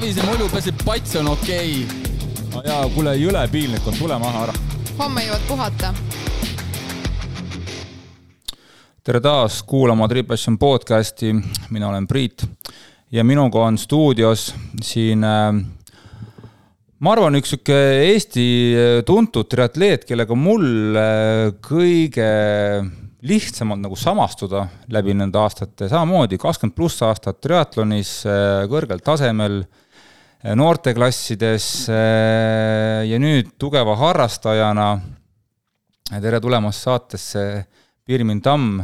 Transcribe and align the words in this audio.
savise 0.00 0.22
mulju 0.24 0.46
pesib 0.48 0.78
pats 0.80 1.16
on 1.20 1.26
okei 1.28 1.72
okay.. 1.84 2.44
no 2.54 2.60
jaa, 2.64 2.84
kuule, 2.94 3.12
jõle 3.20 3.40
piinlik 3.52 3.84
on, 3.84 3.96
tule 3.98 4.16
maha 4.16 4.46
ära. 4.46 4.52
homme 4.96 5.24
jõuad 5.26 5.42
puhata. 5.44 5.90
tere 9.04 9.20
taas 9.20 9.58
kuulama 9.68 10.08
Tripassion 10.08 10.56
podcasti, 10.58 11.34
mina 11.76 11.90
olen 11.90 12.06
Priit 12.08 12.46
ja 13.12 13.24
minuga 13.28 13.66
on 13.66 13.76
stuudios 13.78 14.46
siin 14.80 15.26
äh, 15.26 15.50
ma 16.96 17.12
arvan, 17.12 17.36
üks 17.36 17.52
sihuke 17.52 17.76
Eesti 18.06 18.46
tuntud 19.04 19.50
triatleet, 19.52 20.08
kellega 20.08 20.38
mul 20.46 20.96
äh, 20.96 21.50
kõige 21.68 22.30
lihtsam 23.28 23.76
on 23.76 23.84
nagu 23.84 24.00
samastuda 24.00 24.64
läbi 24.96 25.12
nende 25.12 25.44
aastate, 25.44 25.90
samamoodi 25.92 26.40
kakskümmend 26.40 26.78
pluss 26.78 27.04
aastat 27.04 27.44
triatlonis 27.44 28.16
äh, 28.24 28.64
kõrgel 28.72 29.04
tasemel, 29.04 29.60
äh, 29.60 29.79
noorteklassides 30.40 31.66
äh, 31.92 33.04
ja 33.08 33.18
nüüd 33.20 33.54
tugeva 33.60 33.96
harrastajana. 34.00 34.90
tere 36.10 36.40
tulemast 36.40 36.82
saatesse, 36.82 37.66
Pirmin 38.04 38.40
Tamm. 38.42 38.80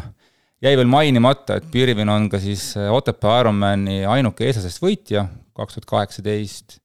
jäi 0.62 0.77
veel 0.77 0.87
mainimata, 0.87 1.56
et 1.56 1.70
Pirmin 1.73 2.09
on 2.09 2.29
ka 2.29 2.38
siis 2.38 2.74
Otepää 2.77 3.41
Ironmani 3.41 4.05
ainuke 4.06 4.46
eestlasest 4.46 4.82
võitja 4.82 5.27
kaks 5.56 5.74
tuhat 5.74 5.88
kaheksateist 5.91 6.79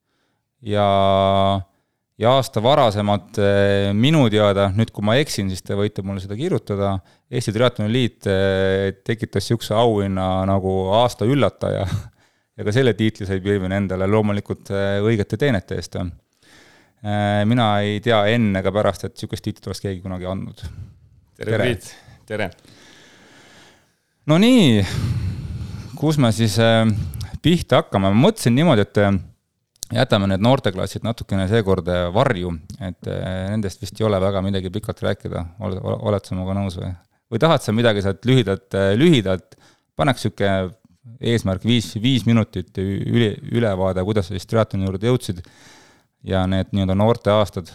ja 0.61 0.88
ja 2.22 2.35
aasta 2.38 2.61
varasemad 2.61 3.38
eh, 3.41 3.89
minu 3.97 4.27
teada, 4.30 4.67
nüüd 4.75 4.91
kui 4.94 5.05
ma 5.05 5.17
eksin, 5.17 5.49
siis 5.49 5.63
te 5.66 5.75
võite 5.77 6.03
mulle 6.05 6.22
seda 6.22 6.38
kirjutada, 6.38 6.94
Eesti 7.31 7.53
Triatloni 7.55 7.92
Liit 7.92 8.27
eh, 8.30 8.92
tekitas 9.05 9.47
niisuguse 9.47 9.73
auhinna 9.77 10.27
nagu 10.49 10.75
aasta 10.99 11.25
üllataja 11.25 11.88
ja 12.62 12.67
ka 12.67 12.76
selle 12.76 12.94
tiitli 12.98 13.26
sai 13.26 13.42
Pirvin 13.42 13.73
endale 13.73 14.06
loomulikult 14.09 14.70
eh, 14.76 15.00
õigete 15.02 15.40
teenete 15.42 15.80
eest. 15.81 15.98
mina 17.50 17.66
ei 17.81 17.98
tea 18.00 18.20
enne 18.30 18.59
ega 18.62 18.72
pärast, 18.72 19.08
et 19.08 19.16
niisugust 19.16 19.42
tiitlit 19.42 19.67
oleks 19.72 19.81
keegi 19.81 20.04
kunagi 20.04 20.28
andnud. 20.30 20.62
tere, 20.62 21.50
tere., 21.50 21.64
Priit, 21.64 21.88
tere! 22.30 22.52
no 24.30 24.38
nii, 24.38 24.84
kus 25.98 26.22
me 26.22 26.30
siis 26.32 26.59
pihta 27.42 27.82
hakkame, 27.82 28.14
ma 28.14 28.28
mõtlesin 28.30 28.54
niimoodi, 28.54 28.86
et 28.86 29.02
jätame 29.95 30.30
need 30.32 30.44
noorteklassid 30.44 31.06
natukene 31.06 31.48
seekord 31.52 31.88
äh, 31.92 32.08
varju, 32.14 32.54
et 32.80 33.09
äh, 33.09 33.48
nendest 33.52 33.82
vist 33.84 34.00
ei 34.00 34.08
ole 34.08 34.20
väga 34.22 34.44
midagi 34.45 34.72
pikalt 34.73 35.02
rääkida, 35.04 35.45
oled, 35.66 35.82
oled 35.82 36.28
sa 36.28 36.36
minuga 36.36 36.56
nõus 36.58 36.78
või? 36.80 36.92
või 37.32 37.39
tahad 37.39 37.64
sa 37.64 37.73
midagi 37.76 38.04
sealt 38.04 38.26
lühidalt, 38.28 38.67
äh, 38.78 38.94
lühidalt, 39.00 39.58
paneks 40.00 40.26
niisugune 40.26 40.72
eesmärk 41.21 41.66
viis, 41.66 41.91
viis 42.02 42.25
minutit 42.30 42.77
üle, 42.77 43.33
ülevaade, 43.52 44.03
kuidas 44.05 44.30
sa 44.30 44.35
siis 44.35 44.49
triatloni 44.49 44.88
juurde 44.88 45.09
jõudsid 45.09 45.41
ja 46.27 46.45
need 46.49 46.71
nii-öelda 46.71 46.97
noorteaastad. 46.97 47.71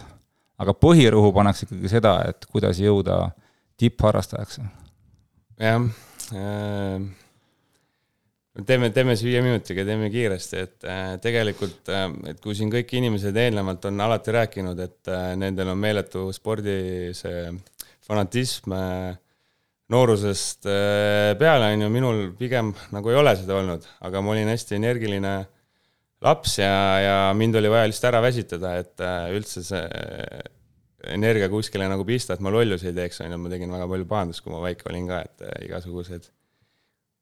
aga 0.57 0.73
põhirõhu 0.73 1.33
paneks 1.35 1.67
ikkagi 1.67 1.89
seda, 1.91 2.17
et 2.29 2.45
kuidas 2.49 2.79
jõuda 2.81 3.29
tippharrastajaks. 3.77 4.59
jah 5.59 5.87
äh 6.33 7.07
teeme, 8.65 8.89
teeme 8.89 9.15
siis 9.15 9.27
viie 9.29 9.41
minutiga, 9.45 9.85
teeme 9.85 10.09
kiiresti, 10.13 10.63
et 10.63 10.87
äh, 10.87 11.05
tegelikult 11.21 11.91
äh,, 11.93 12.07
et 12.31 12.41
kui 12.41 12.55
siin 12.57 12.71
kõik 12.73 12.93
inimesed 12.97 13.37
eelnevalt 13.37 13.85
on 13.89 14.01
alati 14.07 14.33
rääkinud, 14.33 14.81
et 14.81 15.11
äh, 15.13 15.29
nendel 15.39 15.73
on 15.73 15.81
meeletu 15.81 16.27
spordi 16.35 16.77
see 17.17 17.51
fanatism 18.07 18.73
äh, 18.77 19.17
noorusest 19.93 20.67
äh, 20.67 21.33
peale, 21.39 21.71
on 21.73 21.85
ju, 21.85 21.91
minul 21.91 22.23
pigem 22.39 22.73
nagu 22.95 23.11
ei 23.11 23.19
ole 23.19 23.35
seda 23.39 23.55
olnud, 23.59 23.87
aga 24.07 24.21
ma 24.23 24.33
olin 24.33 24.51
hästi 24.51 24.77
energiline 24.79 25.33
laps 26.23 26.57
ja, 26.59 26.73
ja 27.03 27.17
mind 27.37 27.55
oli 27.59 27.71
vaja 27.71 27.87
lihtsalt 27.87 28.09
ära 28.11 28.21
väsitada, 28.25 28.75
et 28.81 29.03
äh, 29.03 29.29
üldse 29.37 29.63
see 29.65 29.83
äh, 29.83 30.41
energia 31.13 31.47
kuskile 31.51 31.87
nagu 31.87 32.03
pista, 32.07 32.35
et 32.35 32.43
ma 32.43 32.51
lollusi 32.51 32.89
ei 32.89 32.97
teeks, 32.97 33.21
on 33.23 33.31
ju, 33.31 33.39
ma 33.39 33.53
tegin 33.53 33.71
väga 33.71 33.87
palju 33.93 34.09
pahandust, 34.09 34.43
kui 34.43 34.51
ma 34.51 34.63
väike 34.65 34.89
olin 34.91 35.07
ka, 35.11 35.21
et 35.23 35.47
igasugused 35.69 36.27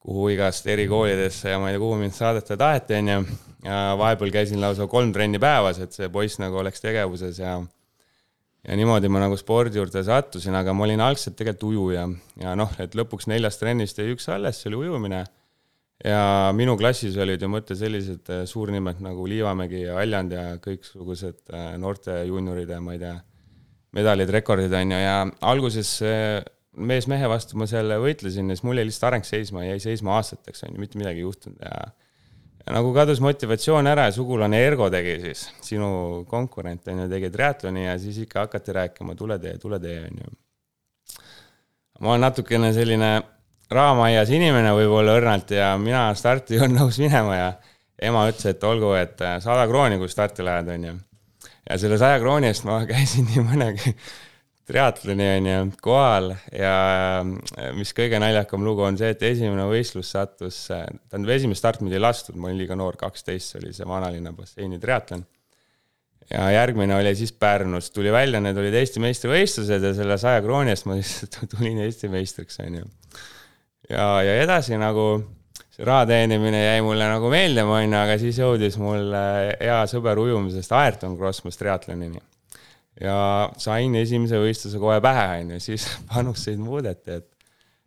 kuhu 0.06 0.30
igast 0.36 0.68
erikoolidesse 0.70 1.50
ja 1.50 1.60
ma 1.62 1.72
ei 1.72 1.76
tea, 1.76 1.82
kuhu 1.82 1.98
mind 1.98 2.14
saadeta 2.14 2.58
taheti, 2.58 2.98
on 3.02 3.08
ju. 3.10 3.22
ja 3.66 3.78
vahepeal 3.98 4.34
käisin 4.34 4.62
lausa 4.62 4.86
kolm 4.90 5.14
trenni 5.14 5.42
päevas, 5.42 5.80
et 5.82 5.94
see 5.98 6.10
poiss 6.14 6.38
nagu 6.42 6.62
oleks 6.62 6.84
tegevuses 6.84 7.40
ja 7.42 7.58
ja 8.66 8.78
niimoodi 8.78 9.10
ma 9.12 9.22
nagu 9.22 9.38
spordi 9.40 9.80
juurde 9.80 10.02
sattusin, 10.06 10.56
aga 10.58 10.74
ma 10.74 10.86
olin 10.88 11.04
algselt 11.06 11.38
tegelikult 11.38 11.68
ujuja. 11.72 12.06
Ja 12.42 12.56
noh, 12.58 12.72
et 12.82 12.96
lõpuks 12.98 13.30
neljast 13.32 13.62
trennist 13.62 14.00
jäi 14.02 14.14
üks 14.16 14.28
alles, 14.34 14.62
see 14.62 14.72
oli 14.72 14.86
ujumine. 14.86 15.26
ja 16.04 16.52
minu 16.54 16.76
klassis 16.78 17.16
olid 17.18 17.42
ju 17.42 17.48
mõte 17.48 17.76
sellised 17.80 18.28
äh, 18.30 18.44
suurnimed 18.46 19.00
nagu 19.02 19.26
Liivamägi 19.26 19.86
ja 19.86 19.96
Aljand 20.02 20.34
ja 20.36 20.44
kõiksugused 20.62 21.54
äh, 21.54 21.78
noorte 21.80 22.18
juunioride, 22.28 22.82
ma 22.84 22.98
ei 22.98 23.00
tea, 23.00 23.14
medalid, 23.96 24.34
rekordid 24.36 24.74
on 24.76 24.92
ju, 24.92 25.00
ja 25.00 25.16
alguses 25.54 25.94
mees 26.76 27.08
mehe 27.08 27.30
vastu 27.32 27.56
ma 27.58 27.68
seal 27.70 27.96
võitlesin 28.04 28.52
ja 28.52 28.58
siis 28.58 28.66
mul 28.68 28.82
jäi 28.82 28.90
lihtsalt 28.90 29.08
areng 29.10 29.28
seisma, 29.28 29.64
jäi 29.64 29.80
seisma 29.80 30.18
aastateks, 30.18 30.66
on 30.68 30.76
ju, 30.76 30.82
mitte 30.84 31.00
midagi 31.00 31.24
ei 31.24 31.28
juhtunud. 31.28 31.62
Ja 31.64 31.94
ja 32.66 32.74
nagu 32.74 32.94
kadus 32.96 33.22
motivatsioon 33.22 33.88
ära 33.88 34.08
ja 34.10 34.16
sugulane 34.16 34.60
Ergo 34.66 34.90
tegi 34.94 35.20
siis, 35.22 35.46
sinu 35.66 35.90
konkurent 36.30 36.88
on 36.90 37.04
ju, 37.04 37.12
tegi 37.12 37.30
triatloni 37.34 37.86
ja 37.86 37.96
siis 38.02 38.18
ikka 38.24 38.48
hakati 38.48 38.76
rääkima, 38.80 39.16
tule 39.16 39.38
tee, 39.40 39.58
tule 39.62 39.80
tee, 39.80 40.02
on 40.08 40.24
ju. 40.24 40.36
ma 42.02 42.16
olen 42.16 42.26
natukene 42.28 42.74
selline 42.74 43.12
raamaias 43.72 44.30
inimene 44.34 44.74
võib-olla 44.78 45.18
õrnalt 45.20 45.56
ja 45.56 45.74
mina 45.82 46.08
starti 46.18 46.58
ei 46.58 46.66
olnud 46.66 46.80
nõus 46.84 47.00
minema 47.02 47.38
ja 47.38 47.50
ema 48.10 48.26
ütles, 48.30 48.50
et 48.52 48.64
olgu, 48.68 48.94
et 49.00 49.22
sada 49.44 49.68
krooni, 49.70 50.00
kui 50.02 50.10
starti 50.12 50.46
lähed, 50.46 50.70
on 50.74 50.90
ju. 50.90 50.96
ja 51.70 51.80
selle 51.82 52.02
saja 52.02 52.20
krooni 52.22 52.50
eest 52.52 52.66
ma 52.68 52.82
käisin 52.90 53.30
nii 53.30 53.46
mõnegi 53.46 53.96
triatloni 54.66 55.28
on 55.38 55.48
ju 55.50 55.60
kohal 55.84 56.32
ja 56.54 56.74
äh, 57.22 57.70
mis 57.78 57.94
kõige 57.96 58.20
naljakam 58.22 58.66
lugu 58.66 58.86
on 58.86 58.98
see, 58.98 59.12
et 59.14 59.22
esimene 59.28 59.68
võistlus 59.70 60.10
sattus, 60.16 60.58
äh, 60.74 60.88
tähendab, 61.12 61.36
esimest 61.36 61.62
starti 61.62 61.86
mind 61.86 61.98
ei 61.98 62.02
lastud, 62.02 62.38
ma 62.40 62.50
olin 62.50 62.64
liiga 62.64 62.78
noor, 62.80 62.98
kaksteist, 63.00 63.54
see 63.54 63.62
oli 63.62 63.76
see 63.78 63.88
vanalinna 63.90 64.34
basseini 64.36 64.82
triatlon. 64.82 65.26
ja 66.32 66.50
järgmine 66.56 66.96
oli 66.98 67.14
siis 67.16 67.36
Pärnus, 67.38 67.92
tuli 67.94 68.12
välja, 68.12 68.42
need 68.42 68.58
olid 68.58 68.74
Eesti 68.74 69.04
meistrivõistlused 69.04 69.86
ja 69.86 69.94
selle 69.94 70.18
saja 70.18 70.42
krooni 70.42 70.74
eest 70.74 70.90
ma 70.90 70.98
lihtsalt 71.00 71.44
tulin 71.54 71.84
Eesti 71.86 72.10
meistriks, 72.10 72.60
on 72.66 72.82
ju. 72.82 72.92
ja, 73.90 74.10
ja 74.26 74.38
edasi 74.42 74.82
nagu 74.82 75.10
see 75.76 75.86
raha 75.86 76.08
teenimine 76.10 76.64
jäi 76.64 76.82
mulle 76.82 77.06
nagu 77.12 77.30
meeldima, 77.30 77.84
on 77.84 77.92
ju, 77.92 78.00
aga 78.02 78.18
siis 78.18 78.42
jõudis 78.42 78.82
mul 78.82 79.14
hea 79.14 79.84
sõber 79.92 80.26
ujumisest 80.26 80.74
Ayrton 80.74 81.20
Crossmas 81.20 81.62
triatlonini 81.62 82.24
ja 83.02 83.52
sain 83.62 83.96
esimese 84.00 84.40
võistluse 84.42 84.80
kohe 84.82 85.00
pähe, 85.04 85.28
on 85.42 85.56
ju, 85.56 85.64
siis 85.64 85.88
panuseid 86.12 86.62
muudeti, 86.62 87.20
et 87.20 87.32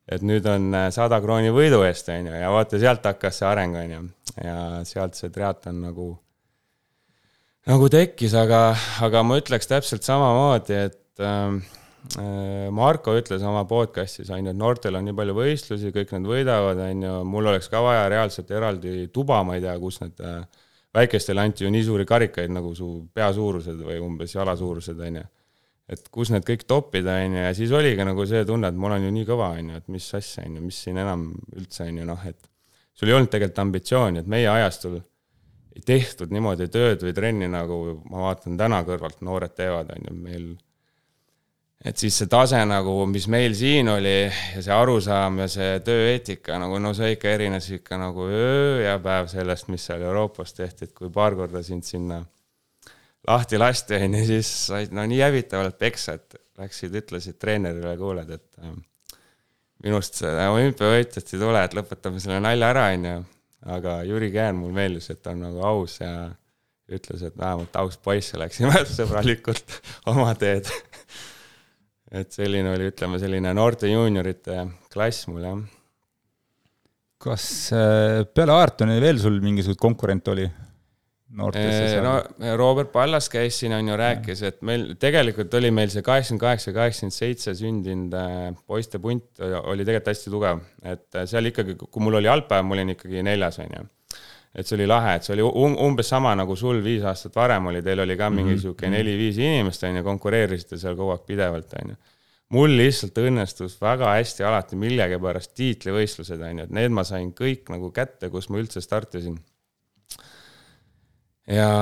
et 0.08 0.22
nüüd 0.24 0.46
on 0.48 0.70
äh, 0.72 0.86
sada 0.94 1.19
krooni 1.20 1.50
võidu 1.52 1.82
eest, 1.84 2.08
on 2.12 2.30
ju, 2.30 2.36
ja 2.41 2.48
vaata, 2.52 2.80
sealt 2.80 3.04
hakkas 3.04 3.42
see 3.42 3.48
areng, 3.48 3.76
on 3.76 3.91
ju, 3.92 4.04
ja 4.41 4.60
sealt 4.88 5.19
see 5.19 5.28
triatlon 5.34 5.82
nagu, 5.84 6.06
nagu 7.69 7.91
tekkis, 7.92 8.36
aga, 8.38 8.62
aga 9.04 9.24
ma 9.26 9.36
ütleks 9.41 9.69
täpselt 9.69 10.06
samamoodi, 10.08 10.78
et 10.88 11.25
ähm, 11.25 11.58
äh, 12.16 12.70
Marko 12.72 13.19
ütles 13.20 13.44
oma 13.44 13.66
podcast'is, 13.69 14.32
on 14.32 14.48
ju, 14.48 14.54
et 14.54 14.60
noortel 14.62 14.96
on 14.96 15.04
nii 15.10 15.19
palju 15.19 15.36
võistlusi, 15.36 15.92
kõik 15.92 16.16
nad 16.16 16.32
võidavad, 16.32 16.80
on 16.88 17.04
ju, 17.04 17.19
mul 17.28 17.52
oleks 17.52 17.69
ka 17.69 17.84
vaja 17.84 18.08
reaalselt 18.08 18.56
eraldi 18.56 19.10
tuba, 19.12 19.42
ma 19.44 19.60
ei 19.60 19.66
tea, 19.66 19.76
kus 19.82 20.00
need 20.06 20.25
äh, 20.25 20.40
väikestele 20.98 21.42
anti 21.42 21.64
ju 21.64 21.72
nii 21.72 21.86
suuri 21.86 22.06
karikaid 22.09 22.53
nagu 22.54 22.75
su 22.76 22.88
pea 23.14 23.31
suurused 23.34 23.81
või 23.86 23.98
umbes 24.04 24.34
jala 24.34 24.56
suurused, 24.59 25.00
on 25.09 25.20
ju. 25.20 25.25
et 25.88 26.09
kus 26.12 26.32
need 26.34 26.44
kõik 26.44 26.66
toppida, 26.69 27.17
on 27.25 27.38
ju, 27.38 27.43
ja 27.46 27.52
siis 27.56 27.73
oligi 27.73 28.05
nagu 28.05 28.26
see 28.28 28.44
tunne, 28.49 28.69
et 28.69 28.76
ma 28.76 28.90
olen 28.90 29.08
ju 29.08 29.12
nii 29.14 29.28
kõva, 29.28 29.52
on 29.56 29.73
ju, 29.73 29.82
et 29.82 29.93
mis 29.94 30.08
asja, 30.19 30.44
on 30.44 30.58
ju, 30.58 30.64
mis 30.69 30.81
siin 30.84 31.00
enam 31.00 31.31
üldse, 31.56 31.87
on 31.88 32.02
ju, 32.02 32.08
noh, 32.08 32.26
et 32.28 32.50
sul 32.99 33.08
ei 33.08 33.17
olnud 33.17 33.32
tegelikult 33.32 33.62
ambitsiooni, 33.64 34.23
et 34.23 34.28
meie 34.28 34.50
ajastul 34.52 34.99
ei 35.78 35.84
tehtud 35.87 36.32
niimoodi 36.34 36.69
tööd 36.75 37.05
või 37.06 37.14
trenni, 37.17 37.49
nagu 37.50 37.78
ma 38.11 38.28
vaatan 38.28 38.58
täna 38.61 38.82
kõrvalt 38.87 39.23
noored 39.25 39.55
teevad, 39.56 39.94
on 39.94 40.11
ju, 40.11 40.17
meil 40.26 40.49
et 41.84 42.00
siis 42.00 42.16
see 42.19 42.30
tase 42.30 42.58
nagu, 42.66 42.94
mis 43.06 43.28
meil 43.30 43.54
siin 43.54 43.88
oli 43.92 44.16
ja 44.26 44.62
see 44.64 44.75
arusaam 44.75 45.38
ja 45.44 45.46
see 45.50 45.76
tööeetika 45.86 46.58
nagu 46.58 46.80
no 46.82 46.90
see 46.96 47.12
ikka 47.14 47.36
erines 47.36 47.69
ikka 47.76 48.00
nagu 48.00 48.26
öö 48.26 48.82
ja 48.82 48.96
päev 49.02 49.30
sellest, 49.30 49.70
mis 49.70 49.86
seal 49.86 50.02
Euroopas 50.02 50.56
tehti, 50.56 50.88
et 50.88 50.96
kui 50.96 51.12
paar 51.14 51.38
korda 51.38 51.62
sind 51.62 51.86
sinna 51.86 52.25
lahti 53.28 53.60
lasti, 53.60 53.94
on 53.94 54.19
ju, 54.19 54.26
siis 54.32 54.50
said 54.66 54.94
no 54.96 55.04
nii 55.06 55.22
hävitavalt 55.22 55.78
peksa, 55.78 56.16
et 56.19 56.38
läksid, 56.58 56.94
ütlesid 56.98 57.38
treenerile, 57.38 57.94
kuuled, 58.00 58.30
et 58.34 58.62
äh, 58.64 58.75
minust 59.84 60.19
see 60.19 60.48
olümpiavõitjast 60.50 61.34
ei 61.34 61.42
tule, 61.42 61.62
et 61.62 61.78
lõpetame 61.78 62.22
selle 62.22 62.40
nalja 62.42 62.72
ära, 62.75 62.88
on 62.96 63.08
ju. 63.12 63.25
aga 63.75 64.00
Jüri 64.06 64.32
Kään 64.34 64.58
mulle 64.58 64.75
meeldis, 64.75 65.10
et 65.10 65.22
ta 65.22 65.34
on 65.34 65.42
nagu 65.46 65.62
aus 65.66 65.98
ja 66.00 66.12
ütles, 66.88 67.22
et 67.22 67.36
vähemalt 67.36 67.75
aus 67.76 67.98
poiss 68.02 68.32
ja 68.32 68.42
läksime 68.42 68.82
sõbralikult 68.98 69.78
oma 70.10 70.34
teed 70.38 70.70
et 72.12 72.32
selline 72.32 72.72
oli, 72.72 72.93
ütleme, 72.93 73.19
selline 73.20 73.52
noorte 73.56 73.90
juuniorite 73.90 74.62
klass 74.93 75.28
mul, 75.28 75.44
jah. 75.44 75.58
kas 77.20 77.44
äh, 77.76 78.22
peale 78.32 78.56
Aartoni 78.56 78.96
veel 79.02 79.20
sul 79.20 79.40
mingisuguseid 79.44 79.82
konkurente 79.82 80.34
oli? 80.34 80.49
noortesse? 81.38 82.00
no 82.00 82.14
Robert 82.56 82.90
Pallas 82.93 83.28
käis 83.32 83.58
siin, 83.60 83.75
on 83.76 83.90
ju, 83.93 83.99
rääkis, 84.00 84.43
et 84.49 84.62
meil 84.64 84.94
tegelikult 85.00 85.52
oli 85.58 85.70
meil 85.75 85.93
see 85.93 86.05
kaheksakümmend 86.06 86.44
kaheksa, 86.46 86.75
kaheksakümmend 86.76 87.19
seitse 87.19 87.55
sündinud 87.58 88.16
äh, 88.16 88.49
poiste 88.66 89.02
punt 89.02 89.44
oli 89.44 89.84
tegelikult 89.84 90.14
hästi 90.14 90.32
tugev, 90.32 90.64
et 90.81 91.20
äh, 91.20 91.28
seal 91.28 91.52
ikkagi, 91.52 91.76
kui 91.84 92.04
mul 92.04 92.22
oli 92.22 92.32
algpäev, 92.32 92.64
ma 92.64 92.78
olin 92.78 92.96
ikkagi 92.96 93.25
neljas, 93.26 93.61
on 93.64 93.76
ju 93.76 93.87
et 94.55 94.67
see 94.67 94.77
oli 94.79 94.87
lahe, 94.89 95.17
et 95.19 95.27
see 95.27 95.35
oli 95.37 95.45
um, 95.47 95.77
umbes 95.89 96.09
sama 96.09 96.35
nagu 96.39 96.56
sul 96.56 96.81
viis 96.85 97.05
aastat 97.06 97.37
varem 97.37 97.69
oli, 97.71 97.83
teil 97.85 98.00
oli 98.05 98.17
ka 98.17 98.31
mingi 98.31 98.55
-hmm. 98.55 98.62
sihuke 98.62 98.91
neli-viis 98.91 99.39
inimest, 99.39 99.85
on 99.85 100.00
ju, 100.00 100.05
konkureerisite 100.06 100.79
seal 100.79 100.97
kogu 100.97 101.12
aeg 101.17 101.27
pidevalt, 101.27 101.75
on 101.83 101.95
ju. 101.95 101.97
mul 102.56 102.77
lihtsalt 102.81 103.19
õnnestus 103.19 103.77
väga 103.81 104.15
hästi 104.17 104.45
alati 104.45 104.77
millegipärast 104.77 105.55
tiitlivõistlused, 105.55 106.41
on 106.41 106.59
ju, 106.59 106.65
et 106.65 106.71
need 106.71 106.93
ma 106.93 107.05
sain 107.05 107.33
kõik 107.33 107.69
nagu 107.69 107.93
kätte, 107.93 108.31
kus 108.31 108.49
ma 108.49 108.59
üldse 108.59 108.81
startisin 108.81 109.39
ja, 111.49 111.73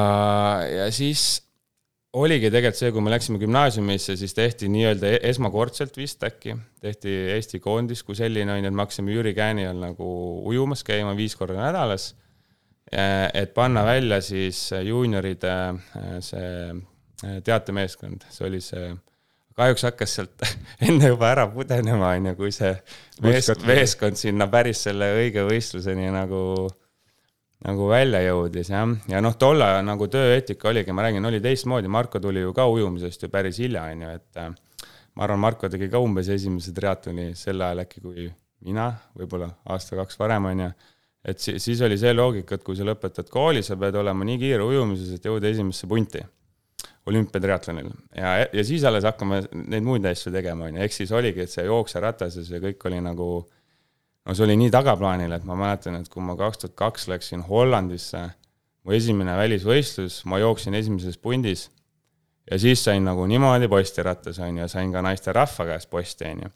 ja 0.66 0.90
siis 0.94 1.46
oligi 2.16 2.50
tegelikult 2.50 2.78
see, 2.78 2.92
kui 2.94 3.04
me 3.04 3.12
läksime 3.12 3.40
gümnaasiumisse, 3.40 4.16
siis 4.18 4.34
tehti 4.36 4.70
nii-öelda 4.72 5.10
e-, 5.16 5.22
esmakordselt 5.30 5.96
vist 5.98 6.22
äkki, 6.26 6.56
tehti 6.82 7.12
Eesti 7.34 7.60
koondis 7.64 8.02
kui 8.06 8.16
selline, 8.18 8.52
on 8.54 8.62
ju, 8.62 8.70
et 8.70 8.76
me 8.76 8.86
hakkasime 8.86 9.12
Jüri 9.12 9.34
Kääni 9.36 9.66
all 9.68 9.82
nagu 9.82 10.06
ujumas 10.48 10.84
käima 10.86 11.16
viis 11.18 11.36
korda 11.36 11.58
nädalas. 11.60 12.14
Et 12.92 13.54
panna 13.54 13.82
välja 13.86 14.20
siis 14.22 14.70
juunioride 14.86 15.52
see 16.22 16.70
teatemeeskond, 17.44 18.26
see 18.30 18.46
oli 18.46 18.60
see, 18.62 18.90
kahjuks 19.56 19.86
hakkas 19.88 20.16
sealt 20.18 20.46
enne 20.86 21.10
juba 21.10 21.30
ära 21.32 21.46
pudenema, 21.50 22.12
on 22.14 22.30
ju, 22.30 22.34
kui 22.38 22.52
see 22.54 22.74
meeskond, 23.24 23.64
meeskond 23.66 24.20
sinna 24.20 24.46
päris 24.52 24.84
selle 24.86 25.10
õige 25.16 25.46
võistluseni 25.48 26.10
nagu 26.14 26.42
nagu 27.66 27.88
välja 27.88 28.20
jõudis 28.20 28.70
jah, 28.70 28.90
ja 29.10 29.22
noh, 29.24 29.34
tolle 29.40 29.66
nagu 29.82 30.06
tööeetika 30.12 30.70
oligi, 30.70 30.92
ma 30.94 31.06
räägin, 31.06 31.24
oli 31.26 31.40
teistmoodi, 31.42 31.88
Marko 31.90 32.20
tuli 32.22 32.44
ju 32.44 32.52
ka 32.54 32.68
ujumisest 32.70 33.26
ju 33.26 33.32
päris 33.32 33.58
hilja, 33.62 33.86
on 33.90 34.04
ju, 34.04 34.16
et 34.20 34.42
ma 35.16 35.24
arvan, 35.24 35.40
Marko 35.42 35.70
tegi 35.72 35.88
ka 35.92 36.00
umbes 36.02 36.28
esimese 36.32 36.74
triatloni 36.76 37.30
sel 37.38 37.64
ajal 37.64 37.82
äkki 37.86 38.02
kui 38.04 38.28
mina, 38.66 38.90
võib-olla 39.16 39.48
aasta-kaks 39.72 40.20
varem, 40.20 40.50
on 40.52 40.62
ju. 40.66 40.70
Et 41.26 41.42
siis, 41.42 41.80
oli 41.82 41.98
see 41.98 42.14
loogika, 42.14 42.56
et 42.56 42.64
kui 42.64 42.78
sa 42.78 42.86
lõpetad 42.86 43.30
kooli, 43.32 43.62
sa 43.66 43.76
pead 43.80 43.98
olema 43.98 44.26
nii 44.28 44.38
kiire 44.40 44.62
ujumises, 44.62 45.16
et 45.16 45.26
jõuda 45.26 45.50
esimesse 45.50 45.88
punti 45.90 46.22
olümpiatriatlonil 47.06 47.90
ja, 48.18 48.30
ja 48.52 48.64
siis 48.66 48.84
alles 48.86 49.06
hakkame 49.06 49.42
neid 49.54 49.84
muid 49.86 50.06
asju 50.06 50.32
tegema, 50.34 50.66
on 50.66 50.78
ju, 50.78 50.82
ehk 50.86 50.94
siis 50.94 51.12
oligi, 51.14 51.44
et 51.44 51.52
see 51.52 51.66
jookseratas 51.66 52.38
ja 52.40 52.46
see 52.46 52.62
kõik 52.62 52.88
oli 52.90 52.98
nagu 53.02 53.28
no 54.26 54.34
see 54.34 54.46
oli 54.46 54.58
nii 54.58 54.72
tagaplaanil, 54.74 55.34
et 55.36 55.46
ma 55.46 55.58
mäletan, 55.58 56.00
et 56.00 56.10
kui 56.10 56.24
ma 56.24 56.36
kaks 56.38 56.64
tuhat 56.64 56.76
kaks 56.78 57.08
läksin 57.12 57.44
Hollandisse, 57.46 58.24
mu 58.86 58.94
esimene 58.94 59.36
välisvõistlus, 59.38 60.20
ma 60.30 60.40
jooksin 60.42 60.74
esimeses 60.78 61.18
pundis 61.18 61.68
ja 62.50 62.58
siis 62.58 62.82
sain 62.84 63.06
nagu 63.06 63.26
niimoodi 63.26 63.70
postirattas, 63.70 64.38
on 64.42 64.62
ju, 64.62 64.68
sain 64.70 64.92
ka 64.94 65.02
naisterahva 65.02 65.70
käest 65.72 65.90
posti, 65.90 66.30
on 66.30 66.46
ju. 66.46 66.54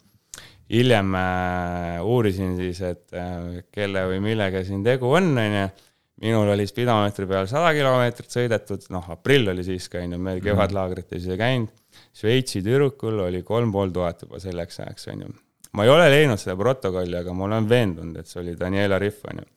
Hiljem 0.71 1.15
äh, 1.19 2.01
uurisin 2.07 2.55
siis, 2.59 2.81
et 2.87 3.15
äh, 3.17 3.61
kelle 3.73 4.05
või 4.11 4.21
millega 4.23 4.63
siin 4.67 4.85
tegu 4.85 5.11
on, 5.11 5.31
on 5.35 5.57
ju, 5.57 5.67
minul 6.21 6.53
oli 6.53 6.67
spidomeetri 6.69 7.27
peal 7.27 7.49
sada 7.49 7.73
kilomeetrit 7.75 8.31
sõidetud, 8.31 8.87
noh, 8.93 9.11
aprill 9.13 9.51
oli 9.51 9.65
siis 9.67 9.89
ka, 9.91 10.03
on 10.03 10.15
ju, 10.15 10.19
me 10.19 10.37
mhm. 10.37 10.43
kevadlaagrites 10.47 11.29
ei 11.29 11.39
käinud, 11.41 11.77
Šveitsi 12.15 12.61
tüdrukul 12.63 13.19
oli 13.27 13.41
kolm 13.43 13.71
pool 13.71 13.91
tuhat 13.91 14.23
juba 14.23 14.39
selleks 14.39 14.79
ajaks, 14.83 15.09
on 15.11 15.25
ju 15.25 15.33
ma 15.77 15.85
ei 15.87 15.91
ole 15.91 16.09
leidnud 16.11 16.39
seda 16.39 16.57
protokolli, 16.59 17.15
aga 17.19 17.33
ma 17.35 17.47
olen 17.47 17.67
veendunud, 17.69 18.17
et 18.19 18.27
see 18.27 18.41
oli 18.41 18.55
Daniela 18.59 18.99
Riff, 18.99 19.23
on 19.31 19.41
ju. 19.41 19.47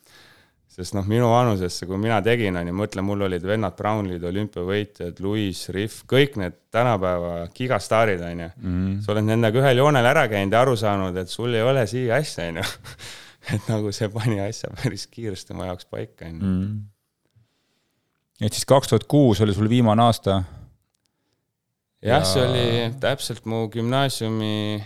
Sest 0.75 0.97
noh, 0.97 1.05
minu 1.07 1.29
vanusesse, 1.31 1.87
kui 1.87 1.99
mina 2.03 2.19
tegin, 2.25 2.57
on 2.59 2.67
ju, 2.67 2.75
mõtle, 2.75 3.03
mul 3.07 3.27
olid 3.29 3.45
vennad 3.47 3.77
Brownleed, 3.79 4.25
olümpiavõitjad, 4.27 5.21
Louis, 5.23 5.61
Riff, 5.75 6.03
kõik 6.11 6.39
need 6.41 6.57
tänapäeva 6.75 7.45
gigastaarid, 7.55 8.25
on 8.27 8.41
ju 8.43 8.49
mm. 8.49 8.73
-hmm. 8.73 8.97
sa 9.05 9.13
oled 9.15 9.29
nendega 9.29 9.61
ühel 9.63 9.83
joonel 9.83 10.09
ära 10.11 10.25
käinud 10.31 10.57
ja 10.57 10.65
aru 10.65 10.75
saanud, 10.77 11.17
et 11.23 11.31
sul 11.31 11.55
ei 11.55 11.63
ole 11.63 11.87
siia 11.87 12.19
asja, 12.19 12.49
on 12.51 12.59
ju. 12.63 12.67
et 13.55 13.69
nagu 13.69 13.93
see 13.93 14.09
pani 14.09 14.41
asja 14.41 14.73
päris 14.83 15.07
kiiresti 15.07 15.55
mu 15.55 15.69
jaoks 15.69 15.87
paika, 15.87 16.27
on 16.27 16.35
ju. 16.35 16.43
Mhm. 16.43 16.83
et 18.41 18.53
siis 18.53 18.67
kaks 18.67 18.91
tuhat 18.91 19.05
kuus 19.05 19.41
oli 19.41 19.55
sul 19.55 19.69
viimane 19.69 20.03
aasta? 20.03 20.43
jah 22.03 22.19
ja..., 22.19 22.25
see 22.25 22.43
oli 22.43 22.95
täpselt 23.01 23.47
mu 23.47 23.69
gümnaasiumi 23.69 24.83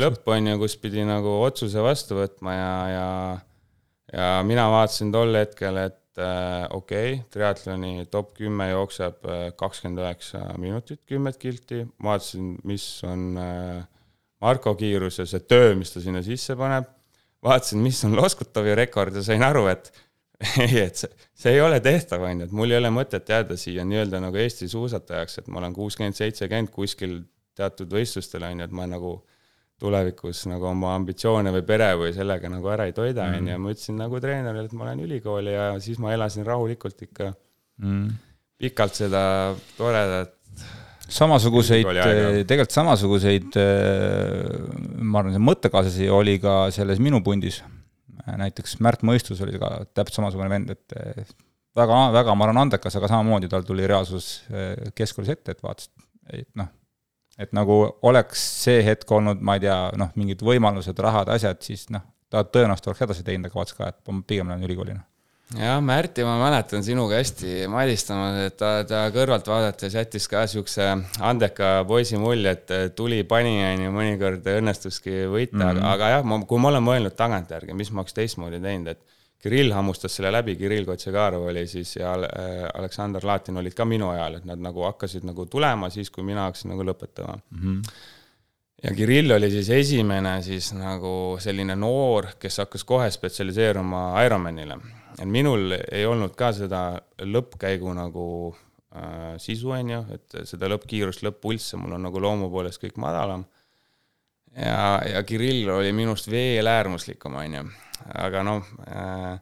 lõpp 0.00 0.26
on 0.32 0.48
ju, 0.50 0.58
kus 0.58 0.76
pidi 0.80 1.04
nagu 1.06 1.36
otsuse 1.44 1.82
vastu 1.84 2.16
võtma 2.18 2.54
ja, 2.56 2.72
ja, 2.90 3.10
ja 4.12 4.42
mina 4.46 4.66
vaatasin 4.70 5.10
tol 5.14 5.34
hetkel, 5.38 5.78
et 5.82 6.20
äh, 6.20 6.64
okei 6.70 7.16
okay,, 7.16 7.24
triatloni 7.32 8.06
top 8.10 8.34
kümme 8.38 8.70
jookseb 8.70 9.26
äh, 9.26 9.44
kakskümmend 9.58 10.02
üheksa 10.04 10.42
minutit, 10.62 11.02
kümmet 11.08 11.38
kilti, 11.42 11.84
vaatasin, 12.02 12.56
mis 12.68 12.86
on 13.06 13.28
äh, 13.40 13.84
Marko 14.44 14.74
kiirus 14.78 15.20
ja 15.22 15.28
see 15.28 15.42
töö, 15.48 15.74
mis 15.78 15.94
ta 15.94 16.02
sinna 16.04 16.22
sisse 16.24 16.56
paneb, 16.58 16.88
vaatasin, 17.44 17.80
mis 17.82 18.02
on 18.06 18.16
Loskutovi 18.18 18.74
rekord 18.78 19.16
ja 19.16 19.24
sain 19.26 19.44
aru, 19.46 19.66
et 19.72 19.92
ei, 20.66 20.82
et 20.82 20.98
see, 21.00 21.28
see 21.32 21.54
ei 21.56 21.62
ole 21.64 21.80
tehtav, 21.80 22.26
on 22.28 22.42
ju, 22.42 22.50
et 22.50 22.56
mul 22.56 22.74
ei 22.74 22.80
ole 22.80 22.92
mõtet 22.92 23.32
jääda 23.32 23.56
siia 23.58 23.86
nii-öelda 23.88 24.20
nagu 24.22 24.36
Eesti 24.40 24.68
suusatajaks, 24.68 25.40
et 25.40 25.48
ma 25.48 25.62
olen 25.62 25.74
kuuskümmend, 25.76 26.18
seitsekümmend 26.18 26.74
kuskil 26.74 27.22
teatud 27.56 27.88
võistlustel, 27.88 28.44
on 28.44 28.60
ju, 28.60 28.68
et 28.68 28.76
ma 28.76 28.84
nagu 28.90 29.14
äh, 29.16 29.35
tulevikus 29.80 30.46
nagu 30.48 30.70
oma 30.70 30.94
ambitsioone 30.96 31.52
või 31.52 31.64
pere 31.68 31.90
või 32.00 32.12
sellega 32.16 32.48
nagu 32.52 32.70
ära 32.72 32.86
ei 32.88 32.94
toida, 32.96 33.26
mm. 33.26 33.40
on 33.40 33.50
ju, 33.50 33.58
ma 33.60 33.74
ütlesin 33.74 33.98
nagu 34.00 34.20
treenerile, 34.22 34.64
et 34.68 34.76
ma 34.76 34.88
lähen 34.88 35.02
ülikooli 35.04 35.52
ja 35.52 35.66
siis 35.84 36.00
ma 36.00 36.14
elasin 36.16 36.46
rahulikult 36.48 37.02
ikka 37.04 37.28
mm. 37.84 38.06
pikalt 38.62 38.96
seda 38.96 39.22
toredat 39.76 40.32
samasuguseid, 41.06 41.86
tegelikult 42.48 42.74
samasuguseid, 42.74 43.58
ma 45.06 45.20
arvan, 45.22 45.36
mõttekaaslasi 45.44 46.08
oli 46.10 46.38
ka 46.42 46.64
selles 46.74 46.98
minu 47.02 47.20
pundis. 47.22 47.60
näiteks 48.26 48.80
Märt 48.82 49.04
Mõistus 49.06 49.42
oli 49.44 49.60
ka 49.60 49.84
täpselt 49.94 50.18
samasugune 50.18 50.48
vend, 50.50 50.72
et 50.72 51.36
väga, 51.76 52.00
väga, 52.16 52.34
ma 52.34 52.48
arvan, 52.48 52.64
andekas, 52.64 52.96
aga 52.98 53.12
samamoodi 53.12 53.52
tal 53.52 53.68
tuli 53.68 53.86
reaalsus 53.86 54.48
keskkoolis 54.98 55.36
ette, 55.36 55.54
et 55.54 55.62
vaatas, 55.62 55.92
et 56.32 56.48
noh 56.58 56.72
et 57.38 57.52
nagu 57.56 57.80
oleks 58.02 58.42
see 58.64 58.84
hetk 58.86 59.10
olnud, 59.12 59.42
ma 59.44 59.58
ei 59.58 59.66
tea, 59.66 59.80
noh, 60.00 60.14
mingid 60.16 60.44
võimalused, 60.46 60.98
rahad, 61.04 61.28
asjad, 61.32 61.60
siis 61.64 61.88
noh, 61.94 62.04
ta 62.32 62.44
tõenäoliselt 62.44 62.92
oleks 62.92 63.04
edasi 63.08 63.26
teinud, 63.26 63.50
aga 63.50 63.60
vaatas 63.60 63.76
ka, 63.76 63.92
et 63.92 64.00
ma 64.12 64.24
pigem 64.26 64.50
lähen 64.50 64.66
ülikooli, 64.68 64.96
noh 64.96 65.06
jah, 65.54 65.80
Märti 65.82 66.24
ma 66.26 66.36
mäletan 66.40 66.82
sinuga 66.84 67.20
hästi 67.20 67.66
madistamas, 67.70 68.38
et 68.48 68.56
ta, 68.58 68.70
ta 68.88 69.04
kõrvalt 69.14 69.46
vaadates 69.46 69.94
jättis 69.94 70.26
ka 70.30 70.42
siukse 70.50 70.88
andeka 71.22 71.84
poisi 71.86 72.18
mulje, 72.18 72.56
et 72.56 72.96
tuli, 72.98 73.22
pani, 73.28 73.60
on 73.68 73.84
ju, 73.86 73.92
mõnikord 73.94 74.48
õnnestuski 74.56 75.26
võita 75.30 75.60
mm, 75.60 75.68
-hmm. 75.68 75.90
aga 75.92 76.10
jah, 76.16 76.26
ma, 76.26 76.40
kui 76.48 76.62
ma 76.62 76.72
olen 76.72 76.86
mõelnud 76.88 77.14
tagantjärgi, 77.18 77.76
mis 77.78 77.92
ma 77.92 78.02
oleks 78.02 78.16
teistmoodi 78.16 78.60
teinud, 78.60 78.96
et 78.96 79.15
Kirill 79.42 79.72
hammustas 79.76 80.16
selle 80.16 80.32
läbi, 80.32 80.56
Kirill 80.56 80.86
Kotšegarov 80.88 81.50
oli 81.50 81.66
siis 81.68 81.96
ja 81.98 82.14
äh, 82.16 82.66
Aleksandr 82.74 83.24
Latin 83.26 83.60
olid 83.60 83.76
ka 83.76 83.84
minu 83.84 84.08
ajal, 84.10 84.38
et 84.38 84.46
nad 84.48 84.62
nagu 84.64 84.86
hakkasid 84.88 85.26
nagu 85.28 85.46
tulema 85.52 85.90
siis, 85.92 86.10
kui 86.10 86.24
mina 86.24 86.48
hakkasin 86.48 86.72
nagu 86.72 86.86
lõpetama 86.86 87.36
mm. 87.36 87.58
-hmm. 87.62 87.82
ja 88.84 88.94
Kirill 88.96 89.36
oli 89.36 89.50
siis 89.50 89.70
esimene 89.70 90.40
siis 90.42 90.72
nagu 90.72 91.36
selline 91.40 91.76
noor, 91.76 92.32
kes 92.40 92.58
hakkas 92.64 92.84
kohe 92.84 93.10
spetsialiseeruma 93.10 94.24
Ironmanile. 94.24 94.78
et 95.20 95.28
minul 95.28 95.76
ei 95.92 96.06
olnud 96.06 96.34
ka 96.34 96.52
seda 96.52 97.00
lõppkäigu 97.20 97.94
nagu 97.94 98.56
äh, 98.96 99.36
sisu, 99.36 99.70
on 99.70 99.90
ju, 99.90 100.04
et 100.14 100.48
seda 100.48 100.68
lõppkiirust, 100.68 101.22
lõpp-pulsse, 101.22 101.76
mul 101.76 101.92
on 101.92 102.08
nagu 102.08 102.20
loomu 102.20 102.50
poolest 102.50 102.82
kõik 102.82 102.96
madalam. 102.96 103.44
ja, 104.56 105.02
ja 105.12 105.22
Kirill 105.22 105.68
oli 105.68 105.92
minust 105.92 106.30
veel 106.30 106.66
äärmuslikum, 106.66 107.34
on 107.34 107.54
ju 107.54 107.68
aga 108.14 108.42
noh 108.46 108.64
äh,, 108.86 109.38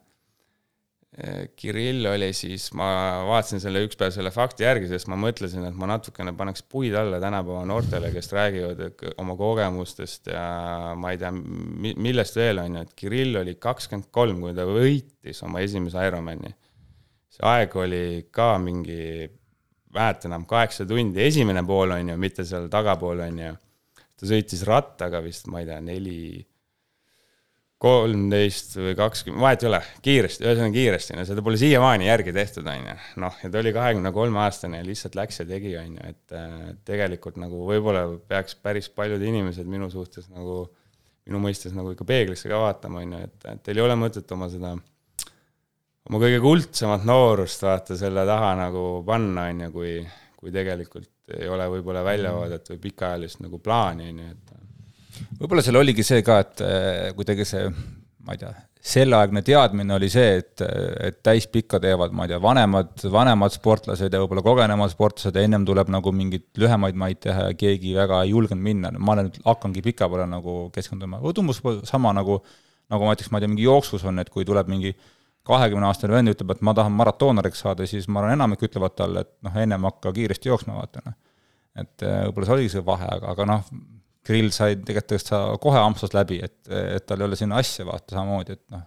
äh, 1.18 1.42
Kirill 1.56 2.06
oli 2.11 2.30
siis, 2.37 2.68
ma 2.76 2.87
vaatasin 3.28 3.62
selle 3.62 3.84
üks 3.87 3.99
päev 3.99 4.14
selle 4.14 4.32
fakti 4.34 4.66
järgi, 4.66 4.88
sest 4.90 5.08
ma 5.11 5.18
mõtlesin, 5.20 5.66
et 5.68 5.76
ma 5.78 5.88
natukene 5.90 6.34
paneks 6.37 6.64
puid 6.70 6.96
alla 6.99 7.20
tänapäeva 7.23 7.64
noortele, 7.68 8.11
kes 8.14 8.32
räägivad 8.34 9.04
oma 9.23 9.37
kogemustest 9.38 10.32
ja 10.32 10.94
ma 10.99 11.14
ei 11.14 11.20
tea, 11.23 11.32
millest 11.34 12.38
veel, 12.40 12.62
on 12.64 12.80
ju, 12.80 12.84
et 12.87 12.94
Kirill 12.99 13.40
oli 13.42 13.56
kakskümmend 13.61 14.11
kolm, 14.14 14.42
kui 14.44 14.56
ta 14.56 14.66
võitis 14.68 15.42
oma 15.46 15.62
esimese 15.64 16.06
Ironmani. 16.08 16.54
see 17.34 17.46
aeg 17.50 17.73
oli 17.76 18.04
ka 18.30 18.54
mingi, 18.62 19.26
mäleta 19.94 20.28
enam, 20.30 20.44
kaheksa 20.46 20.87
tundi, 20.87 21.23
esimene 21.23 21.64
pool, 21.66 21.94
on 21.96 22.14
ju, 22.14 22.18
mitte 22.18 22.46
seal 22.46 22.68
tagapool, 22.70 23.23
on 23.26 23.38
ju. 23.42 23.54
ta 24.14 24.28
sõitis 24.30 24.62
rattaga 24.66 25.23
vist, 25.23 25.49
ma 25.50 25.62
ei 25.62 25.66
tea, 25.66 25.80
neli 25.82 26.18
kolmteist 27.85 28.79
või 28.79 28.95
kakskümmend, 28.97 29.43
vahet 29.45 29.64
ei 29.64 29.69
ole, 29.69 29.81
kiiresti, 30.05 30.45
ühesõnaga 30.47 30.75
kiiresti, 30.76 31.17
no 31.19 31.26
seda 31.29 31.45
pole 31.45 31.59
siiamaani 31.61 32.09
järgi 32.09 32.33
tehtud, 32.37 32.69
on 32.71 32.88
ju. 32.88 32.95
noh, 33.25 33.37
ja 33.43 33.50
ta 33.53 33.61
oli 33.61 33.75
kahekümne 33.76 34.12
kolme 34.17 34.41
aastane 34.45 34.81
ja 34.81 34.87
lihtsalt 34.87 35.19
läks 35.19 35.43
ja 35.43 35.47
tegi, 35.49 35.75
on 35.81 35.99
ju, 35.99 36.09
et 36.14 36.37
äh, 36.38 36.57
tegelikult 36.88 37.37
nagu 37.43 37.61
võib-olla 37.69 38.07
peaks 38.31 38.57
päris 38.64 38.88
paljud 38.93 39.23
inimesed 39.23 39.69
minu 39.69 39.91
suhtes 39.93 40.31
nagu, 40.33 40.62
minu 41.29 41.43
mõistes 41.45 41.76
nagu 41.76 41.93
ikka 41.93 42.09
peeglisse 42.09 42.49
ka 42.53 42.62
vaatama, 42.64 43.05
on 43.05 43.17
ju, 43.19 43.23
et, 43.29 43.38
et 43.53 43.64
teil 43.69 43.83
ei 43.83 43.87
ole 43.87 43.99
mõtet 44.00 44.37
oma 44.37 44.49
seda, 44.53 44.75
oma 46.09 46.23
kõige 46.25 46.41
kuldsemat 46.45 47.05
noorust 47.09 47.67
vaata 47.69 47.99
selle 48.00 48.25
taha 48.29 48.55
nagu 48.64 48.87
panna, 49.07 49.50
on 49.53 49.67
ju, 49.67 49.73
kui, 49.76 49.97
kui 50.41 50.55
tegelikult 50.55 51.37
ei 51.37 51.49
ole 51.49 51.69
võib-olla 51.76 52.05
väljavaadet 52.05 52.75
või 52.75 52.83
pikaajalist 52.88 53.45
nagu 53.45 53.61
plaani, 53.64 54.11
on 54.12 54.25
ju, 54.25 54.35
et. 54.35 54.53
Võib-olla 55.40 55.64
seal 55.64 55.80
oligi 55.80 56.04
see 56.06 56.23
ka, 56.26 56.38
et 56.44 56.62
eh, 56.64 57.11
kuidagi 57.16 57.47
see, 57.49 57.68
ma 58.25 58.37
ei 58.37 58.40
tea, 58.40 58.52
selleaegne 58.85 59.40
teadmine 59.44 59.94
oli 59.97 60.11
see, 60.12 60.40
et, 60.42 60.61
et 61.06 61.21
täispikka 61.25 61.80
teevad, 61.80 62.12
ma 62.16 62.26
ei 62.26 62.35
tea, 62.35 62.40
vanemad, 62.42 62.92
vanemad 63.12 63.54
sportlased 63.54 64.12
ja 64.12 64.21
võib-olla 64.21 64.44
kogenemad 64.44 64.92
sportlased 64.92 65.37
ja 65.37 65.44
ennem 65.47 65.64
tuleb 65.64 65.88
nagu 65.92 66.12
mingeid 66.12 66.44
lühemaid 66.61 66.99
maid 67.00 67.23
teha 67.25 67.49
ja 67.49 67.56
keegi 67.56 67.94
väga 67.97 68.21
ei 68.26 68.35
julgenud 68.35 68.64
minna, 68.64 68.92
ma 68.99 69.16
nüüd 69.21 69.40
hakkangi 69.47 69.85
pika 69.87 70.11
peale 70.12 70.28
nagu 70.28 70.59
keskenduma, 70.75 71.23
umbes 71.25 71.62
sama 71.88 72.12
nagu, 72.16 72.42
nagu 72.92 73.09
ma 73.09 73.16
ütleks, 73.16 73.33
ma 73.33 73.40
ei 73.40 73.47
tea, 73.47 73.54
mingi 73.54 73.64
jooksus 73.64 74.04
on, 74.04 74.21
et 74.21 74.33
kui 74.33 74.44
tuleb 74.44 74.68
mingi 74.73 74.92
kahekümne 75.49 75.88
aastane 75.88 76.16
vend 76.16 76.33
ütleb, 76.33 76.54
et 76.54 76.62
ma 76.64 76.73
tahan 76.76 76.92
maratooneriks 76.97 77.64
saada, 77.64 77.88
siis 77.88 78.09
ma 78.09 78.21
arvan, 78.21 78.37
enamik 78.38 78.64
ütlevad 78.68 78.97
talle, 78.97 79.25
et 79.25 79.33
noh, 79.44 79.56
ennem 79.64 79.88
hakka 79.90 80.12
kiiresti 80.16 80.52
jooksma, 80.52 80.76
vaata 80.78 81.04
noh. 81.04 81.16
et 81.80 82.04
eh, 82.04 82.21
võib-olla 82.28 82.49
see 82.49 82.56
oligi 82.59 82.73
see 82.76 82.85
vahe, 82.87 83.09
aga, 83.16 83.33
aga 83.35 83.49
noh, 83.50 83.66
grill 84.25 84.50
sai 84.54 84.78
tegelikult 84.81 85.28
sa 85.28 85.45
kohe 85.61 85.81
ampsas 85.81 86.14
läbi, 86.16 86.40
et, 86.45 86.59
et 86.71 87.07
tal 87.07 87.23
ei 87.23 87.28
ole 87.28 87.38
sinna 87.38 87.61
asja, 87.62 87.87
vaata, 87.88 88.16
samamoodi, 88.16 88.57
et 88.59 88.64
noh, 88.75 88.85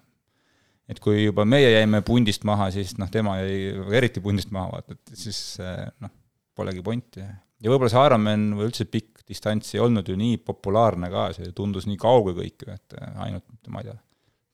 et 0.87 1.01
kui 1.03 1.25
juba 1.25 1.45
meie 1.47 1.73
jäime 1.73 2.01
pundist 2.05 2.47
maha, 2.47 2.69
siis 2.73 2.95
noh, 3.01 3.11
tema 3.13 3.37
jäi 3.41 3.75
eriti 3.99 4.23
pundist 4.23 4.53
maha, 4.55 4.77
vaata, 4.77 4.97
et 4.97 5.19
siis 5.25 5.41
eh, 5.63 5.85
noh, 6.03 6.13
polegi 6.57 6.81
pointi. 6.85 7.21
ja 7.21 7.69
võib-olla 7.69 7.91
see 7.93 8.07
Ironman 8.09 8.49
või 8.57 8.69
üldse 8.71 8.87
pikk 8.89 9.21
distants 9.27 9.75
ei 9.75 9.83
olnud 9.83 10.07
ju 10.07 10.15
nii 10.17 10.39
populaarne 10.47 11.11
ka, 11.13 11.29
see 11.37 11.51
tundus 11.55 11.85
nii 11.89 11.99
kauge 12.01 12.33
kõik 12.37 12.65
ju, 12.65 12.73
et 12.73 12.99
ainult, 13.25 13.45
ma 13.69 13.83
ei 13.83 13.91
tea 13.91 13.97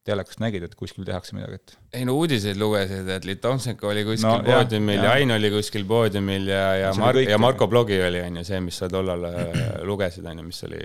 telekast 0.08 0.42
nägid, 0.44 0.66
et 0.68 0.76
kuskil 0.76 1.06
tehakse 1.08 1.36
midagi, 1.38 1.60
et? 1.60 1.76
ei 2.00 2.08
no 2.08 2.18
uudiseid 2.20 2.60
lugesid, 2.60 3.08
et 3.16 3.26
Litovsenko 3.28 3.90
oli 3.92 4.04
kuskil 4.08 4.30
no, 4.30 4.42
poodiumil 4.44 5.00
ja, 5.00 5.06
ja 5.06 5.16
Ain 5.16 5.32
oli 5.36 5.52
kuskil 5.54 5.88
poodiumil 5.88 6.50
ja, 6.52 6.66
ja 6.82 6.92
Mar-, 7.00 7.22
ja 7.24 7.40
Marko 7.40 7.70
blogi 7.72 8.00
oli, 8.04 8.22
on 8.28 8.42
ju, 8.42 8.46
see, 8.48 8.60
mis 8.66 8.82
sa 8.82 8.92
tollal 8.92 9.24
äh, 9.30 9.64
lugesid, 9.90 10.28
on 10.28 10.44
ju, 10.44 10.46
mis 10.50 10.60
oli, 10.68 10.82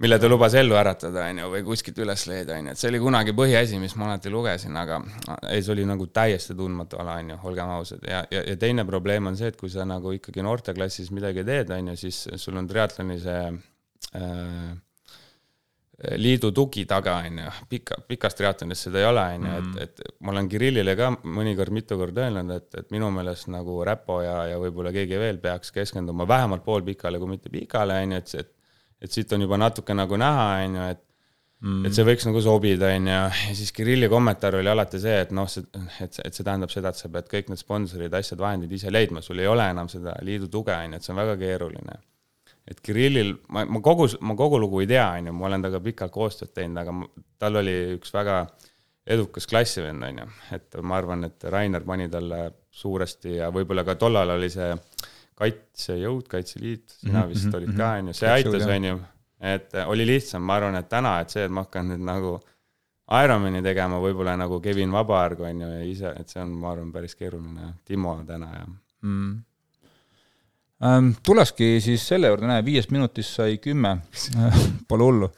mille 0.00 0.20
ta 0.22 0.32
lubas 0.32 0.56
ellu 0.56 0.80
äratada, 0.80 1.28
on 1.28 1.44
ju, 1.44 1.52
või 1.52 1.62
kuskilt 1.68 2.00
üles 2.00 2.24
leida, 2.30 2.56
on 2.56 2.70
ju, 2.70 2.76
et 2.76 2.80
see 2.80 2.88
oli 2.88 3.04
kunagi 3.04 3.36
põhiasi, 3.36 3.80
mis 3.82 3.96
ma 4.00 4.08
alati 4.08 4.32
lugesin, 4.32 4.80
aga 4.80 5.02
ei, 5.50 5.60
see 5.60 5.76
oli 5.76 5.88
nagu 5.88 6.08
täiesti 6.08 6.56
tundmatu 6.56 7.02
ala, 7.04 7.20
on 7.20 7.34
ju, 7.34 7.40
olgem 7.52 7.76
ausad, 7.76 8.04
ja, 8.08 8.24
ja, 8.32 8.46
ja 8.48 8.60
teine 8.60 8.88
probleem 8.88 9.28
on 9.28 9.36
see, 9.36 9.52
et 9.52 9.60
kui 9.60 9.72
sa 9.72 9.84
nagu 9.88 10.16
ikkagi 10.16 10.46
noorteklassis 10.46 11.12
midagi 11.12 11.44
teed, 11.44 11.76
on 11.76 11.92
ju, 11.92 12.00
siis 12.08 12.24
sul 12.40 12.56
on 12.56 12.70
triatloni 12.70 13.20
see 13.20 13.42
äh, 14.16 14.70
liidu 16.16 16.48
tugi 16.56 16.86
taga, 16.88 17.18
on 17.26 17.42
ju, 17.42 17.50
pika, 17.68 17.98
pikas 18.08 18.38
triatlonis 18.38 18.86
seda 18.86 19.02
ei 19.02 19.08
ole, 19.08 19.24
on 19.36 19.48
ju, 19.48 19.56
et, 19.58 19.66
mm. 19.68 19.82
et 19.84 20.22
ma 20.24 20.32
olen 20.32 20.48
Kirillile 20.48 20.94
ka 20.96 21.10
mõnikord 21.24 21.74
mitu 21.76 21.98
korda 22.00 22.24
öelnud, 22.28 22.54
et, 22.56 22.70
et 22.80 22.94
minu 22.94 23.10
meelest 23.12 23.50
nagu 23.52 23.76
Räpo 23.84 24.20
ja, 24.24 24.38
ja 24.52 24.62
võib-olla 24.62 24.94
keegi 24.96 25.20
veel 25.20 25.42
peaks 25.42 25.74
keskenduma 25.76 26.28
vähemalt 26.28 26.64
poolpikale, 26.64 27.20
kui 27.20 27.34
mitte 27.34 27.52
pikale, 27.52 28.00
on 28.00 28.16
ju, 28.16 28.24
et, 28.24 28.34
et 28.44 28.56
et 29.00 29.12
siit 29.12 29.32
on 29.32 29.46
juba 29.46 29.56
natuke 29.60 29.94
nagu 29.96 30.18
näha, 30.20 30.48
on 30.66 30.76
ju, 30.76 30.88
et 30.94 31.00
mm. 31.64 31.86
et 31.88 31.96
see 31.96 32.04
võiks 32.08 32.26
nagu 32.28 32.42
sobida, 32.44 32.92
on 32.96 33.08
ju, 33.08 33.14
ja 33.14 33.56
siis 33.56 33.72
Kirilli 33.76 34.10
kommentaar 34.12 34.58
oli 34.60 34.72
alati 34.72 35.00
see, 35.02 35.16
et 35.24 35.32
noh, 35.36 35.48
see, 35.48 35.64
et, 36.04 36.20
et 36.24 36.36
see 36.36 36.46
tähendab 36.46 36.72
seda, 36.72 36.92
et 36.92 37.00
sa 37.00 37.12
pead 37.12 37.28
kõik 37.32 37.50
need 37.52 37.60
sponsorid, 37.60 38.14
asjad, 38.16 38.40
vahendid 38.42 38.72
ise 38.76 38.92
leidma, 38.92 39.24
sul 39.24 39.40
ei 39.40 39.48
ole 39.50 39.68
enam 39.72 39.88
seda 39.92 40.16
liidu 40.26 40.50
tuge, 40.52 40.76
on 40.76 40.96
ju, 40.96 41.00
et 41.00 41.06
see 41.06 41.16
on 41.16 41.22
väga 41.22 41.36
keeruline 41.40 42.00
et 42.70 42.80
Kirillil, 42.84 43.34
ma, 43.50 43.64
ma 43.66 43.82
kogu, 43.82 44.06
ma 44.22 44.36
kogu 44.38 44.60
lugu 44.62 44.82
ei 44.84 44.88
tea, 44.90 45.06
on 45.18 45.30
ju, 45.30 45.36
ma 45.36 45.48
olen 45.48 45.64
temaga 45.64 45.82
pikalt 45.84 46.14
koostööd 46.14 46.52
teinud, 46.54 46.80
aga 46.82 46.94
tal 47.42 47.60
oli 47.60 47.76
üks 47.96 48.12
väga 48.14 48.42
edukas 49.10 49.48
klassivend, 49.50 50.04
on 50.06 50.20
ju, 50.22 50.26
et 50.54 50.78
ma 50.86 50.98
arvan, 51.00 51.26
et 51.26 51.48
Rainer 51.50 51.86
pani 51.86 52.06
talle 52.12 52.42
suuresti 52.70 53.40
ja 53.40 53.50
võib-olla 53.54 53.84
ka 53.86 53.96
tollal 53.98 54.36
oli 54.36 54.50
see 54.52 54.70
kaitsejõud, 55.40 56.28
Kaitseliit, 56.28 56.98
sina 57.00 57.24
vist 57.26 57.46
mm 57.46 57.50
-hmm, 57.50 57.56
olid 57.56 57.76
ka, 57.76 57.90
on 57.98 58.08
ju, 58.10 58.14
see 58.18 58.30
aitas, 58.30 58.66
on 58.68 58.84
ju, 58.84 59.00
et 59.54 59.76
oli 59.86 60.06
lihtsam, 60.06 60.42
ma 60.44 60.60
arvan, 60.60 60.76
et 60.76 60.88
täna, 60.88 61.18
et 61.24 61.32
see, 61.32 61.44
et 61.48 61.52
ma 61.52 61.64
hakkan 61.66 61.88
nüüd 61.94 62.06
nagu 62.06 62.38
Ironmani 63.10 63.62
tegema 63.62 63.98
võib-olla 63.98 64.36
nagu 64.38 64.60
Kevin 64.62 64.92
Vabaarg, 64.92 65.40
on 65.40 65.62
ju, 65.64 65.68
ja 65.78 65.82
ise, 65.82 66.12
et 66.20 66.28
see 66.28 66.42
on, 66.42 66.52
ma 66.60 66.70
arvan, 66.76 66.92
päris 66.92 67.16
keeruline, 67.18 67.72
Timo 67.84 68.20
täna 68.26 68.52
ja 68.58 68.66
mm 68.66 69.49
Ähm, 70.80 71.12
tulekski 71.26 71.74
siis 71.84 72.06
selle 72.08 72.30
juurde, 72.30 72.48
näe, 72.48 72.64
viiest 72.64 72.92
minutist 72.94 73.36
sai 73.36 73.58
kümme, 73.60 73.98
pole 74.88 75.08
hullu, 75.08 75.30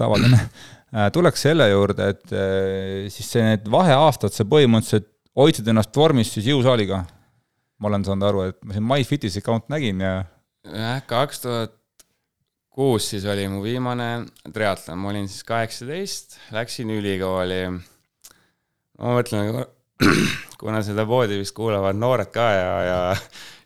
tavaline. 0.00 0.40
Äh, 0.88 1.10
tuleks 1.12 1.42
selle 1.44 1.66
juurde, 1.68 2.06
et 2.14 2.32
äh, 2.32 3.08
siis 3.12 3.28
see, 3.28 3.42
need 3.44 3.66
vaheaastad, 3.68 4.32
sa 4.32 4.46
põhimõtteliselt 4.48 5.10
hoidsid 5.36 5.68
ennast 5.68 5.92
vormis 5.92 6.32
siis 6.32 6.48
jõusaaliga. 6.48 7.02
ma 7.78 7.90
olen 7.90 8.06
saanud 8.06 8.26
aru, 8.26 8.46
et 8.48 8.56
ma 8.64 8.74
siin 8.74 8.86
MyFitis 8.88 9.36
account 9.38 9.68
nägin 9.70 10.00
ja. 10.02 10.14
jah, 10.64 11.02
kaks 11.06 11.44
tuhat 11.44 11.76
kuus 12.78 13.10
siis 13.10 13.26
oli 13.26 13.44
mu 13.50 13.60
viimane 13.62 14.08
triatlon, 14.54 14.98
ma 15.02 15.10
olin 15.10 15.28
siis 15.28 15.44
kaheksateist, 15.46 16.38
läksin 16.54 16.90
ülikooli. 16.94 17.60
ma 18.98 19.14
mõtlen, 19.16 19.60
kuna 20.60 20.82
seda 20.86 21.06
poodi 21.08 21.38
vist 21.40 21.54
kuulavad 21.56 21.98
noored 21.98 22.32
ka 22.34 22.48
ja, 22.54 22.74
ja 22.86 22.98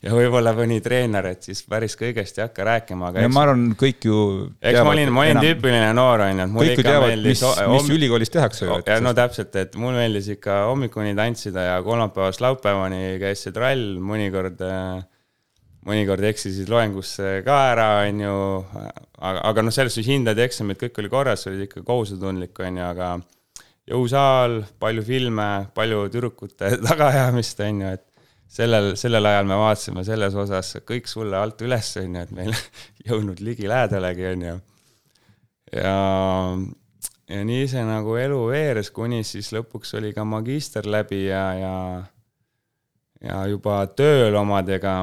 ja 0.02 0.10
võib-olla 0.16 0.50
mõni 0.56 0.80
treener, 0.82 1.28
et 1.30 1.46
siis 1.46 1.60
päris 1.70 1.94
kõigest 1.98 2.38
ei 2.38 2.44
hakka 2.44 2.64
rääkima, 2.66 3.12
aga 3.12 3.26
ma 3.30 3.44
arvan, 3.46 3.68
kõik 3.78 4.08
ju 4.08 4.16
eks 4.58 4.80
ma 4.82 4.94
olin, 4.96 5.12
ma 5.14 5.22
olin 5.22 5.36
enam... 5.36 5.46
tüüpiline 5.46 5.92
noor, 5.94 6.24
on 6.24 6.42
ju, 6.42 6.46
et 6.48 6.56
kõik 6.56 6.72
ikka 6.74 6.86
teavad, 6.88 7.14
mis, 7.22 7.44
mis 7.44 7.86
om... 7.86 7.92
ülikoolis 7.94 8.34
tehakse 8.34 8.66
ju. 8.66 8.80
ja 8.88 8.98
no 9.04 9.14
täpselt, 9.14 9.54
et 9.62 9.78
mul 9.78 9.94
meeldis 9.94 10.32
ikka 10.34 10.64
hommikuni 10.72 11.14
tantsida 11.18 11.68
ja 11.68 11.76
kolmapäevast 11.86 12.42
laupäevani 12.42 13.14
käis 13.22 13.46
see 13.46 13.54
trall, 13.54 14.00
mõnikord 14.02 14.58
mõnikord 15.86 16.26
eksisid 16.26 16.70
loengusse 16.70 17.40
ka 17.46 17.60
ära, 17.72 17.88
on 18.08 18.24
ju, 18.26 18.34
aga, 19.22 19.38
aga 19.52 19.64
noh, 19.66 19.74
selles 19.74 19.94
suhtes 19.94 20.10
hinded 20.10 20.38
ja 20.38 20.50
eksamid, 20.50 20.78
kõik 20.82 20.98
oli 21.02 21.14
korras, 21.14 21.46
olid 21.50 21.68
ikka 21.68 21.86
kohusetundlik, 21.86 22.58
on 22.62 22.82
ju, 22.82 22.88
aga 22.90 23.14
jõusaal, 23.92 24.62
palju 24.80 25.04
filme, 25.06 25.48
palju 25.76 26.06
tüdrukute 26.12 26.76
tagaajamist, 26.88 27.60
on 27.66 27.82
ju, 27.84 27.94
et 27.98 28.06
sellel, 28.52 28.92
sellel 29.00 29.30
ajal 29.30 29.48
me 29.48 29.58
vaatasime 29.60 30.04
selles 30.06 30.36
osas 30.38 30.74
kõik 30.88 31.10
sulle 31.10 31.38
alt 31.38 31.62
üles, 31.64 31.94
on 32.00 32.18
ju, 32.18 32.26
et 32.26 32.36
meil 32.36 32.54
jõudnud 33.08 33.42
ligilähedalegi, 33.44 34.28
on 34.32 34.46
ju. 34.48 34.54
ja, 35.78 35.96
ja 37.32 37.42
nii 37.48 37.66
see 37.70 37.84
nagu 37.88 38.16
elu 38.20 38.40
veeres, 38.52 38.92
kuni 38.94 39.22
siis 39.28 39.52
lõpuks 39.56 39.96
oli 40.00 40.14
ka 40.16 40.24
magister 40.28 40.88
läbi 40.88 41.26
ja, 41.26 41.44
ja, 41.58 41.74
ja 43.28 43.44
juba 43.50 43.82
tööl 43.96 44.36
omadega 44.40 44.96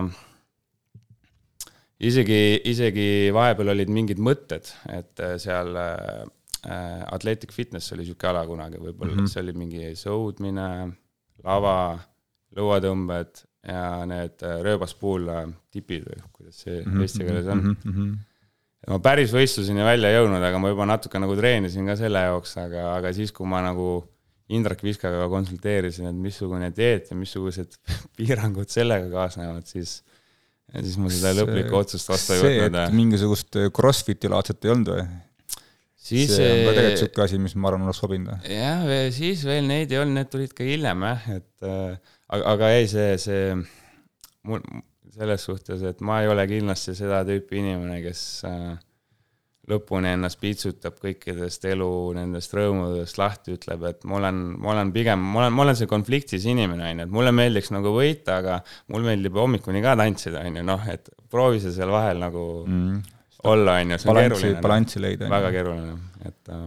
isegi, 2.00 2.42
isegi 2.72 3.08
vahepeal 3.36 3.76
olid 3.76 3.94
mingid 3.94 4.22
mõtted, 4.24 4.70
et 4.94 5.26
seal 5.42 5.76
äh, 6.66 7.04
Athletic 7.12 7.54
Fitness 7.56 7.94
oli 7.94 8.06
niisugune 8.06 8.32
ala 8.32 8.46
kunagi, 8.48 8.80
võib-olla 8.82 9.16
mm 9.16 9.22
-hmm. 9.24 9.32
see 9.34 9.44
oli 9.44 9.54
mingi 9.58 9.92
sõudmine, 10.00 10.70
lava 11.44 11.76
lõuatõmbed 12.58 13.44
ja 13.68 14.06
need 14.10 14.44
äh, 14.46 14.60
rööbaspuula 14.66 15.44
tipid 15.72 16.08
või 16.08 16.22
kuidas 16.32 16.64
see 16.64 16.80
mm 16.80 16.92
-hmm, 16.92 17.02
eesti 17.06 17.26
keeles 17.26 17.48
on 17.48 17.64
mm. 17.64 17.76
-hmm. 17.86 18.14
ma 18.94 19.00
päris 19.04 19.34
võistluseni 19.36 19.84
välja 19.84 20.10
ei 20.10 20.20
jõudnud, 20.20 20.44
aga 20.44 20.60
ma 20.60 20.72
juba 20.72 20.86
natuke 20.86 21.20
nagu 21.20 21.36
treenisin 21.36 21.86
ka 21.86 21.96
selle 22.00 22.24
jaoks, 22.30 22.58
aga, 22.58 22.96
aga 22.96 23.14
siis, 23.14 23.32
kui 23.32 23.48
ma 23.48 23.62
nagu 23.66 23.90
Indrek 24.50 24.82
Viskaga 24.82 25.28
konsulteerisin, 25.30 26.08
et 26.10 26.16
missugune 26.16 26.72
dieet 26.74 27.12
ja 27.12 27.16
missugused 27.18 27.76
piirangud 28.18 28.70
sellega 28.70 29.10
kaasnevad, 29.12 29.66
siis 29.66 30.00
siis 30.70 30.98
ma 31.02 31.10
seda 31.10 31.34
lõplikku 31.34 31.76
otsust 31.76 32.10
vastu 32.10 32.34
ei 32.34 32.62
võtnud. 32.62 32.94
mingisugust 32.94 33.58
Crossfiti 33.74 34.30
laadset 34.30 34.66
ei 34.66 34.72
olnud 34.74 34.94
või? 34.94 35.06
Siis 36.00 36.32
see 36.32 36.48
on 36.48 36.62
ka 36.64 36.76
tegelikult 36.78 36.96
niisugune 36.96 37.26
asi, 37.26 37.42
mis 37.46 37.56
ma 37.60 37.72
arvan, 37.72 37.88
oleks 37.88 38.04
sobinud. 38.04 38.50
jah, 38.50 38.86
siis 39.16 39.44
veel 39.48 39.68
neid 39.70 39.92
ei 39.94 40.02
olnud, 40.02 40.20
need 40.22 40.32
tulid 40.34 40.56
ka 40.58 40.68
hiljem 40.68 41.08
jah, 41.10 41.32
et 41.38 41.68
äh, 41.68 42.14
aga, 42.30 42.44
aga 42.56 42.74
ei, 42.78 42.88
see, 42.92 43.16
see 43.22 43.56
mul 44.48 44.64
selles 45.20 45.44
suhtes, 45.44 45.82
et 45.84 46.06
ma 46.06 46.22
ei 46.24 46.30
ole 46.32 46.46
kindlasti 46.48 46.96
seda 46.98 47.24
tüüpi 47.28 47.60
inimene, 47.60 48.00
kes 48.06 48.22
äh, 48.48 48.78
lõpuni 49.70 50.14
ennast 50.16 50.40
piitsutab 50.42 50.98
kõikidest 51.02 51.66
elu 51.70 51.90
nendest 52.18 52.54
rõõmudest 52.58 53.20
lahti, 53.22 53.58
ütleb, 53.58 53.86
et 53.92 54.08
ma 54.10 54.18
olen, 54.20 54.42
ma 54.58 54.74
olen 54.74 54.94
pigem, 54.96 55.22
ma 55.22 55.44
olen, 55.44 55.56
ma 55.56 55.66
olen 55.66 55.78
see 55.78 55.90
konfliktis 55.90 56.48
inimene, 56.50 56.88
on 56.88 57.04
ju, 57.04 57.08
et 57.08 57.16
mulle 57.20 57.34
meeldiks 57.36 57.72
nagu 57.76 57.94
võita, 57.94 58.40
aga 58.42 58.60
mulle 58.94 59.12
meeldib 59.12 59.38
hommikuni 59.38 59.84
ka 59.86 59.96
tantsida, 60.00 60.46
on 60.48 60.62
ju, 60.62 60.66
noh, 60.72 60.90
et 60.90 61.12
proovi 61.30 61.62
see 61.64 61.76
seal 61.76 61.94
vahel 61.94 62.22
nagu 62.24 62.46
mm. 62.66 63.00
Olla, 63.44 63.78
on 63.80 63.94
ju, 63.94 64.00
see 64.02 64.12
on 64.12 64.22
keeruline. 64.22 64.62
balanssi 64.64 65.04
leida. 65.04 65.30
väga 65.32 65.52
keeruline, 65.56 65.98
et 66.28 66.54
äh, 66.56 66.66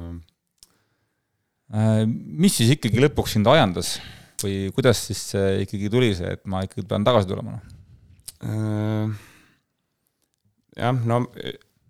äh,. 1.75 2.05
mis 2.07 2.57
siis 2.61 2.73
ikkagi 2.77 3.03
lõpuks 3.07 3.37
sind 3.39 3.51
ajendas 3.53 3.97
või 4.43 4.71
kuidas 4.75 5.05
siis 5.11 5.27
ikkagi 5.67 5.91
tuli 5.93 6.15
see, 6.19 6.33
et 6.39 6.47
ma 6.51 6.65
ikkagi 6.67 6.87
pean 6.89 7.05
tagasi 7.07 7.31
tulema? 7.31 7.61
Äh, 8.43 9.13
jah, 10.81 11.05
no 11.07 11.25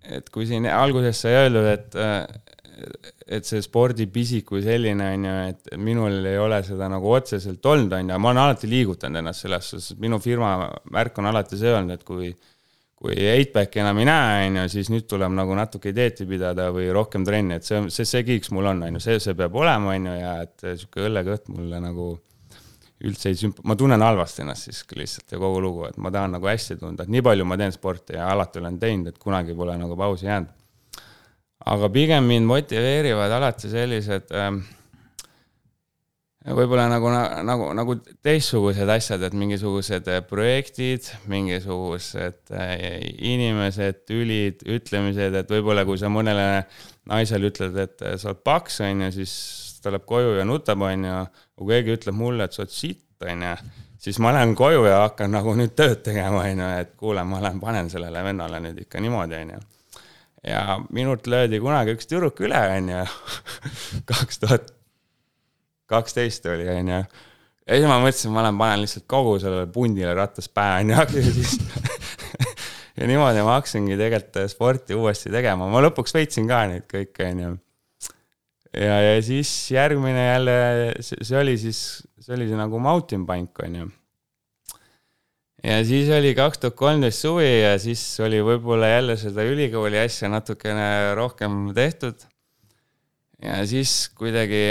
et 0.02 0.28
kui 0.34 0.46
siin 0.48 0.66
alguses 0.70 1.20
sai 1.24 1.34
öeldud, 1.44 1.68
et, 1.70 1.96
et 3.38 3.46
see 3.46 3.62
spordipisik 3.64 4.48
kui 4.48 4.62
selline 4.64 5.10
on 5.16 5.26
ju, 5.28 5.34
et 5.52 5.74
minul 5.78 6.26
ei 6.28 6.38
ole 6.42 6.58
seda 6.66 6.88
nagu 6.90 7.12
otseselt 7.14 7.64
olnud, 7.72 7.94
on 7.98 8.10
ju, 8.10 8.18
ma 8.18 8.32
olen 8.32 8.42
alati 8.46 8.70
liigutanud 8.70 9.22
ennast 9.22 9.46
selles 9.46 9.70
suhtes, 9.72 9.92
minu 10.02 10.18
firma 10.22 10.56
märk 10.94 11.20
on 11.22 11.30
alati 11.30 11.60
see 11.60 11.74
olnud, 11.74 11.94
et 11.98 12.06
kui 12.08 12.32
kui 13.02 13.16
eightbacki 13.18 13.80
enam 13.82 13.98
ei 13.98 14.06
näe, 14.06 14.42
on 14.46 14.60
ju, 14.60 14.64
siis 14.76 14.88
nüüd 14.92 15.08
tuleb 15.10 15.32
nagu 15.34 15.56
natuke 15.58 15.90
dieeti 15.94 16.26
pidada 16.28 16.68
või 16.74 16.86
rohkem 16.94 17.24
trenni, 17.26 17.58
et 17.58 17.66
see, 17.66 17.80
see, 17.90 18.06
see 18.06 18.22
kiiks 18.28 18.52
mul 18.54 18.68
on, 18.70 18.84
on 18.86 18.98
ju, 18.98 19.02
see, 19.02 19.16
see 19.22 19.34
peab 19.38 19.56
olema, 19.58 19.96
on 19.96 20.06
ju, 20.06 20.18
ja 20.20 20.34
et 20.44 20.66
sihuke 20.68 21.08
õllekõht 21.08 21.50
mulle 21.50 21.80
nagu 21.82 22.12
üldse 23.02 23.32
ei 23.32 23.38
sümp-, 23.38 23.58
ma 23.66 23.74
tunnen 23.78 24.02
halvasti 24.06 24.44
ennast 24.44 24.68
siis 24.68 24.84
lihtsalt 24.94 25.34
ja 25.34 25.40
kogu 25.42 25.58
lugu, 25.64 25.86
et 25.88 25.98
ma 25.98 26.12
tahan 26.14 26.36
nagu 26.36 26.46
hästi 26.46 26.78
tunda, 26.78 27.02
et 27.02 27.10
nii 27.10 27.24
palju 27.26 27.46
ma 27.48 27.58
teen 27.58 27.74
sporti 27.74 28.14
ja 28.14 28.28
alati 28.30 28.62
olen 28.62 28.78
teinud, 28.82 29.10
et 29.10 29.18
kunagi 29.22 29.56
pole 29.58 29.74
nagu 29.80 29.98
pausi 29.98 30.28
jäänud. 30.28 30.60
aga 31.72 31.88
pigem 31.94 32.24
mind 32.26 32.46
motiveerivad 32.46 33.34
alati 33.34 33.70
sellised 33.70 34.30
äh, 34.30 34.52
võib-olla 36.42 36.88
nagu, 36.90 37.10
nagu, 37.46 37.68
nagu 37.76 37.94
teistsugused 38.24 38.88
asjad, 38.90 39.22
et 39.26 39.34
mingisugused 39.38 40.08
äh, 40.10 40.22
projektid, 40.26 41.06
mingisugused 41.30 42.50
äh, 42.50 42.72
inimesed, 43.30 44.02
tülid, 44.08 44.64
ütlemised, 44.66 45.36
et 45.38 45.52
võib-olla 45.52 45.86
kui 45.86 46.00
sa 46.00 46.10
mõnele 46.10 46.64
naisele 47.10 47.52
ütled, 47.52 47.78
et 47.84 48.02
äh, 48.02 48.16
sa 48.18 48.32
oled 48.32 48.42
paks, 48.46 48.80
on 48.86 49.06
ju, 49.06 49.12
siis 49.20 49.36
ta 49.82 49.94
läheb 49.94 50.06
koju 50.08 50.34
ja 50.38 50.48
nutab, 50.48 50.82
on 50.86 51.06
ju. 51.06 51.22
kui 51.58 51.72
keegi 51.74 51.96
ütleb 51.98 52.18
mulle, 52.18 52.46
et 52.46 52.58
sa 52.58 52.64
oled 52.64 52.74
sitt, 52.74 53.06
on 53.22 53.46
ju, 53.46 53.54
siis 54.02 54.18
ma 54.22 54.34
lähen 54.34 54.56
koju 54.58 54.82
ja 54.88 55.04
hakkan 55.04 55.30
nagu 55.34 55.54
nüüd 55.58 55.78
tööd 55.78 56.02
tegema, 56.06 56.42
on 56.42 56.66
ju, 56.66 56.74
et 56.82 56.94
kuule, 56.98 57.22
ma 57.28 57.42
lähen 57.44 57.62
panen 57.62 57.90
sellele 57.92 58.26
vennale 58.26 58.62
nüüd 58.66 58.82
ikka 58.82 59.02
niimoodi, 59.02 59.38
on 59.46 59.56
ju. 59.56 59.64
ja 60.50 60.62
minult 60.90 61.30
löödi 61.30 61.62
kunagi 61.62 61.94
üks 61.94 62.10
tüdruk 62.10 62.42
üle, 62.42 62.62
on 62.78 62.94
ju, 62.96 63.02
kaks 64.10 64.42
tuhat 64.42 64.72
kaksteist 65.92 66.46
oli, 66.50 66.66
onju. 66.72 67.00
ja 67.02 67.78
siis 67.78 67.88
ma 67.88 67.98
mõtlesin, 68.02 68.34
ma 68.34 68.46
lähen 68.46 68.60
panen 68.60 68.84
lihtsalt 68.84 69.06
kogu 69.10 69.36
sellele 69.42 69.68
pundile 69.72 70.14
rattas 70.18 70.50
pähe, 70.52 70.82
onju, 70.82 70.98
ja 71.20 71.34
siis 71.38 71.56
ja 72.98 73.08
niimoodi 73.10 73.44
ma 73.46 73.58
hakkasingi 73.58 73.98
tegelikult 74.00 74.52
sporti 74.52 74.98
uuesti 74.98 75.32
tegema, 75.32 75.68
ma 75.70 75.84
lõpuks 75.84 76.16
veitsin 76.16 76.50
ka 76.50 76.64
neid 76.72 76.86
kõiki, 76.90 77.30
onju. 77.30 77.54
ja, 78.76 79.00
ja 79.12 79.16
siis 79.24 79.54
järgmine 79.74 80.28
jälle, 80.28 80.60
see 81.00 81.40
oli 81.40 81.58
siis, 81.60 81.82
see 82.20 82.36
oli 82.36 82.50
see 82.50 82.60
nagu 82.60 82.80
mountain 82.82 83.26
bike, 83.28 83.68
onju 83.68 83.90
ja 85.62 85.78
siis 85.86 86.10
oli 86.10 86.34
kaks 86.34 86.58
tuhat 86.58 86.76
kolmteist 86.78 87.22
suvi 87.22 87.48
ja 87.62 87.76
siis 87.78 88.02
oli 88.24 88.40
võib-olla 88.42 88.90
jälle 88.90 89.16
seda 89.20 89.44
ülikooli 89.46 90.00
asja 90.02 90.30
natukene 90.32 91.14
rohkem 91.18 91.70
tehtud. 91.74 92.26
ja 93.42 93.62
siis 93.66 94.10
kuidagi 94.18 94.64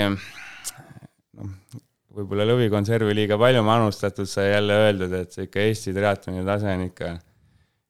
võib-olla 2.12 2.46
lõvikonservi 2.50 3.16
liiga 3.16 3.38
palju 3.40 3.64
manustatud, 3.66 4.30
sai 4.30 4.52
jälle 4.52 4.80
öeldud, 4.88 5.14
et 5.22 5.36
see 5.36 5.48
ikka 5.48 5.64
Eesti 5.68 5.94
triatloni 5.96 6.44
tase 6.48 6.72
on 6.74 6.88
ikka 6.90 7.14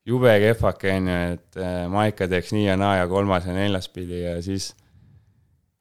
jube 0.08 0.36
kehvake, 0.44 0.94
on 0.98 1.10
ju, 1.12 1.18
et 1.38 1.62
äh, 1.62 1.82
ma 1.92 2.06
ikka 2.10 2.30
teeks 2.32 2.54
nii 2.56 2.68
ja 2.68 2.78
naa 2.80 3.00
ja 3.02 3.10
kolmas 3.10 3.48
ja 3.50 3.56
neljas 3.56 3.90
pidi 3.94 4.24
ja 4.24 4.38
siis 4.46 4.72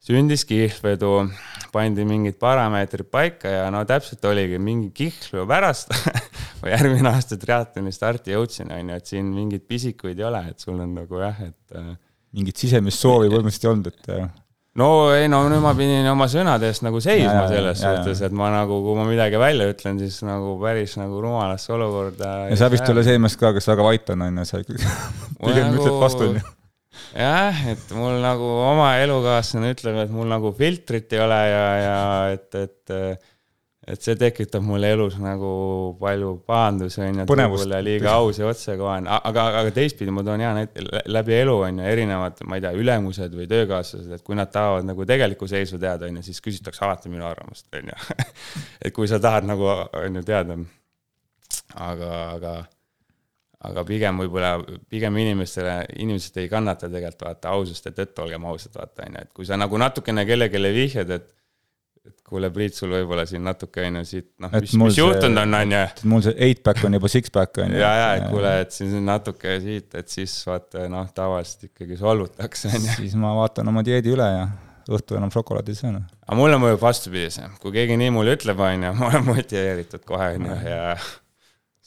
sündis 0.00 0.46
kihlvedu, 0.48 1.26
pandi 1.74 2.06
mingid 2.08 2.38
parameetrid 2.40 3.10
paika 3.12 3.50
ja 3.52 3.64
no 3.72 3.82
täpselt 3.88 4.24
oligi 4.28 4.60
mingi 4.62 4.88
kihlvedu 4.96 5.46
pärast 5.48 5.92
ma 6.60 6.72
järgmine 6.72 7.12
aasta 7.12 7.36
triatloni 7.40 7.92
starti 7.94 8.34
jõudsin, 8.36 8.72
on 8.72 8.94
ju, 8.94 9.00
et 9.00 9.12
siin 9.12 9.28
mingeid 9.34 9.66
pisikuid 9.68 10.20
ei 10.20 10.28
ole, 10.28 10.44
et 10.52 10.62
sul 10.62 10.80
on 10.80 10.94
nagu 11.02 11.20
jah, 11.20 11.44
et 11.48 11.76
äh, 11.76 11.92
mingit 12.36 12.60
sisemist 12.60 13.02
soovi 13.02 13.28
põhimõtteliselt 13.32 13.68
ei 13.68 13.72
olnud, 13.74 13.92
et 13.92 14.12
äh, 14.16 14.30
no 14.78 14.88
ei 15.14 15.26
no 15.30 15.40
nüüd 15.50 15.62
ma 15.64 15.72
pidin 15.78 16.06
oma 16.12 16.28
sõnade 16.30 16.68
eest 16.70 16.84
nagu 16.86 17.00
seisma 17.02 17.42
ja, 17.42 17.48
selles 17.50 17.82
ja, 17.82 17.94
suhtes, 17.96 18.22
et 18.26 18.36
ma 18.36 18.52
nagu, 18.54 18.78
kui 18.84 18.94
ma 18.98 19.06
midagi 19.08 19.40
välja 19.40 19.66
ütlen, 19.72 19.98
siis 20.02 20.20
nagu 20.26 20.54
päris 20.62 20.94
nagu 21.00 21.18
rumalasse 21.22 21.74
olukorda. 21.74 22.30
ja 22.52 22.60
sa 22.60 22.70
vist 22.72 22.86
ei 22.86 22.94
ole 22.94 23.04
see 23.06 23.18
mees 23.22 23.36
ka, 23.40 23.52
kes 23.56 23.66
väga 23.72 23.86
vait 23.88 24.14
on, 24.14 24.24
on 24.28 24.40
ju, 24.42 24.46
sa 24.46 24.62
ikkagi 24.62 24.94
pigem 25.42 25.72
nagu, 25.72 25.82
ütled 25.82 25.98
vastu, 26.04 26.30
on 26.30 26.38
ju. 26.38 26.54
jah, 27.18 27.66
et 27.74 27.96
mul 27.98 28.22
nagu 28.22 28.54
oma 28.68 28.92
elukaaslane 29.02 29.74
ütleb, 29.74 30.00
et 30.04 30.14
mul 30.14 30.30
nagu 30.30 30.54
filtrit 30.54 31.18
ei 31.18 31.24
ole 31.26 31.42
ja, 31.50 31.66
ja 31.80 32.00
et, 32.36 32.48
et 32.62 32.96
et 33.90 34.04
see 34.04 34.14
tekitab 34.18 34.62
mulle 34.64 34.90
elus 34.94 35.16
nagu 35.20 35.50
palju 35.98 36.30
pahandusi, 36.46 37.00
on 37.02 37.20
ju, 37.22 37.26
ja 37.72 37.80
liiga 37.82 38.12
aus 38.20 38.38
ja 38.38 38.48
otsekohane, 38.50 39.10
aga, 39.10 39.46
aga 39.62 39.72
teistpidi 39.74 40.14
ma 40.14 40.22
toon 40.26 40.42
hea 40.44 40.50
näite, 40.56 40.84
läbi 41.10 41.34
elu 41.40 41.56
on 41.66 41.80
ju 41.80 41.86
erinevad, 41.92 42.42
ma 42.46 42.58
ei 42.58 42.64
tea, 42.64 42.72
ülemused 42.78 43.34
või 43.36 43.48
töökaaslased, 43.50 44.12
et 44.16 44.26
kui 44.26 44.38
nad 44.38 44.52
tahavad 44.52 44.86
nagu 44.86 45.06
tegelikku 45.08 45.48
seisu 45.50 45.80
teada, 45.82 46.06
on 46.06 46.20
ju, 46.20 46.26
siis 46.28 46.42
küsitakse 46.44 46.84
alati 46.86 47.10
minu 47.12 47.26
arvamust, 47.26 47.66
on 47.74 47.90
ju. 47.90 48.18
et 48.84 48.94
kui 48.94 49.10
sa 49.10 49.18
tahad 49.22 49.48
nagu, 49.48 49.66
on 50.04 50.20
ju, 50.20 50.24
teada. 50.28 50.58
aga, 51.74 52.12
aga, 52.36 52.54
aga 53.72 53.86
pigem 53.88 54.22
võib-olla, 54.22 54.54
pigem 54.92 55.18
inimestele, 55.24 55.80
inimesed 55.98 56.38
ei 56.42 56.52
kannata 56.52 56.86
tegelikult 56.92 57.26
vaata 57.26 57.56
ausust 57.58 57.90
ja 57.90 57.96
tõtt, 57.96 58.14
olgem 58.22 58.46
ausad, 58.52 58.76
vaata, 58.78 59.08
on 59.08 59.18
ju, 59.18 59.26
et 59.26 59.34
kui 59.34 59.50
sa 59.50 59.58
nagu 59.58 59.82
natukene 59.82 60.28
kellelegi 60.28 60.78
vihjad, 60.78 61.18
et 61.18 61.30
et 62.08 62.16
kuule, 62.24 62.48
Priit, 62.54 62.72
sul 62.76 62.92
võib-olla 62.94 63.26
siin 63.28 63.42
natuke 63.44 63.82
on 63.84 64.00
ju 64.00 64.06
siit, 64.08 64.26
noh, 64.40 64.52
mis, 64.54 64.72
mis 64.80 64.98
juhtunud 64.98 65.42
on, 65.42 65.56
on 65.58 65.74
ju. 65.74 65.80
mul 66.08 66.24
see 66.24 66.36
eight 66.46 66.62
pack 66.64 66.86
on 66.88 66.96
juba 66.96 67.10
six 67.12 67.32
pack 67.34 67.60
on 67.60 67.74
ju. 67.74 67.80
ja, 67.82 67.90
ja, 67.98 68.08
et 68.16 68.26
kuule, 68.32 68.52
et 68.62 68.72
siin 68.72 68.96
natuke 69.04 69.58
siit, 69.60 69.92
et 70.00 70.08
siis 70.12 70.34
vaata 70.48 70.86
noh, 70.92 71.10
tavaliselt 71.16 71.68
ikkagi 71.68 71.98
solvutakse, 72.00 72.72
on 72.72 72.88
ju. 72.88 72.96
siis 73.02 73.16
ma 73.20 73.34
vaatan 73.36 73.68
oma 73.72 73.84
dieedi 73.86 74.14
üle 74.14 74.28
ja 74.32 74.46
õhtu 74.90 75.18
enam 75.18 75.30
šokolaadi 75.30 75.74
ei 75.74 75.78
söö. 75.78 75.92
Noh. 75.98 76.06
aga 76.24 76.38
mulle 76.38 76.56
mõjub 76.62 76.80
vastupidi 76.82 77.28
see, 77.34 77.50
kui 77.62 77.74
keegi 77.76 77.98
nii 78.00 78.14
mulle 78.16 78.38
ütleb, 78.38 78.64
on 78.64 78.88
ju, 78.88 78.94
ma 79.02 79.10
olen 79.12 79.28
motiveeritud 79.28 80.06
kohe, 80.08 80.32
on 80.38 80.48
ju, 80.48 80.58
ja 80.72 80.96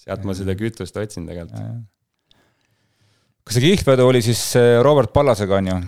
sealt 0.04 0.30
ma 0.30 0.38
seda 0.38 0.56
kütust 0.60 0.98
otsin 1.02 1.26
tegelikult. 1.30 1.84
kas 3.44 3.58
see 3.58 3.66
kihlvedu 3.66 4.08
oli 4.14 4.22
siis 4.24 4.46
Robert 4.86 5.16
Pallasega, 5.16 5.58
on 5.58 5.74
ju? 5.74 5.84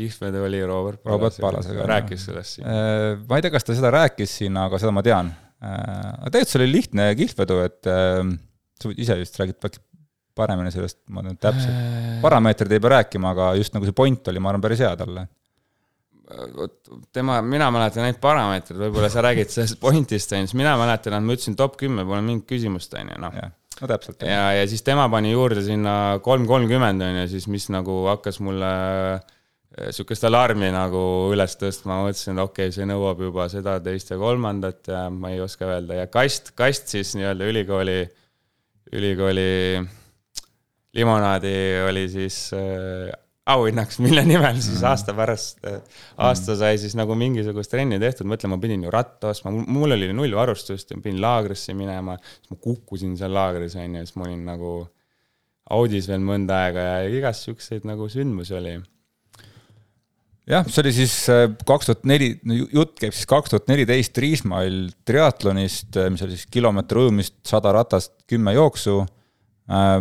Ihved 0.00 0.36
oli 0.40 0.62
Robert 0.64 1.02
Pallasega. 1.02 1.12
Robert 1.12 1.40
Pallasega. 1.40 1.86
rääkis 1.88 2.24
sellest 2.28 2.56
siin. 2.56 2.66
Äh, 2.66 3.18
ma 3.28 3.36
ei 3.36 3.44
tea, 3.44 3.52
kas 3.52 3.66
ta 3.68 3.76
seda 3.76 3.90
rääkis 3.92 4.38
siin, 4.40 4.56
aga 4.56 4.80
seda 4.80 4.92
ma 4.94 5.04
tean. 5.04 5.28
Äh, 5.60 5.74
aga 5.74 6.32
tegelikult 6.32 6.52
see 6.54 6.60
oli 6.62 6.70
lihtne 6.70 7.08
kihlvedu, 7.18 7.58
et 7.66 7.90
äh, 7.92 8.22
sa 8.80 8.94
ise 8.96 9.18
vist 9.20 9.36
räägid 9.40 9.78
paremini 10.38 10.72
sellest, 10.72 11.02
ma 11.12 11.20
nüüd 11.26 11.36
täpselt, 11.42 11.76
parameetrid 12.22 12.72
ei 12.72 12.80
pea 12.80 12.94
rääkima, 12.94 13.34
aga 13.36 13.52
just 13.58 13.76
nagu 13.76 13.84
see 13.84 13.96
point 13.96 14.32
oli, 14.32 14.40
ma 14.40 14.48
arvan, 14.48 14.64
päris 14.64 14.80
hea 14.80 14.94
talle 14.96 15.26
vot 16.56 16.88
tema, 17.12 17.42
mina 17.44 17.66
mäletan 17.74 18.06
neid 18.06 18.16
parameetreid, 18.22 18.78
võib-olla 18.80 19.10
sa 19.12 19.20
räägid 19.26 19.50
sellest 19.52 19.76
pointist, 19.82 20.32
on 20.32 20.40
ju, 20.40 20.48
siis 20.48 20.56
mina 20.56 20.72
mäletan, 20.80 21.18
et 21.18 21.26
ma 21.26 21.36
ütlesin 21.36 21.58
top 21.58 21.76
kümme, 21.76 22.06
pole 22.08 22.22
mingit 22.24 22.46
küsimust, 22.48 22.96
on 22.96 23.10
ju, 23.12 23.18
noh. 23.20 23.36
no 23.82 23.90
täpselt. 23.90 24.24
ja, 24.24 24.46
ja 24.56 24.64
siis 24.70 24.80
tema 24.86 25.04
pani 25.12 25.34
juurde 25.34 25.60
sinna 25.66 26.16
kolm 26.24 26.48
kolmkümmend, 26.48 27.04
on 27.04 27.20
ju, 27.20 27.26
siis 27.34 27.50
mis 27.52 27.68
nagu 27.74 27.98
hakkas 28.08 28.40
mulle 28.40 28.72
äh, 28.72 29.20
Äh, 29.20 29.40
sihukest 29.72 30.26
alarmi 30.28 30.68
nagu 30.74 31.00
üles 31.32 31.56
tõstma, 31.60 31.96
ma 31.96 32.08
mõtlesin, 32.08 32.36
et 32.36 32.44
okei 32.44 32.68
okay,, 32.68 32.76
see 32.76 32.86
nõuab 32.88 33.22
juba 33.24 33.48
seda, 33.52 33.78
teist 33.84 34.12
ja 34.12 34.18
kolmandat 34.20 34.92
ja 34.92 35.06
ma 35.12 35.32
ei 35.32 35.40
oska 35.44 35.68
öelda. 35.68 36.02
Ja 36.02 36.10
kast, 36.12 36.52
kast 36.58 36.92
siis 36.92 37.14
nii-öelda 37.16 37.48
ülikooli, 37.48 37.98
ülikooli 38.92 39.50
limonaadi 40.92 41.54
oli 41.88 42.04
siis 42.12 42.50
äh, 42.56 43.08
auhinnaks, 43.48 43.98
mille 44.04 44.26
nimel 44.28 44.60
siis 44.60 44.78
mhm. 44.82 44.90
aasta 44.92 45.16
pärast 45.16 45.64
äh,, 45.66 45.80
aasta 46.28 46.56
sai 46.60 46.76
siis 46.78 46.94
nagu 46.98 47.16
mingisugust 47.18 47.72
trenni 47.72 47.98
tehtud, 48.02 48.28
mõtle, 48.28 48.52
ma 48.52 48.60
pidin 48.62 48.84
ju 48.86 48.92
ratta 48.92 49.32
ostma, 49.32 49.50
mul 49.50 49.96
oli 49.96 50.12
null 50.12 50.36
varustust 50.36 50.92
ja 50.92 51.00
pidin 51.00 51.22
laagrisse 51.24 51.74
minema, 51.78 52.18
siis 52.20 52.52
ma 52.52 52.60
kukkusin 52.68 53.16
seal 53.18 53.32
laagris 53.34 53.78
on 53.80 53.98
ju, 53.98 54.04
siis 54.04 54.20
ma 54.20 54.28
olin 54.28 54.44
nagu 54.52 54.76
audis 55.72 56.10
veel 56.10 56.20
mõnda 56.20 56.64
aega 56.66 56.88
ja 56.90 57.04
igast 57.08 57.48
siukseid 57.48 57.86
nagu 57.88 58.10
sündmusi 58.12 58.58
oli 58.58 58.76
jah, 60.50 60.66
see 60.66 60.82
oli 60.82 60.94
siis 60.96 61.16
äh, 61.32 61.44
kaks 61.68 61.90
tuhat 61.90 62.08
neli, 62.08 62.32
jutt 62.74 62.96
käib 63.00 63.14
siis 63.14 63.28
kaks 63.30 63.52
tuhat 63.52 63.68
neliteist 63.70 64.18
Riismail 64.22 64.80
triatlonist, 65.06 65.92
äh, 65.96 66.10
mis 66.12 66.24
oli 66.26 66.38
siis 66.38 66.50
kilomeeter 66.52 67.02
ujumist, 67.04 67.38
sada 67.48 67.74
ratast, 67.76 68.14
kümme 68.30 68.54
jooksu. 68.56 69.02
Äh, 69.70 70.00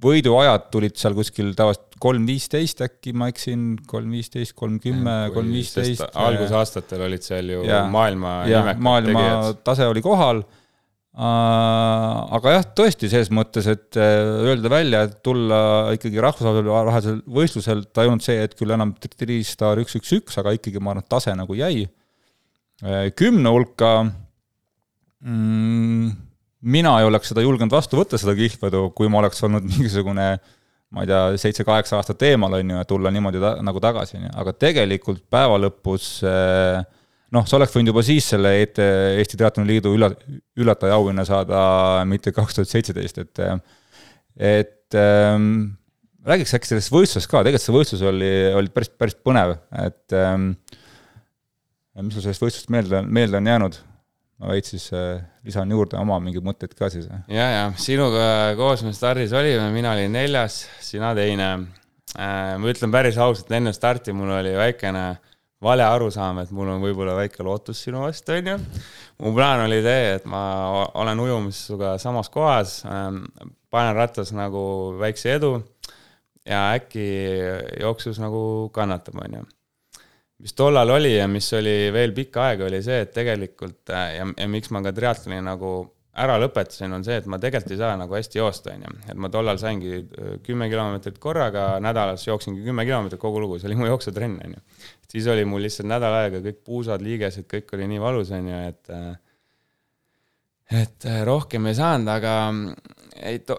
võiduajad 0.00 0.70
tulid 0.72 0.96
seal 0.96 1.16
kuskil 1.16 1.52
tavaliselt 1.56 1.90
kolm 2.00 2.24
viisteist 2.28 2.80
äkki, 2.84 3.12
ma 3.16 3.28
eksin, 3.28 3.74
kolm 3.88 4.12
viisteist, 4.14 4.54
kolm 4.56 4.78
kümme, 4.80 5.16
kolm 5.34 5.50
viisteist. 5.52 6.06
algusaastatel 6.16 7.04
olid 7.04 7.26
seal 7.26 7.52
ju 7.52 7.66
ja, 7.68 7.82
maailma 7.92 8.38
ja, 8.48 8.62
maailma 8.72 9.12
tegijad. 9.12 9.60
tase 9.66 9.88
oli 9.90 10.00
kohal 10.04 10.40
aga 11.18 12.52
jah, 12.54 12.66
tõesti 12.78 13.08
selles 13.10 13.32
mõttes, 13.34 13.66
et 13.70 13.98
äh, 13.98 14.20
öelda 14.46 14.70
välja, 14.70 15.02
et 15.08 15.16
tulla 15.26 15.90
ikkagi 15.96 16.22
rahvusvahelisel 16.22 17.18
võistlusel, 17.26 17.82
ta 17.90 18.04
ei 18.04 18.12
olnud 18.12 18.24
see, 18.24 18.38
et 18.44 18.54
küll 18.58 18.70
enam 18.76 18.94
Tri-Star 18.94 19.82
üks, 19.82 19.96
üks, 19.98 20.12
üks, 20.20 20.38
aga 20.40 20.54
ikkagi 20.54 20.82
ma 20.82 20.94
arvan, 20.94 21.04
et 21.04 21.10
tase 21.10 21.34
nagu 21.36 21.56
jäi. 21.58 21.88
Äh, 22.86 23.10
kümne 23.18 23.50
hulka 23.52 23.90
mm, 25.26 26.14
mina 26.62 26.94
ei 27.00 27.10
oleks 27.10 27.32
seda 27.32 27.42
julgenud 27.44 27.74
vastu 27.74 27.98
võtta, 27.98 28.20
seda 28.20 28.36
kihlvedu, 28.38 28.86
kui 28.94 29.10
ma 29.10 29.24
oleks 29.24 29.42
olnud 29.48 29.66
mingisugune 29.72 30.30
ma 30.90 31.04
ei 31.04 31.10
tea, 31.10 31.20
seitse-kaheksa 31.38 32.00
aastat 32.00 32.22
eemal, 32.26 32.54
on 32.58 32.70
ju, 32.72 32.78
ja 32.80 32.86
tulla 32.86 33.12
niimoodi 33.14 33.42
ta, 33.42 33.56
nagu 33.62 33.82
tagasi, 33.82 34.16
on 34.18 34.24
ju, 34.26 34.32
aga 34.42 34.54
tegelikult 34.58 35.22
päeva 35.30 35.58
lõpus 35.62 36.16
noh, 37.34 37.46
sa 37.46 37.58
oleks 37.58 37.74
võinud 37.76 37.92
juba 37.92 38.04
siis 38.06 38.30
selle 38.32 38.54
ET, 38.62 38.80
Eesti 39.20 39.38
Triatloni 39.38 39.70
Liidu 39.70 39.92
ülla-, 39.96 40.12
üllataja 40.60 40.96
auhinna 40.98 41.26
saada, 41.28 41.60
mitte 42.08 42.34
kaks 42.36 42.58
tuhat 42.58 42.72
seitseteist, 42.72 43.20
et 43.24 43.44
et 44.40 44.96
ähm, 44.96 45.76
räägiks 46.26 46.54
äkki 46.56 46.70
sellest 46.70 46.92
võistlusest 46.94 47.30
ka, 47.30 47.42
tegelikult 47.44 47.66
see 47.66 47.76
võistlus 47.76 48.02
oli, 48.08 48.32
oli 48.56 48.72
päris, 48.72 48.92
päris 48.98 49.16
põnev, 49.18 49.56
et 49.82 50.16
ähm, 50.16 50.52
mis 52.00 52.16
sul 52.16 52.24
sellest 52.24 52.44
võistlusest 52.44 52.72
meelde, 52.72 53.04
meelde 53.06 53.40
on 53.40 53.52
jäänud? 53.52 53.80
ma 54.40 54.54
veits 54.54 54.70
siis 54.72 54.86
äh, 54.96 55.18
lisan 55.44 55.68
juurde 55.68 55.98
oma 56.00 56.16
mingeid 56.22 56.44
mõtteid 56.46 56.72
ka 56.78 56.88
siis. 56.92 57.10
ja, 57.28 57.46
ja 57.52 57.64
sinuga 57.76 58.54
koos 58.56 58.80
me 58.86 58.94
stardis 58.96 59.34
olime, 59.36 59.66
mina 59.74 59.92
olin 59.92 60.14
neljas, 60.16 60.62
sina 60.80 61.12
teine 61.18 61.50
äh,. 62.16 62.56
ma 62.56 62.72
ütlen 62.72 62.94
päris 62.94 63.18
ausalt, 63.20 63.52
enne 63.52 63.74
starti 63.76 64.14
mul 64.16 64.32
oli 64.38 64.54
väikene 64.56 65.04
vale 65.62 65.84
arusaam, 65.84 66.40
et 66.42 66.50
mul 66.56 66.70
on 66.72 66.82
võib-olla 66.82 67.14
väike 67.18 67.44
lootus 67.44 67.82
sinu 67.84 68.04
vastu, 68.06 68.32
onju. 68.38 68.56
mu 69.20 69.34
plaan 69.36 69.66
oli 69.66 69.82
see, 69.84 70.14
et 70.16 70.26
ma 70.30 70.42
olen 71.00 71.20
ujumas 71.20 71.66
sinuga 71.66 71.94
samas 72.00 72.32
kohas 72.32 72.80
ähm,, 72.88 73.24
panen 73.70 73.94
rattas 73.96 74.32
nagu 74.32 74.62
väikse 75.00 75.36
edu 75.36 75.54
ja 76.48 76.70
äkki 76.74 77.06
jooksus 77.80 78.18
nagu 78.22 78.42
kannatab, 78.74 79.20
onju 79.24 79.44
mis 80.40 80.56
tollal 80.56 80.90
oli 80.90 81.14
ja 81.16 81.28
mis 81.28 81.52
oli 81.56 81.90
veel 81.92 82.14
pikka 82.16 82.48
aega, 82.48 82.66
oli 82.70 82.80
see, 82.84 83.02
et 83.04 83.12
tegelikult 83.14 83.92
äh, 83.92 84.14
ja, 84.16 84.26
ja 84.36 84.48
miks 84.48 84.72
ma 84.72 84.82
ka 84.84 84.92
triatloni 84.96 85.40
nagu 85.44 85.72
ära 86.20 86.36
lõpetasin, 86.42 86.92
on 86.96 87.04
see, 87.06 87.20
et 87.20 87.26
ma 87.30 87.38
tegelikult 87.38 87.74
ei 87.74 87.80
saa 87.80 87.94
nagu 87.98 88.16
hästi 88.16 88.40
joosta, 88.40 88.74
onju. 88.74 88.94
et 89.12 89.18
ma 89.20 89.30
tollal 89.32 89.60
saingi 89.62 89.92
äh, 90.00 90.36
kümme 90.46 90.66
kilomeetrit 90.72 91.18
korraga, 91.22 91.72
nädalas 91.82 92.26
jooksingi 92.26 92.64
kümme 92.66 92.84
kilomeetrit 92.88 93.22
kogu 93.22 93.42
lugu, 93.42 93.58
see 93.60 93.70
oli 93.70 93.78
mu 93.78 93.90
jooksutrenn, 93.90 94.38
onju. 94.46 94.62
siis 95.10 95.28
oli 95.30 95.46
mul 95.46 95.62
lihtsalt 95.66 95.88
nädal 95.90 96.18
aega 96.22 96.42
kõik 96.44 96.62
puusad, 96.66 97.04
liigesed, 97.04 97.46
kõik 97.50 97.74
oli 97.78 97.90
nii 97.94 98.02
valus, 98.02 98.32
onju, 98.36 98.62
et 98.70 98.94
äh, 98.96 99.10
et 100.80 101.06
rohkem 101.26 101.66
ei 101.66 101.74
saanud, 101.78 102.10
aga 102.12 102.34
ei 103.26 103.40
to-, 103.46 103.58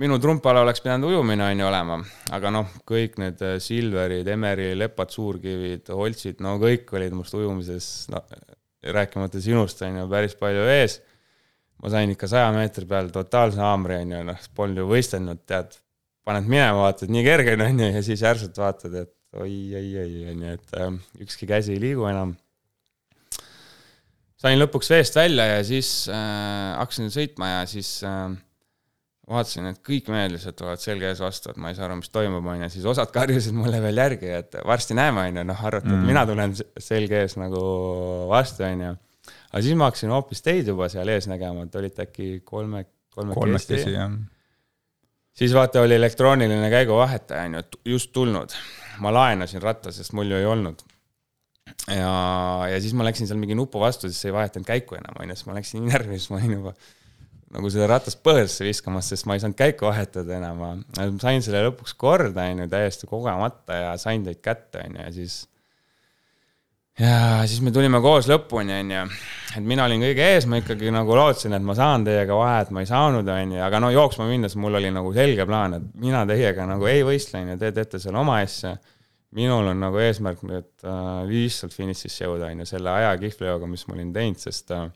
minu 0.00 0.18
trumpala 0.20 0.62
oleks 0.64 0.80
pidanud 0.82 1.10
ujumine, 1.10 1.44
on 1.44 1.60
ju, 1.60 1.66
olema, 1.68 1.98
aga 2.34 2.52
noh, 2.54 2.72
kõik 2.88 3.18
need 3.22 3.42
äh, 3.44 3.56
Silverid, 3.62 4.28
Emeri, 4.28 4.72
Lepad, 4.78 5.12
Suurkivid, 5.14 5.92
Holtsid, 5.92 6.40
no 6.44 6.56
kõik 6.62 6.90
olid 6.96 7.16
must 7.16 7.36
ujumises, 7.36 7.88
no 8.12 8.22
rääkimata 8.82 9.40
sinust, 9.42 9.82
on 9.86 10.00
ju, 10.00 10.06
päris 10.10 10.36
palju 10.38 10.64
ees. 10.72 11.00
Ma 11.82 11.90
sain 11.90 12.12
ikka 12.14 12.28
saja 12.30 12.52
meetri 12.54 12.86
peal 12.88 13.10
totaalse 13.14 13.62
haamri, 13.62 13.98
on 14.04 14.14
ju, 14.14 14.20
noh, 14.28 14.44
polnud 14.56 14.82
ju 14.82 14.90
võistelnud, 14.90 15.42
tead, 15.50 15.74
paned 16.26 16.46
minema, 16.46 16.84
vaatad, 16.84 17.10
nii 17.10 17.24
kerge 17.26 17.56
on, 17.56 17.66
on 17.66 17.82
ju, 17.82 17.90
ja 17.96 18.04
siis 18.06 18.22
järsult 18.22 18.62
vaatad, 18.62 18.94
et 19.02 19.12
oi-oi-oi, 19.42 20.22
on 20.30 20.46
ju, 20.46 20.54
et 20.58 20.78
äh, 20.78 20.94
ükski 21.24 21.48
käsi 21.50 21.74
ei 21.74 21.82
liigu 21.82 22.06
enam. 22.10 22.36
sain 24.42 24.58
lõpuks 24.58 24.90
veest 24.90 25.18
välja 25.18 25.46
ja 25.46 25.60
siis 25.66 25.90
äh, 26.10 26.72
hakkasin 26.78 27.12
sõitma 27.14 27.50
ja 27.50 27.66
siis 27.70 28.00
äh, 28.06 28.32
vaatasin, 29.30 29.68
et 29.70 29.80
kõik 29.86 30.10
mehed 30.12 30.34
lihtsalt 30.34 30.58
tulevad 30.58 30.82
selge 30.82 31.08
ees 31.10 31.22
vastu, 31.22 31.52
et 31.52 31.60
ma 31.62 31.70
ei 31.70 31.78
saa 31.78 31.86
aru, 31.88 32.00
mis 32.00 32.10
toimub, 32.12 32.46
on 32.46 32.64
ju, 32.64 32.70
siis 32.74 32.86
osad 32.92 33.12
karjusid 33.14 33.54
mulle 33.56 33.78
veel 33.82 34.00
järgi, 34.02 34.30
et 34.38 34.58
varsti 34.66 34.96
näeme, 34.98 35.28
on 35.28 35.40
ju, 35.40 35.46
noh, 35.50 35.64
arvata 35.70 35.90
mm., 35.90 36.00
et 36.00 36.10
mina 36.10 36.24
tulen 36.28 36.54
selge 36.82 37.22
ees 37.22 37.38
nagu 37.40 37.62
vastu, 38.30 38.66
on 38.68 38.86
ju. 38.86 38.92
Aga 39.52 39.62
siis 39.64 39.78
ma 39.78 39.90
hakkasin 39.90 40.12
hoopis 40.14 40.44
teid 40.44 40.70
juba 40.72 40.88
seal 40.92 41.08
ees 41.12 41.28
nägema, 41.30 41.66
et 41.66 41.80
olite 41.80 42.06
äkki 42.06 42.30
kolme, 42.44 42.86
kolmekesti. 43.14 43.40
kolmekesi, 43.40 43.96
jah. 43.96 44.14
siis 45.36 45.54
vaata, 45.56 45.84
oli 45.84 45.98
elektrooniline 46.00 46.70
käiguvahetaja, 46.72 47.50
on 47.50 47.60
ju, 47.60 47.66
just 47.96 48.12
tulnud. 48.16 48.56
ma 49.04 49.12
laenasin 49.12 49.62
ratta, 49.62 49.92
sest 49.92 50.16
mul 50.16 50.32
ju 50.32 50.40
ei 50.40 50.48
olnud 50.48 50.82
ja, 51.88 52.14
ja 52.70 52.80
siis 52.80 52.94
ma 52.96 53.06
läksin 53.06 53.28
seal 53.28 53.40
mingi 53.40 53.56
nupu 53.58 53.80
vastu, 53.80 54.10
siis 54.10 54.24
ei 54.28 54.34
vahetanud 54.34 54.66
käiku 54.68 54.98
enam, 54.98 55.20
on 55.20 55.30
ju, 55.30 55.38
siis 55.38 55.48
ma 55.48 55.56
läksin 55.58 55.82
nii 55.82 55.92
närvi, 55.92 56.18
siis 56.18 56.32
ma 56.32 56.40
olin 56.40 56.58
juba 56.58 56.74
nagu 57.52 57.68
seda 57.72 57.86
ratast 57.90 58.22
põõsasse 58.24 58.64
viskamas, 58.64 59.10
sest 59.12 59.26
ma 59.28 59.36
ei 59.36 59.42
saanud 59.42 59.58
käiku 59.58 59.88
vahetada 59.90 60.38
enam, 60.38 60.62
ma 60.62 61.08
sain 61.20 61.44
selle 61.44 61.60
lõpuks 61.66 61.96
korda, 62.00 62.46
on 62.48 62.64
ju, 62.64 62.68
täiesti 62.72 63.08
kogemata 63.10 63.76
ja 63.76 63.90
sain 64.00 64.24
teid 64.24 64.40
kätte, 64.44 64.84
on 64.86 64.96
ju, 64.96 65.04
ja 65.04 65.12
siis 65.14 65.42
ja 67.00 67.42
siis 67.48 67.62
me 67.64 67.72
tulime 67.72 68.00
koos 68.04 68.28
lõpuni, 68.30 68.74
on 68.80 68.94
ju, 68.94 69.02
et 69.56 69.66
mina 69.66 69.86
olin 69.88 70.02
kõige 70.04 70.28
ees, 70.34 70.46
ma 70.50 70.60
ikkagi 70.60 70.92
nagu 70.94 71.16
lootsin, 71.16 71.56
et 71.56 71.64
ma 71.64 71.76
saan 71.78 72.04
teiega 72.06 72.36
vahet, 72.36 72.72
ma 72.74 72.84
ei 72.84 72.90
saanud, 72.90 73.28
on 73.28 73.54
ju, 73.56 73.60
aga 73.64 73.80
no 73.82 73.92
jooksma 73.94 74.28
minnes 74.28 74.56
mul 74.60 74.80
oli 74.80 74.92
nagu 74.94 75.12
selge 75.16 75.46
plaan, 75.48 75.78
et 75.78 75.86
mina 76.02 76.24
teiega 76.28 76.66
nagu 76.68 76.88
ei 76.90 77.04
võistle, 77.06 77.42
on 77.42 77.54
ju, 77.54 77.60
te 77.62 77.72
teete 77.76 78.02
seal 78.02 78.18
oma 78.20 78.40
asja. 78.44 78.76
minul 79.32 79.64
on 79.70 79.78
nagu 79.80 79.96
eesmärk 79.96 80.42
nüüd 80.44 80.84
äh, 80.84 81.22
lihtsalt 81.24 81.72
finišisse 81.72 82.26
jõuda, 82.26 82.50
on 82.52 82.58
ju, 82.60 82.66
selle 82.68 82.90
aja 82.92 83.14
kihvlijoga, 83.16 83.66
mis 83.66 83.86
ma 83.88 83.94
olin 83.96 84.10
teinud, 84.12 84.42
sest 84.42 84.74
äh, 84.76 84.90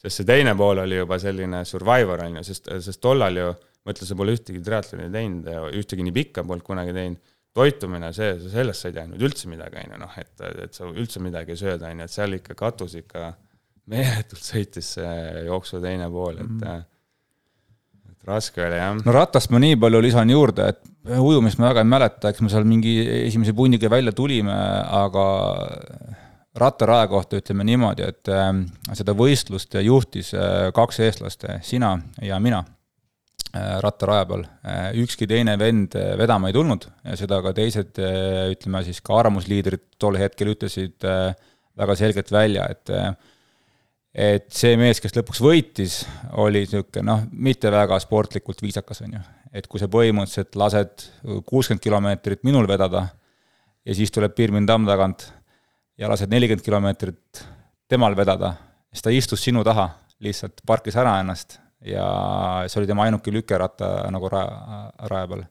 sest 0.00 0.22
see 0.22 0.28
teine 0.28 0.54
pool 0.56 0.80
oli 0.80 0.96
juba 0.96 1.18
selline 1.20 1.64
survivor, 1.68 2.24
on 2.24 2.40
ju, 2.40 2.46
sest, 2.48 2.70
sest 2.86 3.02
tollal 3.04 3.36
ju, 3.36 3.50
ma 3.84 3.92
ütlen, 3.92 4.08
sa 4.08 4.16
pole 4.16 4.32
ühtegi 4.36 4.62
triatloni 4.64 5.10
teinud 5.12 5.50
ühtegi 5.76 6.06
nii 6.06 6.16
pikka 6.16 6.44
polnud 6.48 6.64
kunagi 6.64 6.96
teinud, 6.96 7.20
toitumine, 7.56 8.12
see, 8.14 8.34
sellest 8.52 8.84
sa 8.84 8.90
ei 8.90 8.96
teadnud 8.96 9.22
üldse 9.26 9.50
midagi, 9.50 9.80
on 9.82 9.94
ju, 9.94 10.00
noh, 10.04 10.18
et, 10.20 10.34
et 10.66 10.76
sa 10.76 10.86
üldse 10.90 11.22
midagi 11.22 11.56
ei 11.56 11.60
sööda, 11.60 11.90
on 11.90 12.02
ju, 12.02 12.06
et 12.06 12.14
seal 12.14 12.36
ikka 12.38 12.56
katus 12.58 12.94
ikka 13.00 13.32
meeletult 13.90 14.44
sõitis 14.44 14.94
see 14.96 15.44
jooksu 15.48 15.80
teine 15.82 16.08
pool, 16.12 16.38
et 16.38 16.46
mm 16.46 16.62
-hmm 16.62 16.88
et 18.20 18.28
raske 18.28 18.60
oli 18.60 18.76
jah. 18.76 18.96
no 19.04 19.12
ratast 19.12 19.50
ma 19.50 19.58
nii 19.62 19.76
palju 19.80 20.00
lisan 20.04 20.30
juurde, 20.30 20.68
et 20.68 21.18
ujumist 21.18 21.58
ma 21.58 21.70
väga 21.70 21.84
ei 21.84 21.88
mäleta, 21.88 22.30
eks 22.30 22.42
me 22.44 22.50
seal 22.52 22.66
mingi 22.68 22.98
esimese 23.26 23.54
punniga 23.56 23.90
välja 23.90 24.12
tulime, 24.12 24.52
aga 24.52 25.24
rattaraja 26.60 27.06
kohta 27.08 27.40
ütleme 27.40 27.64
niimoodi, 27.64 28.02
et 28.02 28.28
äh, 28.28 28.50
seda 28.98 29.14
võistlust 29.16 29.74
juhtis 29.80 30.34
äh, 30.34 30.68
kaks 30.76 31.00
eestlast, 31.00 31.46
sina 31.62 31.94
ja 32.22 32.40
mina 32.40 32.64
äh, 32.64 32.79
rattaraja 33.82 34.26
peal. 34.30 34.44
ükski 35.02 35.26
teine 35.26 35.56
vend 35.58 35.96
vedama 36.18 36.50
ei 36.50 36.54
tulnud 36.54 36.86
ja 37.04 37.16
seda 37.18 37.40
ka 37.42 37.52
teised, 37.56 37.98
ütleme 37.98 38.82
siis 38.86 39.00
ka 39.02 39.16
arvamusliidrid 39.18 39.82
tol 39.98 40.18
hetkel 40.20 40.52
ütlesid 40.52 41.02
väga 41.80 41.96
selgelt 41.98 42.30
välja, 42.32 42.68
et 42.70 42.94
et 44.10 44.48
see 44.54 44.74
mees, 44.78 44.98
kes 44.98 45.14
lõpuks 45.14 45.38
võitis, 45.42 46.00
oli 46.42 46.64
niisugune 46.64 47.04
noh, 47.06 47.20
mitte 47.30 47.70
väga 47.70 47.98
sportlikult 48.02 48.62
viisakas, 48.62 49.04
on 49.06 49.14
ju. 49.18 49.22
et 49.54 49.66
kui 49.70 49.82
sa 49.82 49.86
põhimõtteliselt 49.90 50.58
lased 50.58 51.06
kuuskümmend 51.46 51.82
kilomeetrit 51.82 52.42
minul 52.46 52.66
vedada 52.70 53.06
ja 53.86 53.94
siis 53.94 54.10
tuleb 54.14 54.34
Pirmin 54.34 54.66
tamm 54.66 54.86
tagant 54.86 55.28
ja 55.98 56.10
lased 56.10 56.30
nelikümmend 56.30 56.66
kilomeetrit 56.66 57.44
temal 57.90 58.16
vedada, 58.18 58.54
siis 58.90 59.06
ta 59.06 59.14
istus 59.14 59.42
sinu 59.46 59.62
taha, 59.66 59.88
lihtsalt 60.22 60.62
parkis 60.66 60.98
ära 60.98 61.18
ennast 61.22 61.59
ja 61.84 62.06
see 62.68 62.80
oli 62.80 62.86
tema 62.90 63.06
ainuke 63.06 63.32
lükeratta 63.32 64.10
nagu 64.12 64.28
raja, 64.28 64.92
raja 65.08 65.28
peal. 65.28 65.44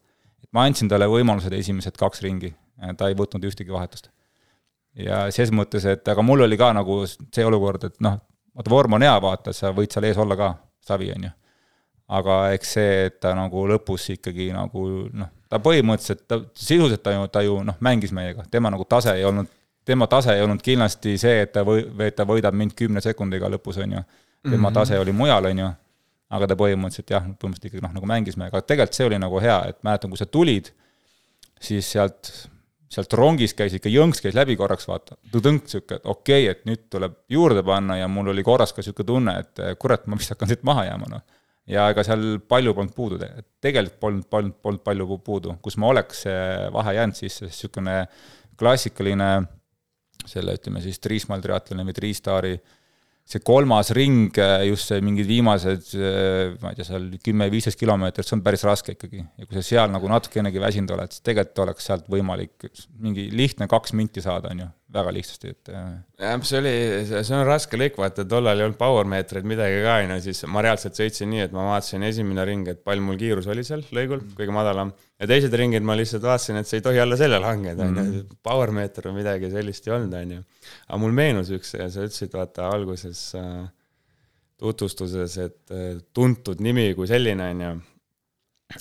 ma 0.52 0.66
andsin 0.66 0.90
talle 0.90 1.08
võimalused 1.10 1.54
esimesed 1.54 1.98
kaks 1.98 2.22
ringi, 2.26 2.54
ta 2.98 3.10
ei 3.10 3.18
võtnud 3.18 3.46
ühtegi 3.50 3.74
vahetust. 3.74 4.10
ja 4.96 5.26
ses 5.34 5.52
mõttes, 5.52 5.86
et 5.86 6.08
aga 6.08 6.22
mul 6.26 6.46
oli 6.46 6.58
ka 6.58 6.72
nagu 6.74 7.02
see 7.08 7.46
olukord, 7.46 7.84
et 7.90 8.00
noh, 8.04 8.20
vaata 8.56 8.74
vorm 8.74 8.98
on 8.98 9.06
hea, 9.06 9.18
vaata, 9.22 9.54
sa 9.54 9.74
võid 9.76 9.94
seal 9.94 10.10
ees 10.10 10.18
olla 10.18 10.38
ka, 10.38 10.54
savi, 10.86 11.12
on 11.16 11.30
ju. 11.30 11.36
aga 12.20 12.40
eks 12.54 12.74
see, 12.78 13.06
et 13.10 13.20
ta 13.22 13.36
nagu 13.38 13.68
lõpus 13.70 14.10
ikkagi 14.16 14.52
nagu 14.54 14.88
noh, 15.14 15.34
ta 15.50 15.62
põhimõtteliselt, 15.64 16.26
ta 16.28 16.42
sisuliselt 16.54 17.04
ta 17.06 17.14
ju, 17.16 17.28
ta 17.34 17.46
ju 17.46 17.62
noh, 17.66 17.78
mängis 17.86 18.14
meiega, 18.14 18.46
tema 18.52 18.70
nagu 18.74 18.86
tase 18.86 19.18
ei 19.18 19.26
olnud 19.26 19.50
tema 19.90 20.08
tase 20.08 20.36
ei 20.36 20.42
olnud 20.46 20.62
kindlasti 20.62 21.16
see, 21.18 21.44
et 21.44 21.54
ta 21.56 21.64
või, 21.66 21.82
et 22.06 22.16
ta 22.16 22.26
võidab 22.30 22.54
mind 22.54 22.76
kümne 22.78 23.02
sekundiga 23.02 23.50
lõpus, 23.50 23.80
on 23.82 23.96
ju. 23.98 24.02
tema 24.44 24.58
mm 24.58 24.66
-hmm. 24.66 24.74
tase 24.74 25.00
oli 25.00 25.12
mujal, 25.12 25.46
on 25.46 25.60
ju, 25.60 25.70
aga 26.36 26.50
ta 26.50 26.58
põhimõtteliselt 26.60 27.14
jah, 27.16 27.26
põhimõtteliselt 27.26 27.72
ikkagi 27.72 27.86
noh, 27.86 27.96
nagu 27.98 28.10
mängisime, 28.10 28.50
aga 28.50 28.62
tegelikult 28.62 29.00
see 29.00 29.10
oli 29.10 29.20
nagu 29.22 29.42
hea, 29.44 29.58
et 29.72 29.82
mäletan, 29.86 30.12
kui 30.14 30.22
sa 30.22 30.28
tulid, 30.30 30.70
siis 31.60 31.90
sealt, 31.96 32.32
sealt 32.90 33.16
rongist 33.18 33.58
käis 33.58 33.76
ikka 33.78 33.92
jõnks 33.92 34.22
käis 34.24 34.38
läbi 34.38 34.58
korraks, 34.60 34.88
vaata, 34.90 35.18
tõdõnk 35.34 35.68
sihuke, 35.72 36.00
et 36.00 36.08
okei 36.10 36.46
okay,, 36.46 36.54
et 36.54 36.70
nüüd 36.70 36.86
tuleb 36.94 37.18
juurde 37.34 37.66
panna 37.66 37.98
ja 38.00 38.08
mul 38.12 38.32
oli 38.34 38.46
korras 38.46 38.76
ka 38.76 38.86
sihuke 38.86 39.06
tunne, 39.08 39.40
et 39.42 39.64
kurat, 39.82 40.06
ma 40.08 40.20
vist 40.20 40.36
hakkan 40.36 40.52
siit 40.52 40.66
maha 40.70 40.86
jääma, 40.92 41.12
noh. 41.16 41.26
ja 41.70 41.90
ega 41.94 42.06
seal 42.06 42.28
palju 42.50 42.76
polnud 42.78 42.96
puudu, 42.98 43.22
tegelikult 43.62 44.02
polnud, 44.02 44.28
polnud, 44.30 44.60
polnud 44.62 44.86
palju 44.86 45.22
puudu, 45.26 45.58
kus 45.66 45.82
ma 45.82 45.90
oleks 45.94 46.28
vahe 46.76 47.00
jäänud, 47.00 47.18
siis 47.18 47.42
niisugune 47.48 48.04
klassikaline 48.60 49.32
selle 50.28 50.54
ütleme 50.58 50.82
siis 50.84 51.00
Triismaal 51.02 51.42
triatloni 51.42 51.86
või 51.88 51.96
Triistari 51.96 52.58
see 53.30 53.44
kolmas 53.46 53.92
ring, 53.94 54.34
just 54.66 54.90
see 54.90 55.04
mingid 55.06 55.28
viimased, 55.30 55.92
ma 56.64 56.72
ei 56.72 56.80
tea, 56.80 56.88
seal 56.88 57.06
kümme-viisteist 57.22 57.78
kilomeetrit, 57.78 58.26
see 58.26 58.38
on 58.40 58.44
päris 58.46 58.66
raske 58.66 58.96
ikkagi. 58.96 59.22
ja 59.22 59.46
kui 59.46 59.60
sa 59.60 59.66
seal 59.66 59.94
nagu 59.94 60.10
natukenegi 60.10 60.62
väsinud 60.64 60.96
oled, 60.96 61.14
siis 61.14 61.26
tegelikult 61.28 61.64
oleks 61.68 61.90
sealt 61.92 62.10
võimalik 62.10 62.70
mingi 62.98 63.30
lihtne 63.34 63.70
kaks 63.70 63.94
minti 63.98 64.26
saada, 64.26 64.54
on 64.56 64.66
ju. 64.66 64.70
Väga 64.94 65.12
lihtsasti, 65.14 65.52
et. 65.54 65.70
jah, 65.70 66.44
see 66.48 66.60
oli, 66.60 66.72
see 67.06 67.36
on 67.38 67.44
raske 67.46 67.78
lõik, 67.78 67.98
vaata 68.02 68.26
tollal 68.30 68.58
ei 68.58 68.66
olnud 68.66 68.78
power 68.80 69.08
meetreid 69.10 69.46
midagi 69.48 69.84
ka, 69.84 69.98
on 70.02 70.14
ju, 70.16 70.20
siis 70.26 70.42
ma 70.50 70.64
reaalselt 70.66 70.98
sõitsin 70.98 71.30
nii, 71.30 71.44
et 71.46 71.54
ma 71.54 71.68
vaatasin 71.68 72.06
esimene 72.08 72.46
ring, 72.50 72.72
et 72.72 72.82
palju 72.86 73.06
mul 73.06 73.20
kiirus 73.20 73.50
oli 73.54 73.66
seal 73.68 73.84
lõigul, 73.96 74.24
kõige 74.38 74.56
madalam. 74.56 74.94
ja 75.22 75.30
teised 75.30 75.54
ringid 75.62 75.86
ma 75.86 75.98
lihtsalt 76.00 76.26
vaatasin, 76.26 76.62
et 76.62 76.70
see 76.70 76.82
ei 76.82 76.86
tohi 76.86 77.02
alla 77.04 77.20
selle 77.20 77.42
langeda, 77.44 77.86
on 77.86 78.02
ju, 78.02 78.06
mhm. 78.08 78.40
power 78.46 78.74
meeter 78.74 79.12
või 79.12 79.20
midagi 79.20 79.52
sellist 79.54 79.88
ei 79.88 79.94
olnud, 80.00 80.18
on 80.18 80.34
ju. 80.38 80.48
aga 80.88 81.02
mul 81.06 81.14
meenus 81.22 81.54
üks, 81.54 81.76
sa 81.78 82.08
ütlesid 82.08 82.34
vaata 82.34 82.72
alguses 82.74 83.24
äh, 83.38 83.62
tutvustuses, 84.60 85.38
et 85.46 85.76
äh, 85.76 86.02
tuntud 86.18 86.66
nimi 86.66 86.90
kui 86.98 87.10
selline, 87.10 87.54
on 87.54 87.66
ju 87.68 87.78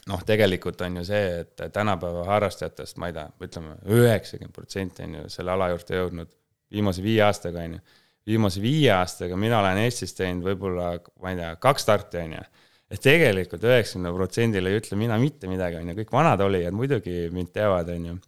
noh, 0.09 0.23
tegelikult 0.27 0.81
on 0.85 1.01
ju 1.01 1.05
see, 1.09 1.41
et 1.43 1.63
tänapäeva 1.73 2.27
harrastajatest, 2.29 2.99
ma 3.01 3.09
ei 3.09 3.17
tea, 3.17 3.25
ütleme 3.47 3.77
üheksakümmend 3.89 4.55
protsenti 4.55 5.07
on 5.07 5.17
ju 5.21 5.25
selle 5.33 5.55
ala 5.55 5.71
juurde 5.73 6.03
jõudnud 6.03 6.33
viimase 6.75 7.05
viie 7.05 7.25
aastaga, 7.25 7.65
on 7.65 7.79
ju. 7.79 7.85
viimase 8.29 8.61
viie 8.61 8.91
aastaga 8.93 9.37
mina 9.41 9.61
olen 9.63 9.81
Eestis 9.87 10.13
teinud 10.17 10.45
võib-olla, 10.45 10.93
ma 11.23 11.33
ei 11.33 11.41
tea, 11.41 11.53
kaks 11.63 11.87
starti, 11.89 12.25
on 12.27 12.37
ju. 12.37 12.47
et 12.93 13.05
tegelikult 13.05 13.65
üheksakümne 13.65 14.13
protsendile 14.17 14.73
ei 14.73 14.83
ütle 14.83 15.01
mina 15.01 15.17
mitte 15.21 15.49
midagi, 15.49 15.81
on 15.81 15.93
ju, 15.93 16.01
kõik 16.03 16.13
vanad 16.13 16.45
olijad 16.45 16.77
muidugi 16.77 17.29
mind 17.33 17.55
teavad, 17.57 17.89
on 17.97 18.09
ju. 18.13 18.19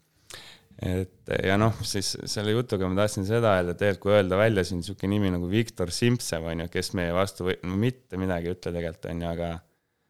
et 0.96 1.36
ja 1.44 1.60
noh, 1.60 1.76
siis 1.84 2.14
selle 2.24 2.56
jutuga 2.56 2.88
ma 2.88 3.02
tahtsin 3.02 3.28
seda 3.28 3.58
öelda, 3.58 3.76
tegelikult 3.76 4.06
kui 4.06 4.16
öelda 4.16 4.40
välja 4.40 4.64
siin 4.64 4.80
niisugune 4.80 5.18
nimi 5.18 5.36
nagu 5.36 5.50
Viktor 5.50 5.92
Simpsev, 5.92 6.48
on 6.48 6.64
ju, 6.64 6.72
kes 6.72 6.94
meie 6.96 7.12
vastu 7.12 7.50
või, 7.50 7.60
no 7.68 7.76
mitte 7.76 8.16
midagi 8.20 8.48
ei 8.48 8.56
ütle 8.56 8.72
tegelikult, 8.72 9.12
on 9.12 9.26
ju, 9.26 9.34
aga 9.36 9.58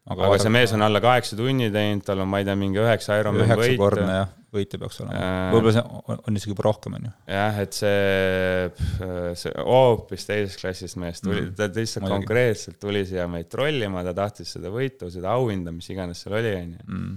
aga, 0.09 0.27
aga 0.27 0.37
see 0.41 0.51
mees 0.53 0.73
on 0.75 0.83
alla 0.85 1.01
kaheksa 1.03 1.37
tunni 1.39 1.69
teinud, 1.73 2.03
tal 2.05 2.23
on, 2.23 2.29
ma 2.31 2.41
ei 2.41 2.47
tea, 2.47 2.55
mingi 2.59 2.81
üheksa 2.81 3.19
Ironmani 3.21 3.49
võit. 3.51 3.73
üheksakordne 3.75 4.15
jah, 4.15 4.31
võitja 4.55 4.79
peaks 4.81 5.01
olema 5.03 5.19
äh,. 5.19 5.43
võib-olla 5.53 5.73
see 5.75 5.83
on, 5.99 6.23
on 6.29 6.39
isegi 6.39 6.53
juba 6.55 6.65
rohkem, 6.67 6.95
on 6.97 7.05
ju. 7.07 7.11
jah, 7.35 7.59
et 7.61 7.77
see, 7.77 8.87
see 9.43 9.53
hoopis 9.67 10.25
teisest 10.29 10.63
klassist 10.63 10.99
mees 11.01 11.21
tuli 11.21 11.43
mm., 11.43 11.53
ta 11.59 11.69
lihtsalt 11.69 12.05
Muidugi. 12.05 12.15
konkreetselt 12.17 12.79
tuli 12.81 13.03
siia 13.09 13.27
meid 13.31 13.51
trollima, 13.53 14.03
ta 14.07 14.15
tahtis 14.17 14.55
seda 14.57 14.73
võitu, 14.73 15.11
seda 15.13 15.35
auhinda, 15.37 15.73
mis 15.75 15.91
iganes 15.93 16.25
seal 16.25 16.39
oli, 16.41 16.55
on 16.57 16.73
ju. 16.73 16.89
Mm. 16.89 17.13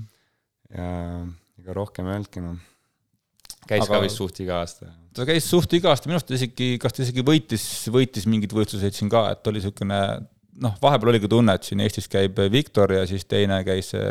ja 0.77 0.93
ega 1.65 1.79
rohkem 1.81 2.11
ei 2.11 2.19
olnudki, 2.19 2.45
noh. 2.45 2.61
käis 3.65 3.87
aga... 3.87 3.97
ka 3.97 4.05
vist 4.05 4.21
suht 4.21 4.45
iga 4.45 4.61
aasta. 4.61 4.93
ta 5.17 5.27
käis 5.29 5.49
suht 5.49 5.73
iga 5.81 5.95
aasta, 5.95 6.11
minu 6.11 6.21
arust 6.21 6.37
isegi, 6.37 6.75
kas 6.83 6.97
ta 6.97 7.05
isegi 7.07 7.25
võitis, 7.25 7.67
võitis 7.95 8.29
mingeid 8.29 8.53
võistluseid 8.53 8.97
siin 8.97 9.09
ka, 9.13 9.31
et 9.33 9.51
oli 9.51 9.63
niisugune 9.63 10.01
noh, 10.63 10.77
vahepeal 10.83 11.15
oligi 11.15 11.31
tunne, 11.31 11.57
et 11.57 11.67
siin 11.67 11.83
Eestis 11.85 12.07
käib 12.11 12.39
Viktor 12.53 12.93
ja 12.95 13.03
siis 13.09 13.27
teine 13.31 13.61
käis 13.67 13.93
äh, 13.99 14.05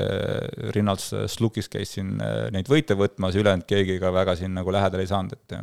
rinnalt 0.76 1.04
Slukis 1.32 1.70
käis 1.72 1.96
siin 1.96 2.18
äh, 2.22 2.50
neid 2.54 2.70
võite 2.72 2.98
võtmas, 3.00 3.38
ülejäänud 3.40 3.68
keegi 3.70 4.00
ka 4.02 4.12
väga 4.16 4.36
siin 4.40 4.56
nagu 4.58 4.74
lähedale 4.74 5.06
ei 5.06 5.12
saanud, 5.12 5.38
et 5.38 5.56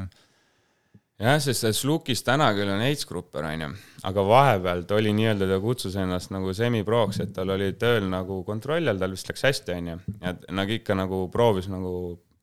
jah, 1.20 1.36
sest 1.42 1.68
Slukis 1.76 2.24
täna 2.26 2.50
küll 2.56 2.72
on 2.72 2.82
H-grupper, 2.86 3.50
on 3.50 3.66
ju, 3.66 3.70
aga 4.08 4.26
vahepeal 4.30 4.86
ta 4.88 4.96
oli 5.00 5.12
nii-öelda, 5.16 5.50
ta 5.50 5.60
kutsus 5.62 5.98
ennast 6.00 6.32
nagu 6.34 6.54
semiproks, 6.56 7.20
et 7.26 7.34
tal 7.36 7.52
oli 7.56 7.72
tööl 7.80 8.08
nagu 8.10 8.40
kontrolli 8.48 8.90
all, 8.90 9.00
tal 9.02 9.16
vist 9.16 9.30
läks 9.30 9.46
hästi, 9.50 9.76
on 9.76 9.94
ju, 9.94 10.00
ja 10.24 10.34
nagu 10.62 10.76
ikka 10.80 10.96
nagu 10.98 11.22
proovis 11.32 11.70
nagu 11.72 11.94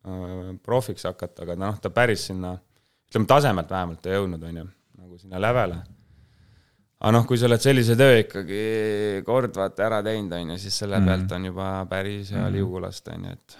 äh, 0.05 0.55
profiks 0.65 1.09
hakata, 1.09 1.47
aga 1.47 1.59
noh, 1.67 1.81
ta 1.81 1.93
päris 1.93 2.29
sinna, 2.29 2.57
ütleme 3.09 3.29
tasemelt 3.29 3.71
vähemalt 3.71 4.09
ei 4.09 4.19
jõudnud, 4.19 4.49
on 4.51 4.65
ju, 4.65 4.71
nagu 5.01 5.21
sinna 5.21 5.41
lävele 5.41 5.81
aga 6.97 7.13
noh, 7.13 7.25
kui 7.29 7.37
sa 7.37 7.45
oled 7.49 7.61
sellise 7.61 7.95
töö 7.97 8.21
ikkagi 8.23 8.61
kord 9.25 9.57
vaata 9.57 9.85
ära 9.85 10.03
teinud, 10.05 10.33
on 10.33 10.53
ju, 10.55 10.61
siis 10.65 10.77
selle 10.81 10.99
mm. 10.99 11.09
pealt 11.09 11.35
on 11.37 11.49
juba 11.51 11.71
päris 11.89 12.31
hea 12.33 12.41
mm. 12.41 12.53
liugu 12.55 12.81
lasta, 12.81 13.13
on 13.13 13.27
ju, 13.27 13.35
et. 13.37 13.57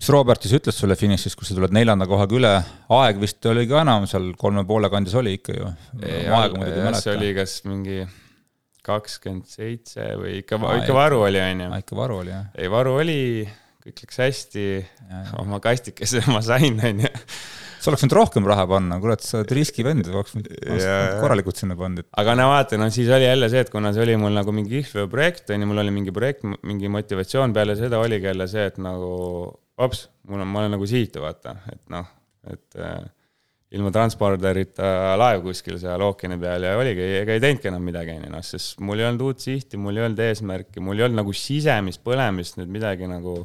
mis 0.00 0.10
Robert 0.14 0.42
siis 0.42 0.56
ütles 0.58 0.80
sulle 0.82 0.96
finišis, 0.98 1.38
kus 1.38 1.52
sa 1.52 1.58
tuled 1.58 1.76
neljanda 1.76 2.08
kohaga 2.10 2.38
üle, 2.38 2.52
aeg 2.98 3.22
vist 3.22 3.46
oli 3.50 3.68
ka 3.70 3.84
enam 3.84 4.08
seal 4.10 4.32
kolme 4.40 4.66
poole 4.66 4.90
kandis 4.90 5.14
oli 5.20 5.36
ikka 5.38 5.54
ju? 5.54 5.70
see 6.98 7.14
oli 7.14 7.30
kas 7.38 7.60
mingi 7.68 8.02
kakskümmend 8.86 9.46
seitse 9.46 10.10
või 10.18 10.40
ikka, 10.40 10.58
ikka 10.80 10.96
varu 10.96 11.22
oli, 11.28 11.38
on 11.44 11.66
ju. 11.66 11.72
ikka 11.84 11.98
varu 11.98 12.22
oli, 12.24 12.34
jah? 12.34 12.50
ei, 12.58 12.70
varu 12.72 12.98
oli, 13.04 13.20
kõik 13.86 14.02
läks 14.02 14.22
hästi, 14.24 14.68
oma 15.38 15.62
kastikese 15.62 16.26
ma 16.32 16.42
sain, 16.42 16.82
on 16.90 17.06
ju 17.06 17.16
sa 17.80 17.90
oleks 17.90 18.04
võinud 18.04 18.16
rohkem 18.18 18.48
raha 18.48 18.66
panna, 18.70 18.98
kurat, 19.02 19.24
sa 19.24 19.40
oled 19.40 19.54
riskivend, 19.56 20.08
oleks 20.12 20.36
võinud 20.36 20.50
korralikult 21.22 21.60
sinna 21.60 21.76
pannud. 21.78 22.08
aga 22.22 22.36
no 22.38 22.50
vaata, 22.52 22.78
no 22.80 22.90
siis 22.92 23.10
oli 23.12 23.28
jälle 23.28 23.48
see, 23.52 23.64
et 23.64 23.72
kuna 23.72 23.94
see 23.96 24.04
oli 24.04 24.18
mul 24.20 24.36
nagu 24.36 24.54
mingi 24.56 24.80
IHV 24.82 25.06
projekt, 25.12 25.48
on 25.54 25.64
ju, 25.64 25.70
mul 25.70 25.84
oli 25.84 25.94
mingi 25.94 26.14
projekt, 26.14 26.44
mingi 26.66 26.92
motivatsioon 26.92 27.56
peale 27.56 27.78
seda 27.80 28.02
oligi 28.02 28.30
jälle 28.30 28.48
see, 28.50 28.66
et 28.72 28.80
nagu 28.82 29.14
ops, 29.80 30.04
mul 30.28 30.44
on, 30.44 30.52
ma 30.52 30.64
olen 30.64 30.76
nagu 30.76 30.88
sihitu, 30.88 31.24
vaata, 31.24 31.56
et 31.72 31.82
noh, 31.92 32.08
et 32.50 32.80
äh, 32.80 33.00
ilma 33.76 33.92
transporderita 33.94 35.14
laev 35.20 35.44
kuskil 35.44 35.78
seal 35.80 36.02
ookeani 36.02 36.36
peal 36.42 36.66
ja 36.66 36.74
oligi, 36.78 37.04
ega 37.20 37.36
ei 37.36 37.42
teinudki 37.42 37.70
enam 37.70 37.84
midagi, 37.86 38.16
on 38.18 38.26
ju, 38.26 38.32
noh, 38.34 38.44
sest 38.46 38.82
mul 38.82 39.00
ei 39.00 39.06
olnud 39.08 39.24
uut 39.28 39.44
sihti, 39.44 39.78
mul 39.80 40.00
ei 40.00 40.08
olnud 40.08 40.22
eesmärki, 40.26 40.82
mul 40.84 40.98
ei 40.98 41.06
olnud 41.06 41.22
nagu 41.22 41.34
sisemist 41.36 42.02
põlemist 42.06 42.58
nüüd 42.58 42.72
midagi 42.76 43.08
nagu 43.10 43.36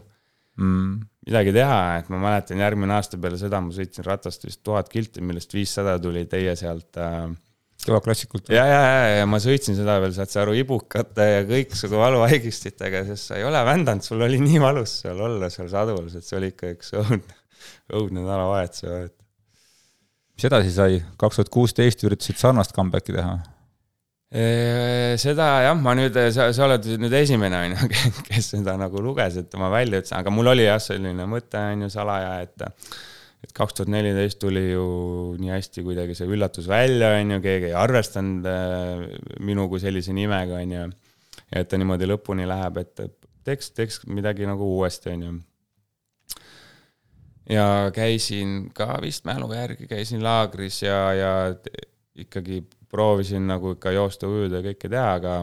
mm. 0.57 0.95
Midagi 1.25 1.53
teha, 1.55 1.79
et 1.99 2.11
ma 2.13 2.19
mäletan 2.21 2.61
järgmine 2.61 2.95
aasta 2.97 3.17
peale 3.21 3.39
seda 3.41 3.61
ma 3.63 3.73
sõitsin 3.73 4.05
ratast 4.05 4.45
vist 4.45 4.61
tuhat 4.65 4.91
kilti, 4.91 5.23
millest 5.25 5.53
viissada 5.55 5.97
tuli 6.01 6.25
teie 6.29 6.53
sealt 6.59 6.99
äh, 7.01 7.25
kõvaklassikult. 7.85 8.51
ja, 8.53 8.65
ja, 8.69 8.81
ja, 8.85 9.07
ja 9.21 9.29
ma 9.29 9.39
sõitsin 9.41 9.77
seda 9.77 9.97
veel, 10.03 10.13
saad 10.15 10.31
sa 10.31 10.43
aru, 10.43 10.55
ibukate 10.61 11.27
ja 11.31 11.41
kõiksugu 11.49 11.97
valuvaigistitega, 12.01 13.03
sest 13.09 13.31
sa 13.31 13.39
ei 13.39 13.47
ole 13.47 13.61
vändanud, 13.65 14.05
sul 14.05 14.21
oli 14.25 14.39
nii 14.43 14.61
valus 14.61 14.99
seal 15.03 15.21
olla 15.27 15.49
seal 15.53 15.71
sadulas, 15.73 16.17
et 16.17 16.27
see 16.27 16.37
oli 16.39 16.53
ikka 16.53 16.75
üks 16.75 16.93
õudne, 17.01 17.41
õudne 17.93 18.21
nädalavahetus. 18.21 18.85
mis 20.35 20.47
edasi 20.51 20.77
sai, 20.77 21.01
kaks 21.21 21.41
tuhat 21.41 21.53
kuusteist 21.57 22.05
üritasid 22.05 22.41
sarnast 22.41 22.77
comeback'i 22.77 23.17
teha 23.17 23.37
seda 24.31 25.49
jah, 25.63 25.75
ma 25.77 25.93
nüüd, 25.97 26.15
sa, 26.33 26.47
sa 26.55 26.65
oled 26.65 26.87
nüüd 26.99 27.13
esimene, 27.13 27.59
on 27.67 27.75
ju, 27.75 27.89
kes 28.29 28.53
seda 28.55 28.75
nagu 28.79 29.01
luges, 29.03 29.37
et 29.41 29.53
ma 29.59 29.69
välja 29.73 30.01
ütlesin, 30.01 30.17
aga 30.17 30.33
mul 30.33 30.49
oli 30.55 30.65
jah, 30.65 30.79
selline 30.81 31.27
mõte, 31.29 31.61
on 31.61 31.85
ju, 31.85 31.91
salaja, 31.93 32.39
et 32.45 32.65
et 33.45 33.51
kaks 33.53 33.75
tuhat 33.77 33.91
neliteist 33.93 34.39
tuli 34.41 34.71
ju 34.71 34.85
nii 35.37 35.51
hästi 35.53 35.83
kuidagi 35.85 36.15
see 36.17 36.25
üllatus 36.33 36.65
välja, 36.65 37.11
on 37.19 37.35
ju, 37.35 37.41
keegi 37.43 37.69
ei 37.69 37.75
arvestanud 37.77 38.47
minu 39.45 39.67
kui 39.69 39.83
sellise 39.83 40.15
nimega, 40.17 40.63
on 40.63 40.73
ju. 40.73 40.85
et 41.53 41.69
ta 41.69 41.77
niimoodi 41.77 42.09
lõpuni 42.09 42.47
läheb, 42.49 42.79
et 42.81 43.03
teeks, 43.45 43.69
teeks 43.77 43.99
midagi 44.09 44.49
nagu 44.49 44.65
uuesti, 44.79 45.13
on 45.13 45.27
ju. 45.27 45.35
ja 47.53 47.67
käisin 47.93 48.71
ka 48.73 48.97
vist 49.05 49.29
mälu 49.29 49.51
järgi, 49.53 49.85
käisin 49.91 50.25
laagris 50.25 50.81
ja, 50.81 50.99
ja 51.13 51.33
ikkagi 52.17 52.63
proovisin 52.95 53.47
nagu 53.49 53.75
ikka 53.75 53.93
joosta, 53.95 54.29
ujuda 54.31 54.61
ja 54.61 54.69
kõike 54.69 54.89
teha, 54.89 55.07
aga 55.19 55.37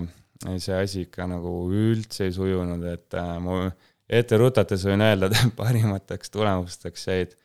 see 0.58 0.76
asi 0.76 1.04
ikka 1.06 1.28
nagu 1.30 1.52
üldse 1.70 2.26
ei 2.26 2.34
sujunud, 2.34 2.82
et 2.90 3.18
äh, 3.18 3.34
mu 3.42 3.66
ette 4.12 4.38
rutates 4.40 4.84
võin 4.88 5.04
öelda, 5.04 5.30
et 5.30 5.52
parimateks 5.60 6.32
tulemusteks 6.32 7.08
jäid 7.08 7.36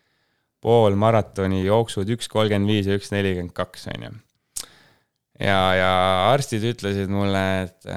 pool 0.63 0.98
maratoni 1.00 1.62
jooksud 1.65 2.10
üks 2.15 2.32
kolmkümmend 2.32 2.72
viis 2.72 2.89
ja 2.89 2.98
üks 2.98 3.13
nelikümmend 3.13 3.54
kaks, 3.56 3.86
on 3.93 4.08
ju. 4.08 4.13
ja, 5.46 5.60
ja 5.78 5.91
arstid 6.32 6.65
ütlesid 6.72 7.13
mulle, 7.13 7.46
et, 7.67 7.88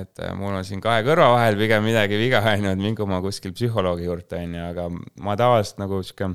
et 0.00 0.24
mul 0.38 0.56
on 0.56 0.64
siin 0.66 0.80
kahe 0.84 1.04
kõrva 1.06 1.28
vahel 1.34 1.58
pigem 1.60 1.84
midagi 1.84 2.18
viga, 2.20 2.40
on 2.54 2.70
ju, 2.70 2.74
et 2.76 2.84
mingu 2.88 3.08
ma 3.10 3.20
kuskil 3.24 3.54
psühholoogi 3.56 4.08
juurde, 4.08 4.40
on 4.40 4.58
ju, 4.58 4.66
aga 4.72 4.90
ma 5.26 5.36
tavaliselt 5.38 5.82
nagu 5.84 6.00
sihuke, 6.06 6.32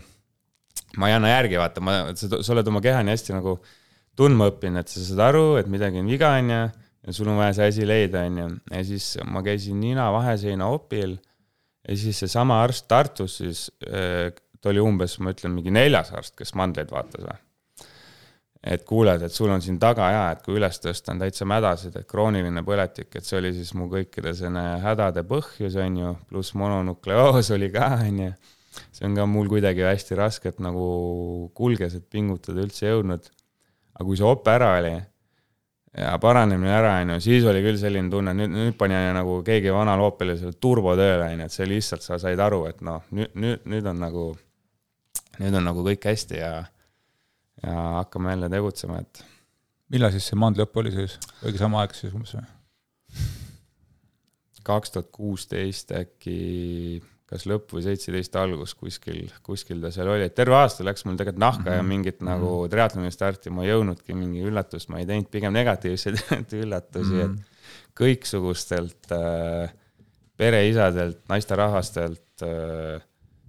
ma 1.02 1.10
ei 1.10 1.17
anna 1.17 1.34
järgi, 1.34 1.58
vaata, 1.58 1.84
ma, 1.84 2.02
sa 2.13 2.52
oled 2.54 2.70
oma 2.70 2.84
keha 2.84 3.02
nii 3.02 3.17
hästi 3.17 3.39
nagu 3.39 3.58
äh, 3.58 3.78
tundma 4.19 4.50
õppinud, 4.52 4.84
et 4.84 4.91
sa 4.91 5.04
saad 5.06 5.26
aru, 5.32 5.45
et 5.62 5.69
midagi 5.71 6.02
on 6.02 6.10
viga, 6.12 6.34
on 6.39 6.52
ju, 6.52 6.62
ja 7.08 7.15
sul 7.15 7.30
on 7.32 7.39
vaja 7.41 7.58
see 7.58 7.69
asi 7.71 7.88
leida, 7.88 8.26
on 8.30 8.39
ju. 8.41 8.47
ja 8.76 8.82
siis 8.88 9.12
ma 9.26 9.43
käisin 9.45 9.80
nina 9.82 10.10
vaheseina 10.13 10.67
opil 10.71 11.17
ja 11.88 11.97
siis 11.97 12.19
seesama 12.24 12.62
arst 12.63 12.88
Tartus 12.91 13.39
siis, 13.41 13.69
äh, 13.88 14.30
ta 14.62 14.69
oli 14.69 14.84
umbes, 14.84 15.17
ma 15.19 15.34
ütlen, 15.34 15.56
mingi 15.56 15.74
neljas 15.74 16.12
arst, 16.13 16.36
kes 16.38 16.54
mandleid 16.60 16.91
vaatas 16.93 17.26
või. 17.26 17.39
et 18.62 18.84
kuuled, 18.86 19.24
et 19.26 19.34
sul 19.34 19.50
on 19.50 19.62
siin 19.63 19.80
taga 19.82 20.12
ja, 20.13 20.26
et 20.36 20.43
kui 20.45 20.60
üles 20.60 20.78
tõsta 20.84 21.15
on 21.15 21.24
täitsa 21.24 21.47
mädasid, 21.50 21.95
et 21.97 22.06
krooniline 22.08 22.62
põletik, 22.62 23.10
et 23.17 23.26
see 23.26 23.39
oli 23.39 23.56
siis 23.56 23.74
mu 23.74 23.88
kõikide 23.89 24.36
selle 24.38 24.62
hädade 24.84 25.24
põhjus, 25.26 25.80
on 25.82 25.97
ju, 25.97 26.15
pluss 26.30 26.54
mononukleoos 26.54 27.50
oli 27.58 27.71
ka, 27.74 27.89
on 28.06 28.26
ju. 28.28 28.32
see 28.93 29.08
on 29.08 29.17
ka 29.17 29.26
mul 29.26 29.50
kuidagi 29.50 29.88
hästi 29.88 30.19
raskelt 30.19 30.62
nagu 30.62 30.86
kulges, 31.58 31.97
et 31.97 32.06
pingutada 32.13 32.62
üldse 32.62 32.91
jõudnud 32.91 33.32
aga 33.95 34.08
kui 34.08 34.19
see 34.19 34.27
op 34.27 34.47
ära 34.51 34.75
oli 34.80 34.93
ja 35.97 36.12
paranemine 36.21 36.71
ära, 36.71 36.93
on 37.01 37.15
ju, 37.15 37.19
siis 37.25 37.47
oli 37.47 37.63
küll 37.65 37.80
selline 37.80 38.12
tunne, 38.12 38.34
nüüd, 38.38 38.54
nüüd 38.54 38.77
pani 38.80 38.95
nagu 39.15 39.39
keegi 39.47 39.73
vanal 39.75 40.04
Opelil 40.06 40.39
selle 40.39 40.56
turbo 40.56 40.93
tööle, 40.99 41.27
on 41.27 41.43
ju, 41.43 41.49
et 41.49 41.56
see 41.56 41.67
lihtsalt, 41.67 42.06
sa 42.06 42.19
said 42.21 42.39
aru, 42.39 42.63
et 42.69 42.80
noh, 42.86 43.04
nüüd, 43.15 43.36
nüüd, 43.36 43.67
nüüd 43.73 43.89
on 43.91 43.99
nagu, 43.99 44.30
nüüd 45.41 45.60
on 45.60 45.67
nagu 45.67 45.84
kõik 45.88 46.08
hästi 46.12 46.39
ja, 46.39 46.54
ja 47.65 47.75
hakkame 47.99 48.38
jälle 48.38 48.51
tegutsema, 48.54 49.01
et. 49.04 49.23
millal 49.91 50.13
siis 50.15 50.32
see 50.32 50.39
mandliõpp 50.39 50.80
oli 50.80 50.95
siis, 50.95 51.17
õige 51.43 51.60
sama 51.60 51.84
aeg 51.84 51.95
siis 51.97 52.15
umbes 52.15 52.38
või? 52.39 52.47
kaks 54.62 54.93
tuhat 54.93 55.08
kuusteist 55.12 55.91
äkki, 55.97 57.01
kas 57.32 57.46
lõpp 57.48 57.72
või 57.72 57.84
seitseteist 57.86 58.36
algus 58.36 58.74
kuskil, 58.76 59.30
kuskil 59.46 59.80
ta 59.84 59.91
seal 59.96 60.10
oli, 60.12 60.26
et 60.28 60.36
terve 60.36 60.58
aasta 60.58 60.84
läks 60.84 61.06
mul 61.08 61.20
tegelikult 61.20 61.39
nahka 61.39 61.62
mm 61.63 61.67
-hmm. 61.67 61.78
ja 61.78 61.84
mhm. 61.84 61.89
mingit 61.94 62.20
mm 62.20 62.28
-hmm. 62.28 62.32
nagu 62.32 62.67
triatloni 62.72 63.12
starti 63.12 63.54
ma 63.56 63.63
ei 63.63 63.72
jõudnudki, 63.72 64.15
mingi 64.17 64.44
üllatust 64.50 64.89
ma 64.91 65.00
ei 65.00 65.08
teinud, 65.08 65.30
pigem 65.32 65.54
negatiivseid 65.54 66.20
üllatusi 66.63 67.13
mm, 67.13 67.22
-hmm. 67.22 67.39
et 67.39 67.96
kõiksugustelt 68.02 69.15
äh, 69.15 69.72
pereisadelt, 70.38 71.22
naisterahvastelt 71.30 72.44
äh,, 72.44 73.02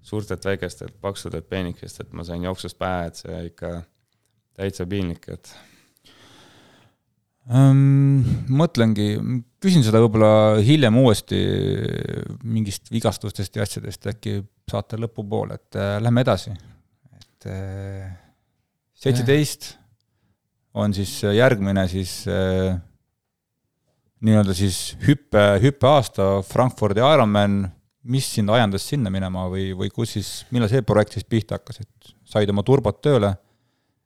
suurtelt 0.03 0.45
väikestelt, 0.45 0.95
paksudelt 1.01 1.49
peenikestelt 1.49 2.13
ma 2.13 2.25
sain 2.25 2.43
jooksust 2.43 2.79
pähe, 2.79 3.07
et 3.07 3.15
see 3.15 3.45
ikka 3.51 3.83
täitsa 4.55 4.87
piinlik, 4.87 5.29
et. 5.29 5.55
Mõtlengi, 7.51 9.07
küsin 9.63 9.83
seda 9.83 9.99
võib-olla 10.05 10.61
hiljem 10.63 10.99
uuesti 11.03 11.41
mingist 12.47 12.91
vigastustest 12.93 13.57
ja 13.59 13.67
asjadest, 13.67 14.07
äkki 14.07 14.37
saate 14.71 14.99
lõpupoole, 15.01 15.59
et 15.59 15.79
äh, 15.79 15.97
lähme 16.03 16.23
edasi. 16.23 16.55
et 17.19 17.47
äh, 17.51 18.13
seitseteist 18.95 19.73
on 20.79 20.95
siis 20.95 21.19
järgmine 21.35 21.85
siis 21.91 22.23
äh, 22.31 22.79
nii-öelda 24.23 24.55
siis 24.55 24.97
hüppe, 25.03 25.43
hüppeaasta 25.63 26.29
Frankfurdi 26.47 27.03
Ironman, 27.03 27.65
mis 28.03 28.29
sind 28.37 28.51
ajendas 28.55 28.87
sinna 28.87 29.11
minema 29.11 29.49
või, 29.51 29.73
või 29.79 29.91
kus 29.95 30.15
siis, 30.17 30.31
millal 30.55 30.71
see 30.71 30.83
projekt 30.87 31.19
siis 31.19 31.27
pihta 31.27 31.59
hakkas, 31.59 31.83
et 31.83 32.15
said 32.25 32.51
oma 32.51 32.65
turbot 32.67 33.03
tööle? 33.03 33.35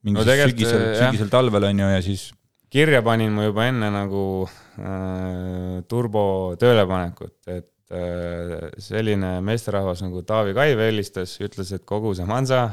mingi 0.07 0.21
no 0.21 0.25
sügisel, 0.25 0.83
sügisel, 0.95 1.31
talvel 1.33 1.65
on 1.67 1.81
ju, 1.83 1.87
ja 1.91 2.03
siis 2.05 2.29
kirja 2.73 3.03
panin 3.07 3.33
ma 3.35 3.47
juba 3.47 3.67
enne 3.71 3.91
nagu 3.95 4.27
äh, 4.47 5.83
turbo 5.89 6.27
töölepanekut, 6.61 7.37
et 7.47 7.95
äh, 7.95 8.69
selline 8.83 9.37
meesterahvas 9.47 10.03
nagu 10.05 10.23
Taavi 10.27 10.55
Kaiv 10.57 10.83
helistas, 10.85 11.37
ütles, 11.45 11.73
et 11.77 11.87
kogu 11.89 12.15
see 12.19 12.27
Mansa 12.29 12.69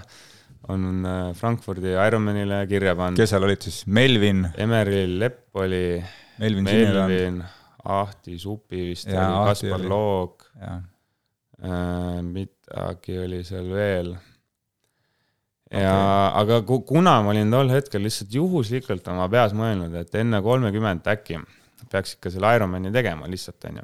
on 0.73 1.03
äh, 1.05 1.33
Frankfurdi 1.37 1.93
Ironmanile 1.93 2.63
kirja 2.69 2.95
pandud. 2.99 3.21
kes 3.21 3.35
seal 3.35 3.45
olid 3.45 3.67
siis, 3.67 3.83
Melvin? 3.87 4.47
Emeril 4.57 5.17
Lepp 5.21 5.61
oli, 5.61 5.85
Melvin, 6.41 6.69
Melvin, 6.69 7.43
Ahti 7.93 8.39
Supi 8.39 8.89
vist 8.93 9.11
ja, 9.11 9.27
oli, 9.29 9.49
Kaspar 9.51 9.87
Loog, 9.91 10.47
äh, 10.63 10.77
midagi 12.23 13.19
oli 13.23 13.43
seal 13.47 13.69
veel 13.71 14.15
ja 15.73 15.95
okay. 16.29 16.55
aga 16.61 16.79
kuna 16.87 17.17
ma 17.25 17.33
olin 17.33 17.51
tol 17.53 17.73
hetkel 17.73 18.05
lihtsalt 18.05 18.33
juhuslikult 18.37 19.07
oma 19.13 19.27
peas 19.31 19.55
mõelnud, 19.57 19.95
et 20.03 20.15
enne 20.21 20.41
kolmekümmet 20.45 21.11
äkki 21.15 21.41
peaks 21.91 22.17
ikka 22.17 22.31
selle 22.33 22.55
Ironmani 22.57 22.93
tegema 22.93 23.27
lihtsalt, 23.29 23.59
onju. 23.69 23.83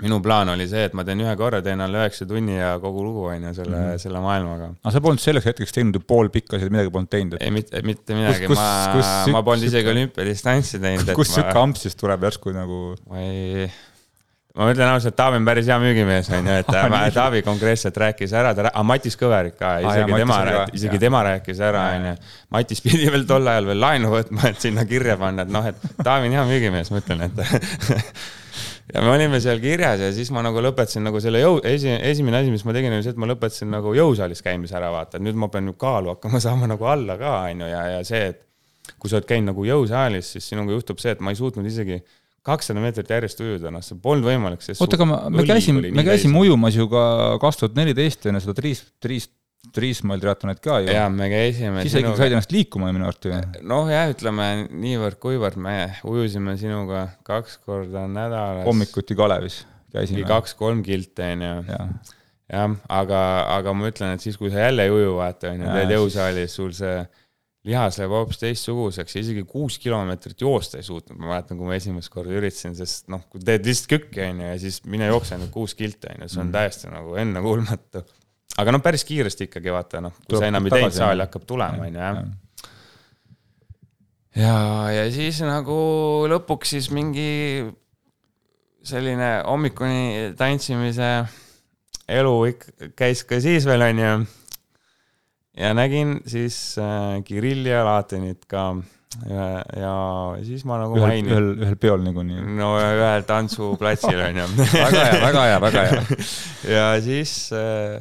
minu 0.00 0.16
plaan 0.24 0.48
oli 0.52 0.64
see, 0.68 0.86
et 0.88 0.94
ma 0.96 1.04
teen 1.04 1.20
ühe 1.20 1.32
korra, 1.36 1.60
teen 1.64 1.80
alla 1.84 2.04
üheksa 2.04 2.24
tunni 2.28 2.56
ja 2.56 2.72
kogu 2.80 3.02
lugu, 3.04 3.26
onju, 3.32 3.52
selle 3.56 3.76
mm, 3.76 3.90
-hmm. 3.90 4.02
selle 4.04 4.22
maailmaga. 4.24 4.70
aga 4.80 4.94
sa 4.94 5.02
polnud 5.04 5.24
selleks 5.24 5.50
hetkeks 5.50 5.76
teinud 5.76 5.98
ju 5.98 6.04
pool 6.12 6.30
pikka, 6.32 6.60
sa 6.60 6.70
midagi 6.72 6.92
polnud 6.94 7.12
teinud 7.12 7.36
et...? 7.36 7.44
ei, 7.44 7.54
mitte, 7.56 7.82
mitte 7.84 8.16
midagi, 8.16 8.48
ma, 8.56 8.70
ma 9.36 9.42
polnud 9.44 9.68
isegi 9.68 9.92
olümpiadistantsi 9.92 10.80
teinud. 10.80 11.14
kust 11.16 11.36
sihuke 11.36 11.56
ma... 11.56 11.66
amp 11.68 11.80
siis 11.80 11.96
tuleb 12.00 12.28
järsku 12.28 12.56
nagu? 12.56 12.80
ma 13.10 13.24
ei 13.24 13.68
ma 14.58 14.66
ütlen 14.72 14.90
ausalt, 14.90 15.14
Taavi 15.18 15.38
on 15.38 15.46
päris 15.46 15.68
hea 15.70 15.76
müügimees, 15.82 16.30
on 16.34 16.48
ju, 16.50 16.56
et 16.62 16.72
Taavi 17.18 17.44
konkreetselt 17.46 17.96
rääkis 18.02 18.34
ära, 18.36 18.52
ta, 18.56 18.66
aga 18.70 18.82
Matis 18.86 19.16
Kõverik 19.20 19.56
ka, 19.58 19.76
isegi 19.84 20.16
ah, 20.16 20.22
tema 20.22 20.40
rääkis, 20.48 20.74
isegi 20.80 20.98
ja. 20.98 21.04
tema 21.06 21.22
rääkis 21.28 21.62
ära, 21.68 21.86
on 21.94 22.10
ju. 22.10 22.16
Matis 22.56 22.82
pidi 22.84 23.06
veel 23.12 23.28
tol 23.30 23.46
ajal 23.52 23.70
veel 23.70 23.80
laenu 23.84 24.10
võtma, 24.14 24.50
et 24.50 24.66
sinna 24.66 24.84
kirja 24.90 25.16
panna, 25.20 25.46
et 25.46 25.54
noh, 25.54 25.70
et 25.70 25.88
Taavi 26.02 26.30
on 26.30 26.36
hea 26.38 26.44
müügimees, 26.50 26.90
ma 26.90 27.02
ütlen, 27.02 27.24
et 27.28 27.40
ja 28.94 29.02
me 29.06 29.14
olime 29.14 29.40
seal 29.42 29.62
kirjas 29.62 30.02
ja 30.02 30.10
siis 30.14 30.30
ma 30.34 30.42
nagu 30.44 30.62
lõpetasin 30.64 31.04
nagu 31.06 31.22
selle 31.22 31.42
jõu, 31.42 31.60
esi, 31.66 31.92
esimene 32.10 32.42
asi, 32.42 32.52
mis 32.52 32.66
ma 32.66 32.74
tegin, 32.76 32.94
oli 32.96 33.06
see, 33.06 33.14
et 33.14 33.20
ma 33.22 33.28
lõpetasin 33.30 33.70
nagu 33.70 33.94
jõusaalis 33.94 34.42
käimise 34.44 34.76
ära, 34.78 34.90
vaata, 34.94 35.18
et 35.18 35.26
nüüd 35.26 35.38
ma 35.38 35.50
pean 35.52 35.70
ju 35.70 35.76
kaalu 35.78 36.14
hakkama 36.16 36.42
saama 36.46 36.70
nagu 36.70 36.90
alla 36.90 37.18
ka, 37.20 37.36
on 37.50 37.66
ju, 37.66 37.70
ja, 37.70 37.84
ja 37.96 38.06
see, 38.06 38.32
et 38.32 38.46
kui 38.98 39.12
sa 39.12 39.20
oled 39.20 39.28
käinud 39.28 39.52
nagu 39.52 39.64
jõusaalis, 39.68 40.34
siis 40.34 40.50
sinuga 40.50 40.74
juhtub 40.74 40.98
see, 40.98 41.14
et 41.14 41.22
ma 41.22 41.30
ei 41.30 41.38
suutnud 41.38 41.66
isegi 41.68 42.00
kakssada 42.46 42.80
meetrit 42.82 43.10
järjest 43.12 43.42
ujuda, 43.44 43.72
noh, 43.74 43.82
see 43.84 43.98
polnud 44.00 44.28
võimalik. 44.30 44.62
oota, 44.72 44.96
aga 44.96 45.08
ma, 45.08 45.18
me 45.32 45.44
käisime, 45.48 45.90
me 45.92 46.06
käisime 46.06 46.40
ujumas 46.40 46.78
ju 46.78 46.88
ka 46.92 47.04
kaks 47.42 47.60
tuhat 47.60 47.76
neliteist 47.76 48.24
enne 48.30 48.40
seda 48.42 48.56
Triis, 48.56 48.82
Triis, 49.02 49.28
Triismaal 49.76 50.22
triatlonit 50.22 50.62
ka 50.64 50.78
ju. 50.80 50.88
jaa, 50.94 51.08
me 51.12 51.28
käisime. 51.32 51.82
siis 51.84 51.98
ikka 52.00 52.14
said 52.16 52.32
ennast 52.32 52.54
liikuma 52.54 52.88
minu 52.96 53.04
arvates 53.10 53.34
ju. 53.34 53.66
noh, 53.68 53.90
jah, 53.92 54.08
ütleme 54.14 54.46
niivõrd-kuivõrd 54.72 55.60
me 55.60 55.76
ujusime 56.08 56.56
sinuga 56.60 57.10
kaks 57.28 57.60
korda 57.66 58.06
nädalas. 58.08 58.64
hommikuti 58.64 59.18
Kalevis 59.18 59.60
käisime. 59.92 60.24
kaks-kolm 60.28 60.80
kilti, 60.86 61.28
onju. 61.34 61.52
jah, 62.48 62.76
aga, 62.88 63.20
aga 63.58 63.76
ma 63.76 63.92
ütlen, 63.92 64.16
et 64.16 64.24
siis, 64.24 64.40
kui 64.40 64.52
sa 64.52 64.70
jälle 64.70 64.88
ei 64.88 64.94
uju, 64.94 65.12
vaata, 65.18 65.52
onju, 65.52 65.68
teed 65.76 65.92
jõusaalis, 65.98 66.56
sul 66.56 66.72
see 66.76 66.96
lihas 67.68 67.98
läheb 68.00 68.12
hoopis 68.14 68.40
teistsuguseks 68.40 69.16
ja 69.16 69.22
isegi 69.22 69.42
kuus 69.48 69.76
kilomeetrit 69.82 70.40
joosta 70.40 70.78
ei 70.80 70.86
suutnud, 70.86 71.18
ma 71.20 71.34
mäletan, 71.34 71.58
kui 71.60 71.68
ma 71.68 71.76
esimest 71.76 72.12
korda 72.12 72.32
üritasin, 72.38 72.76
sest 72.78 73.10
noh, 73.12 73.26
kui 73.28 73.42
teed 73.44 73.66
lihtsalt 73.68 73.90
kükki, 73.92 74.22
on 74.24 74.40
ju, 74.40 74.46
ja 74.48 74.60
siis 74.62 74.80
mine 74.88 75.10
jookse 75.10 75.36
nüüd 75.40 75.52
kuus 75.52 75.76
kilti, 75.76 76.08
on 76.08 76.24
ju, 76.24 76.30
see 76.32 76.40
on 76.40 76.48
mm. 76.48 76.54
täiesti 76.56 76.92
nagu 76.92 77.18
ennekuulmatu. 77.20 78.04
aga 78.64 78.74
noh, 78.76 78.84
päris 78.84 79.04
kiiresti 79.08 79.50
ikkagi 79.50 79.74
vaata 79.74 80.00
noh, 80.06 80.16
kui 80.22 80.32
Tuleb 80.32 80.46
sa 80.46 80.52
enam 80.54 80.70
ei 80.70 80.76
teinud, 80.76 80.96
saali 80.96 81.26
hakkab 81.26 81.44
tulema, 81.52 81.84
on 81.84 82.00
ju, 82.00 82.06
jah. 82.06 82.22
ja, 84.40 84.56
ja 84.96 85.04
siis 85.12 85.44
nagu 85.44 85.78
lõpuks 86.32 86.76
siis 86.78 86.88
mingi 86.96 87.28
selline 88.88 89.34
hommikuni 89.44 90.32
tantsimise 90.40 91.12
elu 92.10 92.36
ikka 92.54 92.94
käis 92.96 93.20
ka 93.28 93.36
siis 93.44 93.68
veel, 93.68 93.84
on 93.84 94.00
ju 94.00 94.14
ja 95.58 95.74
nägin 95.74 96.20
siis 96.26 96.78
äh, 96.78 97.20
Kirilli 97.26 97.72
ja 97.72 97.84
Latenit 97.86 98.46
ka 98.50 98.70
ja, 99.26 99.46
ja 99.76 99.94
siis 100.46 100.62
ma 100.68 100.78
nagu 100.80 100.94
ühel, 100.98 101.08
mainin. 101.08 101.32
ühel, 101.32 101.50
ühel 101.64 101.80
peol 101.80 102.04
niikuinii. 102.04 102.44
no 102.60 102.72
ühel 102.78 103.26
tantsuplatsil 103.28 104.22
on 104.28 104.40
ju 104.42 104.46
väga 104.84 105.04
hea, 105.08 105.18
väga 105.24 105.44
hea, 105.48 105.58
väga 105.66 105.84
hea. 105.88 106.20
ja 106.76 106.86
siis 107.02 107.34
äh, 107.56 107.98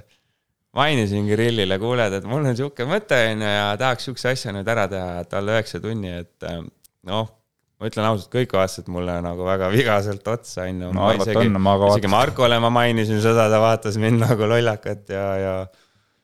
mainisin 0.78 1.26
Kirillile, 1.30 1.80
kuule, 1.82 2.06
et 2.14 2.30
mul 2.30 2.46
on 2.46 2.58
sihuke 2.58 2.86
mõte 2.90 3.18
on 3.32 3.44
ju 3.46 3.58
ja 3.58 3.74
tahaks 3.82 4.08
sihukese 4.08 4.36
asja 4.36 4.56
nüüd 4.56 4.70
ära 4.70 4.86
teha, 4.92 5.20
et 5.26 5.36
alla 5.40 5.58
üheksa 5.58 5.82
tunni, 5.84 6.14
et 6.22 6.48
äh, 6.48 6.62
noh, 7.10 7.34
ma 7.80 7.90
ütlen 7.90 8.06
ausalt, 8.06 8.30
kõik 8.34 8.54
vaatasid 8.54 8.90
mulle 8.94 9.18
nagu 9.26 9.46
väga 9.48 9.72
vigaselt 9.74 10.28
otsa, 10.30 10.68
on 10.68 10.86
ju. 10.86 10.94
vaatasin. 10.94 11.58
isegi 11.90 12.12
Markole 12.12 12.62
ma 12.62 12.72
mainisin 12.82 13.22
seda, 13.24 13.50
ta 13.52 13.62
vaatas 13.64 13.98
mind 14.02 14.22
nagu 14.28 14.50
lollakat 14.52 15.10
ja, 15.16 15.28
ja 15.42 15.56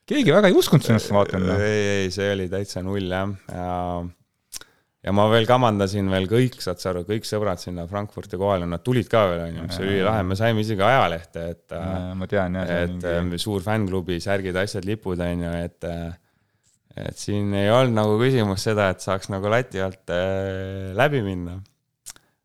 keegi 0.09 0.33
väga 0.35 0.51
ei 0.51 0.57
uskunud 0.57 0.85
sinusse, 0.85 1.13
ma 1.13 1.23
vaatan. 1.23 1.47
ei, 1.57 1.81
ei, 1.95 2.13
see 2.13 2.29
oli 2.35 2.45
täitsa 2.51 2.83
null 2.85 3.09
jah, 3.09 3.31
ja 3.51 3.71
ja 5.05 5.13
ma 5.13 5.27
veel 5.29 5.45
kamandasin 5.49 6.07
veel 6.09 6.25
kõik, 6.29 6.57
saad 6.63 6.81
sa 6.81 6.89
aru, 6.91 7.03
kõik 7.05 7.27
sõbrad 7.29 7.61
sinna 7.61 7.85
Frankfurti 7.89 8.39
kohale, 8.41 8.65
nad 8.69 8.81
tulid 8.85 9.09
ka 9.11 9.25
veel, 9.29 9.43
onju, 9.49 9.65
mis 9.67 9.81
oli 9.83 9.99
lahe, 10.05 10.23
me 10.25 10.37
saime 10.39 10.63
isegi 10.65 10.81
ajalehte, 10.85 11.43
et. 11.53 11.75
ma 12.17 12.29
tean 12.29 12.57
jah. 12.57 12.71
et 12.85 12.95
mingi... 12.95 13.11
Ähm, 13.11 13.35
suur 13.41 13.61
fännklubi, 13.65 14.17
särgid, 14.23 14.57
asjad, 14.57 14.87
lipud, 14.89 15.21
onju, 15.21 15.51
et. 15.61 15.89
et 17.05 17.21
siin 17.21 17.53
ei 17.59 17.69
olnud 17.69 17.97
nagu 17.99 18.17
küsimus 18.21 18.65
seda, 18.65 18.89
et 18.95 19.05
saaks 19.05 19.29
nagu 19.33 19.51
lati 19.51 19.83
alt 19.83 20.09
äh, 20.15 20.89
läbi 20.97 21.21
minna. 21.25 21.59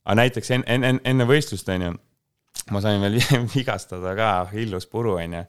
aga 0.05 0.20
näiteks 0.20 0.53
enne, 0.59 0.77
enne, 0.77 0.94
enne 1.07 1.29
võistlust, 1.29 1.68
onju, 1.73 1.94
ma 2.75 2.85
sain 2.85 3.01
veel 3.01 3.20
vigastada 3.57 4.12
ka, 4.18 4.31
hillus 4.53 4.88
puru, 4.90 5.16
onju 5.23 5.46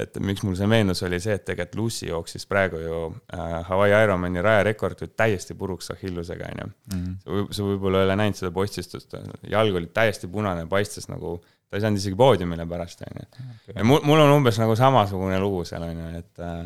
et 0.00 0.18
miks 0.24 0.42
mul 0.46 0.56
see 0.58 0.68
meenus, 0.70 1.02
oli 1.06 1.20
see, 1.22 1.36
et 1.38 1.44
tegelikult 1.46 1.78
Lucy 1.80 2.08
jooksis 2.08 2.46
praegu 2.50 2.80
ju 2.82 2.98
äh, 3.34 3.54
Hawaii 3.68 3.94
Ironmani 4.04 4.42
rajarekord 4.44 5.04
ju 5.04 5.10
täiesti 5.16 5.56
puruks 5.58 5.92
Achillusega, 5.94 6.50
onju. 6.54 6.68
Mhm. 6.94 7.46
sa 7.50 7.66
võib-olla 7.66 8.02
ei 8.02 8.08
ole 8.08 8.18
näinud 8.22 8.40
seda 8.40 8.52
postistust, 8.54 9.16
jalg 9.50 9.80
oli 9.80 9.90
täiesti 9.94 10.30
punane, 10.32 10.66
paistis 10.70 11.08
nagu, 11.12 11.38
ta 11.68 11.78
ei 11.78 11.84
saanud 11.84 12.02
isegi 12.02 12.18
poodiumile 12.18 12.66
pärast, 12.70 13.04
onju. 13.06 13.46
ja 13.74 13.86
mul, 13.86 14.02
mul 14.08 14.24
on 14.24 14.36
umbes 14.38 14.60
nagu 14.62 14.76
samasugune 14.78 15.38
lugu 15.42 15.64
seal, 15.68 15.86
onju, 15.88 16.10
et 16.20 16.44
äh, 16.46 16.62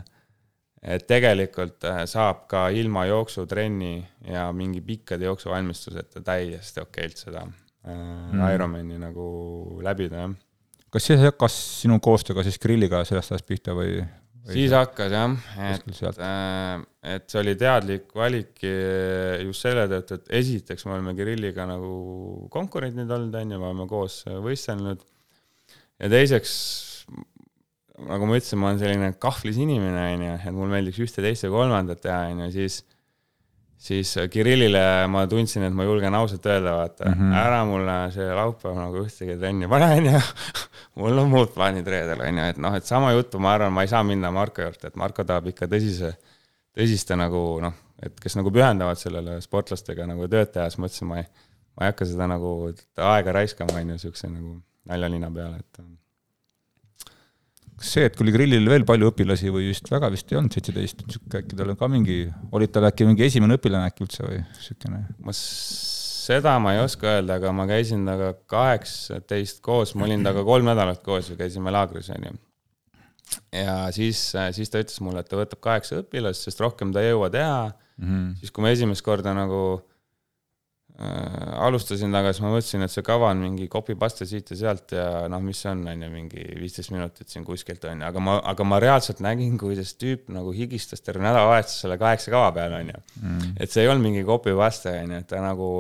et 0.85 1.07
tegelikult 1.09 1.85
äh, 1.88 2.03
saab 2.11 2.44
ka 2.49 2.66
ilma 2.77 3.07
jooksutrenni 3.09 3.94
ja 4.29 4.51
mingi 4.53 4.83
pikkade 4.85 5.25
jooksuvalmistuseta 5.25 6.20
täiesti 6.20 6.83
okeilt 6.83 7.22
seda 7.22 7.47
äh, 7.47 7.95
mm. 7.95 8.43
Ironmani 8.53 8.99
nagu 9.01 9.28
läbida, 9.85 10.26
jah 10.26 10.35
kas 10.95 11.09
see 11.09 11.18
hakkas 11.18 11.55
sinu 11.82 11.99
koostööga 12.03 12.45
siis 12.47 12.61
Grilliga 12.62 13.03
sellest 13.07 13.34
ajast 13.34 13.49
pihta 13.49 13.74
või, 13.74 13.97
või? 14.45 14.53
siis 14.53 14.74
hakkas 14.76 15.14
jah, 15.14 15.34
et, 15.66 15.88
äh, 16.22 16.84
et 17.16 17.26
see 17.30 17.40
oli 17.40 17.57
teadlik 17.59 18.14
valik 18.14 18.62
äh, 18.68 19.42
just 19.42 19.64
selle 19.64 19.88
tõttu, 19.90 20.20
et 20.20 20.30
esiteks 20.42 20.86
me 20.86 20.97
oleme 20.99 21.16
Grilliga 21.18 21.66
nagu 21.68 21.95
konkurendid 22.55 23.11
olnud, 23.11 23.34
on 23.40 23.57
ju, 23.57 23.61
me 23.61 23.70
oleme 23.72 23.88
koos 23.90 24.20
võistelnud. 24.45 25.03
ja 25.99 26.12
teiseks, 26.12 26.55
nagu 28.05 28.30
ma 28.30 28.38
ütlesin, 28.38 28.61
ma 28.61 28.70
olen 28.70 28.82
selline 28.84 29.12
kahvlis 29.22 29.59
inimene, 29.64 30.09
on 30.14 30.26
ju, 30.28 30.34
et 30.38 30.59
mulle 30.61 30.76
meeldiks 30.76 31.03
ühte, 31.03 31.24
teist 31.24 31.49
ja 31.49 31.51
kolmandat 31.55 32.05
teha, 32.05 32.26
on 32.34 32.47
ju, 32.47 32.53
siis 32.61 32.82
siis 33.85 34.14
Kirillile 34.32 34.82
ma 35.12 35.26
tundsin, 35.28 35.66
et 35.66 35.74
ma 35.76 35.85
julgen 35.85 36.14
ausalt 36.16 36.47
öelda, 36.49 36.76
vaata 36.78 37.11
mm, 37.11 37.20
-hmm. 37.20 37.39
ära 37.41 37.64
mulle 37.68 37.97
see 38.14 38.28
laupäev 38.39 38.78
nagu 38.78 39.03
ühtegi 39.05 39.37
trenni 39.41 39.68
pane, 39.68 39.91
onju 39.99 40.20
mul 41.01 41.18
on 41.18 41.30
muud 41.30 41.53
plaanid 41.55 41.89
reedel, 41.91 42.22
on 42.24 42.39
ju, 42.39 42.51
et 42.53 42.61
noh, 42.62 42.76
et 42.78 42.87
sama 42.87 43.12
juttu, 43.12 43.41
ma 43.43 43.55
arvan, 43.55 43.72
ma 43.72 43.85
ei 43.85 43.91
saa 43.91 44.03
minna 44.07 44.30
Marko 44.35 44.62
juurde, 44.62 44.89
et 44.89 44.97
Marko 45.01 45.24
tahab 45.24 45.51
ikka 45.51 45.68
tõsise, 45.70 46.14
tõsiste 46.76 47.18
nagu 47.18 47.43
noh, 47.64 47.74
et 48.03 48.14
kes 48.20 48.39
nagu 48.39 48.53
pühendavad 48.55 49.01
sellele 49.01 49.41
sportlastega 49.45 50.07
nagu 50.11 50.28
tööd 50.30 50.55
teha, 50.55 50.68
siis 50.70 50.80
ma 50.80 50.91
ütlesin, 50.91 51.11
ma 51.11 51.20
ei, 51.22 51.28
ma 51.74 51.87
ei 51.87 51.93
hakka 51.93 52.09
seda 52.12 52.30
nagu 52.30 52.55
aega 53.11 53.37
raiskama, 53.41 53.76
on 53.76 53.85
ju, 53.85 53.91
niisuguse 53.93 54.30
nagu 54.30 54.57
naljalina 54.91 55.30
peale, 55.35 55.61
et 55.64 55.85
kas 57.81 57.91
see, 57.97 58.07
et 58.09 58.16
kui 58.16 58.27
oli 58.27 58.35
grillil 58.35 58.70
veel 58.70 58.87
palju 58.89 59.11
õpilasi 59.11 59.51
või 59.55 59.68
vist 59.72 59.91
väga 59.91 60.11
vist 60.12 60.31
ei 60.33 60.39
olnud, 60.39 60.55
seitseteist, 60.55 61.05
niisugune 61.07 61.41
äkki 61.43 61.59
tal 61.59 61.72
on 61.75 61.81
ka 61.81 61.91
mingi, 61.91 62.18
olid 62.55 62.72
tal 62.75 62.87
äkki 62.89 63.09
mingi 63.09 63.27
esimene 63.27 63.59
õpilane 63.59 63.91
äkki 63.91 64.07
üldse 64.07 64.25
või 64.27 64.41
niisugune? 64.43 65.03
ma 65.25 65.35
seda 66.25 66.57
ma 66.62 66.75
ei 66.77 66.83
oska 66.85 67.11
öelda, 67.16 67.39
aga 67.41 67.53
ma 67.57 67.66
käisin 67.68 68.05
temaga 68.07 68.33
kaheksateist 68.51 69.62
koos, 69.64 69.95
ma 69.99 70.07
olin 70.09 70.22
temaga 70.25 70.45
kolm 70.47 70.70
nädalat 70.70 71.03
koos 71.05 71.33
ja 71.33 71.39
käisime 71.41 71.72
laagris, 71.75 72.11
onju. 72.14 72.37
ja 73.59 73.77
siis, 73.97 74.20
siis 74.57 74.72
ta 74.72 74.83
ütles 74.85 75.03
mulle, 75.05 75.25
et 75.25 75.31
ta 75.31 75.41
võtab 75.41 75.61
kaheksa 75.64 76.01
õpilast, 76.05 76.47
sest 76.47 76.62
rohkem 76.64 76.95
ta 76.95 77.03
ei 77.05 77.12
jõua 77.12 77.33
teha 77.35 77.59
mm. 77.68 78.07
-hmm. 78.07 78.31
siis, 78.41 78.55
kui 78.55 78.64
ma 78.64 78.72
esimest 78.75 79.05
korda 79.05 79.35
nagu 79.37 79.61
alustasin 80.95 82.07
temaga, 82.07 82.30
siis 82.30 82.42
ma 82.45 82.53
mõtlesin, 82.53 82.84
et 82.86 82.92
see 82.92 83.03
kava 83.03 83.32
on 83.32 83.40
mingi 83.42 83.64
copy-paste 83.70 84.28
siit 84.30 84.53
ja 84.53 84.59
sealt 84.61 84.92
ja 84.95 85.07
noh, 85.30 85.40
mis 85.42 85.59
see 85.64 85.72
on, 85.72 85.80
on 85.90 86.05
ju, 86.07 86.11
mingi 86.12 86.45
viisteist 86.61 86.92
minutit 86.95 87.32
siin 87.32 87.42
kuskilt 87.47 87.82
on 87.90 88.05
ju, 88.05 88.07
aga 88.07 88.22
ma, 88.22 88.36
aga 88.53 88.66
ma 88.68 88.78
reaalselt 88.82 89.18
nägin, 89.24 89.57
kuidas 89.59 89.97
tüüp 89.99 90.30
nagu 90.34 90.53
higistas 90.55 91.03
terve 91.03 91.24
nädalavahetus 91.26 91.80
selle 91.82 91.99
kaheksa 91.99 92.30
kava 92.34 92.53
peale, 92.55 92.78
on 92.78 92.92
ju. 92.95 93.01
Mhm. 93.22 93.57
et 93.59 93.74
see 93.74 93.82
ei 93.82 93.90
olnud 93.90 94.07
mingi 94.07 94.22
copy-paste, 94.28 94.92
on 95.01 95.16
ju, 95.16 95.24
et 95.24 95.28
ta 95.32 95.42
nagu 95.42 95.70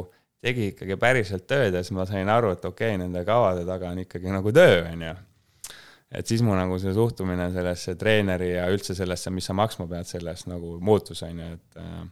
tegi 0.42 0.72
ikkagi 0.72 0.98
päriselt 1.00 1.46
tööd 1.46 1.78
ja 1.78 1.84
siis 1.84 1.94
ma 1.94 2.08
sain 2.10 2.34
aru, 2.34 2.50
et 2.56 2.66
okei 2.66 2.96
okay,, 2.96 3.02
nende 3.04 3.22
kavade 3.28 3.62
taga 3.68 3.94
on 3.94 4.02
ikkagi 4.02 4.34
nagu 4.34 4.52
töö, 4.56 4.82
on 4.90 5.06
ju. 5.12 5.14
et 6.10 6.26
siis 6.26 6.42
mu 6.42 6.58
nagu 6.58 6.80
see 6.82 6.90
suhtumine 6.94 7.52
sellesse 7.54 7.94
treeneri 8.02 8.50
ja 8.56 8.66
üldse 8.74 8.98
sellesse, 8.98 9.30
mis 9.30 9.46
sa 9.46 9.54
maksma 9.54 9.86
pead, 9.86 10.10
sellest 10.10 10.50
nagu 10.50 10.74
muutus, 10.82 11.22
on 11.22 11.38
ju, 11.38 11.54
et 11.54 11.82
äh, 11.86 12.04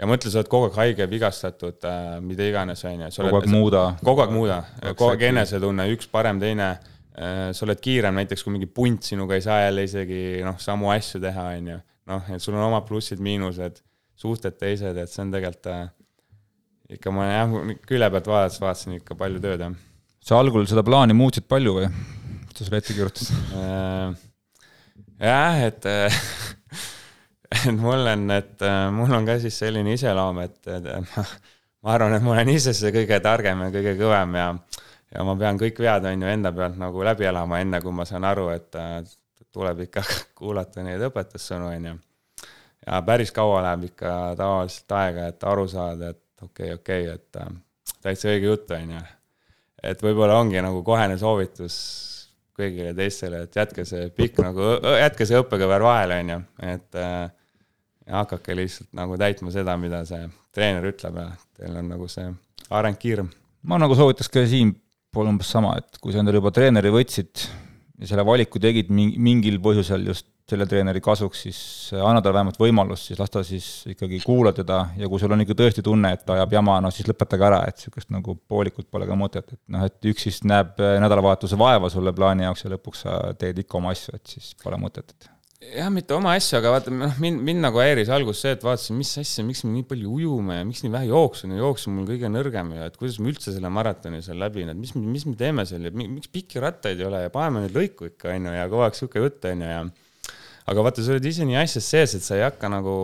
ja 0.00 0.08
mõtle, 0.08 0.32
sa 0.32 0.40
oled 0.40 0.50
kogu 0.50 0.68
aeg 0.68 0.78
haige, 0.78 1.08
vigastatud 1.10 1.84
äh,, 1.88 2.14
mida 2.24 2.46
iganes, 2.48 2.82
on 2.88 3.04
ju. 3.04 3.10
kogu 3.20 3.40
aeg 3.40 3.50
muuda. 3.52 3.82
kogu 4.04 4.24
aeg 4.24 4.32
muuda, 4.34 4.62
kogu 4.94 5.10
aeg 5.12 5.26
enesetunne, 5.28 5.86
üks 5.94 6.08
parem, 6.12 6.40
teine 6.42 6.70
äh,. 6.72 7.50
sa 7.56 7.66
oled 7.66 7.82
kiirem, 7.84 8.16
näiteks 8.22 8.44
kui 8.46 8.54
mingi 8.54 8.68
punt 8.70 9.06
sinuga 9.10 9.36
ei 9.36 9.44
saa 9.44 9.60
jälle 9.66 9.84
isegi 9.88 10.22
noh, 10.46 10.56
samu 10.62 10.92
asju 10.94 11.20
teha, 11.22 11.46
on 11.58 11.72
ju. 11.74 11.78
noh, 12.12 12.32
et 12.32 12.44
sul 12.44 12.56
on 12.56 12.64
omad 12.70 12.86
plussid-miinused, 12.88 13.82
suhted 14.20 14.56
teised, 14.60 14.96
et 14.96 15.12
see 15.12 15.24
on 15.24 15.34
tegelikult 15.34 15.70
äh, 15.72 15.84
ikka 16.96 17.12
ma 17.14 17.28
jah, 17.28 17.54
külje 17.86 18.10
pealt 18.16 18.32
vaadates 18.32 18.60
vaatasin 18.62 18.96
ikka 19.00 19.18
palju 19.20 19.42
tööd, 19.44 19.66
jah. 19.66 19.76
sa 20.24 20.40
algul 20.40 20.64
seda 20.70 20.84
plaani 20.86 21.16
muutsid 21.16 21.48
palju 21.50 21.76
või? 21.76 21.92
mis 22.40 22.56
ta 22.56 22.64
sulle 22.64 22.80
ette 22.80 22.96
kirjutas? 22.96 23.28
Äh, 23.52 24.16
jah, 25.28 25.60
et 25.68 25.84
et 27.50 27.72
mul 27.84 28.06
on, 28.14 28.28
et 28.34 28.66
äh, 28.66 28.84
mul 28.94 29.14
on 29.16 29.26
ka 29.26 29.38
siis 29.42 29.58
selline 29.64 29.96
iseloom, 29.96 30.44
et, 30.46 30.60
et 30.66 30.92
ma, 31.16 31.24
ma 31.84 31.96
arvan, 31.96 32.14
et 32.16 32.24
ma 32.24 32.36
olen 32.36 32.52
ise 32.54 32.74
see 32.76 32.92
kõige 32.94 33.20
targem 33.24 33.66
ja 33.66 33.72
kõige 33.74 33.96
kõvem 34.00 34.38
ja 34.38 34.52
ja 35.10 35.24
ma 35.26 35.34
pean 35.38 35.58
kõik 35.58 35.80
vead, 35.82 36.06
on 36.06 36.22
ju, 36.22 36.28
enda 36.30 36.52
pealt 36.54 36.78
nagu 36.78 37.02
läbi 37.06 37.26
elama, 37.26 37.58
enne 37.62 37.80
kui 37.82 37.94
ma 37.94 38.06
saan 38.06 38.26
aru, 38.28 38.46
et 38.54 38.78
tuleb 39.50 39.86
ikka 39.86 40.04
kuulata 40.38 40.84
neid 40.86 41.02
õpetussõnu, 41.08 41.70
on 41.74 41.88
ju. 41.90 41.96
ja 42.86 43.00
päris 43.06 43.32
kaua 43.34 43.64
läheb 43.66 43.88
ikka 43.90 44.12
tavaliselt 44.38 44.96
aega, 45.00 45.26
et 45.32 45.48
aru 45.50 45.66
saada, 45.68 46.12
et 46.14 46.44
okei 46.44 46.74
okay,, 46.74 46.78
okei 46.78 47.08
okay,, 47.08 47.18
et 47.18 47.42
äh, 47.42 47.98
täitsa 48.02 48.30
õige 48.30 48.52
jutt, 48.52 48.70
on 48.76 48.94
ju. 48.94 49.02
et 49.90 50.06
võib-olla 50.06 50.38
ongi 50.40 50.62
nagu 50.62 50.84
kohene 50.86 51.18
soovitus 51.18 51.80
kõigile 52.60 52.94
teistele, 52.94 53.44
et 53.46 53.56
jätke 53.56 53.86
see 53.88 54.10
pikk 54.14 54.42
nagu, 54.44 54.74
jätke 55.00 55.26
see 55.26 55.38
õppekõver 55.40 55.84
vahele, 55.84 56.22
on 56.22 56.34
ju, 56.34 56.40
et 56.76 57.00
äh, 57.00 57.20
ja 58.10 58.24
hakake 58.24 58.56
lihtsalt 58.58 58.90
nagu 58.96 59.18
täitma 59.20 59.52
seda, 59.54 59.76
mida 59.80 60.02
see 60.08 60.26
treener 60.54 60.90
ütleb 60.90 61.18
ja 61.20 61.28
teil 61.58 61.78
on 61.78 61.90
nagu 61.94 62.08
see 62.10 62.26
areng 62.74 62.98
kiirem. 62.98 63.30
ma 63.62 63.78
nagu 63.78 63.96
soovitaks 63.98 64.30
ka 64.32 64.44
siinpool 64.50 65.30
umbes 65.30 65.50
sama, 65.54 65.76
et 65.78 66.00
kui 66.02 66.14
sa 66.14 66.22
endale 66.22 66.40
juba 66.40 66.52
treeneri 66.54 66.92
võtsid 66.94 67.46
ja 68.00 68.10
selle 68.10 68.26
valiku 68.26 68.60
tegid 68.62 68.90
mingil 68.90 69.60
põhjusel 69.62 70.08
just 70.10 70.26
selle 70.50 70.66
treeneri 70.66 70.98
kasuks, 71.04 71.44
siis 71.44 71.58
anna 71.94 72.18
talle 72.18 72.40
vähemalt 72.40 72.58
võimalust, 72.58 73.06
siis 73.06 73.20
las 73.20 73.30
ta 73.30 73.42
siis 73.46 73.66
ikkagi 73.92 74.18
kuula 74.24 74.50
teda 74.56 74.80
ja 74.98 75.06
kui 75.10 75.20
sul 75.22 75.30
on 75.30 75.44
ikka 75.44 75.54
tõesti 75.60 75.84
tunne, 75.86 76.10
et 76.16 76.24
ta 76.26 76.34
ajab 76.34 76.56
jama, 76.56 76.80
no 76.82 76.90
siis 76.94 77.06
lõpetage 77.06 77.46
ära, 77.46 77.60
et 77.70 77.78
niisugust 77.78 78.10
nagu 78.10 78.34
poolikut 78.50 78.88
pole 78.90 79.06
ka 79.06 79.18
mõtet, 79.18 79.54
et 79.54 79.60
noh, 79.70 79.84
et 79.86 80.10
üks 80.10 80.26
siis 80.26 80.40
näeb 80.42 80.80
nädalavahetuse 81.04 81.58
vaeva 81.60 81.90
sulle 81.92 82.14
plaani 82.16 82.48
jaoks 82.48 82.66
ja 82.66 82.72
lõpuks 82.74 83.04
sa 83.06 83.20
teed 83.38 83.62
ikka 83.62 83.78
oma 83.78 83.94
asju, 83.94 84.16
et 84.18 84.34
siis 84.34 84.50
pole 84.64 84.80
mõtet, 84.82 85.14
et 85.14 85.30
jah, 85.60 85.90
mitte 85.92 86.14
oma 86.16 86.32
asju, 86.38 86.56
aga 86.58 86.72
vaata, 86.72 86.92
noh, 86.94 87.16
mind, 87.20 87.42
mind 87.44 87.60
nagu 87.66 87.80
häiris 87.82 88.10
alguses 88.12 88.40
see, 88.44 88.52
et 88.56 88.64
vaatasin, 88.64 88.96
mis 88.96 89.12
asja, 89.20 89.44
miks 89.44 89.60
me 89.66 89.74
nii 89.74 89.86
palju 89.90 90.14
ujume 90.16 90.56
ja 90.56 90.66
miks 90.66 90.80
nii 90.84 90.92
vähe 90.94 91.10
jooksun 91.10 91.52
ja 91.52 91.60
jooks 91.60 91.86
on 91.88 91.98
mul 91.98 92.08
kõige 92.08 92.30
nõrgem 92.32 92.72
ja 92.78 92.88
et 92.88 92.96
kuidas 93.00 93.18
ma 93.20 93.28
üldse 93.32 93.52
selle 93.52 93.72
maratoni 93.76 94.22
seal 94.24 94.40
läbin, 94.40 94.72
et 94.72 94.80
mis, 94.80 94.94
mis 94.96 95.26
me 95.28 95.36
teeme 95.40 95.66
seal 95.68 95.84
ja 95.84 95.92
miks 95.92 96.32
pikki 96.32 96.62
rattaid 96.64 97.00
ei 97.00 97.08
ole 97.08 97.24
ja 97.26 97.32
paneme 97.34 97.66
nüüd 97.66 97.76
lõiku 97.76 98.08
ikka, 98.08 98.32
on 98.32 98.48
ju, 98.48 98.54
ja 98.56 98.68
kogu 98.72 98.86
aeg 98.86 98.96
sihuke 98.96 99.24
jutt, 99.26 99.44
on 99.52 99.66
ju, 99.66 99.74
ja 99.74 99.82
aga 100.70 100.86
vaata, 100.86 101.04
sa 101.04 101.16
oled 101.16 101.28
ise 101.28 101.48
nii 101.48 101.60
asjas 101.60 101.92
sees, 101.92 102.16
et 102.16 102.24
sa 102.24 102.38
ei 102.38 102.46
hakka 102.46 102.72
nagu 102.72 102.96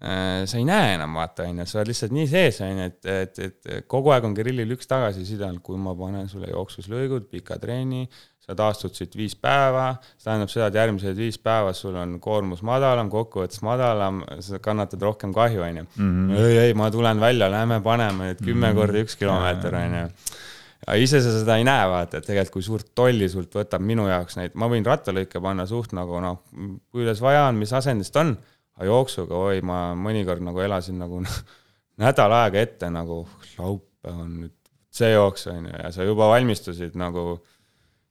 äh,, 0.00 0.48
sa 0.48 0.56
ei 0.56 0.64
näe 0.64 0.96
enam, 0.96 1.20
vaata, 1.20 1.44
on 1.50 1.60
ju, 1.60 1.68
sa 1.68 1.82
oled 1.82 1.92
lihtsalt 1.92 2.16
nii 2.16 2.30
sees, 2.30 2.62
on 2.64 2.72
ju, 2.72 2.88
et, 2.88 3.12
et, 3.12 3.44
et 3.44 3.88
kogu 3.90 4.16
aeg 4.16 4.24
on 4.24 4.36
Kirillil 4.38 4.78
üks 4.78 4.88
tagasiside 4.88 5.44
olnud, 5.44 5.60
kui 5.66 5.76
ma 5.76 5.92
panen 5.98 6.32
sulle 6.32 6.48
jooksus 6.54 6.88
lõigud, 6.88 7.28
pika 7.28 7.60
treeni, 7.60 8.06
sa 8.40 8.56
taastud 8.56 8.94
siit 8.96 9.16
viis 9.16 9.34
päeva, 9.36 9.92
see 10.16 10.26
tähendab 10.26 10.52
seda, 10.52 10.70
et 10.70 10.78
järgmised 10.80 11.18
viis 11.18 11.38
päeva 11.38 11.74
sul 11.76 11.96
on 12.00 12.16
koormus 12.22 12.62
madalam, 12.66 13.10
kokkuvõttes 13.12 13.60
madalam, 13.66 14.22
sa 14.42 14.58
kannatad 14.62 15.02
rohkem 15.04 15.34
kahju, 15.36 15.62
on 15.66 15.82
ju. 15.82 15.88
Mhm. 15.96 16.30
ei, 16.38 16.56
ei, 16.66 16.78
ma 16.78 16.90
tulen 16.90 17.20
välja, 17.20 17.50
lähme 17.52 17.80
paneme 17.84 18.30
nüüd 18.30 18.40
kümme 18.44 18.66
mm 18.66 18.72
-hmm. 18.72 18.80
korda 18.80 19.04
üks 19.04 19.18
kilomeeter, 19.20 19.74
on 19.74 19.98
ju 20.00 20.08
aga 20.86 20.96
ise 20.96 21.20
sa 21.20 21.32
seda 21.34 21.58
ei 21.60 21.64
näe, 21.68 21.88
vaata, 21.90 22.18
et 22.18 22.26
tegelikult 22.26 22.52
kui 22.54 22.62
suurt 22.64 22.88
tolli 22.96 23.28
sult 23.28 23.54
võtab 23.54 23.82
minu 23.84 24.06
jaoks 24.08 24.38
neid, 24.40 24.54
ma 24.54 24.68
võin 24.72 24.86
rattalõike 24.86 25.42
panna 25.42 25.66
suht 25.68 25.92
nagu 25.96 26.20
noh, 26.24 26.40
kuidas 26.90 27.20
vaja 27.20 27.46
on, 27.50 27.60
mis 27.60 27.72
asendist 27.76 28.16
on, 28.16 28.32
aga 28.78 28.88
jooksuga, 28.88 29.42
oi, 29.50 29.60
ma 29.60 29.92
mõnikord 29.94 30.40
nagu 30.44 30.62
elasin 30.64 30.98
nagu 31.02 31.20
nädal 32.02 32.32
aega 32.32 32.64
ette 32.64 32.90
nagu 32.92 33.22
laupäev 33.58 34.24
on 34.24 34.32
nüüd 34.40 34.56
see 34.90 35.12
jooks 35.12 35.46
on 35.52 35.68
ju 35.68 35.76
ja 35.76 35.90
sa 35.94 36.06
juba 36.06 36.28
valmistusid 36.32 36.96
nagu 36.98 37.38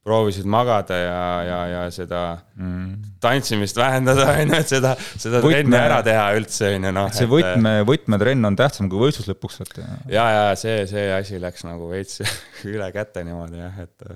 proovisid 0.08 0.48
magada 0.48 0.96
ja, 0.96 1.20
ja, 1.44 1.60
ja 1.74 1.82
seda 1.92 2.22
mm. 2.56 3.12
tantsimist 3.24 3.78
vähendada, 3.80 4.30
on 4.32 4.54
ju, 4.54 4.60
et 4.62 4.72
seda, 4.72 4.94
seda 5.20 5.42
Võtme, 5.44 5.58
trenni 5.58 5.80
ära 5.80 6.00
teha 6.06 6.26
üldse, 6.40 6.72
on 6.78 6.88
ju, 6.88 6.94
noh. 6.96 7.12
see 7.16 7.30
võtme, 7.30 7.74
võtmetrenn 7.88 8.50
on 8.50 8.58
tähtsam 8.60 8.90
kui 8.92 9.02
võistlus 9.04 9.28
lõpuks, 9.32 9.60
et. 9.66 9.80
ja, 10.14 10.26
ja 10.36 10.44
see, 10.60 10.82
see 10.90 11.10
asi 11.16 11.42
läks 11.42 11.68
nagu 11.68 11.92
veits 11.92 12.24
üle 12.72 12.88
käte 12.96 13.26
niimoodi 13.28 13.60
jah, 13.60 13.82
et. 13.84 14.08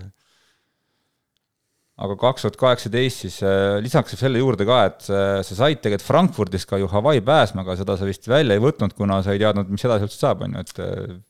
aga 2.08 2.18
kaks 2.22 2.48
tuhat 2.48 2.60
kaheksateist 2.64 3.28
siis 3.28 3.42
äh, 3.44 3.76
lisaks 3.84 4.16
selle 4.16 4.40
juurde 4.40 4.68
ka, 4.70 4.80
et 4.88 5.12
äh, 5.12 5.36
sa 5.44 5.60
said 5.66 5.84
tegelikult 5.84 6.08
Frankfurdis 6.08 6.68
ka 6.70 6.80
ju 6.80 6.88
Hawaii 6.96 7.26
pääsma, 7.28 7.68
aga 7.68 7.76
seda 7.84 8.00
sa 8.00 8.08
vist 8.08 8.32
välja 8.32 8.56
ei 8.56 8.64
võtnud, 8.64 8.96
kuna 8.96 9.20
sa 9.26 9.36
ei 9.36 9.44
teadnud, 9.44 9.68
mis 9.76 9.84
edasi 9.84 10.08
üldse 10.08 10.24
saab, 10.24 10.48
on 10.48 10.56
ju, 10.56 10.64
et 10.64 10.84
äh, 10.88 11.22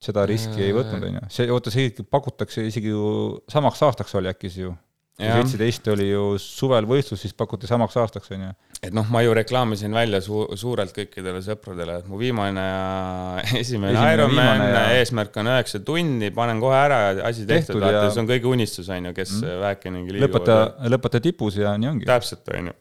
seda 0.00 0.24
riski 0.28 0.62
ei 0.64 0.74
võtnud, 0.74 1.02
on 1.08 1.18
ju. 1.18 1.26
see, 1.32 1.50
oota, 1.52 1.72
see 1.72 1.90
pakutakse 2.08 2.64
isegi 2.64 2.92
ju 2.92 3.40
samaks 3.50 3.82
aastaks 3.84 4.16
oli 4.16 4.30
äkki 4.32 4.48
see 4.52 4.64
ju. 4.64 4.72
seitseteist 5.20 5.88
oli 5.92 6.06
ju 6.08 6.22
suvel 6.40 6.86
võistlus, 6.88 7.20
siis 7.20 7.34
pakuti 7.36 7.68
samaks 7.68 7.98
aastaks, 8.00 8.30
on 8.32 8.46
ju. 8.46 8.52
et 8.88 8.94
noh, 8.96 9.08
ma 9.12 9.20
ju 9.20 9.34
reklaamisin 9.36 9.92
välja 9.92 10.22
su-, 10.24 10.46
suurelt 10.60 10.94
kõikidele 10.96 11.42
sõpradele, 11.44 11.98
et 12.00 12.08
mu 12.08 12.20
viimane 12.20 12.64
ja 12.64 12.84
esimene 13.60 14.06
Ironman 14.14 14.64
ja... 14.64 14.86
eesmärk 14.96 15.36
on 15.42 15.52
üheksa 15.52 15.82
tundi, 15.84 16.32
panen 16.36 16.62
kohe 16.64 16.78
ära 16.80 17.00
ja 17.10 17.26
asi 17.28 17.44
tehtud, 17.48 17.82
vaata 17.82 18.06
ja... 18.06 18.14
see 18.14 18.24
on 18.24 18.30
kõigi 18.30 18.48
unistus, 18.54 18.88
on 18.88 19.10
ju, 19.10 19.16
kes 19.20 19.34
mm. 19.36 19.58
vähekene 19.66 20.04
liiguvad. 20.06 20.24
lõpeta, 20.30 20.60
lõpeta 20.96 21.24
tipus 21.28 21.60
ja 21.60 21.74
nii 21.76 21.92
ongi. 21.92 22.08
täpselt, 22.08 22.48
on 22.56 22.72
ju. 22.72 22.78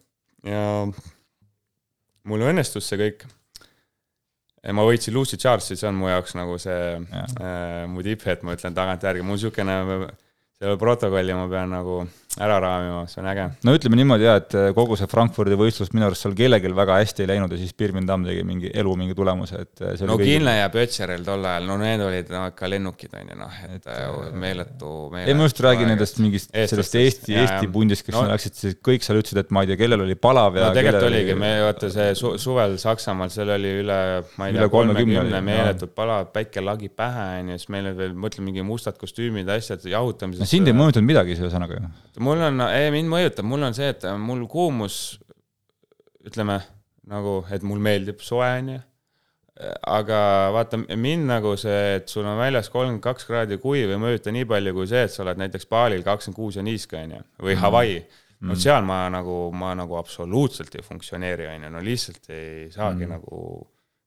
ja 0.54 0.64
mul 2.32 2.48
õnnestus 2.54 2.88
see 2.88 3.04
kõik 3.04 3.28
ma 4.76 4.86
võitsin 4.88 5.16
Lucy 5.16 5.40
Charlesi, 5.40 5.78
see 5.80 5.88
on 5.90 6.00
mu 6.00 6.10
jaoks 6.12 6.36
nagu 6.38 6.58
see 6.62 6.80
äh, 7.00 7.86
mu 7.90 8.04
tipphetk, 8.06 8.44
ma 8.44 8.58
ütlen 8.58 8.76
tagantjärgi, 8.78 9.24
mul 9.26 9.40
niisugune 9.40 9.78
selle 10.60 10.76
protokolli 10.80 11.36
ma 11.38 11.48
pean 11.52 11.72
nagu 11.72 12.02
ära 12.40 12.60
raamima, 12.64 13.04
see 13.12 13.20
on 13.22 13.28
äge. 13.30 13.46
no 13.68 13.74
ütleme 13.76 14.00
niimoodi 14.00 14.26
jah, 14.28 14.38
et 14.40 14.56
äh, 14.56 14.70
kogu 14.76 14.96
see 15.00 15.10
Frankfurdi 15.12 15.58
võistlus 15.60 15.92
minu 15.92 16.08
arust 16.08 16.24
seal 16.24 16.36
kellelgi 16.38 16.72
väga 16.76 17.00
hästi 17.02 17.26
ei 17.26 17.32
läinud 17.34 17.52
ja 17.52 17.60
siis 17.60 17.76
Birmin 17.78 18.08
Tamm 18.08 18.28
tegi 18.28 18.46
mingi 18.48 18.72
elu 18.80 18.94
mingi 19.00 19.18
tulemuse, 19.18 19.64
et 19.66 19.84
äh, 19.84 20.04
no 20.08 20.16
Kinle 20.22 20.56
ja 20.56 20.70
Pötseril 20.74 21.26
tol 21.28 21.44
ajal, 21.44 21.68
no 21.68 21.76
need 21.82 22.04
olid 22.06 22.32
no 22.32 22.46
ikka 22.52 22.70
lennukid, 22.72 23.16
on 23.20 23.34
ju 23.34 23.40
noh, 23.40 23.58
et 23.68 23.90
meeletu, 24.32 24.94
meeletu 25.12 25.34
ei, 25.34 25.38
ma 25.38 25.50
just 25.50 25.60
räägin 25.66 25.92
nendest 25.92 26.22
mingist 26.24 26.56
sellest 26.56 26.96
Eesti, 27.02 27.36
Eesti 27.44 27.72
pundist, 27.74 28.06
kes 28.08 28.16
no, 28.16 28.24
läksid, 28.32 28.58
siis 28.62 28.80
kõik 28.86 29.04
seal 29.06 29.20
ütlesid, 29.20 29.42
et 29.44 29.52
ma 29.56 29.66
ei 29.66 29.72
tea, 29.74 29.80
kellel 29.84 30.06
oli 30.06 30.16
palav 30.20 30.60
ja 30.60 30.70
no 30.70 30.78
tegelikult 30.78 31.10
oligi, 31.10 31.36
me 31.40 31.52
vaata 31.66 31.92
see 31.92 32.16
su 32.20 32.34
suvel 32.40 32.78
Saksamaal, 32.80 33.34
seal 33.34 33.52
oli 33.58 33.76
üle, 33.82 34.00
ma 34.40 34.48
ei 34.48 34.56
tea, 34.56 34.70
kolmekümne 34.72 35.44
meeletut 35.44 35.92
palav, 35.98 36.32
päike 36.36 36.64
lagi 36.64 36.88
pähe, 36.88 37.28
on 37.44 37.54
ju, 37.54 37.60
siis 37.60 37.74
meil 37.76 37.92
olid 37.92 38.00
veel, 38.00 38.16
ma 38.16 38.32
ütlen, 38.32 38.48
mingi 38.48 38.64
mustad 38.66 39.00
kostüümid, 39.02 39.50
asjad, 39.52 39.84
jahutamises. 39.92 40.46
no 40.46 40.50
sind 40.50 40.72
ei 40.72 40.78
mõjutanud 40.78 41.10
midagi, 41.10 41.36
ühesõnaga 41.40 41.80
ju? 41.80 41.92
Mul 42.30 42.46
on, 42.46 42.62
mind 42.94 43.12
mõjutab, 43.12 43.48
mul 43.50 43.66
on 43.68 43.78
see, 43.78 43.90
et 43.92 44.06
mul 44.22 44.46
kuumus, 44.52 45.18
ütleme 46.30 46.62
nagu, 47.10 47.40
et 47.50 47.66
mul 47.66 47.82
meeldib 47.82 48.22
soe, 48.22 48.48
on 48.62 48.72
ju 48.76 48.80
aga 49.60 50.20
vaata, 50.56 50.80
mind 50.96 51.28
nagu 51.28 51.52
see, 51.60 51.98
et 51.98 52.12
sul 52.12 52.28
on 52.28 52.38
väljas 52.40 52.70
kolmkümmend 52.72 53.04
kaks 53.04 53.28
kraadi 53.28 53.58
kuiv 53.60 53.92
ei 53.92 54.00
mõjuta 54.00 54.32
nii 54.32 54.48
palju 54.48 54.74
kui 54.78 54.88
see, 54.88 55.02
et 55.08 55.12
sa 55.12 55.26
oled 55.26 55.42
näiteks 55.42 55.68
baalil 55.72 56.06
kakskümmend 56.06 56.38
kuus 56.38 56.60
ja 56.60 56.64
niiske, 56.64 56.96
on 56.96 57.18
ju, 57.18 57.26
või 57.44 57.56
mhm. 57.58 57.64
Hawaii 57.66 57.98
mm.. 58.00 58.48
no 58.48 58.56
seal 58.60 58.88
ma 58.88 59.02
nagu, 59.12 59.42
ma 59.52 59.74
nagu 59.76 60.00
absoluutselt 60.00 60.80
ei 60.80 60.86
funktsioneeri, 60.86 61.50
on 61.52 61.68
ju, 61.68 61.74
no 61.76 61.84
lihtsalt 61.84 62.32
ei 62.32 62.70
saagi 62.72 63.04
mm. 63.04 63.18
nagu, 63.18 63.42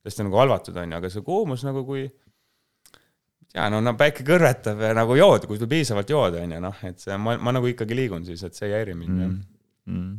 täiesti 0.02 0.26
nagu 0.28 0.40
halvatud, 0.40 0.80
on 0.80 0.96
ju, 0.96 1.00
aga 1.02 1.12
see 1.12 1.26
kuumus 1.26 1.66
nagu 1.68 1.84
kui 1.88 2.06
ja 3.52 3.68
no, 3.72 3.80
no 3.84 3.94
päike 3.98 4.24
kõrvetab 4.26 4.80
ja 4.86 4.92
nagu 4.96 5.16
jood, 5.18 5.46
kui 5.48 5.60
sul 5.60 5.70
piisavalt 5.70 6.10
jood, 6.12 6.38
on 6.40 6.54
ju, 6.56 6.60
noh, 6.64 6.84
et 6.88 7.02
see, 7.02 7.16
ma, 7.20 7.36
ma 7.40 7.54
nagu 7.54 7.68
ikkagi 7.68 7.96
liigun 7.96 8.24
siis, 8.28 8.44
et 8.46 8.56
see 8.56 8.70
ei 8.70 8.78
häiri 8.78 8.96
mind 8.96 9.18
mm.. 9.18 9.40
Mm. 9.92 10.12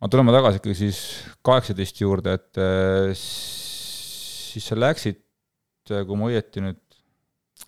Aga 0.00 0.08
tuleme 0.14 0.32
tagasi 0.32 0.60
ikkagi 0.60 0.76
siis 0.78 0.98
kaheksateist 1.44 1.98
juurde, 2.00 2.32
et 2.38 2.60
äh, 2.60 3.10
siis 3.16 4.64
sa 4.64 4.78
läksid, 4.78 5.20
äh, 5.92 6.06
kui 6.08 6.16
ma 6.16 6.30
õieti 6.30 6.64
nüüd. 6.64 6.80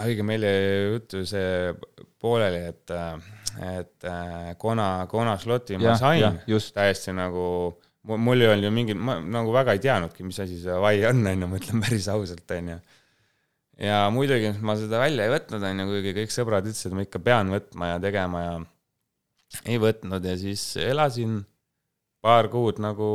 õige, 0.01 0.25
meil 0.25 0.47
jäi 0.49 0.63
juttu 0.95 1.21
see 1.29 1.75
pooleli, 2.23 2.63
et, 2.73 2.95
et 3.69 4.09
äh, 4.09 4.55
Kona, 4.59 5.07
Kona 5.13 5.37
sloti 5.41 5.77
ma 5.81 5.99
sain. 6.01 6.41
täiesti 6.49 7.13
nagu, 7.15 7.45
mul 8.09 8.41
ei 8.41 8.49
olnud 8.55 8.71
ju 8.71 8.73
mingit, 8.81 8.97
ma 8.97 9.19
nagu 9.21 9.53
väga 9.53 9.77
ei 9.77 9.85
teadnudki, 9.85 10.25
mis 10.25 10.41
asi 10.41 10.57
see 10.61 10.73
Hawaii 10.73 11.05
on, 11.13 11.21
on 11.29 11.45
ju, 11.45 11.53
ma 11.53 11.61
ütlen 11.61 11.85
päris 11.85 12.09
ausalt, 12.13 12.49
on 12.57 12.73
ju 12.75 12.81
ja 13.81 14.05
muidugi 14.13 14.53
ma 14.61 14.77
seda 14.77 15.01
välja 15.01 15.27
ei 15.27 15.33
võtnud, 15.33 15.65
on 15.65 15.83
ju, 15.83 15.89
kuigi 15.93 16.15
kõik 16.21 16.35
sõbrad 16.35 16.69
ütlesid, 16.69 16.91
et 16.91 16.99
ma 16.99 17.07
ikka 17.07 17.23
pean 17.25 17.53
võtma 17.53 17.95
ja 17.95 18.01
tegema 18.03 18.43
ja 18.45 18.55
ei 19.69 19.79
võtnud 19.81 20.25
ja 20.25 20.37
siis 20.41 20.65
elasin 20.81 21.41
paar 22.23 22.49
kuud 22.53 22.79
nagu 22.83 23.09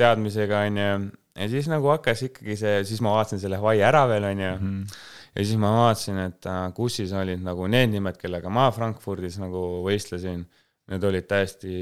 teadmisega, 0.00 0.64
onju, 0.68 1.10
ja 1.36 1.48
siis 1.52 1.68
nagu 1.70 1.90
hakkas 1.92 2.24
ikkagi 2.30 2.56
see, 2.58 2.78
siis 2.88 3.02
ma 3.04 3.14
vaatasin 3.18 3.42
selle 3.42 3.60
Hawaii 3.60 3.82
ära 3.84 4.06
veel, 4.10 4.30
onju 4.30 4.48
mm. 4.54 4.62
-hmm. 4.62 4.96
ja 5.34 5.44
siis 5.44 5.60
ma 5.60 5.74
vaatasin, 5.76 6.22
et 6.28 6.46
äh, 6.46 6.62
kussis 6.76 7.12
olid 7.12 7.44
nagu 7.44 7.68
need 7.68 7.92
nimed, 7.92 8.16
kellega 8.20 8.52
ma 8.52 8.70
Frankfurdis 8.70 9.38
nagu 9.42 9.84
võistlesin. 9.86 10.46
Need 10.90 11.04
olid 11.06 11.26
täiesti 11.30 11.72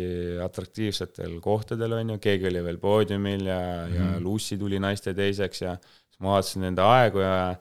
atraktiivsetel 0.44 1.38
kohtadel, 1.40 1.94
onju, 1.96 2.18
keegi 2.20 2.44
oli 2.50 2.60
veel 2.60 2.76
poodiumil 2.76 3.46
ja 3.46 3.60
mm, 3.60 3.86
-hmm. 3.86 3.94
ja 3.96 4.04
mhm. 4.04 4.24
Lucy 4.24 4.58
tuli 4.60 4.78
naiste 4.78 5.14
teiseks 5.14 5.62
ja 5.62 5.78
siis 5.78 5.97
ma 6.18 6.36
vaatasin 6.36 6.64
nende 6.68 6.82
aegu 6.82 7.24
ja 7.24 7.56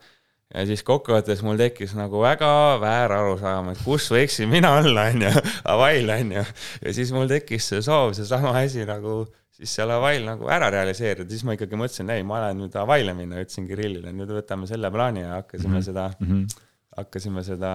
ja 0.48 0.64
siis 0.64 0.80
kokkuvõttes 0.86 1.42
mul 1.44 1.58
tekkis 1.60 1.92
nagu 1.96 2.22
väga 2.22 2.50
väär 2.80 3.12
arusaam, 3.18 3.72
et 3.74 3.82
kus 3.84 4.06
võiksin 4.12 4.48
mina 4.48 4.78
olla, 4.80 5.10
onju, 5.12 5.32
Hawaii'l 5.68 6.14
onju. 6.14 6.44
ja 6.84 6.94
siis 6.96 7.12
mul 7.12 7.28
tekkis 7.28 7.68
see 7.72 7.84
soov, 7.84 8.14
seesama 8.16 8.54
asi 8.62 8.86
nagu 8.88 9.26
siis 9.58 9.74
seal 9.74 9.90
Hawaii'l 9.92 10.26
nagu 10.28 10.48
ära 10.54 10.70
realiseerida, 10.72 11.28
siis 11.30 11.44
ma 11.46 11.56
ikkagi 11.56 11.78
mõtlesin, 11.78 12.10
ei, 12.14 12.24
ma 12.26 12.40
lähen 12.44 12.62
nüüd 12.62 12.76
Hawaii'le 12.78 13.14
minna, 13.18 13.42
ütlesin 13.42 13.66
Kirillile, 13.68 14.12
nüüd 14.14 14.32
võtame 14.38 14.68
selle 14.70 14.90
plaani 14.94 15.24
ja 15.24 15.38
hakkasime 15.40 15.72
mm 15.72 15.78
-hmm. 15.78 15.86
seda 15.88 16.04
mm, 16.14 16.28
-hmm. 16.28 16.66
hakkasime 17.02 17.44
seda 17.46 17.72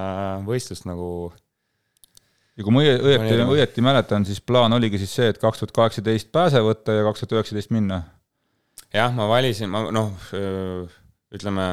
võistlust 0.47 0.87
nagu. 0.89 1.33
ja 2.57 2.63
kui 2.63 2.73
ma 2.73 2.85
õieti, 2.87 3.37
õieti 3.57 3.85
mäletan, 3.85 4.25
siis 4.25 4.41
plaan 4.41 4.73
oligi 4.73 4.97
siis 5.03 5.15
see, 5.15 5.29
et 5.29 5.37
kaks 5.37 5.59
tuhat 5.59 5.75
kaheksateist 5.75 6.31
pääse 6.31 6.63
võtta 6.63 6.95
ja 6.95 7.03
kaks 7.03 7.19
tuhat 7.19 7.39
üheksateist 7.39 7.71
minna. 7.71 8.03
Jah, 8.93 9.15
ma 9.15 9.27
valisin, 9.31 9.71
ma 9.73 9.87
noh, 9.93 10.13
ütleme 11.33 11.67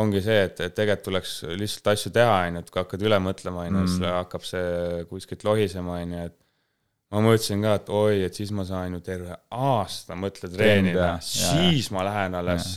ongi 0.00 0.20
see, 0.22 0.44
et, 0.46 0.60
et 0.62 0.74
tegelikult 0.74 1.06
tuleks 1.08 1.32
lihtsalt 1.58 1.90
asju 1.94 2.12
teha, 2.14 2.36
on 2.46 2.58
ju, 2.58 2.64
et 2.64 2.70
kui 2.70 2.82
hakkad 2.82 3.02
üle 3.06 3.18
mõtlema, 3.22 3.64
on 3.66 3.80
ju, 3.80 3.88
siis 3.88 4.04
mm. 4.04 4.12
hakkab 4.20 4.46
see 4.46 5.02
kuskilt 5.10 5.42
lohisema, 5.46 5.98
on 5.98 6.14
ju, 6.14 6.26
et 6.30 6.36
ma 7.10 7.22
mõtlesin 7.24 7.64
ka, 7.64 7.74
et 7.80 7.88
oi, 7.98 8.20
et 8.28 8.36
siis 8.38 8.52
ma 8.54 8.64
saan 8.66 8.94
ju 8.94 9.00
terve 9.02 9.34
aasta 9.50 10.14
mõtle 10.18 10.50
treenida, 10.52 11.08
siis 11.26 11.88
ja. 11.88 11.94
ma 11.96 12.04
lähen 12.06 12.36
alles 12.38 12.68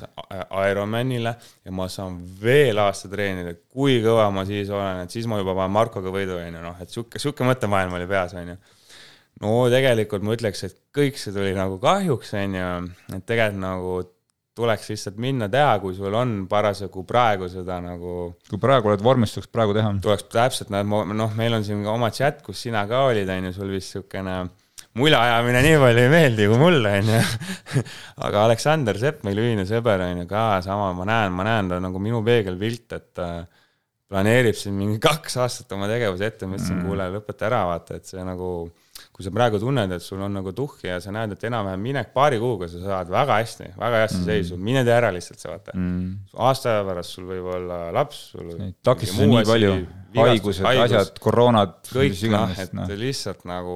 Ironmanile 0.72 1.36
ja 1.38 1.74
ma 1.76 1.86
saan 1.92 2.18
veel 2.42 2.82
aasta 2.82 3.12
treenida, 3.12 3.54
kui 3.70 4.00
kõva 4.02 4.32
ma 4.34 4.46
siis 4.50 4.74
olen, 4.74 5.04
et 5.06 5.14
siis 5.14 5.30
ma 5.30 5.38
juba 5.42 5.54
panen 5.60 5.76
Markoga 5.76 6.14
võidu, 6.14 6.40
on 6.42 6.50
ju, 6.50 6.64
noh, 6.66 6.82
et 6.82 6.96
sihuke, 6.96 7.22
sihuke 7.22 7.46
mõttemaailm 7.46 7.94
oli 8.00 8.10
peas, 8.10 8.34
on 8.40 8.56
ju. 8.56 8.58
No 9.44 9.54
tegelikult 9.74 10.26
ma 10.26 10.36
ütleks, 10.38 10.66
et 10.68 10.80
kõik 10.96 11.20
see 11.20 11.36
tuli 11.36 11.54
nagu 11.58 11.78
kahjuks, 11.84 12.34
on 12.40 12.60
ju, 12.60 12.74
et 13.18 13.26
tegelikult 13.30 13.64
nagu 13.64 13.96
tuleks 14.54 14.92
lihtsalt 14.92 15.18
minna 15.22 15.48
teha, 15.50 15.78
kui 15.82 15.96
sul 15.98 16.14
on 16.14 16.44
parasjagu 16.50 17.04
praegu 17.10 17.48
seda 17.50 17.80
nagu. 17.82 18.34
kui 18.50 18.60
praegu 18.62 18.92
oled 18.92 19.02
vormis, 19.04 19.34
tuleks 19.34 19.50
praegu 19.54 19.74
teha. 19.78 19.94
tuleks 20.02 20.28
täpselt, 20.30 20.74
noh, 20.74 21.32
meil 21.38 21.58
on 21.58 21.66
siin 21.66 21.82
ka 21.86 21.94
oma 21.94 22.12
chat, 22.14 22.44
kus 22.46 22.62
sina 22.68 22.86
ka 22.90 23.08
olid, 23.10 23.30
on 23.30 23.50
ju, 23.50 23.56
sul 23.56 23.74
vist 23.74 23.96
niisugune 23.96 24.44
mulja 25.00 25.24
ajamine 25.26 25.64
nii 25.66 25.80
palju 25.82 26.04
ei 26.04 26.12
meeldi 26.12 26.48
kui 26.52 26.62
mulle, 26.62 26.94
on 27.00 27.12
ju. 27.16 27.82
aga 28.28 28.46
Aleksander 28.46 29.00
Sepp, 29.02 29.24
meil 29.26 29.42
ühine 29.42 29.66
sõber, 29.70 30.06
on 30.06 30.22
ju, 30.22 30.30
ka 30.30 30.46
sama, 30.66 30.92
ma 30.98 31.10
näen, 31.10 31.34
ma 31.34 31.48
näen 31.50 31.74
ta 31.74 31.82
nagu 31.82 32.02
minu 32.04 32.22
peegelpilt, 32.26 32.94
et 33.00 33.24
äh, 33.24 33.42
planeerib 34.14 34.58
siin 34.58 34.78
mingi 34.78 35.02
kaks 35.02 35.40
aastat 35.42 35.74
oma 35.74 35.90
tegevuse 35.90 36.30
ette, 36.30 36.46
ma 36.46 36.60
ütlesin 36.60 36.78
mm., 36.78 36.86
kuule, 36.86 37.10
lõpeta 37.16 37.50
ära, 37.50 37.64
vaata, 37.72 37.98
et 37.98 38.10
see 38.10 38.22
nagu 38.28 38.52
kui 39.14 39.22
sa 39.26 39.30
praegu 39.34 39.60
tunned, 39.62 39.92
et 39.94 40.02
sul 40.02 40.22
on 40.26 40.34
nagu 40.34 40.52
tuhhi 40.58 40.88
ja 40.90 40.98
sa 41.04 41.12
näed, 41.14 41.36
et 41.36 41.44
enam-vähem 41.46 41.84
minek 41.86 42.10
paari 42.16 42.40
kuuga 42.42 42.66
sa 42.72 42.80
saad 42.82 43.12
väga 43.14 43.38
hästi, 43.44 43.70
väga 43.78 44.02
heasse 44.02 44.18
mm. 44.18 44.26
seisu, 44.26 44.58
mine 44.58 44.82
tee 44.88 44.96
ära 44.96 45.12
lihtsalt 45.14 45.44
see 45.44 45.52
vaata 45.52 45.76
mm.. 45.78 46.08
aasta 46.48 46.72
aja 46.72 46.86
pärast 46.88 47.18
sul 47.18 47.28
võib 47.30 47.50
olla 47.54 47.78
laps, 47.94 48.24
sul. 48.34 48.50
takistusi 48.82 49.28
nii 49.30 49.44
palju, 49.46 49.74
haigused, 50.18 50.66
asjad, 50.66 51.12
koroonad. 51.22 51.76
kõik 51.92 52.18
noh, 52.34 52.56
et 52.64 52.74
no. 52.74 52.88
lihtsalt 53.04 53.46
nagu 53.50 53.76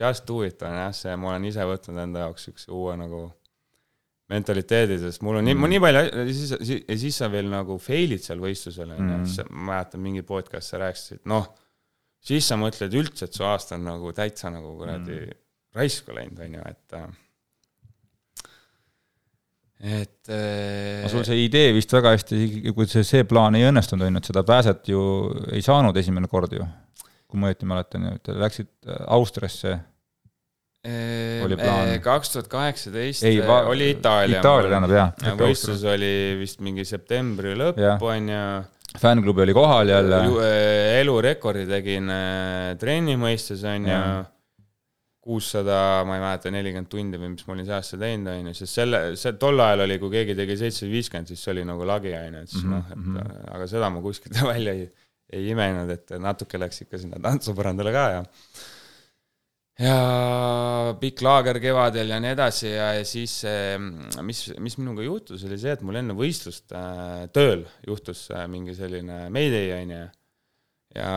just 0.00 0.24
do 0.30 0.40
it 0.46 0.64
on 0.64 0.78
jah, 0.80 0.94
see, 0.96 1.16
ma 1.20 1.34
olen 1.34 1.44
ise 1.50 1.66
võtnud 1.68 2.00
enda 2.06 2.24
jaoks 2.24 2.48
siukse 2.48 2.72
uue 2.72 2.96
nagu 3.00 3.26
mentaliteedi, 4.32 4.96
sest 5.02 5.20
mul 5.26 5.42
on 5.42 5.44
nii 5.44 5.52
mm., 5.52 5.60
mul 5.60 5.72
nii 5.74 5.82
palju, 5.84 6.24
siis, 6.30 6.54
siis, 6.64 6.86
siis 7.02 7.20
sa 7.20 7.28
veel 7.28 7.52
nagu 7.52 7.76
fail'id 7.76 8.24
seal 8.24 8.40
võistlusel 8.40 8.96
onju 8.96 9.18
mm., 9.20 9.52
ma 9.52 9.74
mäletan 9.74 10.00
mingi 10.00 10.24
podcast, 10.24 10.72
sa 10.72 10.80
rääkisid, 10.80 11.20
noh 11.28 11.52
siis 12.24 12.48
sa 12.48 12.58
mõtled 12.60 12.94
üldse, 13.00 13.28
et 13.28 13.36
su 13.36 13.44
aasta 13.46 13.78
on 13.78 13.86
nagu 13.88 14.14
täitsa 14.16 14.52
nagu 14.52 14.74
kuradi 14.78 15.18
mm. 15.20 15.36
raisku 15.76 16.16
läinud, 16.16 16.40
on 16.46 16.58
ju, 16.58 16.64
et 16.72 16.98
äh, 17.00 17.06
et 19.84 20.30
aga 20.32 21.10
sul 21.12 21.26
see 21.28 21.42
idee 21.44 21.72
vist 21.76 21.92
väga 21.92 22.14
hästi, 22.14 22.38
kui 22.72 22.88
see, 22.88 23.04
see 23.04 23.26
plaan 23.28 23.58
ei 23.58 23.66
õnnestunud, 23.68 24.06
on 24.06 24.16
ju, 24.16 24.22
et 24.22 24.30
seda 24.30 24.44
pääset 24.48 24.88
ju 24.88 25.02
ei 25.52 25.64
saanud 25.64 25.96
esimene 26.00 26.30
kord 26.32 26.54
ju, 26.56 26.68
kui 27.28 27.40
ma 27.40 27.50
õieti 27.50 27.68
mäletan 27.68 28.06
ju, 28.08 28.14
et 28.20 28.32
läksid 28.44 28.70
äh, 28.88 29.02
Austriasse 29.16 29.80
oli 31.44 31.56
plaan? 31.56 31.90
kaks 32.04 32.34
tuhat 32.34 32.48
kaheksateist 32.52 33.24
oli 33.24 33.90
Itaalia. 33.94 34.40
Itaalia 34.40 34.70
tähendab 34.70 34.92
jah. 34.92 35.36
võistlus 35.40 35.84
oli 35.88 36.12
vist 36.40 36.60
mingi 36.64 36.84
septembri 36.88 37.54
lõpp, 37.56 37.80
on 38.04 38.28
ju 38.28 38.42
fännklubi 39.00 39.42
oli 39.42 39.54
kohal 39.54 39.88
jälle. 39.88 40.20
Eh, 40.44 41.00
elurekordi 41.00 41.66
tegin 41.68 42.10
eh, 42.10 42.76
trenni 42.80 43.18
mõistes, 43.20 43.64
on 43.68 43.90
ju. 43.90 43.98
kuussada, 45.24 46.04
ma 46.04 46.18
ei 46.18 46.20
mäleta, 46.20 46.50
nelikümmend 46.52 46.88
tundi 46.92 47.16
või 47.16 47.30
mis 47.32 47.46
ma 47.46 47.54
olin 47.54 47.64
see 47.64 47.72
aasta 47.72 47.96
teinud, 47.96 48.28
on 48.28 48.50
ju, 48.50 48.56
sest 48.58 48.76
selle, 48.76 48.98
see 49.16 49.32
tol 49.40 49.62
ajal 49.64 49.86
oli, 49.86 49.96
kui 50.02 50.12
keegi 50.12 50.34
tegi 50.36 50.56
seitsesada 50.60 50.92
viiskümmend, 50.92 51.30
siis 51.32 51.40
see 51.40 51.54
oli 51.54 51.64
nagu 51.64 51.86
lagi, 51.88 52.12
on 52.18 52.36
ju, 52.36 52.42
et 52.44 52.52
siis 52.52 52.66
noh, 52.68 52.82
et 52.90 52.98
mm 52.98 53.16
-hmm. 53.16 53.46
aga 53.56 53.68
seda 53.72 53.88
ma 53.88 54.02
kuskilt 54.04 54.36
välja 54.52 54.74
ei, 54.76 54.84
ei 55.32 55.48
imenud, 55.54 55.90
et 55.96 56.12
natuke 56.20 56.60
läks 56.60 56.84
ikka 56.84 57.00
sinna 57.00 57.22
tantsupõrandale 57.24 57.94
ka 57.96 58.04
ja 58.18 58.20
ja 59.80 60.94
pikk 61.00 61.22
laager 61.26 61.58
kevadel 61.62 62.12
ja 62.14 62.20
nii 62.22 62.34
edasi 62.36 62.68
ja, 62.70 62.92
ja 62.98 63.06
siis 63.08 63.40
mis, 64.22 64.44
mis 64.62 64.76
minuga 64.78 65.02
juhtus, 65.02 65.42
oli 65.48 65.58
see, 65.58 65.74
et 65.74 65.82
mul 65.82 65.98
enne 65.98 66.14
võistlust 66.18 66.74
äh, 66.76 67.24
tööl 67.34 67.64
juhtus 67.86 68.28
äh, 68.30 68.46
mingi 68.50 68.76
selline 68.76 69.24
mayday 69.34 69.72
onju. 69.80 70.04
ja 70.94 71.10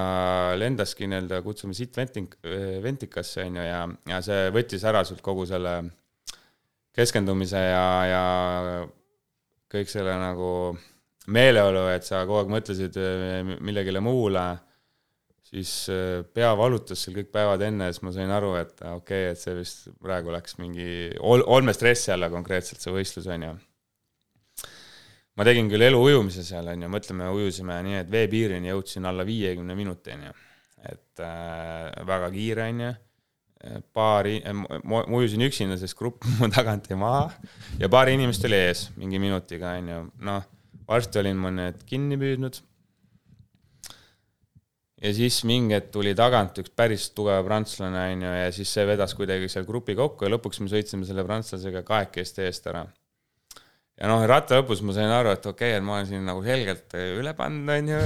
lendaski 0.57 1.05
nii-öelda, 1.05 1.43
kutsume 1.45 1.77
siit 1.77 1.93
ventik-, 1.97 2.39
ventikasse 2.81 3.45
onju 3.45 3.65
ja, 3.67 3.81
ja 4.09 4.21
see 4.25 4.49
võttis 4.55 4.85
ära 4.89 5.03
sult 5.05 5.21
kogu 5.21 5.45
selle 5.45 5.77
keskendumise 6.97 7.61
ja, 7.61 7.87
ja 8.09 8.23
kõik 9.69 9.91
selle 9.91 10.15
nagu 10.17 10.51
meeleolu, 11.29 11.89
et 11.91 12.07
sa 12.07 12.23
kogu 12.25 12.41
aeg 12.41 12.55
mõtlesid 12.55 12.97
äh, 12.97 13.57
millegile 13.61 14.01
muule 14.01 14.47
siis 15.47 15.71
äh, 15.93 16.25
pea 16.35 16.51
valutas 16.59 17.03
seal 17.03 17.15
kõik 17.17 17.31
päevad 17.33 17.63
enne 17.67 17.89
ja 17.89 17.95
siis 17.95 18.03
ma 18.05 18.13
sain 18.15 18.33
aru, 18.33 18.53
et 18.59 18.75
okei 18.81 18.97
okay,, 18.97 19.31
et 19.31 19.41
see 19.41 19.55
vist 19.57 19.87
praegu 20.03 20.33
läks 20.33 20.57
mingi 20.61 20.89
ol-, 21.19 21.45
olmestressi 21.57 22.13
alla 22.15 22.31
konkreetselt 22.33 22.83
see 22.83 22.93
võistlus, 22.93 23.29
on 23.31 23.47
ju. 23.47 23.55
ma 25.37 25.47
tegin 25.47 25.71
küll 25.71 25.87
eluujumise 25.87 26.45
seal, 26.47 26.67
on 26.73 26.85
ju, 26.85 26.91
mõtleme, 26.91 27.31
ujusime 27.39 27.79
nii, 27.87 27.99
et 28.03 28.11
veepiirini 28.11 28.73
jõudsin 28.73 29.07
alla 29.07 29.25
viiekümne 29.27 29.77
minuti, 29.77 30.15
on 30.17 30.29
ju. 30.29 30.37
et 30.93 31.25
äh, 31.25 31.91
väga 32.07 32.31
kiire, 32.35 32.71
on 32.71 32.87
ju 32.87 32.95
paari, 33.93 34.35
ma 34.85 34.99
ujusin 35.17 35.41
üksinda, 35.47 35.79
sest 35.81 35.97
grupp 35.97 36.25
mu 36.37 36.45
tagant 36.53 36.85
jäi 36.91 36.97
maha 36.99 37.31
ja 37.81 37.89
paar 37.89 38.11
inimest 38.11 38.45
oli 38.45 38.59
ees 38.67 38.87
mingi 38.99 39.19
minutiga, 39.21 39.73
on 39.79 39.89
ju, 39.91 40.01
noh, 40.27 40.45
varsti 40.87 41.23
olin 41.23 41.39
ma 41.41 41.49
need 41.55 41.81
kinni 41.89 42.19
püüdnud 42.21 42.61
ja 45.01 45.13
siis 45.13 45.41
mingi 45.47 45.75
hetk 45.77 45.91
tuli 45.93 46.13
tagant 46.17 46.57
üks 46.61 46.73
päris 46.75 47.09
tugev 47.15 47.45
prantslane, 47.45 48.05
on 48.13 48.23
ju, 48.27 48.37
ja 48.41 48.53
siis 48.53 48.71
see 48.73 48.85
vedas 48.89 49.13
kuidagi 49.17 49.49
seal 49.51 49.67
grupi 49.67 49.97
kokku 49.97 50.25
ja 50.25 50.33
lõpuks 50.33 50.63
me 50.63 50.71
sõitsime 50.71 51.07
selle 51.07 51.25
prantslasega 51.27 51.83
kahekesti 51.85 52.47
eest 52.47 52.65
ära. 52.71 52.87
ja 53.97 54.09
noh, 54.09 54.23
ratta 54.29 54.57
lõpus 54.57 54.81
ma 54.85 54.95
sain 54.97 55.13
aru, 55.13 55.35
et 55.37 55.45
okei 55.45 55.75
okay,, 55.75 55.77
et 55.77 55.85
ma 55.85 55.97
olen 55.97 56.09
siin 56.09 56.25
nagu 56.25 56.41
selgelt 56.45 56.97
üle 56.97 57.35
pannud, 57.37 57.69
on 57.75 57.93
ju 57.93 58.01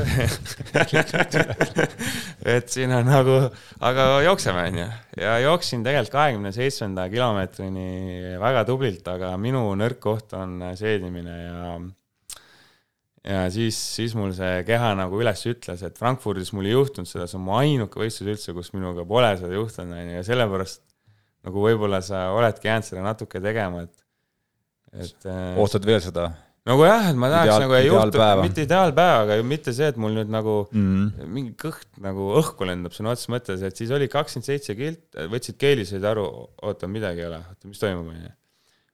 et 2.58 2.76
siin 2.76 2.92
on 2.96 3.08
nagu, 3.08 3.40
aga 3.88 4.10
jookseme, 4.28 4.68
on 4.74 4.84
ju. 4.84 4.90
ja 5.24 5.40
jooksin 5.46 5.88
tegelikult 5.88 6.18
kahekümne 6.18 6.52
seitsmenda 6.56 7.08
kilomeetrini 7.14 8.36
väga 8.44 8.68
tublilt, 8.68 9.08
aga 9.16 9.32
minu 9.40 9.64
nõrk 9.80 10.04
koht 10.04 10.36
on 10.36 10.60
seedimine 10.76 11.40
ja 11.40 11.74
ja 13.28 13.46
siis, 13.54 13.78
siis 13.96 14.14
mul 14.18 14.34
see 14.38 14.62
keha 14.68 14.94
nagu 14.98 15.20
üles 15.22 15.44
ütles, 15.50 15.84
et 15.86 16.00
Frankfurdis 16.00 16.54
mul 16.58 16.70
ei 16.70 16.76
juhtunud 16.76 17.10
seda, 17.10 17.28
see 17.30 17.40
on 17.40 17.46
mu 17.48 17.58
ainuke 17.60 18.02
võistlus 18.02 18.36
üldse, 18.36 18.56
kus 18.58 18.72
minuga 18.76 19.06
pole 19.08 19.34
seda 19.40 19.54
juhtunud, 19.58 19.98
on 19.98 20.08
ju, 20.10 20.16
ja 20.18 20.24
sellepärast 20.30 20.82
nagu 21.48 21.66
võib-olla 21.66 22.02
sa 22.06 22.30
oledki 22.36 22.70
jäänud 22.70 22.88
seda 22.88 23.04
natuke 23.06 23.42
tegema, 23.44 23.86
et, 23.88 24.08
et 25.08 25.30
äh, 25.30 25.60
ootad 25.62 25.86
veel 25.88 26.02
seda? 26.04 26.32
nagu 26.70 26.84
jah, 26.86 27.08
et 27.10 27.18
ma 27.18 27.30
tahaks 27.32 27.48
Ideaal, 27.50 27.64
nagu 27.64 27.78
ei 27.80 27.88
juhtu, 27.88 28.26
mitte 28.42 28.66
ideaalpäeva, 28.68 29.22
aga 29.24 29.40
mitte 29.50 29.74
see, 29.74 29.88
et 29.90 29.98
mul 30.02 30.14
nüüd 30.14 30.30
nagu 30.30 30.60
mm 30.70 30.84
-hmm. 30.90 31.32
mingi 31.38 31.56
kõht 31.58 31.90
nagu 32.02 32.28
õhku 32.38 32.68
lendab 32.70 32.94
sõna 32.94 33.16
otseses 33.16 33.34
mõttes, 33.34 33.64
et 33.66 33.78
siis 33.78 33.90
oli 33.90 34.10
kakskümmend 34.10 34.46
seitse 34.46 34.78
kilt, 34.78 35.08
võtsid 35.34 35.58
keeli, 35.58 35.88
said 35.90 36.06
aru, 36.06 36.28
oota, 36.62 36.90
midagi 36.90 37.26
ei 37.26 37.32
ole, 37.32 37.42
oota, 37.42 37.66
mis 37.70 37.82
toimub, 37.82 38.14
on 38.14 38.22
ju 38.28 38.36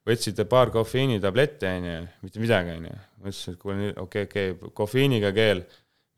võtsite 0.08 0.46
paar 0.48 0.72
kofeiinitabletti, 0.72 1.68
onju, 1.68 1.96
mitte 2.24 2.42
midagi, 2.42 2.76
onju. 2.78 2.96
Ma 3.18 3.30
ütlesin, 3.30 3.56
et 3.56 3.60
kuule 3.62 3.76
okei 3.76 3.92
okay,, 4.02 4.24
okei 4.24 4.54
okay,, 4.54 4.72
kofeiiniga 4.78 5.32
keel, 5.36 5.62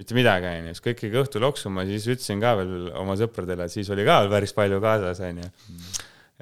mitte 0.01 0.17
midagi, 0.17 0.49
onju, 0.51 0.75
siis 0.75 0.85
kõik 0.85 1.03
jäi 1.05 1.19
õhtu 1.23 1.43
loksuma, 1.43 1.85
siis 1.89 2.07
ütlesin 2.09 2.41
ka 2.43 2.55
veel 2.61 2.89
oma 3.01 3.17
sõpradele, 3.21 3.67
et 3.67 3.75
siis 3.75 3.91
oli 3.93 4.07
ka 4.07 4.23
päris 4.33 4.55
palju 4.57 4.81
kaasas, 4.83 5.21
onju. 5.27 5.51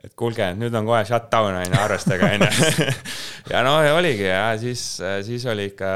et 0.05 0.15
kuulge, 0.19 0.53
nüüd 0.59 0.75
on 0.79 0.87
kohe 0.87 1.03
shutdown, 1.09 1.59
onju, 1.65 1.81
arvestage, 1.83 2.31
onju. 2.37 2.95
ja 3.53 3.65
no 3.67 3.79
ja 3.83 3.97
oligi 3.99 4.29
ja 4.29 4.47
siis, 4.61 4.85
siis 5.27 5.47
oli 5.51 5.71
ikka 5.73 5.93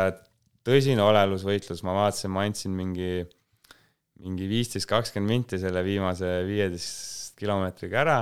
tõsine 0.66 1.02
olelusvõitlus, 1.04 1.82
ma 1.86 1.94
vaatasin, 2.00 2.34
ma 2.34 2.46
andsin 2.48 2.74
mingi, 2.74 3.24
mingi 4.22 4.50
viisteist, 4.50 4.90
kakskümmend 4.90 5.36
minti 5.36 5.58
selle 5.62 5.82
viimase 5.86 6.40
viieteist 6.46 7.38
kilomeetriga 7.38 8.02
ära 8.02 8.20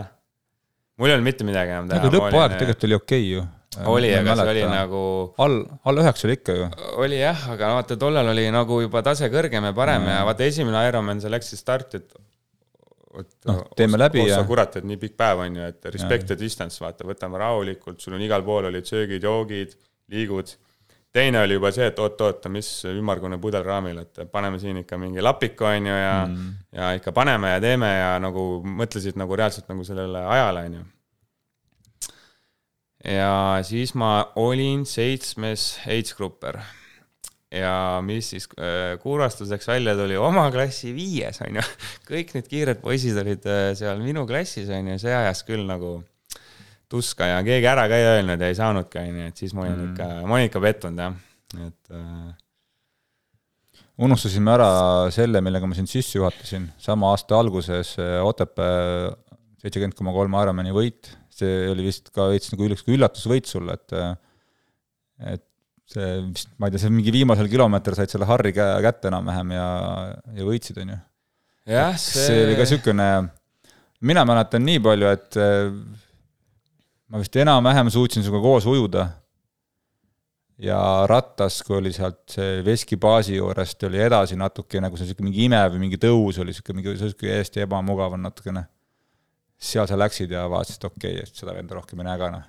mul 1.01 1.09
ei 1.09 1.17
olnud 1.17 1.27
mitte 1.31 1.47
midagi 1.49 1.73
enam 1.73 1.89
teha. 1.89 2.03
aga 2.03 2.13
lõpuaeg 2.13 2.57
tegelikult 2.61 2.87
oli 2.89 2.99
okei 2.99 3.23
okay 3.25 3.33
ju. 3.33 3.47
Oli, 3.87 4.11
aga 4.15 4.35
see 4.35 4.51
oli 4.51 4.63
nagu. 4.67 5.01
all, 5.39 5.61
alla 5.87 6.03
üheksa 6.03 6.27
oli 6.27 6.35
ikka 6.39 6.57
ju. 6.57 6.71
oli 7.05 7.21
jah, 7.21 7.45
aga 7.53 7.75
vaata 7.77 7.97
tollal 8.01 8.33
oli 8.33 8.49
nagu 8.51 8.81
juba 8.83 9.03
tase 9.07 9.31
kõrgem 9.31 9.69
ja 9.69 9.77
parem 9.77 10.03
mm. 10.03 10.11
ja 10.11 10.25
vaata 10.27 10.47
esimene 10.47 10.81
Ironman, 10.89 11.23
sa 11.23 11.31
läksid 11.31 11.61
starti, 11.61 12.01
et 12.01 13.31
noh, 13.47 13.63
teeme 13.79 14.01
läbi 14.01 14.25
ja. 14.27 14.41
kurat, 14.49 14.81
et 14.81 14.89
nii 14.91 14.99
pikk 15.05 15.15
päev 15.23 15.45
on 15.47 15.61
ju, 15.61 15.71
et 15.71 15.93
respect 15.95 16.35
ja 16.35 16.39
distance, 16.41 16.83
vaata, 16.83 17.07
võtame 17.07 17.39
rahulikult, 17.39 18.03
sul 18.03 18.19
on 18.19 18.27
igal 18.27 18.43
pool 18.47 18.67
olid 18.73 18.91
söögid, 18.91 19.23
joogid, 19.23 19.79
liigud. 20.11 20.51
teine 21.15 21.43
oli 21.43 21.59
juba 21.59 21.71
see, 21.75 21.87
et 21.91 21.99
oot-oot, 21.99 22.51
mis 22.51 22.69
ümmargune 22.91 23.39
pudel 23.43 23.63
raamil, 23.67 24.03
et 24.03 24.25
paneme 24.31 24.59
siin 24.63 24.83
ikka 24.83 24.99
mingi 24.99 25.23
lapiku, 25.23 25.71
on 25.71 25.91
ju, 25.91 25.99
ja 26.05 26.15
mm., 26.27 26.55
ja 26.75 26.95
ikka 26.99 27.15
paneme 27.15 27.55
ja 27.55 27.63
teeme 27.63 27.99
ja 27.99 28.15
nagu 28.23 28.65
mõtlesid 28.67 29.19
nagu 29.19 29.39
reaalselt 29.39 29.71
nagu 29.71 29.87
sellele 29.87 30.27
ajale, 30.27 30.67
on 30.71 30.81
ju 30.81 30.89
ja 33.05 33.61
siis 33.67 33.95
ma 33.99 34.33
olin 34.41 34.85
seitsmes 34.89 35.79
age 35.87 36.17
grupper. 36.17 36.61
ja 37.51 37.99
mis 38.07 38.29
siis 38.31 38.47
äh, 38.63 38.95
kurvastuseks 39.03 39.67
välja 39.67 39.97
tuli, 39.99 40.15
oma 40.17 40.45
klassi 40.55 40.93
viies, 40.95 41.41
on 41.43 41.59
ju. 41.59 41.65
kõik 42.11 42.37
need 42.37 42.51
kiired 42.51 42.83
poisid 42.83 43.17
olid 43.19 43.47
äh, 43.51 43.73
seal 43.79 44.03
minu 44.05 44.27
klassis, 44.29 44.71
on 44.71 44.93
ju, 44.93 45.01
see 45.03 45.15
ajas 45.15 45.43
küll 45.49 45.65
nagu 45.67 45.97
tuska 46.91 47.27
ja 47.27 47.41
keegi 47.47 47.67
ära 47.71 47.89
ka 47.91 47.99
ei 47.99 48.07
öelnud 48.13 48.43
ja 48.43 48.51
ei 48.51 48.59
saanudki, 48.59 49.03
on 49.03 49.19
ju, 49.19 49.33
et 49.33 49.43
siis 49.43 49.57
ma 49.57 49.65
olin 49.65 49.75
mm. 49.79 49.91
ikka, 49.91 50.13
ma 50.27 50.39
olin 50.39 50.51
ikka 50.51 50.63
pettunud, 50.63 51.03
jah, 51.03 51.19
et 51.67 51.97
äh, 51.97 52.31
unustasime 54.07 54.55
ära 54.55 54.71
selle, 55.15 55.43
millega 55.43 55.67
ma 55.67 55.79
sind 55.79 55.91
sisse 55.91 56.21
juhatasin, 56.21 56.71
sama 56.79 57.11
aasta 57.15 57.39
alguses 57.41 57.97
äh, 57.99 58.21
Otepää 58.23 59.11
seitsekümmend 59.61 59.99
koma 59.99 60.15
kolm 60.15 60.39
Ironmani 60.39 60.71
võit 60.73 61.11
see 61.41 61.69
oli 61.73 61.87
vist 61.89 62.11
ka 62.15 62.31
veits 62.33 62.53
nagu 62.53 62.69
üks 62.71 62.87
üllatusvõit 62.89 63.49
sulle, 63.51 63.77
et 63.79 63.97
et 65.37 65.47
see 65.91 66.11
vist, 66.31 66.53
ma 66.57 66.69
ei 66.69 66.75
tea, 66.75 66.85
see 66.85 66.95
mingi 66.95 67.15
viimasel 67.15 67.51
kilomeeter 67.51 67.97
said 67.99 68.13
selle 68.13 68.29
Harri 68.29 68.55
käe 68.57 68.81
kätte 68.85 69.11
enam-vähem 69.11 69.55
ja, 69.57 69.69
ja 70.37 70.47
võitsid, 70.47 70.81
on 70.85 70.95
ju. 70.95 70.99
jah, 71.75 71.97
see 71.99 72.27
see 72.29 72.45
oli 72.45 72.59
ka 72.59 72.67
niisugune, 72.67 73.09
mina 74.11 74.27
mäletan 74.29 74.65
nii 74.67 74.83
palju, 74.85 75.11
et 75.11 75.41
ma 77.11 77.23
vist 77.23 77.41
enam-vähem 77.43 77.91
suutsin 77.93 78.25
sinuga 78.25 78.43
koos 78.45 78.69
ujuda 78.71 79.09
ja 80.61 80.81
rattas, 81.11 81.61
kui 81.67 81.79
oli 81.79 81.93
sealt 81.95 82.23
see 82.35 82.61
veskibaasi 82.65 83.39
juurest, 83.39 83.83
oli 83.89 84.03
edasi 84.05 84.37
natuke 84.39 84.83
nagu 84.83 84.99
see 84.99 85.09
niisugune 85.09 85.31
mingi 85.31 85.47
ime 85.49 85.63
või 85.73 85.87
mingi 85.87 86.01
tõus 86.01 86.41
oli 86.41 86.53
niisugune 86.53 86.81
mingi, 86.81 86.95
niisugune 86.99 87.41
hästi 87.41 87.65
ebamugav 87.65 88.17
on 88.17 88.29
natukene 88.29 88.67
seal 89.61 89.89
sa 89.89 89.99
läksid 89.99 90.33
ja 90.33 90.47
vaatasid, 90.51 90.87
okei 90.89 91.19
okay,, 91.19 91.29
et 91.29 91.37
seda 91.37 91.55
venda 91.57 91.77
rohkem 91.77 92.01
ei 92.01 92.09
näe 92.09 92.19
ka, 92.21 92.33
noh 92.33 92.49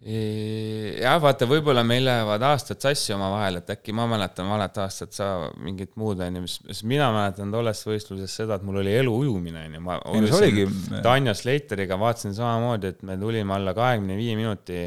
jah, 0.00 1.18
vaata, 1.20 1.44
võib-olla 1.44 1.82
meil 1.84 2.06
lähevad 2.08 2.44
aastad 2.48 2.80
sassi 2.80 3.12
omavahel, 3.12 3.58
et 3.60 3.72
äkki 3.74 3.92
ma 3.92 4.06
mäletan 4.08 4.48
valet 4.48 4.78
aastat, 4.80 5.12
sa 5.12 5.26
mingit 5.60 5.92
muud, 6.00 6.22
on 6.24 6.38
ju, 6.38 6.44
mis, 6.46 6.54
mis 6.70 6.80
mina 6.88 7.10
mäletan 7.12 7.52
tollest 7.52 7.84
võistlusest 7.84 8.40
seda, 8.40 8.56
et 8.56 8.64
mul 8.64 8.80
oli 8.80 8.96
elu 8.96 9.12
ujumine, 9.12 9.66
on 9.68 9.76
ju, 9.76 9.82
ma 9.84 10.00
oligi... 10.08 10.64
Tanja 11.04 11.36
Sleiteriga 11.36 12.00
vaatasin 12.00 12.32
samamoodi, 12.38 12.94
et 12.94 13.04
me 13.04 13.18
tulime 13.20 13.54
alla 13.58 13.76
kahekümne 13.76 14.16
viie 14.16 14.40
minuti, 14.40 14.86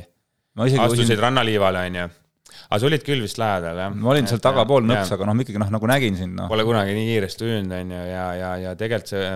astusid 0.58 1.06
usin... 1.06 1.22
rannaliivale, 1.22 1.86
on 1.92 2.02
ju. 2.02 2.10
aga 2.64 2.82
sa 2.82 2.90
olid 2.90 3.06
küll 3.06 3.22
vist 3.22 3.38
lähedal, 3.38 3.86
jah? 3.86 3.94
ma 3.94 4.16
olin 4.16 4.28
seal 4.30 4.42
tagapool 4.42 4.86
nõks, 4.90 5.14
aga 5.14 5.30
noh, 5.30 5.38
ma 5.38 5.46
ikkagi 5.46 5.62
noh, 5.62 5.76
nagu 5.78 5.94
nägin 5.94 6.18
sind, 6.18 6.42
noh. 6.42 6.50
Pole 6.50 6.66
kunagi 6.66 6.98
nii 6.98 7.12
kiiresti 7.12 7.52
ujunud, 7.52 7.82
on 7.84 8.00
ju, 8.00 8.06
ja, 8.10 8.30
ja, 8.40 8.56
ja 8.66 8.78
tegelikult 8.82 9.14
see 9.14 9.28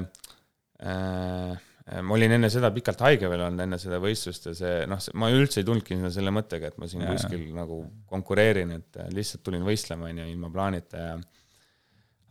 Äh, 0.78 1.58
ma 1.88 2.16
olin 2.18 2.34
enne 2.36 2.50
seda 2.52 2.70
pikalt 2.76 3.02
haige 3.06 3.30
veel 3.32 3.46
olnud, 3.46 3.64
enne 3.64 3.78
seda 3.80 4.00
võistlust 4.04 4.50
ja 4.50 4.54
see 4.58 4.74
noh, 4.92 5.00
ma 5.22 5.30
üldse 5.32 5.62
ei 5.62 5.68
tulnudki 5.68 5.96
sinna 5.96 6.12
selle 6.12 6.34
mõttega, 6.36 6.72
et 6.72 6.82
ma 6.82 6.90
siin 6.92 7.06
ja, 7.06 7.14
kuskil 7.16 7.46
ja. 7.46 7.54
nagu 7.62 7.80
konkureerin, 8.12 8.74
et 8.76 9.00
äh, 9.00 9.08
lihtsalt 9.16 9.46
tulin 9.48 9.64
võistlema, 9.68 10.10
on 10.12 10.20
ju, 10.20 10.28
ilma 10.34 10.52
plaanita 10.52 11.04
ja 11.06 11.14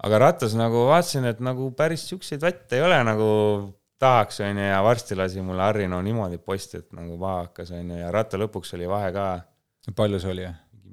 aga 0.05 0.21
rattas 0.21 0.57
nagu 0.59 0.85
vaatasin, 0.91 1.31
et 1.33 1.41
nagu 1.45 1.71
päris 1.77 2.05
siukseid 2.11 2.45
vatte 2.45 2.77
ei 2.77 2.85
ole 2.85 3.01
nagu 3.09 3.31
tahaks, 4.03 4.43
on 4.45 4.61
ju, 4.61 4.69
ja 4.69 4.83
varsti 4.85 5.17
lasi 5.17 5.45
mulle 5.45 5.65
Harri 5.65 5.89
no 5.89 6.03
niimoodi 6.05 6.37
posti, 6.37 6.83
et 6.85 6.93
nagu 6.97 7.17
paha 7.21 7.47
hakkas, 7.47 7.73
on 7.79 7.95
ju, 7.95 8.03
ja 8.03 8.13
ratta 8.13 8.41
lõpuks 8.41 8.77
oli 8.77 8.93
vahe 8.93 9.09
ka. 9.17 9.27
palju 9.97 10.21
see 10.21 10.37
oli? 10.37 10.47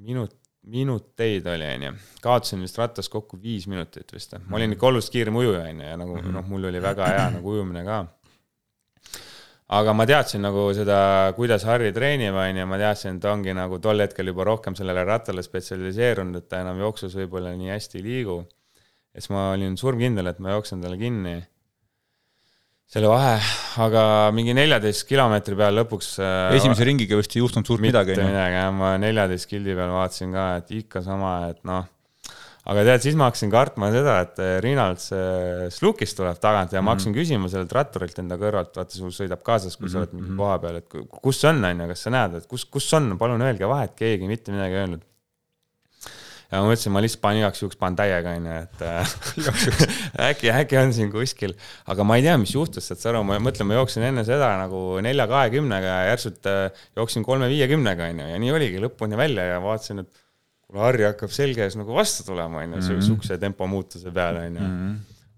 minut, 0.08 0.36
minuteid 0.72 1.52
oli, 1.52 1.68
on 1.76 1.88
ju. 1.90 1.94
kaotasin 2.24 2.64
vist 2.64 2.80
rattas 2.80 3.12
kokku 3.12 3.36
viis 3.42 3.68
minutit 3.68 4.08
vist. 4.12 4.38
ma 4.48 4.56
olin 4.56 4.72
ikka 4.72 4.88
oluliselt 4.88 5.20
kiirem 5.20 5.36
ujuja, 5.36 5.68
on 5.68 5.80
ju, 5.84 5.88
ja 5.92 6.00
nagu 6.00 6.16
mm 6.16 6.22
-hmm. 6.22 6.38
noh, 6.40 6.48
mul 6.48 6.72
oli 6.72 6.82
väga 6.82 7.12
hea 7.12 7.30
nagu 7.36 7.58
ujumine 7.58 7.84
ka 7.84 8.06
aga 9.66 9.94
ma 9.96 10.04
teadsin 10.08 10.44
nagu 10.44 10.66
seda, 10.76 11.32
kuidas 11.36 11.64
Harri 11.64 11.92
treenib, 11.96 12.36
on 12.36 12.60
ju, 12.60 12.66
ma 12.68 12.80
teadsin, 12.80 13.16
et 13.16 13.24
ta 13.24 13.32
ongi 13.32 13.54
nagu 13.56 13.78
tol 13.80 14.02
hetkel 14.04 14.28
juba 14.28 14.44
rohkem 14.50 14.76
sellele 14.76 15.06
rattale 15.08 15.44
spetsialiseerunud, 15.44 16.42
et 16.42 16.50
ta 16.50 16.60
enam 16.64 16.82
jooksus 16.84 17.16
võib-olla 17.16 17.54
nii 17.56 17.72
hästi 17.72 18.00
ei 18.00 18.04
liigu. 18.04 18.38
ja 19.14 19.22
siis 19.22 19.30
ma 19.32 19.50
olin 19.54 19.76
surmkindel, 19.80 20.28
et 20.28 20.40
ma 20.42 20.56
jooksen 20.56 20.82
talle 20.82 20.98
kinni 21.00 21.38
selle 22.94 23.08
vahe, 23.08 23.38
aga 23.80 24.04
mingi 24.36 24.52
neljateist 24.54 25.06
kilomeetri 25.08 25.56
peal 25.56 25.74
lõpuks. 25.80 26.10
Äh, 26.20 26.52
esimese 26.58 26.84
ringiga 26.84 27.16
vist 27.18 27.32
ei 27.34 27.40
juhtunud 27.40 27.66
suurt 27.66 27.82
midagi. 27.82 28.12
mitte 28.12 28.28
midagi 28.28 28.58
jah, 28.60 28.70
ma 28.76 28.94
neljateist 29.00 29.48
kildi 29.50 29.74
peal 29.74 29.94
vaatasin 29.96 30.36
ka, 30.36 30.46
et 30.60 30.74
ikka 30.82 31.02
sama, 31.02 31.36
et 31.54 31.62
noh 31.64 31.88
aga 32.70 32.84
tead, 32.88 33.04
siis 33.04 33.16
ma 33.18 33.28
hakkasin 33.28 33.52
kartma 33.52 33.90
seda, 33.92 34.18
et 34.24 34.42
eh, 34.42 34.56
Rinalds 34.64 35.08
Slukist 35.74 36.16
tuleb 36.16 36.40
tagant 36.40 36.72
ja 36.72 36.80
mm 36.80 36.80
-hmm. 36.80 36.84
ma 36.86 36.94
hakkasin 36.94 37.12
mhm. 37.12 37.18
küsima 37.20 37.50
sellelt 37.52 37.72
ratturilt 37.76 38.20
enda 38.22 38.38
kõrvalt, 38.40 38.76
vaata 38.76 38.96
sul 38.96 39.12
sõidab 39.12 39.42
kaasas, 39.44 39.76
kui 39.76 39.84
mm 39.84 39.88
-hmm. 39.88 39.92
sa 39.92 39.98
oled 39.98 40.12
mingi 40.12 40.30
mhm. 40.30 40.38
koha 40.38 40.58
peal, 40.58 40.76
et 40.76 40.88
kus 41.22 41.44
on, 41.44 41.64
on 41.64 41.80
ju, 41.80 41.88
kas 41.88 42.06
sa 42.06 42.14
näed, 42.14 42.38
et 42.40 42.46
kus, 42.46 42.64
kus 42.64 42.92
on, 42.94 43.18
palun 43.18 43.42
öelge 43.42 43.68
vahet, 43.68 43.92
keegi 43.96 44.30
mitte 44.30 44.52
midagi 44.52 44.74
ei 44.74 44.80
öelnud. 44.80 45.02
ja 46.50 46.60
ma 46.62 46.70
mõtlesin, 46.70 46.92
ma 46.92 47.00
lihtsalt 47.02 47.20
panen 47.20 47.42
igaks 47.42 47.62
juhuks, 47.62 47.76
panen 47.76 47.96
täiega, 47.98 48.34
onju, 48.38 48.56
et 48.62 48.82
äh, 48.88 49.14
äkki, 50.30 50.50
äkki 50.54 50.78
on 50.78 50.92
siin 50.92 51.12
kuskil. 51.12 51.54
aga 51.86 52.04
ma 52.04 52.16
ei 52.16 52.22
tea, 52.22 52.36
mis 52.38 52.54
juhtus, 52.54 52.88
saad 52.88 52.98
sa 52.98 53.10
aru, 53.12 53.24
ma 53.28 53.38
mõtlen, 53.38 53.68
ma 53.68 53.80
jooksin 53.80 54.08
enne 54.08 54.24
seda 54.24 54.56
nagu 54.56 55.00
nelja 55.04 55.26
kahekümnega 55.28 55.96
ja 56.00 56.10
järsult 56.14 56.52
jooksin 56.96 57.24
kolme 57.28 57.48
viiekümnega, 57.52 58.08
onju, 58.08 58.28
ja 58.32 58.38
nii 58.38 58.52
oligi 58.56 58.80
lõpuni 58.80 59.20
välja 59.20 59.52
ja 59.52 59.60
vaatasin, 59.60 60.06
et 60.06 60.23
kuule, 60.74 60.84
Harri 60.88 61.08
hakkab 61.08 61.32
selge 61.34 61.64
ees 61.64 61.78
nagu 61.78 61.94
vastu 61.96 62.26
tulema, 62.26 62.64
onju, 62.66 62.82
mhm. 62.82 63.02
siukse 63.08 63.40
tempomuutuse 63.40 64.12
peale, 64.14 64.48
onju 64.50 64.68
mhm 64.68 64.94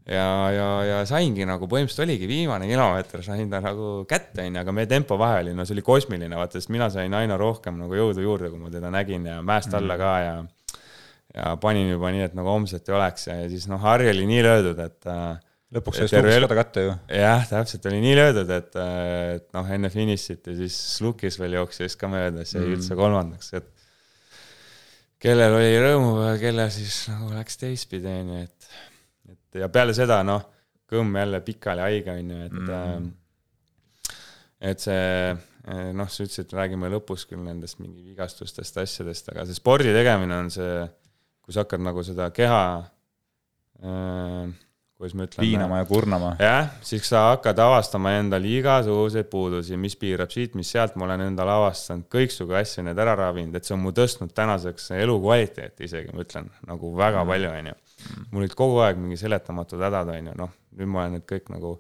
ja, 0.07 0.51
ja, 0.55 0.67
ja 0.87 0.99
saingi 1.09 1.47
nagu 1.49 1.67
põhimõtteliselt 1.71 2.05
oligi 2.07 2.29
viimane 2.31 2.69
kilomeeter, 2.71 3.23
sain 3.27 3.49
ta 3.51 3.61
nagu 3.65 4.05
kätte, 4.09 4.45
onju, 4.45 4.61
aga 4.63 4.75
meie 4.75 4.91
tempo 4.91 5.19
vahe 5.19 5.41
oli, 5.43 5.55
no 5.57 5.67
see 5.67 5.77
oli 5.77 5.87
kosmiline, 5.87 6.31
vaata, 6.39 6.61
sest 6.61 6.71
mina 6.75 6.89
sain 6.95 7.15
aina 7.19 7.39
rohkem 7.41 7.79
nagu 7.81 7.99
jõudu 7.99 8.23
juurde, 8.23 8.53
kui 8.53 8.63
ma 8.63 8.71
teda 8.73 8.93
nägin 8.95 9.27
ja 9.27 9.41
mäest 9.47 9.75
alla 9.77 9.99
ka 10.01 10.13
ja 10.23 10.37
ja 11.37 11.51
panin 11.61 11.91
juba 11.91 12.09
nii, 12.15 12.23
et 12.31 12.37
nagu 12.39 12.49
homset 12.49 12.87
ei 12.89 12.95
oleks 12.97 13.27
ja, 13.29 13.35
ja 13.43 13.49
siis 13.53 13.67
noh, 13.69 13.81
Harri 13.83 14.09
oli 14.09 14.25
nii 14.31 14.45
löödud, 14.47 14.79
et 14.81 15.09
äh, 15.11 15.25
lõpuks 15.77 15.99
sai 16.01 16.09
Slukis 16.09 16.39
ka 16.47 16.49
ta 16.49 16.57
kätte 16.63 16.85
ju. 16.87 16.95
jah, 17.13 17.43
täpselt, 17.51 17.89
oli 17.91 17.99
nii 18.05 18.15
löödud, 18.17 18.53
et, 18.57 18.79
äh, 18.81 19.35
et 19.35 19.49
noh, 19.57 19.69
enne 19.77 19.91
finišit 19.93 20.49
ja 20.49 20.55
siis 20.63 20.79
Slukis 20.95 21.37
veel 21.43 21.59
jooksis 21.59 21.99
ka 22.01 22.09
mööda, 22.09 22.47
jäi 22.47 22.63
mm. 22.63 22.77
üldse 22.79 22.97
kolmandaks, 22.97 23.53
et 23.59 23.69
kellel 25.23 25.57
oli 25.57 25.79
rõõmupäev, 25.81 26.39
kellel 26.43 26.73
siis 26.75 27.07
nagu 27.13 27.31
läks 27.35 27.61
teistpidi, 27.61 28.13
onju, 28.23 28.43
et 28.45 28.71
et 29.33 29.61
ja 29.63 29.69
peale 29.73 29.95
seda 29.97 30.21
noh, 30.27 30.45
kõmm 30.91 31.17
jälle 31.19 31.41
pikali 31.45 31.83
haige 31.83 32.15
on 32.15 32.35
ju, 32.35 32.43
et 32.47 32.59
mm. 32.61 33.09
et 34.71 34.85
see 34.85 35.07
äh, 35.33 35.89
noh, 35.97 36.11
sa 36.11 36.27
ütlesid, 36.27 36.53
räägime 36.57 36.91
lõpus 36.93 37.27
küll 37.31 37.43
nendest 37.45 37.81
mingi 37.83 38.05
vigastustest, 38.05 38.79
asjadest, 38.83 39.33
aga 39.33 39.47
see 39.49 39.59
spordi 39.59 39.95
tegemine 39.97 40.39
on 40.45 40.53
see, 40.55 40.85
kui 41.43 41.57
sa 41.57 41.65
hakkad 41.65 41.83
nagu 41.83 42.05
seda 42.07 42.29
keha 42.37 42.63
äh, 43.83 44.55
kuidas 44.97 45.15
ma 45.15 45.27
ütlen. 45.27 45.45
piinama 45.45 45.79
ja 45.83 45.89
kurnama. 45.89 46.35
jah, 46.41 46.71
siis 46.87 47.09
sa 47.09 47.27
hakkad 47.31 47.59
avastama 47.61 48.15
endal 48.19 48.45
igasuguseid 48.49 49.29
puudusi, 49.33 49.77
mis 49.81 49.97
piirab 50.01 50.33
siit, 50.33 50.55
mis 50.57 50.71
sealt, 50.73 50.97
ma 50.97 51.09
olen 51.09 51.27
endal 51.29 51.53
avastanud 51.53 52.09
kõiksugu 52.13 52.57
asju, 52.57 52.87
need 52.87 53.01
ära 53.05 53.17
ravinud, 53.19 53.57
et 53.57 53.69
see 53.69 53.77
on 53.77 53.83
mu 53.85 53.93
tõstnud 53.97 54.33
tänaseks 54.37 54.93
elukvaliteeti 54.97 55.91
isegi, 55.91 56.15
ma 56.17 56.25
ütlen, 56.25 56.49
nagu 56.69 56.95
väga 56.97 57.25
mm. 57.25 57.35
palju, 57.35 57.53
on 57.59 57.73
ju 57.73 57.81
mul 58.31 58.45
olid 58.45 58.55
kogu 58.57 58.81
aeg 58.85 58.99
mingi 59.01 59.19
seletamatud 59.21 59.83
hädad, 59.83 60.11
on 60.15 60.31
ju, 60.31 60.39
noh, 60.39 60.57
nüüd 60.77 60.91
ma 60.93 61.05
olen 61.05 61.17
need 61.17 61.27
kõik 61.29 61.51
nagu 61.53 61.75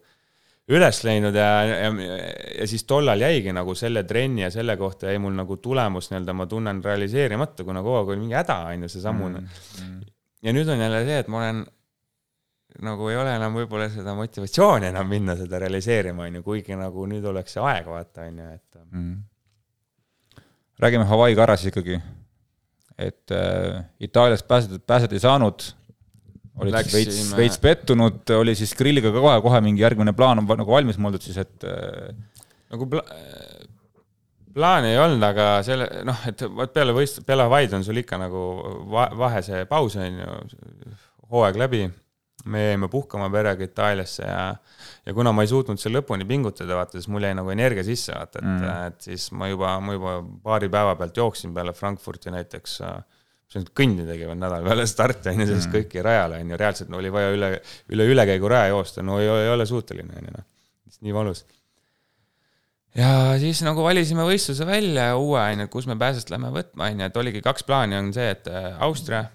üles 0.77 0.99
läinud 1.07 1.37
ja, 1.39 1.51
ja, 1.69 1.91
ja 1.93 2.67
siis 2.67 2.83
tollal 2.89 3.21
jäigi 3.23 3.53
nagu 3.55 3.77
selle 3.79 4.03
trenni 4.09 4.43
ja 4.43 4.51
selle 4.51 4.75
kohta 4.81 5.12
jäi 5.12 5.21
mul 5.23 5.37
nagu 5.37 5.59
tulemus 5.62 6.11
nii-öelda, 6.11 6.35
ma 6.35 6.49
tunnen 6.51 6.83
realiseerimata, 6.85 7.67
kuna 7.67 7.85
kogu 7.85 8.01
aeg 8.01 8.12
oli 8.14 8.25
mingi 8.25 8.39
häda, 8.39 8.59
on 8.73 8.87
ju, 8.87 8.93
seesamune 8.97 9.45
mm, 9.45 9.83
mm.. 9.85 10.14
ja 10.49 10.57
nüüd 10.57 10.73
on 10.73 10.83
jälle 10.83 11.05
see, 11.07 11.21
et 11.23 11.31
ma 11.31 11.43
olen 11.45 11.62
nagu 12.85 13.09
ei 13.09 13.16
ole 13.16 13.37
enam 13.39 13.57
võib-olla 13.57 13.89
seda 13.93 14.14
motivatsiooni 14.18 14.91
enam 14.91 15.09
minna 15.09 15.37
seda 15.39 15.61
realiseerima, 15.62 16.27
on 16.27 16.39
ju, 16.39 16.45
kuigi 16.45 16.77
nagu 16.77 17.07
nüüd 17.09 17.24
oleks 17.31 17.57
see 17.57 17.64
aeg, 17.64 17.89
vaata, 17.89 18.27
on 18.29 18.43
ju, 18.43 18.51
et 18.59 18.81
mm.. 18.85 20.45
räägime 20.85 21.09
Hawaii 21.09 21.39
karras 21.39 21.64
ikkagi. 21.70 22.01
et 22.99 23.33
äh, 23.33 23.85
Itaalias 24.01 24.43
pääseda, 24.43 24.79
pääseda 24.87 25.16
ei 25.16 25.24
saanud 25.24 25.70
olid 26.61 26.77
siis 26.83 26.95
veits, 26.95 27.35
veits 27.37 27.59
pettunud, 27.61 28.22
oli 28.37 28.55
siis 28.57 28.72
grilliga 28.77 29.12
ka 29.12 29.20
kohe, 29.20 29.41
kohe 29.45 29.61
mingi 29.64 29.85
järgmine 29.85 30.16
plaan 30.16 30.41
on 30.41 30.49
nagu 30.49 30.72
valmis 30.72 30.97
mõeldud 31.01 31.24
siis, 31.24 31.37
et 31.41 31.68
äh, 31.68 32.12
nagu 32.72 32.89
pla 32.93 33.05
plaani 34.57 34.95
ei 34.95 35.01
olnud, 35.01 35.24
aga 35.27 35.47
selle 35.66 35.89
noh, 36.09 36.22
et 36.29 36.45
vot 36.49 36.72
peale 36.72 36.95
võist-, 36.97 37.20
peale 37.29 37.45
Hawaii'd 37.45 37.74
on 37.77 37.85
sul 37.85 38.01
ikka 38.01 38.18
nagu 38.20 38.43
va 38.93 39.11
vahe 39.16 39.43
see 39.45 39.64
paus 39.68 39.99
on 40.01 40.20
ju, 40.22 40.39
hooaeg 41.33 41.61
läbi. 41.61 41.83
Me 42.53 42.63
jäime 42.69 42.89
puhkama 42.93 43.29
perega 43.33 43.67
Itaaliasse 43.67 44.25
ja, 44.27 44.47
ja 45.07 45.15
kuna 45.15 45.33
ma 45.35 45.45
ei 45.45 45.51
suutnud 45.51 45.81
seal 45.83 45.97
lõpuni 45.99 46.27
pingutada, 46.29 46.79
vaata, 46.79 46.99
siis 46.99 47.11
mul 47.13 47.27
jäi 47.27 47.35
nagu 47.39 47.53
energia 47.55 47.85
sisse, 47.87 48.15
vaata, 48.15 48.43
et 48.43 48.49
mm., 48.49 48.89
et 48.93 49.11
siis 49.11 49.29
ma 49.37 49.51
juba, 49.51 49.77
ma 49.83 49.99
juba 49.99 50.17
paari 50.47 50.71
päeva 50.73 50.97
pealt 50.99 51.21
jooksin 51.23 51.55
peale 51.57 51.75
Frankfurti 51.77 52.35
näiteks 52.35 52.81
äh, 52.87 52.99
see 53.51 53.63
on 53.63 53.67
kõndi 53.79 54.07
tegevad 54.07 54.39
nädal 54.41 54.65
peale 54.67 54.87
starti, 54.91 55.31
on 55.31 55.43
ju, 55.43 55.49
sellest 55.53 55.69
mm. 55.71 55.75
kõiki 55.77 56.03
rajale, 56.05 56.41
on 56.43 56.51
ju, 56.51 56.59
reaalselt 56.61 56.91
no 56.91 56.99
oli 56.99 57.13
vaja 57.15 57.31
üle, 57.35 57.51
üle 57.95 58.09
ülekäiguraja 58.11 58.73
joosta, 58.73 59.05
no 59.07 59.21
ei, 59.23 59.29
ei 59.31 59.53
ole 59.53 59.67
suuteline, 59.71 60.19
on 60.19 60.29
ju, 60.29 60.35
noh. 60.35 60.47
nii 61.07 61.15
valus. 61.15 61.45
ja 62.99 63.11
siis 63.43 63.63
nagu 63.67 63.85
valisime 63.87 64.27
võistluse 64.27 64.67
välja, 64.67 65.13
uue, 65.21 65.41
on 65.41 65.63
ju, 65.65 65.71
kus 65.77 65.87
me 65.91 65.99
pääsest 66.01 66.33
lähme 66.35 66.51
võtma, 66.55 66.91
on 66.91 67.05
ju, 67.05 67.11
et 67.11 67.23
oligi 67.23 67.45
kaks 67.45 67.67
plaani, 67.69 67.99
on 68.01 68.11
see, 68.17 68.27
et 68.35 68.51
äh, 68.51 68.73
Austria, 68.83 69.29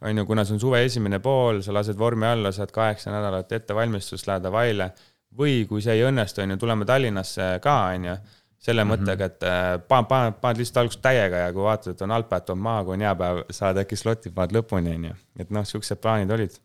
on 0.00 0.18
ju, 0.18 0.26
kuna 0.26 0.44
see 0.44 0.56
on 0.56 0.60
suve 0.62 0.82
esimene 0.84 1.20
pool, 1.20 1.60
sa 1.62 1.74
lased 1.76 1.98
vormi 1.98 2.26
alla, 2.26 2.52
saad 2.52 2.72
kaheksa 2.74 3.12
nädalat 3.12 3.52
ettevalmistust, 3.52 4.26
lähed 4.28 4.46
Hawaii'le, 4.48 4.90
või 5.38 5.64
kui 5.68 5.82
see 5.84 5.98
ei 5.98 6.06
õnnestu, 6.08 6.42
on 6.42 6.54
ju, 6.54 6.60
tuleme 6.60 6.86
Tallinnasse 6.88 7.58
ka, 7.62 7.76
on 7.94 8.08
ju 8.08 8.16
selle 8.60 8.84
mm 8.84 8.90
-hmm. 8.90 9.00
mõttega, 9.00 9.24
et 9.24 9.42
äh, 9.42 9.68
paned, 9.88 10.08
paned, 10.08 10.34
paned 10.40 10.58
lihtsalt 10.60 10.82
alguses 10.82 11.00
täiega 11.00 11.36
ja 11.36 11.52
kui 11.52 11.62
vaatad, 11.62 11.94
et 11.94 12.02
on 12.02 12.10
algpäev, 12.10 12.42
tuleb 12.44 12.62
maha, 12.62 12.84
kui 12.84 12.94
on 12.94 13.00
hea 13.00 13.14
päev, 13.14 13.38
saad 13.50 13.78
äkki 13.80 13.96
sloti, 13.96 14.30
paned 14.30 14.52
lõpuni, 14.56 14.94
on 14.94 15.04
ju. 15.04 15.14
et 15.38 15.50
noh, 15.50 15.64
siuksed 15.64 16.00
plaanid 16.00 16.30
olid. 16.30 16.58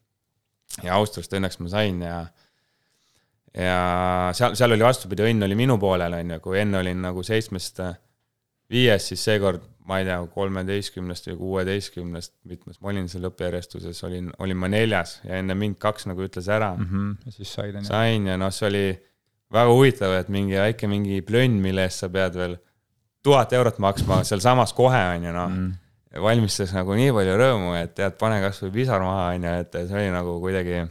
ja 0.83 0.95
Austriast 0.95 1.33
õnneks 1.33 1.59
ma 1.59 1.69
sain 1.69 2.01
ja, 2.01 2.17
ja 3.53 3.77
seal, 4.33 4.55
seal 4.55 4.71
oli 4.71 4.83
vastupidi, 4.83 5.23
õnn 5.23 5.47
oli 5.47 5.55
minu 5.55 5.77
poolel, 5.79 6.13
on 6.13 6.31
ju, 6.35 6.39
kui 6.39 6.59
enne 6.59 6.77
olin 6.77 7.01
nagu 7.01 7.23
seitsmest 7.23 7.79
viies, 8.69 9.07
siis 9.07 9.23
seekord, 9.23 9.63
ma 9.85 9.99
ei 10.01 10.07
tea, 10.07 10.17
kolmeteistkümnest 10.33 11.29
või 11.29 11.37
kuueteistkümnest, 11.39 12.33
mitmes 12.49 12.79
ma 12.81 12.91
olin 12.93 13.09
seal 13.11 13.27
õppejärjestuses, 13.29 14.01
olin, 14.07 14.31
olin 14.41 14.57
ma 14.57 14.69
neljas 14.71 15.19
ja 15.23 15.39
enne 15.41 15.55
mind 15.57 15.77
kaks 15.81 16.07
nagu 16.09 16.25
ütles 16.25 16.49
ära 16.49 16.73
mm. 16.75 16.87
-hmm. 16.91 17.15
ja 17.25 17.35
siis 17.35 17.53
said, 17.53 17.75
on 17.75 17.85
ju. 17.85 17.89
sain 17.89 18.27
ja 18.27 18.37
noh, 18.41 18.53
see 18.53 18.67
oli 18.69 18.85
väga 19.53 19.73
huvitav, 19.73 20.13
et 20.19 20.29
mingi 20.33 20.57
väike 20.57 20.89
mingi 20.89 21.21
plönn, 21.25 21.61
mille 21.61 21.85
eest 21.85 22.03
sa 22.03 22.09
pead 22.09 22.37
veel 22.39 22.57
tuhat 23.25 23.53
eurot 23.53 23.77
maksma 23.81 24.23
sealsamas 24.23 24.73
kohe, 24.73 25.01
on 25.15 25.27
ju, 25.29 25.33
noh 25.35 25.51
mm.. 25.51 26.21
valmistas 26.23 26.73
nagu 26.73 26.97
nii 26.97 27.11
palju 27.13 27.37
rõõmu, 27.41 27.75
et 27.81 27.93
tead, 27.97 28.17
pane 28.21 28.41
kasvõi 28.41 28.73
pisar 28.79 29.05
maha, 29.05 29.29
on 29.35 29.49
ju, 29.49 29.53
et 29.65 29.77
see 29.81 29.99
oli 30.01 30.09
nagu 30.13 30.39
kuidagi 30.41 30.81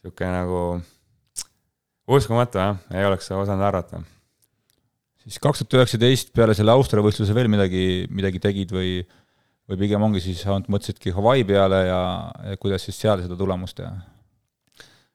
sihuke 0.00 0.26
nagu 0.28 0.64
uskumatu 2.06 2.58
jah, 2.58 2.76
ei 2.92 3.06
oleks 3.06 3.30
osanud 3.32 3.64
arvata. 3.64 4.02
Siis 5.24 5.40
kaks 5.42 5.62
tuhat 5.62 5.78
üheksateist 5.80 6.32
peale 6.36 6.56
selle 6.56 6.74
Austria 6.74 7.04
võistluse 7.04 7.36
veel 7.36 7.50
midagi, 7.52 7.84
midagi 8.12 8.40
tegid 8.42 8.74
või, 8.74 8.98
või 9.70 9.80
pigem 9.80 10.02
ongi 10.04 10.22
siis, 10.24 10.42
mõtlesidki 10.46 11.14
Hawaii 11.16 11.46
peale 11.48 11.84
ja, 11.88 12.02
ja 12.50 12.58
kuidas 12.60 12.84
siis 12.86 13.00
seal 13.00 13.24
seda 13.24 13.38
tulemust 13.38 13.80
teha? 13.80 13.94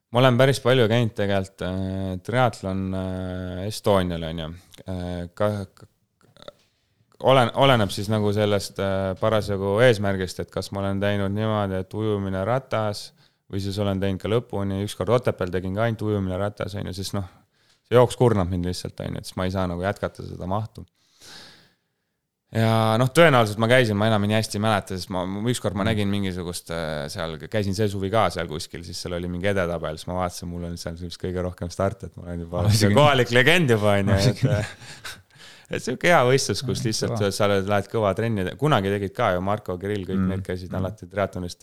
ma 0.10 0.24
olen 0.24 0.40
päris 0.40 0.62
palju 0.64 0.88
käinud 0.90 1.14
tegelikult 1.18 1.64
äh, 1.68 2.18
triatlon 2.26 2.84
äh, 2.98 3.64
Estonial 3.68 4.26
on 4.32 4.44
ju 4.44 4.50
äh,. 4.90 5.30
ka, 5.38 5.52
olen, 7.30 7.52
oleneb 7.62 7.94
siis 7.94 8.10
nagu 8.10 8.32
sellest 8.34 8.80
äh, 8.82 9.14
parasjagu 9.20 9.78
eesmärgist, 9.86 10.42
et 10.42 10.52
kas 10.54 10.72
ma 10.74 10.84
olen 10.84 11.02
teinud 11.04 11.36
niimoodi, 11.36 11.84
et 11.84 11.94
ujumine 11.94 12.42
ratas 12.48 13.10
või 13.50 13.62
siis 13.62 13.78
olen 13.82 14.02
teinud 14.02 14.22
ka 14.22 14.32
lõpuni, 14.32 14.82
ükskord 14.86 15.14
Otepääl 15.20 15.54
tegin 15.54 15.78
ka 15.78 15.86
ainult 15.86 16.02
ujumine 16.06 16.38
ratas 16.42 16.74
on 16.80 16.90
ju, 16.90 16.96
sest 16.98 17.18
noh, 17.18 17.30
see 17.90 17.98
jooks 17.98 18.18
kurnab 18.20 18.50
mind 18.52 18.70
lihtsalt 18.70 19.02
on 19.06 19.18
ju, 19.18 19.24
et 19.24 19.30
siis 19.30 19.38
ma 19.40 19.50
ei 19.50 19.54
saa 19.56 19.68
nagu 19.70 19.84
jätkata 19.86 20.26
seda 20.28 20.50
mahtu 20.50 20.86
ja 22.56 22.98
noh, 22.98 23.12
tõenäoliselt 23.14 23.62
ma 23.62 23.70
käisin, 23.70 23.98
ma 24.00 24.10
enam 24.10 24.26
nii 24.26 24.38
hästi 24.40 24.58
ei 24.58 24.64
mäleta, 24.64 24.98
sest 24.98 25.12
ma, 25.14 25.22
ükskord 25.52 25.78
ma 25.78 25.86
nägin 25.86 26.10
mingisugust 26.10 26.74
äh, 26.74 27.06
seal, 27.14 27.38
käisin 27.52 27.78
see 27.78 27.90
suvi 27.92 28.10
ka 28.14 28.28
seal 28.34 28.50
kuskil, 28.50 28.84
siis 28.88 29.02
seal 29.04 29.18
oli 29.20 29.30
mingi 29.32 29.52
edetabel, 29.52 30.00
siis 30.00 30.10
ma 30.10 30.18
vaatasin, 30.24 30.50
mul 30.50 30.66
on 30.72 30.78
seal 30.82 30.98
vist 31.02 31.22
kõige 31.22 31.46
rohkem 31.46 31.70
starte, 31.74 32.10
et 32.10 32.18
ma 32.18 32.30
olen 32.30 32.46
juba 32.46 32.66
kohalik 32.98 33.34
legend 33.36 33.76
juba 33.76 33.98
on 34.00 34.14
ju, 34.16 34.20
et 34.34 34.46
et 35.70 35.86
sihuke 35.86 36.10
hea 36.10 36.20
võistlus, 36.26 36.64
kus 36.66 36.82
lihtsalt 36.88 37.22
sa 37.36 37.50
lähed 37.52 37.90
kõva 37.92 38.16
trenni, 38.18 38.48
kunagi 38.62 38.90
tegid 38.96 39.14
ka 39.14 39.34
ju, 39.36 39.46
Marko, 39.46 39.78
Kirill, 39.82 40.08
kõik 40.08 40.18
mm. 40.18 40.34
need 40.34 40.46
käisid 40.46 40.72
mm. 40.72 40.80
alati 40.82 41.10
triatlonis 41.12 41.60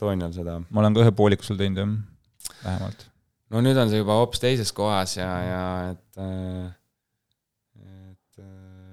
Toonial 0.00 0.32
seda. 0.32 0.56
ma 0.70 0.84
olen 0.84 0.96
ka 0.96 1.04
ühe 1.04 1.14
pooliku 1.16 1.44
seal 1.44 1.60
teinud 1.60 1.82
jah, 1.82 1.92
vähemalt. 2.64 3.04
No 3.50 3.62
nüüd 3.64 3.78
on 3.80 3.90
see 3.90 4.02
juba 4.02 4.18
hoopis 4.20 4.42
teises 4.42 4.70
kohas 4.76 5.16
ja, 5.18 5.30
ja 5.46 5.64
et 5.92 6.22
äh, 6.22 6.68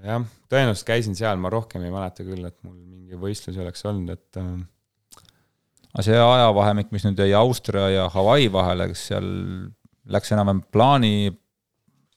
jah, 0.08 0.26
tõenäoliselt 0.51 0.88
käisin 0.88 1.18
seal, 1.18 1.39
ma 1.41 1.51
rohkem 1.53 1.86
ei 1.86 1.93
mäleta 1.93 2.26
küll, 2.26 2.45
et 2.47 2.58
mul 2.66 2.76
mingi 2.76 3.20
võistlusi 3.20 3.62
oleks 3.64 3.86
olnud, 3.88 4.14
et 4.16 4.39
äh.... 4.41 4.53
aga 5.93 6.05
see 6.05 6.20
ajavahemik, 6.22 6.91
mis 6.95 7.05
nüüd 7.08 7.22
jäi 7.24 7.34
Austria 7.38 7.88
ja 7.93 8.08
Hawaii 8.14 8.49
vahele, 8.53 8.89
kas 8.93 9.08
seal 9.12 9.28
läks 10.08 10.34
enam-vähem 10.36 10.64
plaani, 10.74 11.32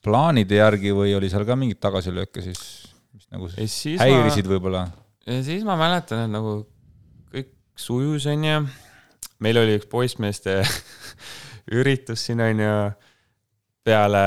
plaanide 0.04 0.60
järgi 0.60 0.94
või 0.96 1.14
oli 1.18 1.30
seal 1.32 1.46
ka 1.48 1.58
mingeid 1.58 1.80
tagasilööke 1.82 2.44
siis, 2.44 2.60
mis 3.16 3.26
nagu 3.32 3.50
häirisid 3.50 4.50
võib-olla? 4.50 4.86
siis 5.44 5.66
ma 5.66 5.76
mäletan, 5.78 6.24
et 6.26 6.32
nagu 6.32 6.62
kõik 7.30 7.52
sujus, 7.78 8.26
on 8.30 8.46
ju. 8.46 8.62
meil 9.44 9.60
oli 9.60 9.78
üks 9.80 9.90
poissmeeste 9.90 10.60
üritus 11.76 12.26
siin, 12.26 12.42
on 12.44 12.62
ju 12.62 12.74
peale, 13.86 14.24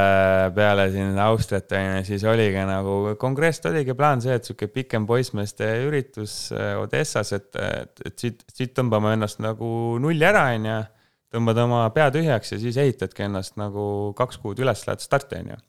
peale 0.55 0.87
siin 0.93 1.19
Austriat 1.23 1.75
on 1.77 1.89
ju, 1.89 2.05
siis 2.07 2.23
oligi 2.29 2.63
nagu, 2.67 2.95
konkreetselt 3.21 3.71
oligi 3.71 3.95
plaan 3.97 4.23
see, 4.23 4.37
et 4.37 4.47
sihuke 4.47 4.69
pikem 4.73 5.05
poissmeeste 5.09 5.67
üritus 5.87 6.37
äh, 6.55 6.73
Odessas, 6.81 7.33
et, 7.37 7.51
et, 7.59 8.07
et 8.07 8.25
siit, 8.25 8.41
siit 8.53 8.73
tõmbame 8.77 9.13
ennast 9.17 9.43
nagu 9.43 9.99
nulli 10.01 10.25
ära, 10.27 10.49
on 10.55 10.71
ju. 10.71 10.79
tõmbad 11.33 11.59
oma 11.63 11.83
pea 11.93 12.09
tühjaks 12.13 12.53
ja 12.53 12.59
siis 12.61 12.77
ehitadki 12.77 13.27
ennast 13.27 13.55
nagu 13.57 13.85
kaks 14.17 14.37
kuud 14.41 14.59
üles, 14.61 14.83
lähed 14.87 15.01
starti, 15.01 15.41
on 15.41 15.55
ju 15.55 15.61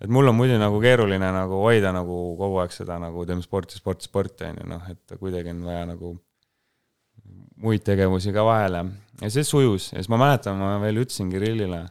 et 0.00 0.08
mul 0.08 0.30
on 0.30 0.36
muidu 0.36 0.56
nagu 0.60 0.78
keeruline 0.80 1.28
nagu 1.34 1.60
hoida 1.60 1.92
nagu 1.92 2.20
kogu 2.38 2.60
aeg 2.62 2.72
seda 2.72 2.96
nagu 3.02 3.24
teeme 3.28 3.44
sporti, 3.44 3.76
sporti, 3.76 4.08
sporti 4.08 4.46
on 4.48 4.60
ju 4.62 4.68
noh, 4.70 4.86
et 4.88 5.16
kuidagi 5.20 5.52
on 5.52 5.64
vaja 5.66 5.86
nagu 5.90 6.14
muid 7.60 7.84
tegevusi 7.84 8.32
ka 8.34 8.44
vahele. 8.46 8.84
Ja 9.20 9.30
see 9.32 9.44
sujus. 9.44 9.90
Ja 9.92 10.00
siis 10.00 10.10
ma 10.12 10.18
mäletan, 10.20 10.58
ma 10.60 10.76
veel 10.82 11.02
ütlesin 11.02 11.30
Kirillile 11.32 11.82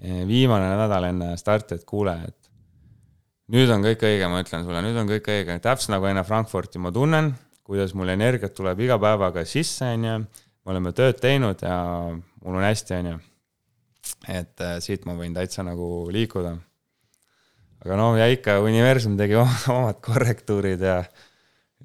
eh, 0.00 0.22
viimane 0.28 0.70
nädal 0.78 1.08
enne 1.10 1.34
starti, 1.40 1.78
et 1.78 1.86
kuule, 1.88 2.14
et 2.28 2.50
nüüd 3.54 3.70
on 3.74 3.84
kõik 3.84 4.04
õige, 4.06 4.28
ma 4.30 4.42
ütlen 4.44 4.64
sulle, 4.66 4.82
nüüd 4.84 5.00
on 5.00 5.10
kõik 5.10 5.28
õige, 5.32 5.58
täpselt 5.64 5.94
nagu 5.96 6.08
enne 6.08 6.24
Frankfurti 6.26 6.80
ma 6.82 6.92
tunnen, 6.94 7.32
kuidas 7.64 7.94
mul 7.98 8.12
energiat 8.14 8.54
tuleb 8.56 8.80
iga 8.86 8.98
päevaga 9.00 9.44
sisse, 9.48 9.88
on 9.96 10.06
ju, 10.08 10.18
me 10.64 10.74
oleme 10.74 10.94
tööd 10.96 11.18
teinud 11.20 11.64
ja 11.64 11.78
mul 12.12 12.60
on 12.60 12.64
hästi, 12.64 13.00
on 13.00 13.10
ju. 13.10 13.18
et 14.28 14.64
äh, 14.64 14.78
siit 14.84 15.04
ma 15.08 15.16
võin 15.18 15.34
täitsa 15.36 15.64
nagu 15.66 16.06
liikuda. 16.12 16.54
Aga 17.84 17.96
no 18.00 18.12
ja 18.16 18.30
ikka 18.32 18.60
universum 18.64 19.16
tegi 19.18 19.36
omad 19.36 19.98
korrektuurid 20.04 20.80
ja, 20.84 21.02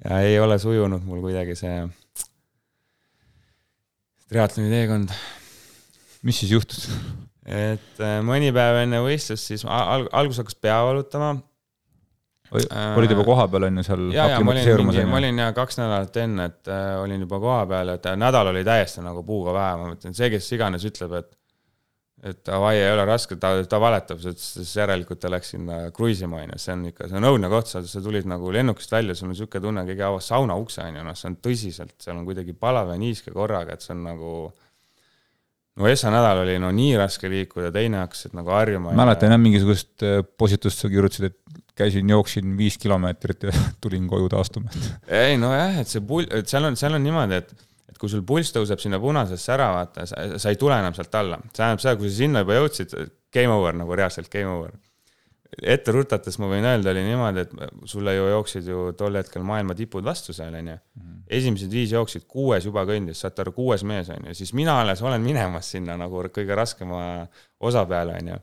ja 0.04 0.20
ei 0.24 0.38
ole 0.40 0.56
sujunud 0.60 1.04
mul 1.04 1.20
kuidagi 1.26 1.58
see 1.58 1.80
triatloni 4.30 4.70
teekond. 4.70 5.12
mis 6.26 6.40
siis 6.42 6.52
juhtus? 6.54 6.88
et 7.50 8.02
äh, 8.02 8.18
mõni 8.24 8.52
päev 8.54 8.82
enne 8.84 9.00
võistlust 9.02 9.50
siis 9.50 9.64
al 9.66 10.06
alguses 10.12 10.42
hakkas 10.44 10.58
pea 10.60 10.76
valutama. 10.86 11.32
olid 12.50 13.14
juba 13.14 13.24
kohapeal 13.26 13.68
on 13.70 13.80
ju 13.80 13.86
seal? 13.88 14.06
ja, 14.14 14.28
ja 14.34 14.38
ma 14.44 14.54
olin 14.54 14.84
mingi, 14.84 15.04
ma 15.08 15.18
olin 15.22 15.42
ja 15.44 15.50
kaks 15.56 15.80
nädalat 15.80 16.22
enne, 16.22 16.48
et 16.52 16.70
äh, 16.70 16.94
olin 17.02 17.26
juba 17.26 17.42
kohapeal, 17.42 17.94
et 17.96 18.08
nädal 18.20 18.52
oli 18.52 18.64
täiesti 18.66 19.04
nagu 19.04 19.24
puuga 19.26 19.56
päev, 19.56 19.82
ma 19.82 19.92
mõtlen, 19.94 20.16
see, 20.16 20.30
kes 20.36 20.50
iganes 20.56 20.86
ütleb, 20.86 21.18
et 21.22 21.36
et 22.20 22.40
davai, 22.44 22.74
ei 22.76 22.90
ole 22.92 23.04
raske, 23.08 23.36
ta, 23.40 23.54
ta 23.64 23.78
valetab, 23.80 24.20
siis 24.20 24.72
järelikult 24.76 25.22
ta 25.22 25.30
läks 25.32 25.54
sinna 25.54 25.78
kruiisima, 25.96 26.42
on 26.42 26.54
ju, 26.54 26.58
see 26.60 26.74
on 26.74 26.82
ikka, 26.90 27.08
see 27.08 27.20
on 27.20 27.28
õudne 27.30 27.48
koht, 27.52 27.70
sa, 27.70 27.80
sa 27.88 28.02
tulid 28.04 28.28
nagu 28.28 28.52
lennukist 28.52 28.92
välja, 28.92 29.16
sul 29.16 29.30
on 29.30 29.32
niisugune 29.34 29.64
tunne, 29.64 29.84
keegi 29.88 30.04
avas 30.04 30.28
sauna 30.28 30.56
ukse, 30.60 30.84
on 30.84 30.98
ju, 31.00 31.04
noh, 31.06 31.16
see 31.16 31.30
on 31.30 31.38
tõsiselt, 31.48 31.96
seal 32.04 32.18
on 32.20 32.26
kuidagi 32.28 32.52
palav 32.52 32.92
ja 32.92 32.98
niiske 33.00 33.32
korraga, 33.32 33.76
et 33.76 33.86
see 33.86 33.94
on 33.96 34.04
nagu 34.10 34.34
no 35.80 35.88
Essa 35.88 36.10
nädal 36.12 36.42
oli 36.42 36.58
no 36.60 36.68
nii 36.74 36.92
raske 37.00 37.30
liikuda, 37.32 37.70
teine 37.72 38.02
hakkasid 38.02 38.34
nagu 38.36 38.52
harjuma. 38.52 38.92
mäletan 38.96 39.32
jah, 39.32 39.40
mingisugust 39.40 40.04
äh, 40.04 40.20
postitust 40.38 40.82
sa 40.82 40.90
kirjutasid, 40.92 41.30
et 41.30 41.64
käisin, 41.80 42.10
jooksin 42.12 42.52
viis 42.58 42.76
kilomeetrit 42.80 43.48
ja 43.48 43.54
tulin 43.82 44.08
koju 44.10 44.28
taastuma. 44.32 44.72
ei 45.08 45.40
nojah, 45.40 45.80
et 45.80 45.88
see 45.88 46.04
pul-, 46.04 46.28
et 46.36 46.50
seal 46.50 46.68
on, 46.68 46.76
seal 46.76 46.98
on 46.98 47.04
niimoodi, 47.06 47.40
et 47.40 47.69
kui 47.98 48.10
sul 48.12 48.22
pulss 48.26 48.54
tõuseb 48.54 48.82
sinna 48.82 49.00
punasesse 49.02 49.52
ära, 49.54 49.70
vaata, 49.74 50.06
sa 50.10 50.52
ei 50.52 50.58
tule 50.60 50.76
enam 50.78 50.94
sealt 50.96 51.14
alla. 51.18 51.40
see 51.48 51.58
tähendab 51.58 51.82
seda, 51.82 51.96
kui 51.98 52.10
sa 52.10 52.16
sinna 52.20 52.44
juba 52.44 52.58
jõudsid, 52.58 52.94
game 53.34 53.52
over 53.54 53.76
nagu 53.76 53.98
reaalselt 53.98 54.30
game 54.32 54.50
over. 54.52 54.76
ette 55.60 55.92
rutates 55.92 56.38
ma 56.38 56.46
võin 56.46 56.64
öelda, 56.64 56.92
oli 56.92 57.02
niimoodi, 57.08 57.42
et 57.42 57.54
sulle 57.90 58.14
ju 58.14 58.28
jooksid 58.30 58.68
ju 58.70 58.84
tol 58.98 59.18
hetkel 59.18 59.42
maailma 59.42 59.74
tipud 59.74 60.04
vastu 60.06 60.32
seal, 60.36 60.54
onju. 60.54 60.76
Mhm. 60.96 61.16
esimesed 61.38 61.70
viis 61.70 61.90
jooksid, 61.92 62.26
kuues 62.30 62.64
juba 62.64 62.84
kõndis, 62.86 63.22
saate 63.24 63.42
aru, 63.42 63.52
kuues 63.52 63.82
mees, 63.86 64.08
onju, 64.14 64.34
siis 64.34 64.52
mina 64.54 64.80
alles 64.80 65.02
olen 65.02 65.20
minemas 65.22 65.70
sinna 65.74 65.96
nagu 65.96 66.22
kõige 66.28 66.56
raskema 66.56 67.28
osa 67.60 67.84
peale, 67.86 68.18
onju. 68.22 68.38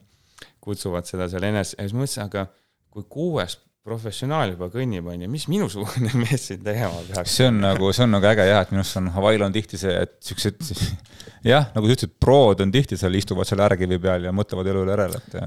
kutsuvad 0.60 1.08
seda 1.08 1.30
seal 1.32 1.44
enes-, 1.48 1.76
ja 1.78 1.88
siis 1.88 1.96
mõtlesin, 1.96 2.28
aga 2.28 2.48
kui 2.92 3.06
kuues 3.10 3.56
professionaal 3.88 4.54
juba 4.54 4.70
kõnnib, 4.74 5.08
on 5.08 5.24
ju, 5.24 5.32
mis 5.32 5.48
minusugune 5.52 6.12
mees 6.24 6.50
siin 6.50 6.64
tegema 6.66 7.00
peaks? 7.08 7.38
see 7.40 7.48
on 7.52 7.62
nagu, 7.64 7.94
see 7.96 8.06
on 8.08 8.16
nagu 8.18 8.30
äge 8.30 8.48
jah, 8.50 8.66
et 8.66 8.74
minu 8.74 8.84
arust 8.84 9.00
on 9.02 9.10
Hawaii'l 9.16 9.48
on 9.48 9.56
tihti 9.56 9.80
see, 9.80 9.96
et 10.04 10.18
siuksed 10.28 10.62
jah, 11.54 11.72
nagu 11.76 11.88
sa 11.88 11.98
ütlesid, 11.98 12.18
prod 12.22 12.64
on 12.66 12.74
tihti 12.74 13.00
seal, 13.00 13.16
istuvad 13.20 13.50
seal 13.50 13.64
äärekivi 13.66 14.00
peal 14.04 14.28
ja 14.28 14.36
mõtlevad 14.36 14.72
elu 14.74 14.86
üle 14.86 14.96
järele, 14.98 15.24
et 15.24 15.38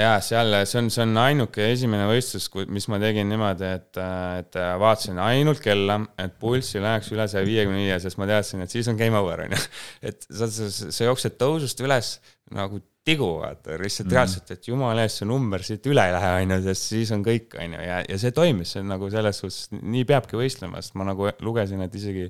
ja 0.00 0.12
seal, 0.24 0.54
see 0.68 0.80
on, 0.80 0.90
see 0.92 1.04
on 1.04 1.16
ainuke 1.20 1.70
esimene 1.72 2.06
võistlus, 2.08 2.46
mis 2.72 2.86
ma 2.92 3.00
tegin 3.02 3.28
niimoodi, 3.30 3.72
et, 3.78 4.00
et 4.40 4.60
vaatasin 4.80 5.18
ainult 5.24 5.62
kella, 5.64 5.98
et 6.20 6.36
pulss 6.40 6.76
ei 6.76 6.84
läheks 6.84 7.10
üle 7.14 7.26
saja 7.30 7.46
viiekümne 7.46 7.82
viie, 7.82 7.98
sest 8.02 8.20
ma 8.20 8.28
teadsin, 8.30 8.62
et 8.64 8.72
siis 8.72 8.88
on 8.92 9.00
game 9.00 9.18
over, 9.18 9.44
on 9.46 9.56
ju. 9.56 9.64
et 10.12 10.28
sa, 10.28 10.48
sa, 10.52 10.70
sa 10.70 11.10
jooksed 11.10 11.36
tõusust 11.40 11.82
üles 11.84 12.14
nagu 12.54 12.80
tigu, 13.06 13.26
vaata, 13.40 13.78
lihtsalt 13.80 14.08
mm. 14.08 14.14
reaalselt, 14.14 14.50
et 14.52 14.68
jumala 14.68 15.04
eest 15.06 15.22
see 15.22 15.28
number 15.28 15.64
siit 15.64 15.86
üle 15.88 16.02
ei 16.04 16.12
lähe, 16.14 16.30
on 16.42 16.54
ju, 16.54 16.58
sest 16.66 16.92
siis 16.92 17.12
on 17.16 17.24
kõik, 17.24 17.56
on 17.56 17.76
ju, 17.76 17.80
ja, 17.86 18.00
ja 18.04 18.18
see 18.20 18.34
toimis, 18.36 18.74
see 18.74 18.82
on 18.84 18.92
nagu 18.92 19.08
selles 19.12 19.40
suhtes, 19.40 19.70
nii 19.80 20.04
peabki 20.08 20.38
võistlema, 20.38 20.82
sest 20.84 20.98
ma 21.00 21.06
nagu 21.08 21.30
lugesin, 21.46 21.80
et 21.86 21.96
isegi, 21.96 22.28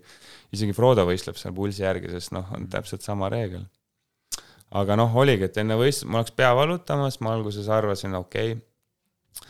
isegi 0.55 0.77
Frodo 0.77 1.05
võistleb 1.09 1.39
seal 1.41 1.55
pulsi 1.57 1.83
järgi, 1.83 2.13
sest 2.15 2.35
noh, 2.37 2.47
on 2.57 2.69
täpselt 2.71 3.07
sama 3.07 3.31
reegel. 3.33 3.67
aga 4.71 4.95
noh, 4.95 5.15
oligi, 5.19 5.49
et 5.49 5.57
enne 5.59 5.75
võistlust, 5.79 6.07
mul 6.07 6.23
hakkas 6.23 6.37
pea 6.39 6.53
valutama, 6.55 7.11
siis 7.11 7.25
ma 7.27 7.35
alguses 7.35 7.71
arvasin, 7.75 8.15
okei 8.21 8.55
okay,, 8.55 9.49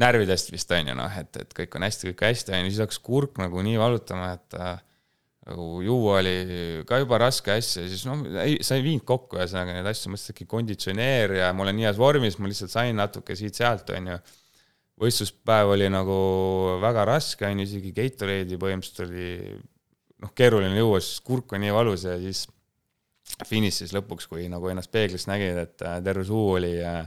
närvidest 0.00 0.52
vist 0.54 0.70
on 0.72 0.92
ju 0.92 0.94
noh, 0.96 1.18
et, 1.18 1.34
et 1.42 1.56
kõik 1.56 1.74
on 1.76 1.88
hästi, 1.88 2.12
kõik 2.12 2.28
hästi, 2.28 2.54
on 2.54 2.62
ju, 2.62 2.70
siis 2.70 2.84
hakkas 2.86 3.02
kurk 3.02 3.42
nagu 3.42 3.66
nii 3.66 3.80
valutama, 3.80 4.30
et 4.38 4.58
äh, 4.60 4.78
nagu 5.48 5.80
juua 5.84 6.18
oli 6.20 6.34
ka 6.88 7.00
juba 7.00 7.18
raske 7.22 7.54
asja, 7.54 7.86
siis 7.88 8.04
noh, 8.08 8.20
ei, 8.42 8.58
sa 8.66 8.76
ei 8.76 8.84
viinud 8.84 9.06
kokku 9.08 9.38
ühesõnaga 9.38 9.78
neid 9.78 9.88
asju, 9.88 10.12
mõtlesin 10.12 10.34
äkki 10.34 10.46
konditsioneer 10.50 11.36
ja 11.38 11.48
ma 11.56 11.64
olen 11.64 11.78
nii 11.78 11.88
heas 11.88 12.00
vormis, 12.00 12.36
ma 12.38 12.50
lihtsalt 12.50 12.74
sain 12.74 13.00
natuke 13.00 13.36
siit-sealt, 13.38 13.88
on 13.96 14.12
ju. 14.12 14.20
võistluspäev 15.00 15.72
oli 15.72 15.88
nagu 15.88 16.16
väga 16.82 17.06
raske, 17.08 17.48
on 17.48 17.62
ju, 17.62 17.68
isegi 17.70 17.94
Gatorade'i 17.96 18.60
põhimõtteliselt 18.60 19.06
oli 19.08 19.58
noh, 20.20 20.32
keeruline 20.36 20.76
juua, 20.76 21.00
sest 21.00 21.24
kurk 21.24 21.56
on 21.56 21.64
nii 21.64 21.72
valus 21.72 22.04
ja 22.04 22.18
siis 22.20 22.44
finišis 23.48 23.94
lõpuks, 23.96 24.28
kui 24.28 24.46
nagu 24.52 24.68
ennast 24.68 24.92
peeglist 24.92 25.30
nägid, 25.30 25.56
et 25.64 25.86
äh, 25.86 25.98
terve 26.04 26.26
suu 26.28 26.56
oli 26.58 26.74
äh, 26.84 27.06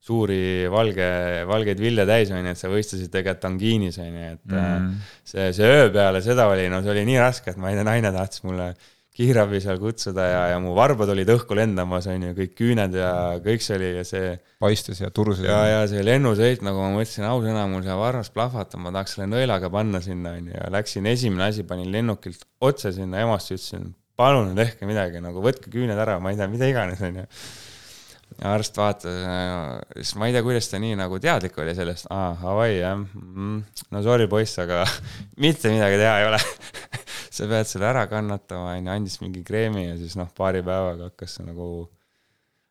suuri 0.00 0.68
valge, 0.72 1.08
valgeid 1.48 1.80
vilja 1.80 2.06
täis, 2.08 2.30
on 2.32 2.40
ju, 2.40 2.54
et 2.54 2.60
sa 2.60 2.70
võistlesid 2.72 3.12
tegelikult 3.12 3.50
angiinis, 3.50 3.98
on 4.00 4.08
ju, 4.08 4.30
et 4.36 4.54
mm. 4.54 4.94
see, 5.28 5.50
see 5.56 5.68
öö 5.68 5.90
peale 5.92 6.22
seda 6.24 6.48
oli, 6.48 6.70
no 6.72 6.80
see 6.84 6.94
oli 6.94 7.04
nii 7.08 7.20
raske, 7.20 7.52
et 7.52 7.60
ma 7.60 7.72
ei 7.72 7.76
tea, 7.76 7.84
naine 7.86 8.12
tahtis 8.14 8.42
mulle 8.46 8.72
kiirabi 9.20 9.58
seal 9.60 9.76
kutsuda 9.82 10.24
ja, 10.24 10.40
ja 10.54 10.58
mu 10.62 10.72
varbad 10.76 11.10
olid 11.12 11.28
õhku 11.34 11.56
lendamas, 11.58 12.08
on 12.08 12.24
ju, 12.30 12.32
kõik 12.38 12.56
küüned 12.56 12.96
ja 12.96 13.12
kõik 13.44 13.64
see 13.64 13.76
oli 13.76 13.90
ja 13.98 14.04
see. 14.08 14.34
paistes 14.62 15.02
ja 15.02 15.10
turus. 15.12 15.42
ja, 15.44 15.58
ja 15.68 15.80
see 15.90 16.04
lennusõit, 16.06 16.64
nagu 16.64 16.80
ma 16.80 16.92
mõtlesin, 16.94 17.26
ausõna, 17.28 17.66
mul 17.68 17.84
see 17.84 17.96
varvas 18.00 18.32
plahvatab, 18.32 18.80
ma 18.86 18.94
tahaks 18.96 19.18
selle 19.18 19.28
nõelaga 19.28 19.68
panna 19.72 20.00
sinna, 20.04 20.32
on 20.38 20.48
ju, 20.48 20.56
ja 20.56 20.70
läksin 20.72 21.10
esimene 21.12 21.50
asi, 21.50 21.66
panin 21.68 21.90
lennukilt 21.92 22.46
otse 22.64 22.94
sinna 22.96 23.20
EMO-sse, 23.26 23.58
ütlesin, 23.58 23.90
palun 24.20 24.54
tehke 24.56 24.88
midagi, 24.88 25.20
nagu 25.24 25.44
võtke 25.44 25.72
küüned 25.72 26.00
ära, 26.00 26.16
ma 26.22 26.32
ei 26.32 26.40
tea, 26.40 26.48
mida 26.48 26.70
iganes, 26.72 27.04
on 27.04 27.20
ju 27.20 27.26
arst 28.48 28.78
vaatas, 28.80 29.16
siis 29.98 30.14
ma 30.16 30.28
ei 30.28 30.34
tea, 30.34 30.42
kuidas 30.44 30.70
ta 30.70 30.78
nii 30.80 30.96
nagu 30.98 31.18
teadlik 31.20 31.56
oli 31.60 31.74
sellest, 31.76 32.08
aa, 32.14 32.32
Hawaii 32.40 32.78
jah. 32.78 32.96
Mm,, 32.96 33.58
no 33.92 34.02
sorry 34.04 34.28
poiss, 34.32 34.56
aga 34.62 34.82
mitte 35.44 35.72
midagi 35.72 35.98
teha 36.00 36.14
ei 36.22 36.28
ole. 36.30 36.40
Sa 37.36 37.46
pead 37.50 37.68
selle 37.68 37.88
ära 37.90 38.06
kannatama, 38.10 38.74
onju, 38.78 38.92
andis 38.92 39.18
mingi 39.22 39.42
kreemi 39.46 39.86
ja 39.90 39.98
siis 40.00 40.16
noh, 40.18 40.30
paari 40.36 40.64
päevaga 40.66 41.10
hakkas 41.10 41.36
see 41.38 41.46
nagu 41.46 41.68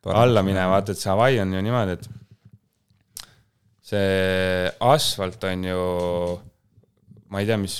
Parem, 0.00 0.18
alla 0.22 0.42
minema, 0.44 0.72
vaata, 0.74 0.94
et 0.94 1.02
see 1.02 1.12
Hawaii 1.12 1.40
on 1.42 1.54
ju 1.54 1.62
niimoodi, 1.64 1.96
et 1.98 3.24
see 3.90 4.70
asfalt 4.90 5.44
on 5.48 5.64
ju, 5.70 5.86
ma 7.30 7.42
ei 7.42 7.48
tea, 7.48 7.58
mis 7.60 7.76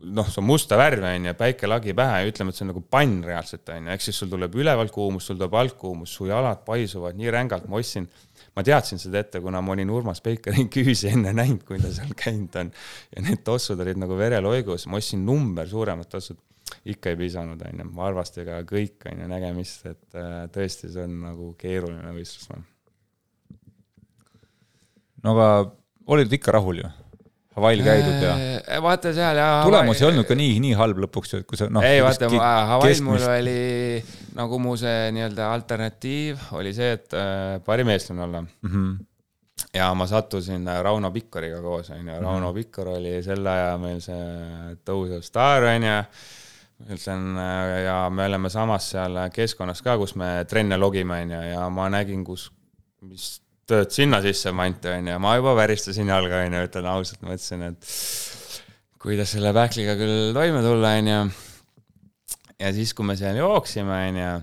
noh, 0.00 0.28
see 0.30 0.40
on 0.40 0.46
musta 0.46 0.76
värvi, 0.78 1.06
on 1.16 1.26
ju, 1.28 1.34
päike 1.38 1.68
lagi 1.68 1.94
pähe 1.96 2.22
ja 2.22 2.30
ütleme, 2.30 2.52
et 2.52 2.58
see 2.58 2.64
on 2.64 2.70
nagu 2.72 2.82
pann 2.90 3.18
reaalselt, 3.26 3.66
on 3.74 3.88
ju, 3.88 3.94
ehk 3.94 4.04
siis 4.04 4.20
sul 4.22 4.30
tuleb 4.30 4.54
ülevalt 4.58 4.92
kuumus, 4.94 5.26
sul 5.26 5.38
tuleb 5.38 5.56
alt 5.58 5.74
kuumus, 5.80 6.12
su 6.14 6.28
jalad 6.28 6.62
paisuvad 6.66 7.18
nii 7.18 7.32
rängalt, 7.34 7.66
ma 7.70 7.80
ostsin, 7.80 8.06
ma 8.56 8.64
teadsin 8.66 9.02
seda 9.02 9.22
ette, 9.24 9.42
kuna 9.44 9.62
ma 9.64 9.74
olin 9.74 9.90
Urmas 9.90 10.22
Peikeri 10.24 10.68
küüsi 10.74 11.10
enne 11.10 11.32
näinud, 11.36 11.64
kui 11.66 11.80
ta 11.82 11.90
seal 11.94 12.14
käinud 12.18 12.60
on. 12.60 12.70
ja 13.16 13.24
need 13.26 13.42
tossud 13.46 13.80
olid 13.84 13.98
nagu 13.98 14.18
vereloigus, 14.18 14.86
ma 14.86 15.02
ostsin 15.02 15.26
number 15.26 15.68
suuremad 15.70 16.10
tossud, 16.12 16.38
ikka 16.88 17.12
ei 17.12 17.20
piisanud, 17.24 17.64
on 17.66 17.82
ju, 17.82 17.90
varvastega 17.98 18.60
kõik, 18.68 19.02
on 19.10 19.24
ju, 19.24 19.32
nägemist, 19.34 19.86
et 19.90 20.20
äh, 20.20 20.44
tõesti, 20.54 20.92
see 20.94 21.08
on 21.08 21.18
nagu 21.26 21.52
keeruline 21.58 22.14
võistlus. 22.14 22.52
Noh. 22.54 22.64
no 25.26 25.34
aga 25.34 25.50
olid 26.14 26.38
ikka 26.38 26.54
rahul 26.54 26.84
ju? 26.84 26.94
Hawaii'l 27.58 27.82
käidud 27.84 28.22
ja. 28.22 28.36
Äh, 28.62 28.78
vaata 28.82 29.12
seal 29.16 29.40
ja. 29.40 29.48
tulemus 29.66 30.02
ei 30.02 30.08
olnud 30.08 30.28
ka 30.28 30.38
nii, 30.38 30.56
nii 30.62 30.78
halb 30.78 31.02
lõpuks, 31.04 31.34
et 31.40 31.46
kui 31.48 31.58
sa 31.58 31.68
noh. 31.72 31.84
ei 31.84 32.00
vaata, 32.04 32.30
Hawaii'l 32.72 33.04
mul 33.06 33.28
oli 33.34 33.58
nagu 34.38 34.62
mu 34.62 34.76
see 34.78 35.10
nii-öelda 35.16 35.50
alternatiiv 35.56 36.48
oli 36.58 36.72
see, 36.76 36.94
et 36.98 37.18
äh, 37.18 37.58
parim 37.66 37.90
eestlane 37.94 38.26
olla 38.28 38.42
mm. 38.46 38.72
-hmm 38.72 38.96
ja 39.74 39.94
ma 39.94 40.06
sattusin 40.06 40.68
äh, 40.68 40.82
Rauno 40.82 41.10
Pikkoriga 41.10 41.60
koos, 41.62 41.90
onju, 41.90 42.20
Rauno 42.20 42.38
mm 42.38 42.50
-hmm. 42.50 42.54
Pikkor 42.54 42.88
oli 42.88 43.22
sel 43.22 43.46
ajal 43.46 43.78
meil 43.78 44.00
see 44.00 44.76
tõusev 44.86 45.22
staar, 45.22 45.62
onju. 45.74 45.96
ütlen 46.94 47.36
äh, 47.36 47.84
ja 47.84 48.10
me 48.10 48.26
oleme 48.26 48.50
samas 48.50 48.90
seal 48.90 49.18
keskkonnas 49.34 49.82
ka, 49.82 49.96
kus 49.98 50.14
me 50.14 50.44
trenne 50.48 50.76
logime, 50.76 51.22
on 51.22 51.30
ju, 51.30 51.42
ja 51.42 51.68
ma 51.68 51.88
nägin, 51.88 52.24
kus, 52.24 52.52
mis 53.00 53.40
tööd 53.68 53.92
sinna 53.92 54.20
sisse 54.24 54.52
manti, 54.56 54.90
on 54.90 55.10
ju, 55.12 55.18
ma 55.22 55.36
juba 55.38 55.54
väristasin 55.58 56.08
jalga, 56.08 56.42
on 56.46 56.56
ju, 56.56 56.64
ütlen 56.70 56.88
ausalt, 56.92 57.22
mõtlesin, 57.26 57.64
et 57.68 57.92
kuidas 59.02 59.34
selle 59.36 59.52
pähkliga 59.56 59.96
küll 59.98 60.32
toime 60.36 60.62
tulla, 60.64 60.94
on 60.98 61.10
ju. 61.12 61.20
ja 62.64 62.74
siis, 62.76 62.94
kui 62.96 63.06
me 63.08 63.16
seal 63.20 63.38
jooksime, 63.40 64.02
on 64.10 64.20
ju, 64.22 64.34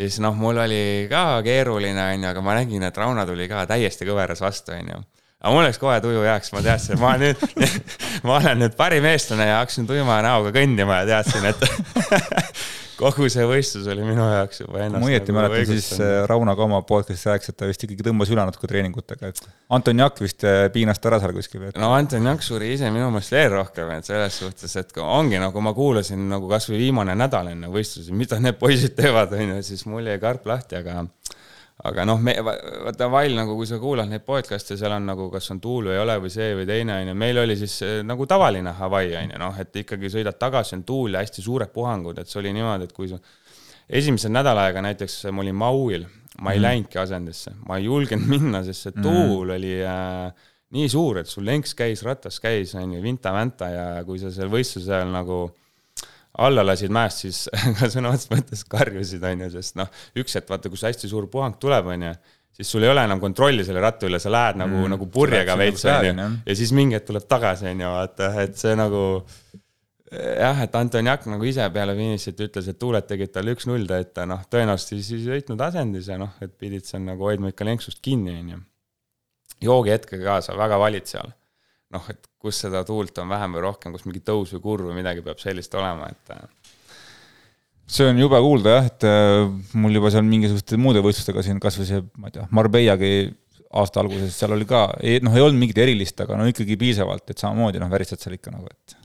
siis 0.00 0.20
noh, 0.24 0.36
mul 0.38 0.62
oli 0.64 0.84
ka 1.10 1.40
keeruline, 1.46 2.10
on 2.14 2.26
ju, 2.26 2.30
aga 2.34 2.44
ma 2.44 2.58
nägin, 2.58 2.86
et 2.86 3.02
Rauno 3.02 3.26
tuli 3.28 3.48
ka 3.50 3.66
täiesti 3.70 4.08
kõveras 4.08 4.42
vastu, 4.44 4.76
on 4.76 4.94
ju 4.94 5.02
aga 5.44 5.52
mul 5.52 5.66
läks 5.66 5.76
kohe 5.76 5.98
tuju 6.00 6.22
heaks, 6.24 6.54
ma 6.54 6.62
teadsin, 6.64 6.96
ma 7.02 7.18
nüüd 7.20 7.42
ma 8.24 8.38
olen 8.38 8.62
nüüd 8.64 8.78
parim 8.78 9.04
eestlane 9.10 9.50
ja 9.50 9.58
hakkasin 9.60 9.84
tuima 9.88 10.22
näoga 10.24 10.54
kõndima 10.56 11.02
ja 11.02 11.18
teadsin, 11.18 11.44
et 11.50 11.60
kogu 12.98 13.28
see 13.32 13.44
võistlus 13.48 13.88
oli 13.90 14.04
minu 14.06 14.24
jaoks 14.28 14.62
juba 14.62 14.82
ennast. 14.84 15.02
ma 15.02 15.10
õieti 15.10 15.34
nagu 15.34 15.40
mäletan, 15.40 15.70
siis 15.70 16.26
Rauno 16.30 16.54
ka 16.56 16.66
oma 16.66 16.80
podcast'is 16.86 17.26
rääkis, 17.30 17.52
et 17.52 17.58
ta 17.60 17.68
vist 17.68 17.86
ikkagi 17.86 18.06
tõmbas 18.06 18.32
üle 18.32 18.46
natuke 18.46 18.70
treeningutega, 18.70 19.30
et 19.32 19.42
Anton 19.74 20.02
Jakk 20.04 20.22
vist 20.24 20.46
äh, 20.48 20.66
piinas 20.74 21.02
ta 21.02 21.10
ära 21.12 21.20
seal 21.22 21.34
kuskil. 21.36 21.66
no 21.80 21.92
Anton 21.96 22.30
Jakk 22.30 22.46
suri 22.46 22.72
ise 22.76 22.90
minu 22.94 23.10
meelest 23.14 23.34
veel 23.34 23.50
rohkem, 23.56 23.94
et 23.98 24.10
selles 24.10 24.40
suhtes, 24.42 24.76
et 24.80 24.98
ongi 25.04 25.40
nagu 25.42 25.64
ma 25.64 25.74
kuulasin 25.76 26.28
nagu 26.30 26.50
kasvõi 26.50 26.82
viimane 26.86 27.16
nädal 27.18 27.52
enne 27.52 27.72
võistlusi, 27.72 28.14
mida 28.16 28.40
need 28.42 28.58
poisid 28.60 28.96
teevad, 28.98 29.34
on 29.34 29.56
ju, 29.56 29.62
siis 29.70 29.86
mul 29.90 30.12
jäi 30.12 30.20
karp 30.22 30.46
lahti, 30.50 30.80
aga 30.82 31.02
aga 31.82 32.04
noh, 32.06 32.20
me, 32.22 32.36
vaata 32.44 33.08
Vail 33.10 33.34
nagu, 33.34 33.56
kui 33.58 33.66
sa 33.66 33.80
kuulad 33.82 34.10
neid 34.10 34.22
podcast'e, 34.26 34.76
seal 34.78 34.94
on 34.94 35.08
nagu, 35.10 35.26
kas 35.32 35.50
on 35.50 35.60
tuul 35.62 35.90
või 35.90 35.96
ei 35.96 36.02
ole 36.04 36.16
või 36.22 36.30
see 36.32 36.52
või 36.54 36.66
teine, 36.68 37.00
on 37.02 37.10
ju, 37.10 37.14
meil 37.18 37.40
oli 37.42 37.56
siis 37.58 37.74
eh, 37.82 37.96
nagu 38.06 38.28
tavaline 38.30 38.76
Hawaii, 38.78 39.16
on 39.18 39.34
ju, 39.34 39.40
noh, 39.42 39.58
et 39.60 39.80
ikkagi 39.82 40.12
sõidad 40.12 40.38
tagasi, 40.38 40.76
on 40.78 40.84
tuul 40.86 41.16
ja 41.16 41.24
hästi 41.24 41.42
suured 41.42 41.72
puhangud, 41.74 42.20
et 42.22 42.30
see 42.30 42.38
oli 42.40 42.54
niimoodi, 42.54 42.86
et 42.86 42.94
kui 42.94 43.10
sa 43.10 43.18
esimese 43.88 44.30
nädala 44.30 44.68
aega 44.68 44.84
näiteks 44.86 45.24
ma 45.34 45.42
olin 45.42 45.58
Mauil, 45.58 46.06
ma 46.38 46.54
ei 46.54 46.60
mm. 46.60 46.66
läinudki 46.68 47.02
asendisse, 47.02 47.56
ma 47.66 47.80
ei 47.80 47.88
julgenud 47.88 48.30
minna, 48.30 48.62
sest 48.66 48.86
see 48.86 48.94
mhm. 48.94 49.04
tuul 49.04 49.50
mm. 49.50 49.54
oli 49.58 49.74
äh, 49.82 50.48
nii 50.78 50.88
suur, 50.90 51.20
et 51.22 51.30
sul 51.30 51.46
lenks 51.46 51.74
käis, 51.78 52.06
ratas 52.06 52.38
käis, 52.42 52.74
on 52.78 52.94
ju, 52.96 53.02
vinta-vänta 53.02 53.70
ja 53.70 53.86
kui 54.06 54.22
sa 54.22 54.30
seal 54.34 54.50
võistluse 54.52 54.94
ajal 54.94 55.10
nagu 55.14 55.42
alla 56.38 56.64
lasid 56.66 56.94
mäest, 56.94 57.24
siis 57.24 57.42
ka 57.78 57.90
sõna 57.92 58.14
otseses 58.14 58.32
mõttes 58.32 58.64
karjusid, 58.70 59.24
on 59.28 59.44
ju, 59.46 59.50
sest 59.56 59.76
noh, 59.80 59.90
üks 60.18 60.38
hetk 60.38 60.50
vaata, 60.50 60.72
kus 60.72 60.86
hästi 60.88 61.10
suur 61.10 61.28
puhang 61.30 61.58
tuleb, 61.60 61.92
on 61.94 62.08
ju, 62.08 62.14
siis 62.58 62.70
sul 62.74 62.86
ei 62.86 62.90
ole 62.90 63.04
enam 63.06 63.22
kontrolli 63.22 63.66
selle 63.66 63.82
ratta 63.84 64.08
üle, 64.08 64.20
sa 64.22 64.32
lähed 64.32 64.58
nagu 64.62 64.80
mm,, 64.80 64.94
nagu 64.96 65.08
purjega 65.14 65.56
veits, 65.58 65.84
on 65.90 66.08
ju, 66.08 66.30
ja 66.48 66.56
siis 66.58 66.74
mingi 66.76 66.98
hetk 66.98 67.10
tuleb 67.12 67.28
tagasi, 67.30 67.68
on 67.70 67.84
ju, 67.84 67.92
vaata, 67.98 68.32
et 68.42 68.58
see 68.58 68.74
nagu 68.78 69.04
jah, 70.14 70.64
et 70.64 70.74
Anton 70.78 71.10
Jakk 71.10 71.28
nagu 71.30 71.46
ise 71.48 71.64
peale 71.74 71.94
finišit 71.98 72.42
ütles, 72.48 72.68
et 72.70 72.78
tuuled 72.80 73.06
tegid 73.08 73.32
talle 73.34 73.54
üks-null, 73.56 73.86
ta, 73.90 74.00
et 74.02 74.12
ta 74.16 74.26
noh, 74.28 74.42
tõenäoliselt 74.50 74.94
siis 74.94 75.12
ei 75.16 75.24
sõitnud 75.28 75.62
asendis 75.64 76.10
ja 76.10 76.18
noh, 76.20 76.34
et 76.44 76.54
pidid 76.58 76.86
seal 76.86 77.02
nagu 77.06 77.26
hoidma 77.26 77.50
ikka 77.54 77.66
lenksust 77.66 78.02
kinni, 78.04 78.36
on 78.42 78.52
ju. 78.54 78.60
joogihetkega 79.70 80.26
ka, 80.26 80.38
sa 80.48 80.58
väga 80.58 80.78
valid 80.82 81.10
seal 81.10 81.32
noh, 81.94 82.10
et 82.12 82.28
kus 82.42 82.60
seda 82.64 82.82
tuult 82.86 83.16
on 83.22 83.30
vähem 83.32 83.56
või 83.56 83.64
rohkem, 83.68 83.94
kus 83.94 84.06
mingi 84.08 84.22
tõus 84.24 84.54
või 84.56 84.64
kurv 84.64 84.90
või 84.90 84.98
midagi 84.98 85.24
peab 85.24 85.40
sellist 85.42 85.74
olema, 85.78 86.10
et 86.12 86.34
äh. 86.34 86.42
see 87.96 88.08
on 88.10 88.20
jube 88.20 88.40
kuulda 88.44 88.76
jah, 88.78 88.90
et 88.90 89.06
äh, 89.08 89.46
mul 89.80 90.00
juba 90.00 90.12
seal 90.14 90.26
mingisuguste 90.28 90.80
muude 90.80 91.04
võistlustega 91.04 91.46
siin 91.46 91.62
kasvõi 91.62 91.88
see, 91.88 92.02
ma 92.18 92.30
ei 92.30 92.36
tea, 92.38 92.48
Marbeiagi 92.54 93.14
aasta 93.74 94.02
alguses, 94.04 94.34
seal 94.38 94.54
oli 94.54 94.66
ka, 94.70 94.86
noh, 95.26 95.34
ei 95.34 95.42
olnud 95.42 95.58
mingit 95.58 95.80
erilist, 95.82 96.20
aga 96.22 96.36
no 96.38 96.46
ikkagi 96.50 96.76
piisavalt, 96.78 97.26
et 97.30 97.40
samamoodi 97.42 97.82
noh, 97.82 97.90
väristad 97.90 98.22
seal 98.22 98.36
ikka 98.36 98.52
nagu, 98.54 98.68
et 98.70 98.98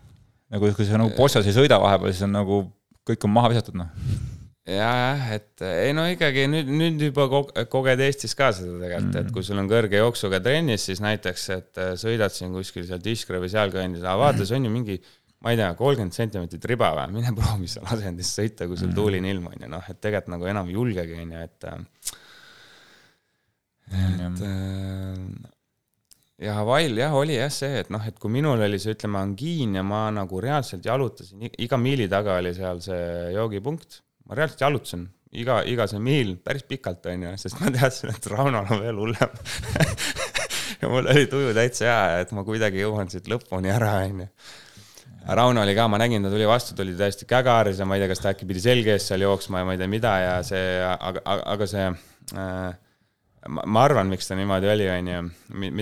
nagu 0.54 0.74
kui 0.76 0.86
sa 0.86 1.00
nagu 1.02 1.16
Bossas 1.18 1.48
ei 1.50 1.56
sõida 1.56 1.80
vahepeal, 1.82 2.14
siis 2.14 2.28
on 2.28 2.36
nagu, 2.38 2.62
kõik 3.10 3.26
on 3.26 3.34
maha 3.34 3.54
visatud, 3.56 3.80
noh 3.80 4.38
jah, 4.70 5.30
et 5.36 5.64
ei 5.66 5.94
no 5.96 6.06
ikkagi 6.10 6.46
nüüd, 6.50 6.70
nüüd 6.72 7.04
juba 7.10 7.26
koged 7.72 8.02
Eestis 8.06 8.36
ka 8.38 8.52
seda 8.56 8.78
tegelikult 8.82 9.08
mm, 9.08 9.16
-hmm. 9.16 9.28
et 9.28 9.34
kui 9.36 9.46
sul 9.46 9.60
on 9.62 9.70
kõrge 9.72 10.02
jooksuga 10.02 10.40
trennis, 10.44 10.86
siis 10.90 11.02
näiteks, 11.04 11.46
et 11.56 11.82
äh, 11.82 11.94
sõidad 12.00 12.34
siin 12.36 12.54
kuskil 12.56 12.86
seal 12.88 13.02
Tiskre 13.04 13.42
või 13.42 13.52
sealkandis, 13.52 14.04
aga 14.04 14.18
vaata, 14.24 14.48
see 14.48 14.60
on 14.60 14.68
ju 14.68 14.74
mingi, 14.74 14.98
ma 15.46 15.54
ei 15.54 15.60
tea, 15.60 15.70
kolmkümmend 15.80 16.16
sentimeetrit 16.16 16.66
riba 16.72 16.92
või, 16.98 17.20
mine 17.20 17.36
proovi 17.38 17.70
seal 17.72 17.88
asendis 17.96 18.34
sõita, 18.40 18.68
kui 18.68 18.78
sul 18.78 18.90
-hmm. 18.90 18.98
tuuline 19.00 19.32
ilm 19.36 19.48
on 19.52 19.64
ju, 19.64 19.70
noh, 19.76 19.86
et 19.90 20.02
tegelikult 20.02 20.36
nagu 20.36 20.52
enam 20.56 20.68
ei 20.68 20.76
julgegi, 20.78 21.22
on 21.22 21.38
ju, 21.38 21.46
et 21.48 21.70
äh, 21.72 21.80
et 24.28 24.44
äh, 24.46 25.16
ja 26.46 26.60
Hawaii'l 26.60 27.00
jah, 27.00 27.16
oli 27.16 27.40
jah 27.40 27.50
see, 27.52 27.80
et 27.80 27.90
noh, 27.90 28.04
et 28.06 28.20
kui 28.20 28.32
minul 28.32 28.62
oli 28.68 28.78
see, 28.80 28.94
ütleme, 28.94 29.18
angiin 29.24 29.80
ja 29.80 29.84
ma 29.84 30.10
nagu 30.14 30.44
reaalselt 30.44 30.86
jalutasin, 30.86 31.50
iga 31.58 31.78
miili 31.78 32.08
taga 32.12 32.38
oli 32.38 32.54
seal 32.54 32.84
see 32.86 33.34
joogipunkt 33.34 34.04
ma 34.30 34.38
reaalselt 34.38 34.62
jalutasin 34.62 35.08
iga, 35.36 35.60
iga 35.70 35.86
see 35.90 36.02
miil 36.04 36.36
päris 36.46 36.66
pikalt, 36.70 37.06
on 37.12 37.28
ju, 37.28 37.36
sest 37.42 37.60
ma 37.62 37.72
teadsin, 37.74 38.14
et 38.14 38.32
Raunol 38.32 38.66
on 38.66 38.84
veel 38.86 39.06
hullem. 39.06 39.38
Ja 40.80 40.88
mul 40.88 41.10
oli 41.12 41.26
tuju 41.28 41.50
täitsa 41.52 41.84
hea, 41.90 42.20
et 42.24 42.30
ma 42.32 42.46
kuidagi 42.48 42.80
jõuan 42.80 43.10
siit 43.12 43.26
lõpuni 43.28 43.68
ära, 43.74 43.98
on 44.08 44.22
ju. 44.24 44.28
Rauno 45.36 45.60
oli 45.66 45.74
ka, 45.76 45.90
ma 45.92 45.98
nägin, 46.00 46.24
ta 46.24 46.30
tuli 46.32 46.46
vastu, 46.48 46.72
tuli 46.78 46.94
täiesti 46.96 47.26
kägaris 47.28 47.82
ja 47.82 47.88
ma 47.90 47.98
ei 47.98 48.04
tea, 48.06 48.08
kas 48.14 48.22
ta 48.24 48.32
äkki 48.32 48.48
pidi 48.48 48.62
selge 48.64 48.94
ees 48.96 49.10
seal 49.10 49.26
jooksma 49.26 49.60
ja 49.60 49.68
ma 49.68 49.76
ei 49.76 49.82
tea, 49.82 49.90
mida 49.92 50.14
ja 50.24 50.38
see, 50.48 50.78
aga, 50.80 51.36
aga 51.52 51.68
see 51.68 51.90
äh, 51.90 52.70
ma, 53.60 53.84
arvan, 53.84 54.08
miks 54.14 54.32
ta 54.32 54.38
niimoodi 54.40 54.72
oli, 54.72 54.88
on 54.94 55.12
ju, 55.12 55.20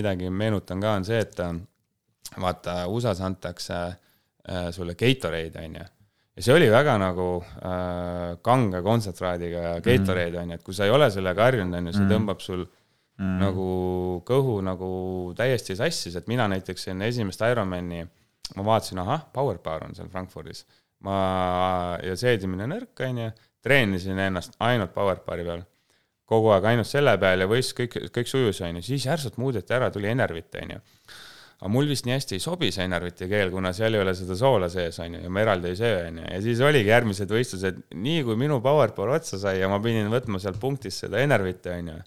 midagi 0.00 0.32
meenutan 0.34 0.82
ka, 0.82 0.96
on 0.98 1.06
see, 1.06 1.22
et 1.22 1.38
vaata, 2.42 2.80
USA-s 2.90 3.22
antakse 3.28 3.78
äh, 3.78 4.68
sulle 4.74 4.98
Gatorade, 4.98 5.62
on 5.62 5.78
ju 5.78 5.86
ja 6.38 6.44
see 6.44 6.54
oli 6.54 6.68
väga 6.70 6.94
nagu 7.02 7.28
äh, 7.42 8.36
kange 8.46 8.80
kontsentraadiga 8.86 9.62
ja 9.62 9.72
Gatorade 9.82 10.36
mm. 10.36 10.42
on 10.42 10.52
ju, 10.52 10.58
et 10.58 10.66
kui 10.66 10.76
sa 10.76 10.86
ei 10.86 10.92
ole 10.94 11.08
sellega 11.10 11.48
harjunud, 11.48 11.74
on 11.74 11.90
ju, 11.90 11.94
see 11.96 12.04
mm. 12.04 12.12
tõmbab 12.14 12.44
sul 12.44 12.62
mm. 12.62 13.32
nagu 13.40 13.70
kõhu 14.28 14.58
nagu 14.66 14.90
täiesti 15.38 15.74
sassis, 15.78 16.14
et 16.18 16.28
mina 16.30 16.46
näiteks 16.52 16.92
enne 16.92 17.08
esimest 17.10 17.42
Ironmani, 17.42 18.04
ma 18.54 18.66
vaatasin, 18.70 19.02
ahah, 19.02 19.26
Power 19.34 19.58
Bar 19.64 19.88
on 19.88 19.98
seal 19.98 20.10
Frankfurdis. 20.12 20.62
ma, 21.06 21.18
ja 22.02 22.14
seedimine 22.18 22.70
nõrk, 22.70 22.94
on 23.06 23.24
ju, 23.24 23.32
treenisin 23.62 24.18
ennast 24.22 24.54
ainult 24.62 24.94
Power 24.94 25.18
Bari 25.26 25.44
peal. 25.46 25.66
kogu 26.28 26.52
aeg 26.54 26.70
ainult 26.70 26.86
selle 26.86 27.16
peal 27.18 27.40
ja 27.40 27.50
võis 27.50 27.72
kõik, 27.74 27.98
kõik 28.14 28.30
sujus, 28.30 28.62
on 28.62 28.78
ju, 28.78 28.84
siis 28.92 29.10
järsult 29.10 29.38
muudeti 29.42 29.74
ära, 29.74 29.90
tuli 29.90 30.10
Enervit, 30.12 30.54
on 30.62 30.76
ju 30.76 30.80
aga 31.58 31.70
mul 31.74 31.88
vist 31.90 32.06
nii 32.06 32.14
hästi 32.14 32.36
ei 32.38 32.42
sobi 32.42 32.70
see 32.74 32.86
Enerviti 32.86 33.28
keel, 33.30 33.52
kuna 33.54 33.72
seal 33.76 33.96
ei 33.98 34.02
ole 34.04 34.14
seda 34.14 34.36
soola 34.38 34.68
sees, 34.72 34.98
on 35.02 35.16
ju, 35.18 35.22
ja 35.26 35.32
ma 35.32 35.42
eraldi 35.42 35.72
ei 35.72 35.78
söö, 35.78 36.02
on 36.08 36.20
ju, 36.22 36.26
ja 36.30 36.42
siis 36.44 36.64
oligi 36.64 36.92
järgmised 36.92 37.34
võistlused, 37.34 37.80
nii 38.08 38.26
kui 38.26 38.38
minu 38.40 38.60
PowerPower 38.64 39.16
otsa 39.18 39.40
sai 39.42 39.58
ja 39.58 39.70
ma 39.70 39.80
pidin 39.82 40.10
võtma 40.12 40.40
sealt 40.42 40.60
punktis 40.62 41.00
seda 41.04 41.22
Enerviti, 41.24 41.72
on 41.74 41.94
ju, 41.94 42.02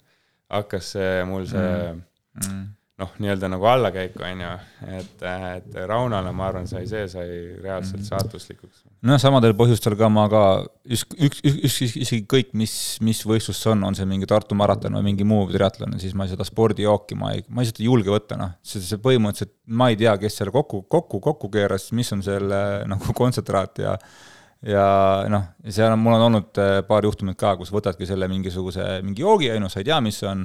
hakkas 0.52 0.94
see 0.96 1.18
mul 1.28 1.48
see 1.50 1.66
mm. 1.66 2.06
Mm 2.42 2.70
noh, 3.02 3.10
nii-öelda 3.22 3.50
nagu 3.52 3.66
allakäiku, 3.68 4.22
on 4.26 4.40
ju, 4.44 4.50
et, 4.98 5.24
et 5.26 5.76
Raunale, 5.88 6.32
ma 6.36 6.48
arvan, 6.48 6.68
sai 6.70 6.86
see, 6.90 7.04
sai 7.10 7.28
reaalselt 7.60 8.00
mhm. 8.00 8.08
saatuslikuks. 8.08 8.82
noh, 9.08 9.20
samadel 9.20 9.54
põhjustel 9.58 9.96
ka 9.98 10.08
ma 10.12 10.24
ka, 10.32 10.42
üks, 10.86 11.04
üks, 11.18 11.42
üks, 11.44 11.78
isegi 12.06 12.22
kõik, 12.30 12.52
mis, 12.58 12.74
mis 13.04 13.22
võistlus 13.28 13.60
see 13.62 13.72
on, 13.74 13.84
on 13.88 13.98
see 13.98 14.08
mingi 14.08 14.28
Tartu 14.30 14.56
maraton 14.58 14.98
või 14.98 15.10
mingi 15.10 15.26
muu 15.28 15.46
triatlon, 15.52 15.98
siis 16.02 16.16
ma 16.18 16.28
seda 16.30 16.46
spordijooki, 16.48 17.18
ma 17.18 17.34
ei, 17.36 17.46
ma 17.48 17.64
lihtsalt 17.64 17.82
ei 17.82 17.88
julge 17.90 18.14
võtta, 18.14 18.40
noh, 18.40 18.56
see, 18.64 18.82
see 18.84 19.00
põhimõtteliselt, 19.02 19.56
ma 19.66 19.92
ei 19.92 20.00
tea, 20.00 20.16
kes 20.22 20.40
selle 20.40 20.54
kokku, 20.54 20.84
kokku, 20.92 21.22
kokku 21.22 21.52
keeras, 21.52 21.90
mis 21.96 22.12
on 22.14 22.24
selle 22.24 22.62
nagu 22.90 23.16
kontsentraat 23.22 23.82
ja 23.84 23.96
ja 24.62 24.84
noh, 25.30 25.48
seal 25.66 25.90
on, 25.90 25.98
mul 25.98 26.14
on 26.16 26.28
olnud 26.28 26.60
äh, 26.62 26.76
paar 26.86 27.02
juhtumit 27.06 27.34
ka, 27.38 27.56
kus 27.58 27.72
võtadki 27.74 28.06
selle 28.06 28.28
mingisuguse, 28.30 28.84
mingi 29.02 29.24
joogi, 29.24 29.50
on 29.56 29.66
ju, 29.66 29.72
sa 29.72 29.82
ei 29.82 29.88
tea, 29.88 29.98
mis 30.04 30.20
see 30.22 30.28
on 30.30 30.44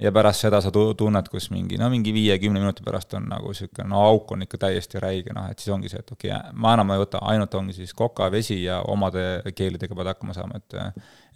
ja 0.00 0.12
pärast 0.12 0.44
seda 0.44 0.60
sa 0.64 0.70
tunned, 0.72 1.28
kus 1.32 1.50
mingi, 1.52 1.76
no 1.80 1.90
mingi 1.92 2.12
viie-kümne 2.14 2.60
minuti 2.62 2.84
pärast 2.86 3.12
on 3.18 3.26
nagu 3.30 3.52
niisugune, 3.52 3.88
no 3.92 4.00
auk 4.08 4.32
on 4.34 4.46
ikka 4.46 4.62
täiesti 4.64 5.02
räige, 5.02 5.34
noh, 5.36 5.50
et 5.52 5.60
siis 5.60 5.74
ongi 5.74 5.90
see, 5.92 6.00
et 6.00 6.14
okei 6.14 6.32
okay,, 6.32 6.54
ma 6.56 6.72
enam 6.76 6.94
ei 6.94 7.02
võta, 7.02 7.20
ainult 7.32 7.54
ongi 7.58 7.76
siis 7.76 7.92
koka, 7.96 8.30
vesi 8.32 8.62
ja 8.62 8.80
omade 8.88 9.26
keelidega 9.56 9.96
pead 9.96 10.12
hakkama 10.14 10.36
saama, 10.36 10.60
et 10.60 10.78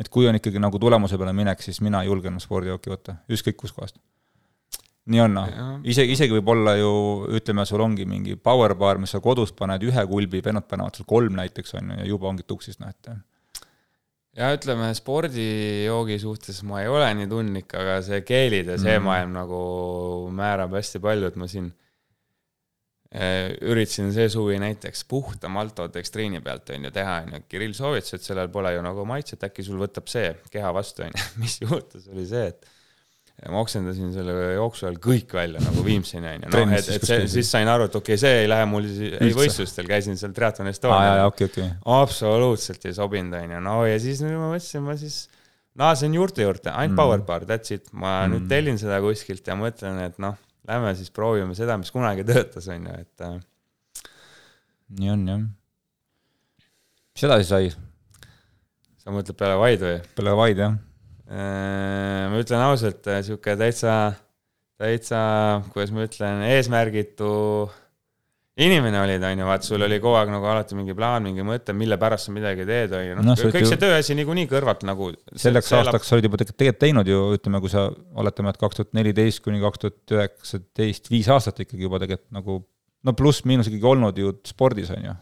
et 0.00 0.10
kui 0.10 0.28
on 0.28 0.38
ikkagi 0.38 0.62
nagu 0.62 0.80
tulemuse 0.80 1.18
peale 1.20 1.34
minek, 1.36 1.62
siis 1.62 1.80
mina 1.84 2.02
ei 2.02 2.10
julge 2.10 2.30
enam 2.30 2.40
spordijooki 2.42 2.92
võtta, 2.94 3.18
ükskõik 3.30 3.60
kuskohast. 3.60 4.00
nii 5.12 5.20
on, 5.20 5.36
noh, 5.36 5.52
isegi, 5.84 6.16
isegi 6.16 6.32
võib-olla 6.38 6.78
ju 6.78 6.94
ütleme, 7.36 7.66
sul 7.68 7.84
ongi 7.84 8.08
mingi 8.08 8.38
power 8.40 8.74
bar, 8.74 8.98
mis 8.98 9.12
sa 9.12 9.20
kodus 9.20 9.52
paned 9.52 9.84
ühe 9.84 10.06
kulbi, 10.08 10.40
vennad 10.44 10.64
panevad 10.70 10.96
sul 10.96 11.06
kolm 11.06 11.36
näiteks, 11.36 11.76
on 11.76 11.92
ju, 11.92 12.00
ja 12.00 12.08
juba 12.08 12.32
ongi 12.32 12.48
tuksis, 12.48 12.80
noh, 12.80 12.88
et 12.88 13.12
ja 14.34 14.50
ütleme, 14.54 14.90
spordijoogi 14.96 16.18
suhtes 16.22 16.60
ma 16.66 16.82
ei 16.82 16.90
ole 16.90 17.08
nii 17.20 17.30
tundlik, 17.30 17.70
aga 17.78 18.00
see 18.06 18.20
keelid 18.26 18.72
ja 18.72 18.78
see 18.80 18.98
mm. 18.98 19.08
maailm 19.08 19.34
nagu 19.36 19.62
määrab 20.34 20.74
hästi 20.78 21.00
palju, 21.04 21.30
et 21.30 21.38
ma 21.40 21.48
siin 21.50 21.70
äh, 23.14 23.54
üritasin 23.62 24.10
see 24.16 24.26
suvi 24.32 24.58
näiteks 24.62 25.06
puhta 25.10 25.50
maltodekstriini 25.52 26.42
pealt, 26.44 26.74
on 26.74 26.88
ju, 26.88 26.94
teha, 26.94 27.20
on 27.26 27.36
ju, 27.38 27.42
Kirill 27.48 27.76
soovitas, 27.78 28.16
et 28.18 28.26
sellel 28.26 28.50
pole 28.54 28.74
ju 28.74 28.84
nagu 28.84 29.06
maitset, 29.08 29.46
äkki 29.46 29.66
sul 29.66 29.78
võtab 29.82 30.10
see 30.10 30.32
keha 30.54 30.74
vastu, 30.74 31.06
on 31.06 31.14
ju, 31.14 31.28
mis 31.44 31.60
juhtus, 31.62 32.10
oli 32.10 32.26
see, 32.30 32.48
et 32.50 32.73
ja 33.42 33.50
ma 33.50 33.60
oksendasin 33.64 34.12
selle 34.14 34.34
jooksu 34.54 34.86
ajal 34.86 34.98
kõik 35.02 35.32
välja 35.34 35.60
nagu 35.64 35.82
Viimsini 35.84 36.28
onju, 36.30 36.50
noh 36.52 36.74
et, 36.76 36.88
et 36.94 37.06
see, 37.08 37.24
siis 37.32 37.48
sain 37.50 37.68
aru, 37.68 37.88
et 37.90 37.96
okei 37.98 38.14
okay,, 38.14 38.20
see 38.22 38.42
ei 38.44 38.48
lähe 38.50 38.66
mul 38.70 38.86
siis, 38.86 39.16
ei 39.18 39.34
võistlustel, 39.36 39.88
käisin 39.90 40.16
seal 40.20 40.32
Triathlon 40.36 40.70
Estonial 40.70 41.18
jaa, 41.20 41.26
okei, 41.32 41.48
okei. 41.50 41.66
absoluutselt 41.96 42.86
ei 42.86 42.94
sobinud 42.96 43.34
onju, 43.40 43.60
no 43.66 43.80
ja 43.88 43.98
siis 44.02 44.22
ma 44.22 44.52
mõtlesin, 44.52 44.84
ma 44.86 44.94
siis 45.00 45.18
naasen 45.74 46.14
juurte 46.14 46.46
juurde, 46.46 46.70
ainult 46.70 46.94
Mm. 46.94 47.00
power 47.02 47.24
bar, 47.26 47.44
that's 47.50 47.74
it, 47.74 47.90
ma 47.92 48.20
Mm. 48.24 48.36
nüüd 48.36 48.48
tellin 48.54 48.78
seda 48.78 49.00
kuskilt 49.02 49.46
ja 49.50 49.58
mõtlen, 49.58 49.98
et 50.06 50.18
noh, 50.22 50.38
lähme 50.68 50.94
siis 50.94 51.10
proovime 51.10 51.54
seda, 51.58 51.76
mis 51.76 51.90
kunagi 51.90 52.22
töötas 52.24 52.68
onju, 52.70 52.94
et 53.02 53.26
äh, 53.26 53.40
nii 55.00 55.10
on 55.10 55.26
jah. 55.28 55.42
mis 57.14 57.26
edasi 57.26 57.48
sai 57.50 57.72
sa 59.02 59.10
mõtled 59.12 59.36
peale 59.36 59.58
vaid 59.60 59.82
või? 59.82 59.98
peale 60.14 60.36
Vaid 60.38 60.62
jah? 60.62 60.78
Äh, 61.24 62.26
ma 62.28 62.40
ütlen 62.42 62.60
ausalt, 62.66 63.06
sihuke 63.24 63.54
täitsa, 63.56 63.94
täitsa, 64.80 65.20
kuidas 65.72 65.94
ma 65.94 66.04
ütlen, 66.04 66.42
eesmärgitu 66.50 67.30
inimene 68.60 69.00
olid, 69.00 69.22
onju, 69.26 69.46
vaata, 69.48 69.66
sul 69.66 69.82
oli 69.82 69.96
kogu 70.02 70.18
aeg 70.18 70.30
nagu 70.30 70.46
alati 70.46 70.76
mingi 70.78 70.94
plaan, 70.94 71.24
mingi 71.26 71.42
mõte, 71.46 71.74
mille 71.74 71.96
pärast 71.98 72.28
sa 72.28 72.34
midagi 72.34 72.66
teed, 72.68 72.92
onju, 72.94 73.16
Noh, 73.18 73.32
oled 73.34 73.56
kõik 73.56 73.64
ju- 73.64 73.70
see 73.72 73.80
tööasi 73.82 74.18
niikuinii 74.18 74.46
kõrvalt 74.50 74.84
nagu. 74.86 75.08
selleks 75.32 75.72
aastaks 75.80 76.12
sa 76.12 76.18
olid 76.18 76.28
juba 76.28 76.38
tegelikult 76.42 76.78
teinud 76.84 77.10
ju, 77.10 77.22
ütleme, 77.38 77.62
kui 77.64 77.72
sa 77.72 77.88
oletame, 78.14 78.52
et 78.52 78.60
kaks 78.60 78.78
tuhat 78.78 78.92
neliteist 78.94 79.42
kuni 79.42 79.64
kaks 79.64 79.82
tuhat 79.82 80.14
üheksateist, 80.18 81.10
viis 81.10 81.32
aastat 81.32 81.64
ikkagi 81.64 81.88
juba 81.88 81.98
tegelikult 82.04 82.30
nagu 82.36 82.60
no 83.04 83.16
pluss-miinus 83.18 83.72
ikkagi 83.72 83.90
olnud 83.90 84.22
ju 84.22 84.36
spordis 84.46 84.92
on 84.94 85.10
ju. 85.10 85.16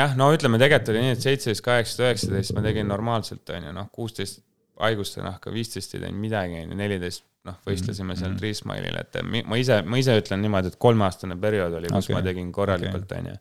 jah, 0.00 0.16
no 0.16 0.30
ütleme, 0.32 0.58
tegelikult 0.62 0.94
oli 0.94 1.04
nii, 1.04 1.18
et 1.18 1.28
seitseteist, 1.28 1.66
kaheksateist, 1.66 2.00
üheksateist 2.30 2.56
ma 2.56 2.64
tegin 2.64 2.88
normaalselt, 2.88 3.44
onju, 3.52 3.74
noh, 3.74 3.90
kuusteist 3.92 4.40
haiguste 4.80 5.22
nahka, 5.22 5.52
viisteist 5.54 5.94
ei 5.94 6.00
teinud 6.02 6.20
midagi, 6.20 6.58
onju, 6.64 6.76
neliteist, 6.78 7.24
noh, 7.46 7.56
võistlesime 7.68 8.16
seal 8.16 8.30
Mhm. 8.32 8.38
Triismailil, 8.40 8.96
et 9.00 9.18
mi- 9.22 9.42
ma 9.46 9.56
ise, 9.60 9.82
ma 9.82 9.98
ise 10.00 10.16
ütlen 10.20 10.40
niimoodi, 10.42 10.72
et 10.72 10.76
kolmeaastane 10.80 11.36
periood 11.40 11.72
oli, 11.80 11.88
kus 11.92 12.08
okay. 12.08 12.16
ma 12.16 12.22
tegin 12.22 12.52
korralikult, 12.52 13.12
onju. 13.18 13.36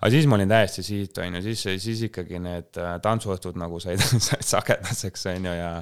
aga 0.00 0.10
siis 0.10 0.26
ma 0.26 0.36
olin 0.38 0.48
täiesti 0.48 0.82
siit, 0.86 1.18
onju, 1.18 1.42
siis, 1.42 1.62
siis 1.84 2.02
ikkagi 2.08 2.38
need 2.42 2.78
äh, 2.78 2.96
tantsuõhtud 3.04 3.56
nagu 3.60 3.80
said, 3.80 3.98
said 4.28 4.42
sagedaseks, 4.46 5.26
onju, 5.36 5.52
ja 5.58 5.72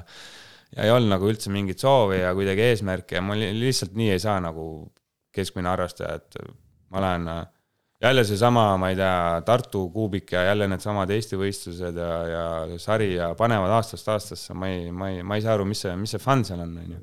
ja 0.75 0.83
ei 0.87 0.91
olnud 0.91 1.09
nagu 1.11 1.27
üldse 1.27 1.49
mingit 1.51 1.79
soovi 1.83 2.21
ja 2.21 2.29
kuidagi 2.33 2.61
eesmärki 2.69 3.15
ja 3.17 3.21
mul 3.21 3.41
lihtsalt 3.59 3.91
nii 3.99 4.11
ei 4.13 4.19
saa 4.23 4.37
nagu 4.39 4.63
keskmine 5.35 5.67
harrastaja, 5.67 6.15
et 6.21 6.37
ma 6.89 7.01
lähen 7.03 7.27
äh, 7.27 7.41
jälle 8.01 8.23
seesama, 8.25 8.77
ma 8.81 8.89
ei 8.89 8.95
tea, 8.97 9.41
Tartu 9.45 9.89
kuubik 9.93 10.31
ja 10.31 10.43
jälle 10.49 10.67
needsamad 10.71 11.09
Eesti 11.13 11.37
võistlused 11.37 11.99
ja, 12.01 12.15
ja 12.31 12.79
sari 12.81 13.13
ja 13.13 13.31
panevad 13.37 13.75
aastast 13.77 14.09
aastasse, 14.09 14.55
ma 14.57 14.71
ei, 14.71 14.89
ma 14.91 15.11
ei, 15.11 15.21
ma 15.23 15.37
ei 15.37 15.45
saa 15.45 15.53
aru, 15.57 15.67
mis 15.69 15.83
see, 15.85 15.93
mis 15.99 16.15
see 16.15 16.23
fun 16.23 16.41
seal 16.47 16.63
on, 16.65 16.73
onju. 16.81 16.97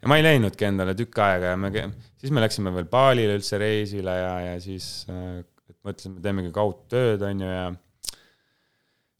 ja 0.00 0.10
ma 0.10 0.16
ei 0.16 0.24
leidnudki 0.24 0.68
endale 0.70 0.96
tükk 0.96 1.20
aega 1.26 1.52
ja 1.52 1.60
me, 1.60 1.72
siis 2.20 2.32
me 2.32 2.44
läksime 2.44 2.72
veel 2.74 2.88
Balile 2.90 3.36
üldse 3.36 3.60
reisile 3.60 4.16
ja, 4.16 4.32
ja 4.48 4.56
siis 4.62 4.88
äh, 5.12 5.42
et 5.70 5.76
mõtlesime, 5.86 6.18
teemegi 6.24 6.50
kaugtööd, 6.54 7.20
onju, 7.28 7.52
ja 7.52 7.68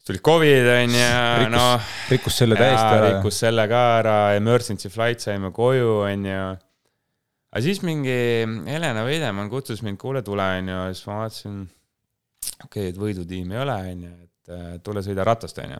tuli 0.07 0.23
Covid, 0.25 0.73
onju, 0.79 1.05
Rikkus- 1.45 1.55
noh. 1.59 1.93
rikkus 2.09 2.41
selle 2.41 2.57
täiesti 2.57 2.97
ära. 2.97 3.13
rikkus 3.13 3.39
selle 3.45 3.69
ka 3.69 3.85
ära, 3.99 4.19
emergency 4.39 4.89
flight 4.89 5.21
saime 5.21 5.53
koju, 5.53 6.01
onju 6.09 6.41
aga 7.51 7.63
siis 7.65 7.81
mingi 7.83 8.15
Helena 8.69 9.03
Veidemann 9.07 9.51
kutsus 9.51 9.83
mind, 9.85 9.99
kuule, 10.01 10.23
tule, 10.25 10.45
onju, 10.61 10.81
siis 10.95 11.07
ma 11.09 11.19
vaatasin, 11.21 11.61
okei 12.63 12.65
okay,, 12.65 12.91
et 12.93 12.99
võidutiimi 12.99 13.57
ei 13.57 13.63
ole, 13.65 13.77
onju, 13.93 14.11
et 14.25 14.55
äh, 14.55 14.73
tule 14.85 15.03
sõida 15.05 15.27
ratast, 15.27 15.59
onju. 15.63 15.79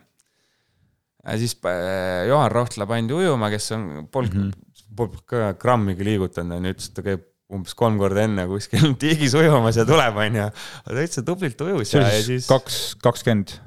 ja 1.24 1.39
siis 1.41 1.55
äh, 1.69 2.28
Juhan 2.30 2.51
Rohtla 2.51 2.88
pandi 2.89 3.15
ujuma, 3.15 3.51
kes 3.53 3.72
on, 3.78 3.89
polnud 4.11 4.51
mm 4.51 4.53
-hmm. 4.99 5.19
ka 5.26 5.51
grammigi 5.61 6.07
liigutanud, 6.07 6.59
onju, 6.59 6.76
ütles, 6.76 6.91
et 6.91 6.99
ta 6.99 7.07
käib 7.07 7.28
umbes 7.51 7.76
kolm 7.76 7.97
korda 7.99 8.24
enne 8.28 8.45
kuskil 8.47 8.93
tiigis 9.03 9.34
ujumas 9.36 9.80
ja 9.80 9.88
tuleb, 9.88 10.15
onju. 10.28 10.47
aga 10.86 10.95
täitsa 10.99 11.24
tublilt 11.24 11.61
ujus 11.61 11.93
ja, 11.93 12.03
ja 12.07 12.24
siis 12.24 12.47
kaks, 12.51 12.95
kakskümmend 13.03 13.57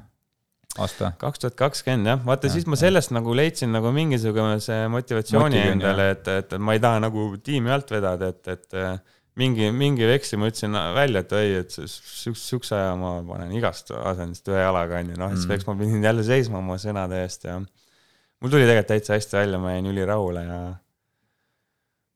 aasta. 0.79 1.11
kaks 1.21 1.39
tuhat 1.43 1.55
kakskümmend 1.59 2.07
jah, 2.11 2.21
vaata 2.25 2.47
Jah, 2.49 2.55
siis 2.57 2.67
ma 2.69 2.79
sellest 2.79 3.13
nagu 3.15 3.35
leidsin 3.37 3.71
nagu 3.75 3.91
mingisuguse 3.95 4.79
motivatsiooni 4.91 5.43
Motivi 5.45 5.71
on, 5.71 5.77
endale, 5.79 6.09
et, 6.15 6.27
et 6.27 6.55
ma 6.59 6.75
ei 6.75 6.81
taha 6.83 6.99
nagu 7.05 7.27
tiimi 7.43 7.71
alt 7.71 7.91
vedada, 7.95 8.31
et, 8.33 8.47
et 8.51 8.77
äh, 8.79 8.97
mingi, 9.39 9.71
mingi 9.75 10.07
veksli 10.07 10.39
ma 10.39 10.47
ütlesin 10.51 10.75
välja, 10.95 11.23
et 11.25 11.33
ei, 11.39 11.55
et 11.63 11.73
siukse, 11.75 12.35
siukse 12.39 12.75
aja 12.77 12.93
ma 12.99 13.17
panen 13.27 13.51
igast 13.55 13.91
asendist 13.95 14.47
ühe 14.51 14.61
jalaga 14.61 15.01
onju, 15.01 15.17
noh, 15.19 15.33
siis 15.35 15.47
Mm. 15.47 15.57
eks 15.57 15.67
ma 15.67 15.75
pidin 15.79 16.03
jälle 16.03 16.23
seisma 16.23 16.59
oma 16.63 16.77
sõnade 16.81 17.19
eest 17.23 17.43
ja 17.47 17.59
mul 17.59 18.51
tuli 18.51 18.63
tegelikult 18.67 18.91
täitsa 18.93 19.15
hästi 19.17 19.37
välja, 19.41 19.59
ma 19.59 19.75
jäin 19.75 19.91
ülirahule 19.91 20.43
ja 20.47 20.59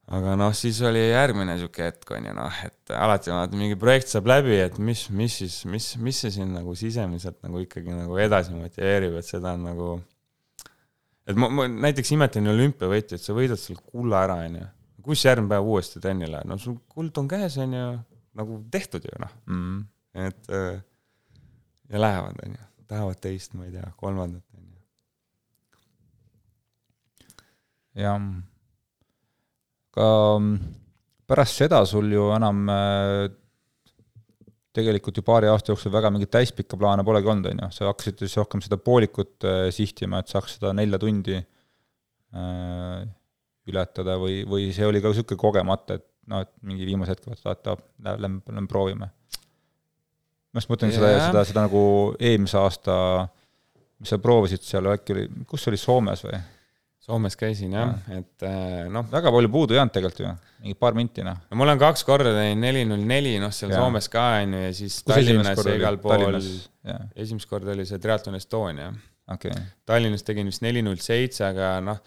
aga 0.10 0.34
noh, 0.40 0.54
siis 0.58 0.80
oli 0.86 1.02
järgmine 1.04 1.56
sihuke 1.60 1.86
hetk 1.86 2.14
onju 2.18 2.32
noh, 2.38 2.62
et 2.66 2.94
alati 2.98 3.34
vaata 3.34 3.58
mingi 3.58 3.78
projekt 3.80 4.10
saab 4.10 4.30
läbi, 4.32 4.56
et 4.64 4.80
mis, 4.82 5.06
mis 5.14 5.36
siis, 5.44 5.60
mis, 5.70 5.92
mis 6.02 6.22
see 6.24 6.34
sind 6.40 6.56
nagu 6.58 6.74
sisemiselt 6.78 7.38
nagu 7.46 7.62
ikkagi 7.62 7.94
nagu 7.94 8.18
edasi 8.22 8.56
motiveerib, 8.56 9.20
et 9.20 9.30
seda 9.30 9.54
on 9.58 9.68
nagu. 9.70 9.92
et 11.30 11.38
ma, 11.38 11.52
ma 11.54 11.68
näiteks 11.70 12.16
imetlen 12.18 12.50
olümpiavõitjaid, 12.56 13.22
sa 13.22 13.38
võidad 13.38 13.62
seal 13.62 13.78
kulla 13.86 14.24
ära 14.26 14.40
onju, 14.48 14.66
kus 15.06 15.28
järgmine 15.28 15.54
päev 15.54 15.72
uuesti 15.76 16.02
trenni 16.02 16.30
lähed, 16.32 16.50
no 16.50 16.58
sul 16.62 16.80
kuld 16.90 17.22
on 17.22 17.30
käes 17.30 17.60
onju, 17.62 17.86
nagu 18.40 18.62
tehtud 18.74 19.06
ju 19.06 19.22
noh, 19.22 19.40
mm.. 19.46 19.80
et 20.26 20.54
äh, 20.58 20.82
ja 21.94 22.02
lähevad 22.02 22.46
onju, 22.48 22.70
tahavad 22.90 23.22
teist, 23.22 23.54
ma 23.54 23.70
ei 23.70 23.78
tea, 23.78 23.94
kolmandat 24.02 24.46
onju. 24.58 24.80
jah. 28.02 28.32
Ka 30.00 30.08
mm, 30.40 30.56
pärast 31.30 31.62
seda 31.62 31.84
sul 31.88 32.10
ju 32.14 32.32
enam 32.36 32.64
äh, 32.74 33.28
tegelikult 34.76 35.18
ju 35.18 35.26
paari 35.26 35.50
aasta 35.50 35.74
jooksul 35.74 35.94
väga 35.94 36.12
mingeid 36.14 36.32
täispikka 36.34 36.78
plaane 36.80 37.04
polegi 37.06 37.30
olnud, 37.32 37.50
on 37.52 37.64
ju, 37.66 37.70
sa 37.76 37.90
hakkasid 37.90 38.24
siis 38.24 38.38
rohkem 38.40 38.64
seda 38.66 38.80
poolikut 38.82 39.48
äh, 39.48 39.62
sihtima, 39.76 40.22
et 40.22 40.32
saaks 40.32 40.58
seda 40.58 40.74
nelja 40.78 41.00
tundi 41.02 41.38
äh, 41.40 43.00
ületada 43.70 44.18
või, 44.22 44.44
või 44.50 44.70
see 44.76 44.88
oli 44.88 45.02
ka 45.02 45.12
niisugune 45.12 45.42
kogemata, 45.42 46.00
et 46.00 46.06
noh, 46.30 46.46
et 46.46 46.52
mingi 46.66 46.88
viimase 46.88 47.16
hetke 47.16 47.34
vaata, 47.34 47.76
et 47.76 48.22
lähme, 48.22 48.42
lähme 48.46 48.70
proovime. 48.70 49.10
ma 49.10 50.62
just 50.62 50.72
mõtlen 50.72 50.94
seda 50.94 51.12
Jah., 51.12 51.28
seda, 51.30 51.44
seda 51.50 51.66
nagu 51.68 51.82
eelmise 52.18 52.58
aasta, 52.62 52.96
mis 54.00 54.14
sa 54.14 54.22
proovisid 54.22 54.64
seal, 54.66 54.90
äkki 54.94 55.16
oli, 55.16 55.28
kus 55.50 55.66
see 55.66 55.74
oli, 55.74 55.82
Soomes 55.82 56.26
või? 56.26 56.40
Soomes 57.10 57.34
käisin 57.40 57.74
jah, 57.74 57.96
et 58.14 58.44
äh, 58.46 58.84
noh, 58.94 59.08
väga 59.10 59.32
palju 59.34 59.50
puudu 59.50 59.74
ei 59.74 59.80
olnud 59.82 59.96
tegelikult 59.96 60.20
ju, 60.22 60.34
mingi 60.62 60.76
paar 60.78 60.94
minti 60.98 61.24
noh. 61.26 61.40
no 61.50 61.58
ma 61.58 61.66
olen 61.66 61.80
kaks 61.82 62.06
korda 62.06 62.36
teinud 62.36 62.62
neli 62.62 62.84
null 62.86 63.02
neli, 63.10 63.32
noh 63.42 63.50
seal 63.56 63.74
Jaa. 63.74 63.82
Soomes 63.82 64.10
ka 64.14 64.26
onju 64.44 64.62
ja 64.68 64.76
siis 64.78 65.00
kus 65.02 65.16
Tallinnas 65.16 65.66
ja 65.66 65.76
igal? 65.80 65.98
pool, 66.04 66.38
esimest 67.18 67.50
korda 67.50 67.74
oli 67.74 67.88
see 67.90 67.98
Triathlon 68.04 68.38
Estonia. 68.38 68.92
okay.. 69.34 69.52
Tallinnas 69.90 70.24
tegin 70.28 70.50
vist 70.52 70.62
neli 70.66 70.86
null 70.86 71.02
seitse, 71.02 71.44
aga 71.48 71.72
noh, 71.86 71.98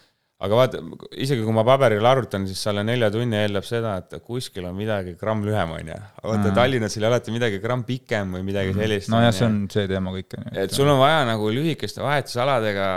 aga 0.43 0.57
vaata, 0.59 0.79
isegi 1.23 1.43
kui 1.45 1.55
ma 1.55 1.63
paberil 1.67 2.03
arvutan, 2.07 2.47
siis 2.49 2.59
selle 2.65 2.81
nelja 2.83 3.07
tunni 3.13 3.37
eeldab 3.39 3.63
seda, 3.67 3.93
et 4.01 4.15
kuskil 4.27 4.65
on 4.67 4.75
midagi 4.75 5.13
gramm 5.19 5.43
lühem 5.47 5.71
onju. 5.77 5.95
aga 5.99 6.29
vaata 6.29 6.47
Mhm. 6.49 6.55
Tallinnas 6.57 6.97
oli 6.99 7.09
alati 7.11 7.35
midagi 7.35 7.59
gramm 7.63 7.83
pikem 7.87 8.33
või 8.37 8.43
midagi 8.47 8.73
sellist. 8.75 9.11
nojah, 9.11 9.31
see 9.35 9.45
on 9.47 9.59
see 9.71 9.87
teema 9.91 10.11
kõik 10.15 10.37
on 10.39 10.47
ju. 10.49 10.55
et 10.63 10.71
sul 10.79 10.87
on 10.87 10.99
vaja 10.99 11.25
nagu 11.27 11.51
lühikeste 11.51 12.03
vahetusaladega 12.03 12.87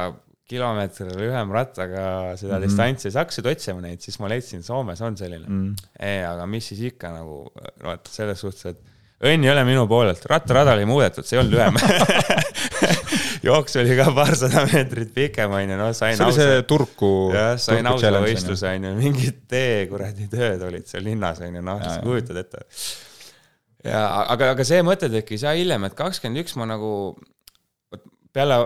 kilomeetri 0.47 1.09
lühem 1.19 1.55
rattaga 1.55 2.35
seda 2.39 2.57
mm. 2.57 2.59
-hmm. 2.59 2.67
distantsi, 2.67 3.11
sa 3.11 3.25
hakkasid 3.25 3.49
otsima 3.51 3.83
neid, 3.83 4.03
siis 4.03 4.21
ma 4.23 4.31
leidsin, 4.31 4.63
Soomes 4.67 5.01
on 5.03 5.17
selline 5.19 5.47
mm.. 5.47 5.63
mm.. 5.63 5.95
ei, 5.99 6.21
aga 6.27 6.47
mis 6.51 6.69
siis 6.71 6.85
ikka 6.93 7.11
nagu, 7.17 7.41
vaata 7.83 8.13
selles 8.13 8.41
suhtes, 8.45 8.75
et 8.75 9.27
õnn 9.27 9.47
ei 9.47 9.51
ole 9.51 9.65
minu 9.65 9.87
poolelt, 9.89 10.23
rattarada 10.29 10.75
oli 10.77 10.85
muudetud, 10.89 11.25
see 11.25 11.39
ei 11.39 11.43
olnud 11.43 11.57
lühem. 11.57 11.79
jooks 13.47 13.77
oli 13.81 13.97
ka 13.97 14.11
paarsada 14.17 14.65
meetrit 14.69 15.13
pikem, 15.15 15.53
onju, 15.57 15.79
no 15.79 15.91
sain 15.97 16.19
see 16.19 16.27
oli 16.27 16.37
see 16.37 16.63
Turku. 16.69 17.13
jah, 17.35 17.55
sain 17.61 17.89
ausa 17.89 18.13
võistluse, 18.21 18.73
onju, 18.77 18.93
mingid 18.99 19.43
tee 19.51 19.87
kuradi 19.91 20.29
tööd 20.33 20.63
olid 20.67 20.89
seal 20.91 21.07
linnas, 21.07 21.41
onju, 21.45 21.63
noh, 21.65 21.81
sa 21.83 22.01
kujutad 22.05 22.43
ette. 22.43 22.67
ja 23.87 24.03
aga, 24.35 24.53
aga 24.57 24.69
see 24.69 24.83
mõte 24.87 25.11
tekkis 25.13 25.47
ja 25.47 25.57
hiljem, 25.57 25.89
et 25.89 25.97
kakskümmend 25.99 26.45
üks 26.45 26.57
ma 26.61 26.69
nagu, 26.69 26.93
peale, 28.37 28.59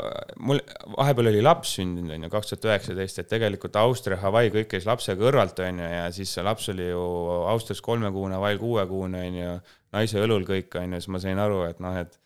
mul 0.42 0.60
vahepeal 0.96 1.30
oli 1.30 1.42
laps 1.44 1.76
sündinud, 1.78 2.12
onju, 2.16 2.30
kaks 2.32 2.52
tuhat 2.52 2.66
üheksateist, 2.68 3.22
et 3.22 3.30
tegelikult 3.30 3.78
Austria, 3.80 4.18
Hawaii, 4.20 4.52
kõik 4.54 4.72
käis 4.74 4.88
lapse 4.88 5.14
kõrvalt, 5.18 5.62
onju, 5.64 5.86
ja 5.86 6.08
siis 6.14 6.32
see 6.34 6.44
laps 6.46 6.68
oli 6.72 6.90
ju 6.90 7.04
Austrias 7.52 7.82
kolmekuune, 7.86 8.36
Hawaii'l 8.38 8.60
kuuekuune, 8.62 9.22
onju, 9.30 9.54
naise 9.96 10.22
õlul 10.24 10.46
kõik, 10.48 10.74
onju, 10.82 11.00
siis 11.00 11.14
ma 11.14 11.22
sain 11.22 11.40
aru, 11.42 11.62
et 11.70 11.82
noh, 11.82 11.96
et 12.02 12.18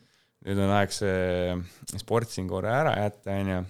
nüüd 0.45 0.61
on 0.65 0.75
aeg 0.77 0.93
see 0.93 2.01
sport 2.01 2.33
siin 2.33 2.51
korra 2.51 2.81
ära 2.83 2.99
jätta, 3.05 3.39
onju 3.39 3.63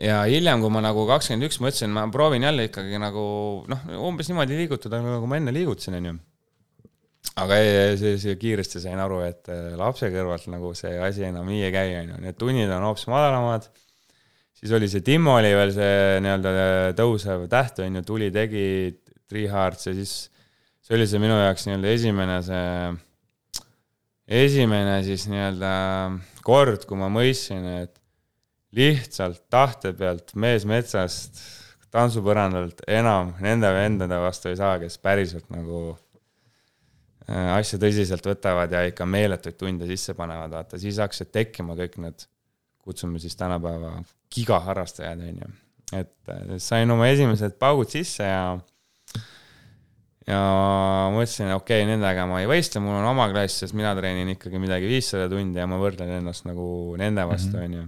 ja 0.00 0.22
hiljem, 0.28 0.60
kui 0.62 0.72
ma 0.72 0.82
nagu 0.84 1.06
kakskümmend 1.08 1.48
üks 1.48 1.58
mõtlesin, 1.62 1.92
ma 1.94 2.06
proovin 2.12 2.44
jälle 2.44 2.68
ikkagi 2.68 3.00
nagu 3.00 3.26
noh, 3.70 3.84
umbes 4.08 4.28
niimoodi 4.30 4.58
liigutada, 4.58 5.00
nagu 5.04 5.28
ma 5.28 5.40
enne 5.40 5.54
liigutasin, 5.56 5.98
onju. 6.00 6.16
Aga 7.36 7.58
ei, 7.60 7.72
ei, 7.96 8.18
see 8.20 8.36
kiiresti 8.40 8.80
sain 8.82 9.00
aru, 9.02 9.20
et 9.26 9.50
äh, 9.52 9.72
lapse 9.78 10.08
kõrvalt 10.12 10.46
nagu 10.52 10.72
see 10.78 10.94
asi 11.02 11.26
enam 11.28 11.48
nii 11.50 11.66
ei 11.66 11.74
käi, 11.74 11.90
onju, 12.02 12.20
need 12.24 12.38
tunnid 12.40 12.72
on 12.72 12.86
hoopis 12.88 13.08
madalamad. 13.12 13.68
siis 14.56 14.72
oli 14.72 14.88
see 14.88 15.04
Timmo 15.04 15.36
oli 15.36 15.50
veel 15.56 15.72
see 15.74 16.20
nii-öelda 16.24 16.54
tõusev 16.96 17.44
täht, 17.52 17.82
on 17.84 18.00
ju, 18.00 18.04
tuli, 18.06 18.30
tegi, 18.32 18.64
Three 19.26 19.50
Hearts 19.50 19.90
ja 19.90 19.96
siis 19.96 20.14
see 20.86 20.96
oli 20.96 21.08
see 21.10 21.20
minu 21.20 21.36
jaoks 21.36 21.66
nii-öelda 21.66 21.92
esimene 21.92 22.38
see, 22.46 23.60
esimene 24.40 24.96
siis 25.04 25.26
nii-öelda 25.28 25.74
kord, 26.46 26.88
kui 26.88 26.98
ma 27.00 27.10
mõistsin, 27.12 27.68
et 27.82 28.00
lihtsalt 28.76 29.44
tahte 29.52 29.92
pealt 29.98 30.32
mees 30.38 30.64
metsast 30.68 31.42
tantsupõrandalt 31.92 32.82
enam 32.92 33.34
nende 33.44 33.68
vendade 33.72 34.16
vastu 34.20 34.50
ei 34.50 34.58
saa, 34.58 34.76
kes 34.80 34.98
päriselt 35.00 35.46
nagu 35.54 35.90
äh, 35.92 36.05
asja 37.26 37.78
tõsiselt 37.82 38.26
võtavad 38.26 38.72
ja 38.72 38.84
ikka 38.86 39.06
meeletuid 39.08 39.58
tunde 39.58 39.88
sisse 39.88 40.14
panevad, 40.14 40.52
vaata, 40.52 40.78
siis 40.78 41.00
hakkasid 41.02 41.32
tekkima 41.34 41.74
kõik 41.78 41.98
need, 42.02 42.26
kutsume 42.86 43.18
siis 43.22 43.34
tänapäeva 43.38 43.96
gigaharrastajad, 44.32 45.24
on 45.26 45.42
ju. 45.42 45.52
et 45.98 46.32
äh, 46.32 46.56
sain 46.62 46.90
oma 46.90 47.08
esimesed 47.10 47.58
paugud 47.58 47.90
sisse 47.90 48.26
ja 48.26 48.58
ja 50.26 50.40
mõtlesin, 51.14 51.52
okei 51.54 51.82
okay,, 51.82 51.90
nendega 51.90 52.26
ma 52.30 52.40
ei 52.42 52.50
võistle, 52.50 52.82
mul 52.82 52.98
on 53.00 53.10
oma 53.10 53.28
klass, 53.30 53.62
sest 53.62 53.76
mina 53.78 53.94
treenin 53.98 54.34
ikkagi 54.34 54.62
midagi 54.62 54.90
viissada 54.90 55.28
tundi 55.30 55.62
ja 55.62 55.68
ma 55.70 55.78
võrdlen 55.82 56.18
ennast 56.20 56.46
nagu 56.46 56.66
nende 56.98 57.26
vastu, 57.26 57.56
mhm. 57.58 57.64
on 57.66 57.78
ju 57.80 57.86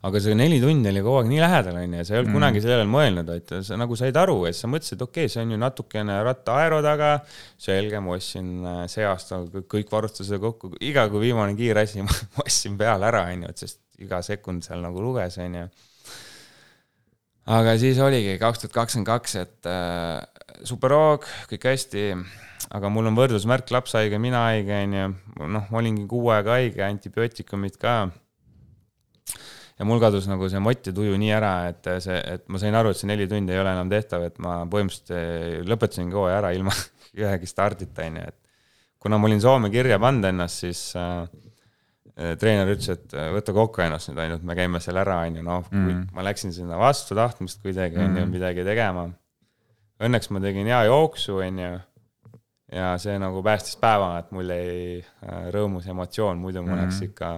aga 0.00 0.20
see 0.24 0.36
neli 0.36 0.56
tundi 0.62 0.88
oli 0.88 1.02
kogu 1.04 1.18
aeg 1.20 1.28
nii 1.28 1.40
lähedal, 1.42 1.76
on 1.76 1.94
ju, 1.98 2.04
sa 2.08 2.14
ei 2.14 2.20
olnud 2.22 2.30
mm. 2.30 2.36
kunagi 2.38 2.62
sellele 2.64 2.86
mõelnud, 2.88 3.32
et 3.34 3.52
sa 3.66 3.76
nagu 3.76 3.98
said 4.00 4.16
aru, 4.16 4.36
et 4.48 4.56
sa 4.56 4.70
mõtlesid, 4.72 5.02
okei 5.04 5.26
okay,, 5.26 5.32
see 5.32 5.42
on 5.44 5.52
ju 5.52 5.58
natukene 5.60 6.16
ratta 6.24 6.56
aero 6.62 6.78
taga, 6.84 7.10
selge, 7.60 8.00
ma 8.00 8.14
ostsin 8.16 8.48
äh, 8.64 8.80
see 8.88 9.04
aasta 9.04 9.42
kõik 9.60 9.92
varustused 9.92 10.40
kokku, 10.40 10.72
iga 10.88 11.04
kui 11.12 11.26
viimane 11.26 11.52
kiire 11.58 11.84
asi 11.84 12.00
ma 12.06 12.46
ostsin 12.46 12.80
peale 12.80 13.10
ära, 13.10 13.26
on 13.28 13.44
ju, 13.44 13.52
et 13.52 13.64
sest 13.66 13.82
iga 14.00 14.22
sekund 14.24 14.64
seal 14.64 14.80
nagu 14.80 15.04
luges, 15.04 15.36
on 15.44 15.58
ju. 15.60 15.68
aga 17.60 17.76
siis 17.82 18.00
oligi 18.00 18.38
kaks 18.40 18.64
tuhat 18.64 18.78
kakskümmend 18.78 19.10
kaks, 19.10 19.36
et 19.42 19.68
äh, 19.68 20.16
superhoog, 20.64 21.28
kõik 21.52 21.68
hästi, 21.74 22.06
aga 22.72 22.88
mul 22.88 23.12
on 23.12 23.20
võrdlusmärk, 23.20 23.68
laps 23.76 23.98
haige, 24.00 24.16
mina 24.16 24.46
haige, 24.48 24.80
on 24.80 24.96
ju, 24.96 25.12
noh, 25.58 25.70
olingi 25.76 26.08
kuu 26.08 26.32
aega 26.32 26.56
haige, 26.56 26.86
antibiootikumid 26.88 27.76
ka 27.76 28.00
ja 29.80 29.86
mul 29.88 30.00
kadus 30.02 30.28
nagu 30.28 30.48
see 30.52 30.60
mott 30.60 30.90
ja 30.90 30.92
tuju 30.92 31.16
nii 31.18 31.30
ära, 31.32 31.52
et 31.72 31.88
see, 32.04 32.18
et 32.34 32.44
ma 32.52 32.60
sain 32.60 32.76
aru, 32.76 32.92
et 32.92 33.00
see 33.00 33.08
neli 33.08 33.26
tundi 33.30 33.54
ei 33.54 33.62
ole 33.62 33.72
enam 33.72 33.88
tehtav, 33.88 34.26
et 34.28 34.36
ma 34.44 34.58
põhimõtteliselt 34.68 35.12
eh, 35.16 35.60
lõpetasingi 35.68 36.18
hooaja 36.18 36.40
ära 36.42 36.50
ilma 36.58 36.74
ühegi 37.16 37.48
stardita, 37.48 38.04
on 38.04 38.18
ju, 38.20 38.26
et 38.28 38.36
kuna 39.00 39.16
ma 39.16 39.30
olin 39.30 39.40
Soome 39.40 39.70
kirja 39.72 39.96
pannud 40.02 40.28
ennast, 40.28 40.66
siis 40.66 40.82
äh, 41.00 41.24
treener 42.36 42.68
ütles, 42.74 42.90
et 42.92 43.14
võta 43.32 43.54
kokku 43.56 43.80
ennast 43.86 44.10
nüüd 44.10 44.20
ainult, 44.26 44.44
me 44.44 44.56
käime 44.58 44.82
seal 44.84 45.00
ära, 45.00 45.22
on 45.24 45.38
ju, 45.40 45.44
noh 45.46 45.70
mm., 45.72 46.02
ma 46.12 46.24
läksin 46.28 46.52
sinna 46.52 46.76
vastu 46.80 47.16
tahtmist 47.16 47.62
kuidagi, 47.64 47.96
on 47.96 48.18
ju, 48.18 48.26
mm. 48.26 48.34
midagi 48.34 48.66
tegema. 48.66 49.06
Õnneks 50.00 50.28
ma 50.32 50.42
tegin 50.44 50.68
hea 50.68 50.82
jooksu, 50.90 51.38
on 51.40 51.62
ju, 51.64 51.70
ja 52.76 52.92
see 53.00 53.16
nagu 53.20 53.40
päästis 53.44 53.80
päeva, 53.80 54.12
et 54.20 54.28
mul 54.36 54.52
jäi 54.52 55.00
rõõmus 55.56 55.88
emotsioon, 55.88 56.40
muidu 56.40 56.60
mul 56.66 56.76
mm. 56.76 56.84
läks 56.84 57.00
ikka 57.08 57.32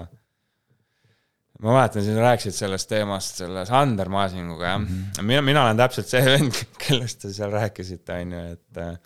ma 1.63 1.77
mäletan, 1.77 2.05
sa 2.05 2.15
rääkisid 2.19 2.57
sellest 2.57 2.91
teemast 2.91 3.39
selle 3.43 3.65
Sander 3.67 4.09
Maasinguga, 4.11 4.67
jah 4.67 4.79
mm. 4.79 4.87
-hmm. 4.87 5.23
mina, 5.23 5.43
mina 5.43 5.65
olen 5.65 5.77
täpselt 5.77 6.09
see 6.11 6.25
vend, 6.27 6.59
kellest 6.87 7.23
te 7.23 7.33
seal 7.33 7.53
rääkisite, 7.53 8.19
on 8.23 8.33
ju, 8.33 8.43
et 8.57 8.83
äh, 8.83 8.97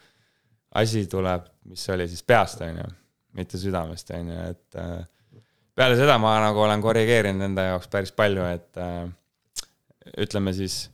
asi 0.81 1.07
tuleb, 1.07 1.45
mis 1.65 1.89
oli 1.91 2.09
siis 2.09 2.23
peast, 2.23 2.61
on 2.61 2.81
ju, 2.81 2.89
mitte 3.37 3.59
südamest, 3.59 4.11
on 4.17 4.33
ju, 4.33 4.41
et 4.51 4.81
äh, 4.81 5.43
peale 5.77 5.97
seda 5.97 6.19
ma 6.19 6.39
nagu 6.41 6.65
olen 6.65 6.83
korrigeerinud 6.83 7.45
enda 7.51 7.71
jaoks 7.71 7.89
päris 7.93 8.13
palju, 8.17 8.45
et 8.49 8.81
äh, 8.81 9.09
ütleme 10.25 10.53
siis 10.57 10.87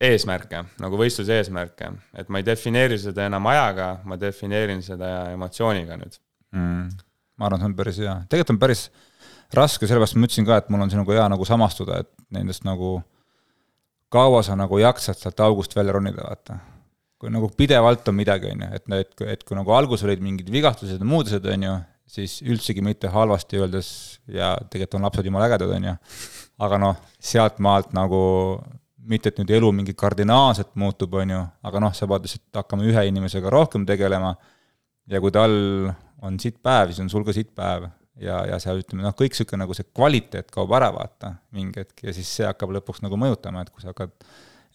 eesmärke, 0.00 0.62
nagu 0.80 0.96
võistluse 0.96 1.36
eesmärke, 1.40 1.90
et 2.16 2.28
ma 2.30 2.40
ei 2.40 2.46
defineeri 2.46 2.98
seda 3.02 3.26
enam 3.26 3.46
ajaga, 3.50 3.90
ma 4.06 4.16
defineerin 4.20 4.82
seda 4.82 5.10
emotsiooniga 5.34 5.98
nüüd 5.98 6.18
mm.. 6.54 6.88
ma 7.36 7.48
arvan, 7.48 7.60
see 7.60 7.70
on 7.72 7.76
päris 7.80 7.98
hea, 8.04 8.14
tegelikult 8.30 8.54
on 8.54 8.60
päris 8.62 8.84
raske, 9.56 9.88
sellepärast 9.88 10.16
ma 10.18 10.28
ütlesin 10.28 10.46
ka, 10.48 10.58
et 10.60 10.72
mul 10.72 10.84
on 10.84 10.90
sinuga 10.92 11.16
hea 11.16 11.28
nagu 11.32 11.46
samastuda, 11.48 12.02
et 12.02 12.10
nendest 12.34 12.66
nagu 12.68 12.98
kaua 14.12 14.42
sa 14.44 14.56
nagu 14.58 14.80
jaksad 14.80 15.18
sealt 15.20 15.40
august 15.44 15.76
välja 15.76 15.94
ronida, 15.96 16.24
vaata. 16.24 16.58
kui 17.18 17.32
nagu 17.34 17.48
pidevalt 17.50 18.06
on 18.08 18.14
midagi, 18.14 18.52
on 18.54 18.60
ju, 18.62 18.66
et, 18.76 18.84
et, 18.94 19.22
et 19.34 19.40
kui 19.44 19.56
nagu 19.58 19.72
alguses 19.74 20.06
olid 20.06 20.20
mingid 20.22 20.50
vigastused 20.54 21.00
ja 21.00 21.06
muud 21.06 21.26
asjad, 21.26 21.48
on 21.50 21.64
ju, 21.66 21.72
siis 22.08 22.36
üldsegi 22.46 22.84
mitte 22.84 23.10
halvasti 23.12 23.58
öeldes 23.58 23.88
ja 24.32 24.52
tegelikult 24.70 25.00
on 25.00 25.08
lapsed 25.08 25.26
jumala 25.26 25.48
ägedad, 25.48 25.72
on 25.74 25.88
ju, 25.90 25.94
aga 26.64 26.78
noh, 26.78 27.00
sealtmaalt 27.18 27.90
nagu 27.96 28.20
mitte, 29.08 29.32
et 29.32 29.40
nüüd 29.40 29.50
elu 29.58 29.72
mingi 29.74 29.96
kardinaalselt 29.98 30.70
muutub, 30.78 31.16
on 31.18 31.34
ju, 31.34 31.42
aga 31.66 31.82
noh, 31.82 31.96
sa 31.96 32.06
pead 32.06 32.28
lihtsalt 32.28 32.62
hakkama 32.62 32.86
ühe 32.86 33.04
inimesega 33.10 33.50
rohkem 33.52 33.86
tegelema 33.88 34.34
ja 35.10 35.20
kui 35.24 35.34
tal 35.34 35.54
on 36.22 36.38
sitt 36.42 36.60
päev, 36.62 36.92
siis 36.92 37.02
on 37.02 37.10
sul 37.10 37.26
ka 37.26 37.34
sitt 37.34 37.50
päev 37.56 37.88
ja, 38.22 38.42
ja 38.48 38.58
seal 38.62 38.82
ütleme 38.82 39.04
noh, 39.06 39.14
kõik 39.16 39.34
niisugune 39.34 39.62
nagu 39.64 39.76
see 39.76 39.86
kvaliteet 39.94 40.52
kaob 40.54 40.72
ära, 40.76 40.90
vaata, 40.94 41.36
mingi 41.54 41.82
hetk 41.82 42.04
ja 42.08 42.14
siis 42.16 42.30
see 42.40 42.46
hakkab 42.48 42.72
lõpuks 42.78 43.02
nagu 43.04 43.18
mõjutama, 43.20 43.64
et 43.64 43.72
kui 43.74 43.84
sa 43.84 43.92
hakkad 43.92 44.14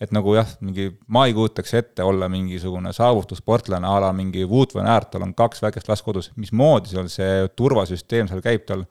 et 0.01 0.11
nagu 0.15 0.33
jah, 0.35 0.49
mingi, 0.63 0.89
ma 1.13 1.27
ei 1.29 1.35
kujutaks 1.35 1.75
ette 1.79 2.03
olla 2.03 2.27
mingisugune 2.31 2.91
saavutussportlane 2.95 3.87
a 3.87 3.99
la 4.03 4.11
mingi 4.15 4.43
Wout 4.49 4.73
van 4.75 4.89
Aert, 4.91 5.11
tal 5.13 5.25
on 5.27 5.35
kaks 5.37 5.61
väikest 5.63 5.89
last 5.91 6.05
kodus, 6.05 6.31
mismoodi 6.39 6.91
seal 6.91 7.09
see 7.11 7.45
turvasüsteem 7.55 8.29
seal 8.31 8.41
käib 8.43 8.65
tal, 8.67 8.83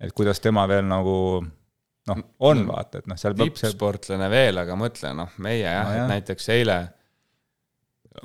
et 0.00 0.14
kuidas 0.16 0.40
tema 0.40 0.66
veel 0.70 0.86
nagu 0.88 1.16
noh, 1.42 2.22
on 2.46 2.64
vaata, 2.68 3.02
et 3.02 3.10
noh, 3.10 3.18
seal 3.20 3.36
tippsportlane 3.38 4.30
veel, 4.32 4.62
aga 4.62 4.78
mõtle 4.78 5.12
noh, 5.18 5.34
meie 5.42 5.66
jah 5.66 5.84
no,, 5.84 5.98
et 5.98 6.14
näiteks 6.14 6.48
eile 6.56 6.80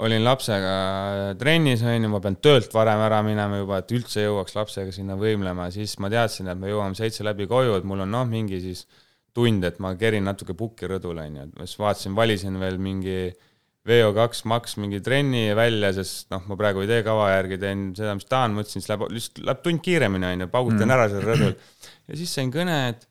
olin 0.01 0.23
lapsega 0.25 0.75
trennis, 1.39 1.83
on 1.85 2.07
ju, 2.07 2.11
ma 2.11 2.21
pean 2.23 2.37
töölt 2.41 2.73
varem 2.73 3.01
ära 3.05 3.21
minema 3.25 3.59
juba, 3.61 3.79
et 3.81 3.93
üldse 3.95 4.23
jõuaks 4.25 4.55
lapsega 4.57 4.93
sinna 4.93 5.17
võimlema, 5.19 5.69
siis 5.73 5.95
ma 6.01 6.09
teadsin, 6.11 6.49
et 6.51 6.59
me 6.59 6.71
jõuame 6.71 6.97
seitse 6.97 7.25
läbi 7.25 7.47
koju, 7.49 7.77
et 7.77 7.85
mul 7.87 8.03
on 8.05 8.15
noh, 8.17 8.25
mingi 8.29 8.59
siis 8.63 8.85
tund, 9.35 9.65
et 9.67 9.77
ma 9.83 9.93
kerin 9.99 10.25
natuke 10.25 10.55
pukki 10.57 10.89
rõdule, 10.89 11.27
on 11.29 11.37
ju, 11.37 11.49
et 11.51 11.67
siis 11.67 11.81
vaatasin, 11.81 12.15
valisin 12.17 12.57
veel 12.61 12.79
mingi 12.81 13.19
VO2 13.85 14.47
maks 14.49 14.79
mingi 14.81 14.99
trenni 15.05 15.51
välja, 15.57 15.91
sest 15.93 16.31
noh, 16.33 16.41
ma 16.49 16.57
praegu 16.57 16.81
ei 16.81 16.89
tee 16.89 17.03
kava 17.05 17.29
järgi, 17.35 17.59
teen 17.61 17.89
seda, 17.97 18.15
mis 18.17 18.25
tahan, 18.25 18.55
mõtlesin, 18.57 18.81
siis 18.81 18.89
läheb, 18.89 19.05
lihtsalt 19.13 19.43
läheb 19.45 19.61
tund 19.67 19.83
kiiremini, 19.85 20.31
on 20.31 20.47
ju, 20.47 20.53
paugutan 20.55 20.87
mm. 20.87 20.95
ära 20.95 21.09
seal 21.11 21.27
rõdul. 21.29 21.53
ja 22.09 22.17
siis 22.17 22.33
sain 22.33 22.49
kõne, 22.53 22.79
et 22.95 23.05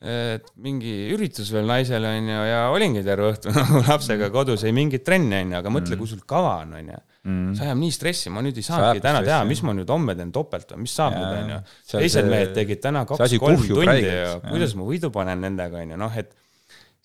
et 0.00 0.46
mingi 0.62 0.92
üritus 1.12 1.50
veel 1.52 1.66
naisele 1.68 2.08
onju 2.16 2.42
ja 2.46 2.60
olingi 2.72 3.02
terve 3.04 3.32
õhtu 3.34 3.52
nagu 3.56 3.82
lapsega 3.84 4.28
mm. 4.28 4.34
kodus, 4.34 4.64
ei 4.64 4.74
mingit 4.76 5.04
trenni 5.04 5.36
onju, 5.42 5.58
aga 5.58 5.72
mõtle 5.72 5.96
mm., 5.96 6.00
kui 6.00 6.08
sul 6.08 6.22
kava 6.28 6.54
on 6.62 6.76
onju 6.78 6.96
mm.. 6.96 7.56
see 7.58 7.66
ajab 7.66 7.80
nii 7.82 7.96
stressi, 7.96 8.32
ma 8.32 8.44
nüüd 8.46 8.60
ei 8.60 8.66
saanudki 8.66 9.04
täna 9.04 9.24
teha, 9.26 9.40
mis 9.48 9.64
ma 9.66 9.74
nüüd 9.76 9.90
homme 9.92 10.16
teen 10.16 10.30
topelt 10.34 10.72
või 10.72 10.86
mis 10.86 10.94
saab 10.96 11.18
nüüd 11.18 11.40
onju. 11.42 11.58
teised 11.92 12.22
see... 12.22 12.30
mehed 12.30 12.54
tegid 12.56 12.84
täna 12.86 13.04
kaks-kolm 13.10 13.66
tundi 13.66 14.06
ja 14.06 14.38
kuidas 14.46 14.76
ma 14.78 14.86
võidu 14.88 15.12
panen 15.14 15.44
nendega 15.44 15.82
onju, 15.82 16.00
noh 16.00 16.16
et 16.22 16.32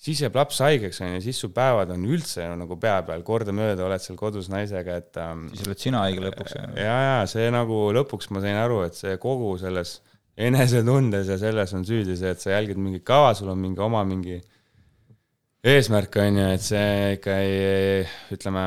siis 0.05 0.21
jääb 0.21 0.35
laps 0.37 0.59
haigeks 0.63 1.01
onju, 1.03 1.21
siis 1.25 1.39
su 1.41 1.49
päevad 1.55 1.91
on 1.95 2.03
üldse 2.07 2.47
nagu 2.59 2.77
pea 2.81 2.99
peal, 3.07 3.23
kordamööda 3.25 3.87
oled 3.87 4.03
seal 4.03 4.19
kodus 4.19 4.49
naisega, 4.53 4.99
et 5.01 5.21
ähm,. 5.21 5.47
siis 5.53 5.67
oled 5.67 5.81
sina 5.81 6.03
haige 6.05 6.23
lõpuks. 6.27 6.57
ja, 6.77 6.97
ja 7.09 7.15
see 7.29 7.47
nagu 7.53 7.87
lõpuks 7.95 8.31
ma 8.31 8.43
sain 8.45 8.59
aru, 8.61 8.83
et 8.87 8.97
see 8.97 9.17
kogu 9.21 9.55
selles 9.61 9.97
enesetundes 10.35 11.29
ja 11.31 11.37
selles 11.39 11.73
on 11.77 11.85
süüdi 11.87 12.17
see, 12.19 12.33
et 12.35 12.43
sa 12.43 12.51
jälgid 12.51 12.79
mingit 12.79 13.05
kava, 13.07 13.33
sul 13.37 13.49
on 13.53 13.59
mingi 13.61 13.79
oma 13.83 14.03
mingi 14.07 14.41
eesmärk, 15.65 16.19
on 16.21 16.39
ju, 16.41 16.47
et 16.57 16.63
see 16.63 16.87
ikka 17.15 17.37
ei, 17.41 18.01
ütleme 18.35 18.65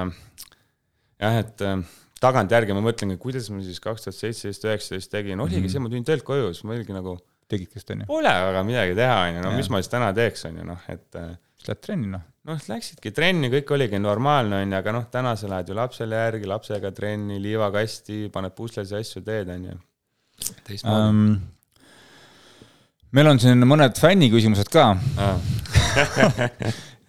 jah, 1.20 1.40
et 1.43 1.65
äh, 1.66 1.82
tagantjärgi 2.23 2.77
ma 2.77 2.85
mõtlengi, 2.85 3.19
kuidas 3.20 3.51
ma 3.53 3.61
siis 3.65 3.82
kaks 3.85 4.07
tuhat 4.07 4.16
seitseteist, 4.16 4.65
üheksateist 4.66 5.12
tegin, 5.12 5.40
oligi 5.40 5.61
mm 5.61 5.66
-hmm. 5.66 5.74
see, 5.74 5.85
ma 5.85 5.93
tulin 5.93 6.09
töölt 6.09 6.24
koju, 6.27 6.55
siis 6.55 6.65
ma 6.65 6.74
oligi 6.74 6.97
nagu 6.97 7.19
tegid 7.49 7.74
vist, 7.74 7.90
on 7.93 8.03
ju? 8.03 8.09
Pole 8.09 8.32
väga 8.49 8.65
midagi 8.65 8.97
teha, 8.97 9.20
on 9.27 9.36
ju, 9.36 9.45
no 9.45 9.53
ja. 9.53 9.57
mis 9.61 9.69
ma 9.70 9.82
siis 9.82 9.93
täna 9.93 10.09
teeks, 10.16 10.45
on 10.49 10.57
ju, 10.62 10.65
noh, 10.73 10.89
et 10.89 11.20
äh, 11.20 11.28
siis 11.59 11.69
lähed 11.69 11.85
trenni, 11.85 12.09
noh. 12.16 12.24
noh, 12.49 12.65
läksidki 12.73 13.12
trenni, 13.12 13.53
kõik 13.53 13.74
oligi 13.77 14.01
normaalne, 14.01 14.65
on 14.65 14.73
ju, 14.73 14.78
aga 14.81 14.97
noh, 14.97 15.07
täna 15.12 15.36
sa 15.36 15.53
lähed 15.53 15.69
ju 15.69 15.77
lapsele 15.78 16.24
järgi, 16.24 16.51
lapsega 16.51 16.93
trenni, 16.97 17.39
liivakasti, 17.45 18.24
paned 18.32 18.57
puslesid 18.57 18.99
asju, 18.99 19.23
teed, 19.28 19.55
on 19.55 19.70
ju. 19.70 19.78
teistmoodi 20.66 21.07
um, 21.12 21.31
meil 23.16 23.30
on 23.30 23.40
siin 23.43 23.64
mõned 23.68 23.98
fänniküsimused 24.01 24.70
ka. 24.72 24.90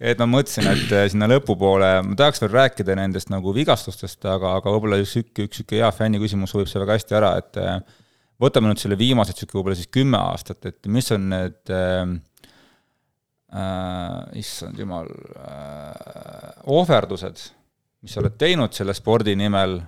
Et 0.00 0.16
ma 0.16 0.24
mõtlesin, 0.24 0.64
et 0.64 0.92
äh, 0.96 1.02
sinna 1.12 1.26
lõpupoole, 1.28 1.88
ma 2.06 2.14
tahaks 2.16 2.40
veel 2.40 2.54
rääkida 2.54 2.94
nendest 2.96 3.28
nagu 3.28 3.52
vigastustest, 3.52 4.22
aga, 4.24 4.54
aga 4.56 4.72
võib-olla 4.72 4.96
üks, 5.02 5.12
üks, 5.20 5.42
üks 5.44 5.60
sihuke 5.60 5.76
hea 5.76 5.90
fänniküsimus 5.92 6.54
sobib 6.54 6.70
see 6.70 6.80
väga 6.80 6.96
hästi 6.96 7.16
ära, 7.18 7.34
et 7.42 7.58
äh, 7.60 7.74
võtame 8.40 8.70
nüüd 8.70 8.80
selle 8.80 8.96
viimased 8.96 9.36
sihuke 9.36 9.58
võib-olla 9.58 9.76
siis 9.76 9.90
kümme 9.92 10.16
aastat, 10.16 10.64
et 10.70 10.88
mis 10.88 11.12
on 11.12 11.28
need 11.34 11.72
äh, 11.76 12.14
äh, 13.60 14.40
issand 14.40 14.80
jumal 14.80 15.12
äh,, 15.36 16.64
ohverdused, 16.80 17.44
mis 18.00 18.16
sa 18.16 18.24
oled 18.24 18.40
teinud 18.40 18.72
selle 18.72 18.96
spordi 18.96 19.36
nimel 19.36 19.82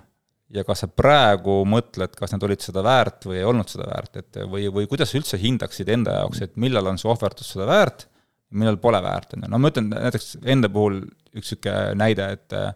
ja 0.53 0.63
kas 0.67 0.83
sa 0.83 0.89
praegu 0.91 1.61
mõtled, 1.69 2.15
kas 2.17 2.33
need 2.33 2.43
olid 2.47 2.63
seda 2.65 2.83
väärt 2.85 3.27
või 3.29 3.39
ei 3.39 3.45
olnud 3.47 3.69
seda 3.71 3.87
väärt, 3.89 4.17
et 4.19 4.41
või, 4.49 4.67
või 4.73 4.89
kuidas 4.91 5.13
sa 5.13 5.19
üldse 5.19 5.39
hindaksid 5.41 5.89
enda 5.93 6.19
jaoks, 6.19 6.43
et 6.43 6.57
millal 6.59 6.91
on 6.91 6.99
see 7.01 7.09
ohverdus 7.11 7.53
seda 7.55 7.69
väärt 7.69 8.07
millal 8.53 8.77
pole 8.81 9.01
väärt, 9.03 9.33
on 9.35 9.45
ju, 9.45 9.51
no 9.51 9.59
ma 9.61 9.71
ütlen 9.71 9.89
näiteks 9.91 10.35
enda 10.53 10.69
puhul 10.73 11.01
üks 11.33 11.53
niisugune 11.53 11.95
näide, 11.97 12.27
et 12.37 12.55
äh, 12.57 12.69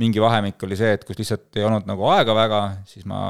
mingi 0.00 0.22
vahemik 0.22 0.62
oli 0.64 0.78
see, 0.78 0.94
et 0.96 1.04
kus 1.08 1.18
lihtsalt 1.20 1.56
ei 1.58 1.66
olnud 1.66 1.88
nagu 1.88 2.08
aega 2.12 2.36
väga, 2.36 2.62
siis 2.88 3.06
ma 3.08 3.28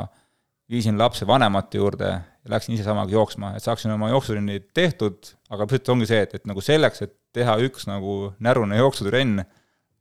viisin 0.70 0.98
lapse 0.98 1.26
vanemate 1.26 1.78
juurde 1.80 2.10
ja 2.10 2.50
läksin 2.50 2.74
ise 2.76 2.86
samaga 2.86 3.14
jooksma, 3.14 3.54
et 3.56 3.66
saaksin 3.66 3.94
oma 3.94 4.10
jooksutrennid 4.12 4.70
tehtud, 4.74 5.32
aga 5.50 5.66
põhimõtteliselt 5.66 5.94
ongi 5.94 6.10
see, 6.10 6.22
et, 6.26 6.34
et 6.38 6.50
nagu 6.50 6.62
selleks, 6.62 7.02
et 7.06 7.14
teha 7.36 7.58
üks 7.66 7.88
nagu 7.90 8.16
närune 8.42 8.78
jooksutrenn, 8.80 9.42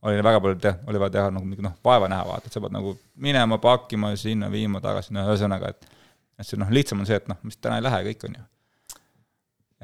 oli 0.05 0.23
väga 0.23 0.41
palju 0.43 0.59
teha, 0.61 0.79
oli 0.89 1.01
vaja 1.01 1.15
teha 1.17 1.33
nagu 1.33 1.67
noh, 1.67 1.75
vaeva 1.85 2.09
näha, 2.11 2.25
vaata, 2.29 2.49
et 2.49 2.55
sa 2.55 2.61
pead 2.63 2.75
nagu 2.75 2.95
minema, 3.21 3.57
pakkima, 3.61 4.13
sinna 4.19 4.49
viima, 4.53 4.81
tagasi, 4.83 5.13
no 5.15 5.25
ühesõnaga, 5.29 5.73
et 5.73 5.91
et 6.35 6.47
see 6.47 6.59
noh, 6.59 6.71
lihtsam 6.73 6.99
on 6.99 7.07
see, 7.07 7.17
et 7.21 7.29
noh, 7.31 7.39
mis 7.47 7.57
täna 7.61 7.79
ei 7.79 7.85
lähe, 7.85 8.01
kõik 8.09 8.25
on 8.27 8.37
ju. 8.37 8.45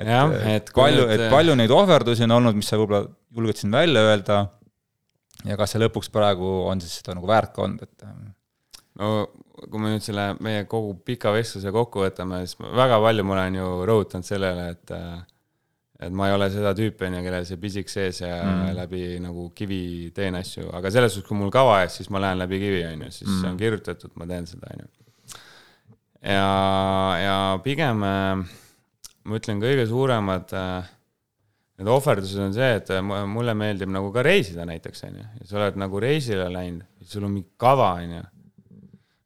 et, 0.02 0.10
et 0.56 0.72
palju, 0.76 1.06
et 1.16 1.28
palju 1.32 1.56
neid 1.60 1.72
ohverdusi 1.76 2.26
on 2.28 2.36
olnud, 2.40 2.58
mis 2.60 2.68
sa 2.72 2.80
võib-olla 2.80 3.06
julged 3.38 3.62
siin 3.62 3.76
välja 3.76 4.04
öelda 4.08 4.42
ja 5.48 5.58
kas 5.60 5.74
see 5.74 5.82
lõpuks 5.82 6.12
praegu 6.14 6.50
on 6.70 6.82
siis 6.84 7.00
seda 7.00 7.16
nagu 7.18 7.30
väärt 7.30 7.54
ka 7.56 7.66
olnud, 7.66 7.88
et 7.88 8.06
no 9.00 9.12
kui 9.62 9.82
me 9.82 9.94
nüüd 9.94 10.06
selle 10.06 10.32
meie 10.44 10.66
kogu 10.70 10.96
pika 11.06 11.34
vestluse 11.36 11.72
kokku 11.74 12.04
võtame, 12.06 12.44
siis 12.46 12.58
väga 12.60 12.98
palju 13.04 13.26
ma 13.28 13.38
olen 13.38 13.60
ju 13.60 13.70
rõhutanud 13.90 14.28
sellele, 14.28 14.72
et 14.76 14.96
et 16.02 16.14
ma 16.18 16.30
ei 16.30 16.34
ole 16.34 16.48
seda 16.54 16.72
tüüpi, 16.78 17.06
on 17.08 17.20
ju, 17.20 17.26
kellel 17.28 17.46
see 17.46 17.60
pisik 17.62 17.92
sees 17.92 18.24
ja 18.24 18.40
mm. 18.42 18.72
läbi 18.80 19.04
nagu 19.22 19.50
kivi 19.58 19.84
teen 20.16 20.38
asju, 20.40 20.72
aga 20.78 20.90
selles 20.94 21.14
suhtes, 21.14 21.28
kui 21.28 21.38
mul 21.38 21.54
kava 21.54 21.82
ees, 21.84 22.00
siis 22.00 22.10
ma 22.14 22.24
lähen 22.24 22.42
läbi 22.42 22.62
kivi, 22.64 22.82
on 22.90 23.06
ju, 23.06 23.12
siis 23.20 23.30
mm. 23.30 23.52
on 23.52 23.60
kirjutatud, 23.62 24.16
ma 24.18 24.28
teen 24.30 24.50
seda, 24.50 24.72
on 24.74 24.82
ju. 24.82 24.90
ja, 26.34 26.50
ja 27.22 27.38
pigem 27.66 28.02
ma 28.02 29.38
ütlen, 29.38 29.62
kõige 29.62 29.86
suuremad 29.90 30.54
äh, 30.58 30.90
need 31.82 31.90
ohverdused 31.92 32.42
on 32.42 32.56
see, 32.56 32.70
et 32.80 32.92
äh, 32.94 33.02
mulle 33.02 33.56
meeldib 33.58 33.92
nagu 33.94 34.12
ka 34.16 34.26
reisida 34.26 34.66
näiteks, 34.70 35.06
on 35.08 35.22
ju, 35.22 35.28
ja 35.42 35.50
sa 35.50 35.60
oled 35.62 35.80
nagu 35.82 36.02
reisile 36.02 36.48
läinud, 36.54 36.88
sul 37.06 37.28
on 37.28 37.36
mingi 37.38 37.52
kava, 37.62 37.94
on 38.02 38.18
ju. 38.18 38.24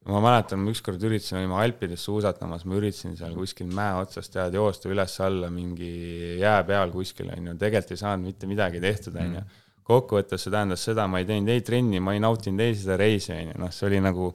Ma 0.06 0.22
mäletan, 0.22 0.60
ma 0.62 0.70
ükskord 0.70 1.02
üritasin, 1.02 1.40
olime 1.40 1.56
Alpides 1.58 2.04
suusatamas, 2.06 2.64
ma 2.68 2.76
üritasin 2.78 3.16
seal 3.18 3.34
kuskil 3.36 3.70
mäe 3.74 3.96
otsas 4.00 4.30
tead 4.32 4.54
joosta 4.54 4.90
üles-alla 4.92 5.50
mingi 5.50 5.90
jää 6.40 6.58
peal 6.68 6.92
kuskil, 6.94 7.32
on 7.34 7.50
ju, 7.50 7.56
tegelikult 7.60 7.94
ei 7.96 8.02
saanud 8.02 8.30
mitte 8.30 8.50
midagi 8.50 8.82
tehtud, 8.82 9.16
on 9.22 9.38
ju. 9.40 9.46
Mm. 9.46 9.62
kokkuvõttes 9.86 10.42
see 10.42 10.50
tähendas 10.50 10.82
seda, 10.82 11.04
ma 11.06 11.20
ei 11.22 11.26
teinud 11.28 11.50
ei 11.52 11.60
trenni, 11.62 12.00
ma 12.02 12.16
ei 12.16 12.22
nautinud 12.22 12.62
ei 12.64 12.74
seda 12.74 12.96
reisi, 12.98 13.30
on 13.34 13.52
ju, 13.52 13.58
noh, 13.62 13.74
see 13.74 13.86
oli 13.86 14.00
nagu 14.02 14.32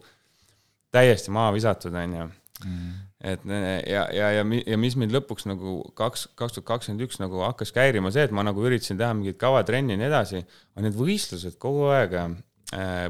täiesti 0.92 1.32
maha 1.32 1.52
visatud, 1.56 1.96
on 1.96 2.20
ju 2.20 2.28
mm 2.28 3.00
et 3.22 3.44
ja, 3.86 4.04
ja, 4.10 4.30
ja, 4.34 4.42
ja 4.42 4.78
mis 4.80 4.96
mind 4.98 5.14
lõpuks 5.14 5.46
nagu 5.46 5.76
kaks, 5.98 6.26
kaks 6.38 6.56
tuhat 6.56 6.66
kakskümmend 6.72 7.04
üks 7.06 7.20
nagu 7.22 7.44
hakkas 7.44 7.70
häirima, 7.76 8.10
see, 8.14 8.24
et 8.26 8.34
ma 8.34 8.42
nagu 8.46 8.64
üritasin 8.66 8.98
teha 8.98 9.12
mingit 9.14 9.38
kavatrenni 9.38 9.94
ja 9.94 10.00
nii 10.00 10.08
edasi, 10.08 10.42
on 10.76 10.86
need 10.86 10.98
võistlused 10.98 11.54
kogu 11.62 11.86
aeg 11.94 12.16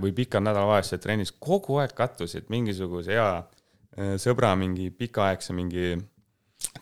või 0.03 0.15
pikad 0.17 0.45
nädalavahetused 0.45 1.03
trennis 1.03 1.35
kogu 1.39 1.79
aeg 1.83 1.95
kattusid 1.99 2.49
mingisuguse 2.53 3.15
hea 3.15 3.29
äh, 3.39 4.15
sõbra 4.23 4.55
mingi 4.59 4.91
pikaaegse 4.91 5.55
mingi 5.57 5.95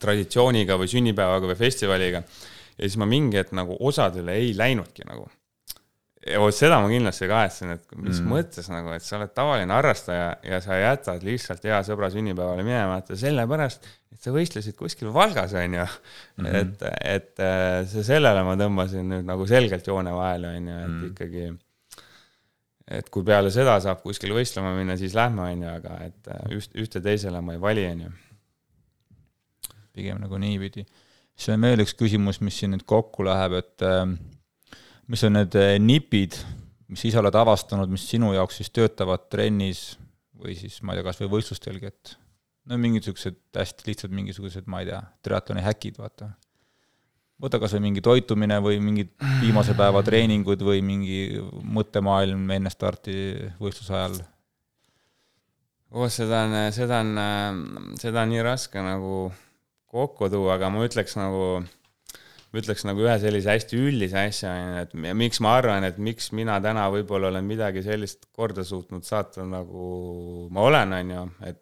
traditsiooniga 0.00 0.76
või 0.80 0.88
sünnipäevaga 0.92 1.52
või 1.52 1.58
festivaliga. 1.58 2.22
ja 2.76 2.80
siis 2.86 2.96
ma 3.00 3.08
mingi 3.08 3.40
hetk 3.40 3.52
nagu 3.56 3.76
osadele 3.80 4.36
ei 4.40 4.56
läinudki 4.56 5.04
nagu 5.08 5.28
ja 6.26 6.40
vot 6.42 6.54
seda 6.54 6.78
ma 6.82 6.88
kindlasti 6.90 7.28
kahetsen, 7.30 7.74
et 7.76 7.94
mis 7.96 8.20
mm. 8.20 8.28
mõttes 8.28 8.68
nagu, 8.70 8.92
et 8.92 9.04
sa 9.04 9.16
oled 9.16 9.32
tavaline 9.36 9.72
harrastaja 9.72 10.34
ja 10.44 10.58
sa 10.64 10.76
jätad 10.76 11.24
lihtsalt 11.24 11.64
hea 11.64 11.78
sõbra 11.86 12.10
sünnipäevale 12.12 12.64
minemata 12.66 13.16
sellepärast, 13.18 13.88
et 14.12 14.20
sa 14.20 14.34
võistlesid 14.34 14.76
kuskil 14.76 15.12
Valgas, 15.14 15.54
on 15.56 15.78
ju 15.78 15.86
mm. 15.86 16.44
-hmm. 16.44 16.58
et, 16.60 16.84
et 17.14 17.44
äh, 17.44 17.80
see, 17.88 18.04
sellele 18.12 18.44
ma 18.44 18.56
tõmbasin 18.60 19.08
nüüd 19.14 19.28
nagu 19.28 19.48
selgelt 19.48 19.86
joone 19.86 20.12
vahele, 20.16 20.54
on 20.58 20.70
ju, 20.72 20.78
et 20.78 20.94
mm. 20.94 21.08
ikkagi, 21.10 21.46
et 22.90 23.10
kui 23.12 23.24
peale 23.26 23.52
seda 23.54 23.76
saab 23.82 24.02
kuskil 24.02 24.34
võistlema 24.34 24.72
minna, 24.76 24.96
siis 24.98 25.14
lähme, 25.14 25.46
on 25.46 25.62
ju, 25.64 25.70
aga 25.76 26.00
et 26.08 26.32
äh, 26.32 26.42
üht, 26.58 26.74
ühte 26.78 27.02
teisele 27.04 27.40
ma 27.44 27.54
ei 27.54 27.62
vali, 27.62 27.86
on 27.92 28.04
ju. 28.06 28.10
pigem 29.94 30.20
nagu 30.22 30.38
niipidi. 30.38 30.86
siis 31.34 31.54
on 31.54 31.62
veel 31.66 31.84
üks 31.84 31.94
küsimus, 31.98 32.40
mis 32.40 32.58
siin 32.58 32.74
nüüd 32.74 32.86
kokku 32.88 33.26
läheb, 33.26 33.58
et 33.60 33.86
äh, 33.86 34.04
mis 35.10 35.24
on 35.26 35.34
need 35.34 35.56
eh, 35.58 35.76
nipid, 35.82 36.38
mis 36.90 37.02
ise 37.08 37.18
oled 37.20 37.34
avastanud, 37.34 37.90
mis 37.90 38.06
sinu 38.10 38.32
jaoks 38.36 38.60
siis 38.60 38.70
töötavad 38.74 39.26
trennis 39.32 39.94
või 40.40 40.54
siis 40.58 40.78
ma 40.82 40.94
ei 40.94 41.00
tea, 41.00 41.06
kas 41.08 41.20
või 41.22 41.32
võistlustelgi, 41.34 41.90
et 41.90 42.14
no 42.70 42.78
mingid 42.80 43.04
niisugused 43.04 43.40
hästi 43.56 43.88
lihtsad 43.88 44.14
mingisugused, 44.14 44.68
ma 44.70 44.82
ei 44.82 44.90
tea, 44.90 45.00
triatloni 45.26 45.64
häkid, 45.66 45.98
vaata. 46.00 46.30
Võta 47.40 47.60
kas 47.60 47.74
või 47.76 47.86
mingi 47.88 48.02
toitumine 48.04 48.60
või 48.64 48.80
mingid 48.84 49.12
viimase 49.40 49.74
päeva 49.78 50.02
treeningud 50.06 50.62
või 50.64 50.82
mingi 50.84 51.40
mõttemaailm 51.76 52.50
enne 52.56 52.72
starti 52.72 53.14
võistluse 53.60 53.96
ajal. 53.96 54.18
oh, 55.90 56.08
seda 56.12 56.44
on, 56.46 56.56
seda 56.76 57.02
on, 57.04 57.94
seda 58.00 58.24
on 58.24 58.34
nii 58.34 58.44
raske 58.46 58.84
nagu 58.84 59.30
kokku 59.90 60.30
tuua, 60.30 60.56
aga 60.58 60.70
ma 60.72 60.84
ütleks 60.86 61.16
nagu 61.18 61.62
ütleks 62.56 62.82
nagu 62.86 63.04
ühe 63.04 63.14
sellise 63.22 63.52
hästi 63.52 63.78
üldise 63.78 64.24
asja, 64.26 64.52
et 64.82 64.94
miks 64.94 65.38
ma 65.42 65.54
arvan, 65.60 65.86
et 65.86 66.00
miks 66.02 66.32
mina 66.34 66.58
täna 66.62 66.88
võib-olla 66.90 67.30
olen 67.30 67.46
midagi 67.46 67.82
sellist 67.86 68.26
korda 68.34 68.64
suutnud 68.66 69.06
saata, 69.06 69.46
nagu 69.46 70.48
ma 70.50 70.66
olen, 70.66 70.96
on 70.98 71.12
ju, 71.14 71.26
et 71.46 71.60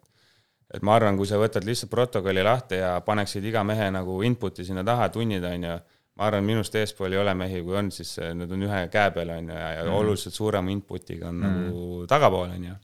et 0.73 0.83
ma 0.85 0.95
arvan, 0.95 1.17
kui 1.17 1.29
sa 1.29 1.39
võtad 1.41 1.65
lihtsalt 1.65 1.91
protokolli 1.91 2.43
lahti 2.45 2.81
ja 2.81 2.97
paneksid 3.05 3.45
iga 3.49 3.63
mehe 3.65 3.89
nagu 3.93 4.19
input'i 4.27 4.65
sinna 4.67 4.83
taha 4.85 5.09
tunnid, 5.13 5.45
on 5.45 5.65
ju, 5.69 5.77
ma 6.19 6.27
arvan, 6.27 6.45
minust 6.45 6.75
eespool 6.75 7.15
ei 7.15 7.21
ole 7.21 7.33
mehi, 7.37 7.63
kui 7.65 7.79
on, 7.79 7.89
siis 7.95 8.17
need 8.37 8.51
on 8.53 8.67
ühe 8.67 8.83
käe 8.93 9.15
peal, 9.15 9.33
on 9.37 9.49
ju, 9.49 9.57
ja, 9.57 9.71
ja 9.79 9.87
mm 9.87 9.97
oluliselt 9.99 10.37
suurema 10.37 10.71
input'iga 10.75 11.31
on 11.31 11.41
mm 11.41 11.49
nagu 11.49 12.05
tagapool, 12.09 12.53
on 12.53 12.69
ju 12.69 12.77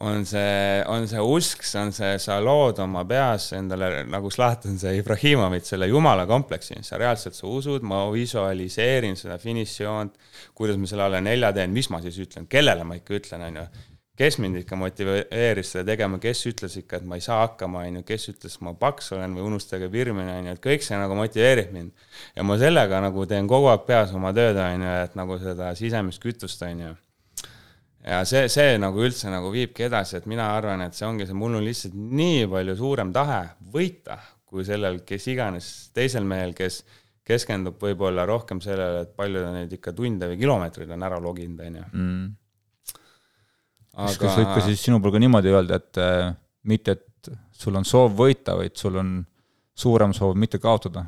on 0.00 0.24
see, 0.24 0.82
on 0.88 1.04
see 1.08 1.20
usk, 1.20 1.64
see 1.66 1.80
on 1.80 1.90
see, 1.92 2.14
sa 2.22 2.38
lood 2.40 2.78
oma 2.80 3.02
peas 3.08 3.50
endale, 3.56 4.04
nagu 4.08 4.30
Zlatan 4.32 4.78
see 4.80 4.94
Ibrahimovit, 4.96 5.68
selle 5.68 5.90
jumala 5.90 6.24
kompleksi, 6.28 6.78
sa 6.86 6.96
reaalselt, 7.00 7.36
sa 7.36 7.48
usud, 7.50 7.84
ma 7.84 8.06
visualiseerin 8.12 9.18
seda 9.20 9.36
finišijoont, 9.40 10.16
kuidas 10.56 10.80
ma 10.80 10.88
selle 10.88 11.04
alla 11.08 11.20
nelja 11.24 11.52
teen, 11.56 11.74
mis 11.76 11.90
ma 11.92 12.00
siis 12.04 12.16
ütlen, 12.24 12.48
kellele 12.48 12.86
ma 12.88 12.96
ikka 12.96 13.18
ütlen, 13.20 13.44
on 13.50 13.60
ju. 13.60 13.66
Kes 14.18 14.38
mind 14.42 14.60
ikka 14.60 14.76
motiveeris 14.76 15.74
seda 15.74 15.84
tegema, 15.92 16.18
kes 16.20 16.42
ütles 16.50 16.74
ikka, 16.80 17.00
et 17.00 17.06
ma 17.08 17.16
ei 17.16 17.24
saa 17.24 17.42
hakkama, 17.44 17.84
on 17.88 18.00
ju, 18.00 18.06
kes 18.08 18.28
ütles, 18.34 18.56
ma 18.64 18.74
paks 18.78 19.12
olen 19.16 19.36
või 19.38 19.46
unustage 19.48 19.88
pirmine, 19.92 20.34
on 20.38 20.50
ju, 20.50 20.56
et 20.56 20.64
kõik 20.64 20.84
see 20.84 20.98
nagu 21.00 21.16
motiveerib 21.16 21.70
mind. 21.76 22.08
ja 22.36 22.44
ma 22.44 22.58
sellega 22.60 23.00
nagu 23.04 23.26
teen 23.30 23.48
kogu 23.48 23.70
aeg 23.72 23.86
peas 23.88 24.12
oma 24.16 24.34
tööd, 24.36 24.58
on 24.60 24.84
ju, 24.84 24.96
et 25.06 25.16
nagu 25.16 25.38
seda 25.40 25.70
sisemist 25.78 26.22
kütust, 26.22 26.62
on 26.66 26.84
ju 26.86 26.96
ja 28.06 28.22
see, 28.28 28.46
see 28.52 28.76
nagu 28.80 29.02
üldse 29.04 29.30
nagu 29.32 29.50
viibki 29.52 29.86
edasi, 29.88 30.18
et 30.20 30.28
mina 30.30 30.50
arvan, 30.56 30.84
et 30.84 30.96
see 30.96 31.06
ongi 31.08 31.26
see, 31.28 31.36
mul 31.36 31.58
on 31.58 31.66
lihtsalt 31.66 31.96
nii 31.96 32.46
palju 32.50 32.76
suurem 32.78 33.12
tahe 33.14 33.42
võita, 33.72 34.18
kui 34.50 34.64
sellel, 34.66 35.02
kes 35.06 35.28
iganes 35.30 35.70
teisel 35.94 36.26
mehel, 36.26 36.54
kes 36.56 36.82
keskendub 37.30 37.78
võib-olla 37.82 38.24
rohkem 38.26 38.62
sellele, 38.64 39.04
et 39.04 39.12
palju 39.16 39.42
ta 39.44 39.52
neid 39.54 39.72
ikka 39.76 39.94
tunde 39.96 40.30
või 40.30 40.38
kilomeetreid 40.40 40.90
on 40.96 41.06
ära 41.06 41.20
loginud, 41.22 41.60
on 41.66 41.76
ju. 41.78 41.84
Mm. 41.92 42.30
Aga... 43.98 44.16
kas 44.22 44.36
võib 44.38 44.50
ka 44.54 44.64
siis 44.64 44.82
sinu 44.84 45.00
puhul 45.00 45.16
ka 45.16 45.22
niimoodi 45.22 45.50
öelda, 45.50 45.78
et 45.80 46.00
äh, 46.00 46.28
mitte, 46.70 46.94
et 46.94 47.32
sul 47.60 47.76
on 47.78 47.86
soov 47.86 48.14
võita, 48.18 48.54
vaid 48.58 48.76
sul 48.78 48.98
on 49.00 49.16
suurem 49.74 50.14
soov 50.16 50.36
mitte 50.38 50.60
kaotada? 50.62 51.06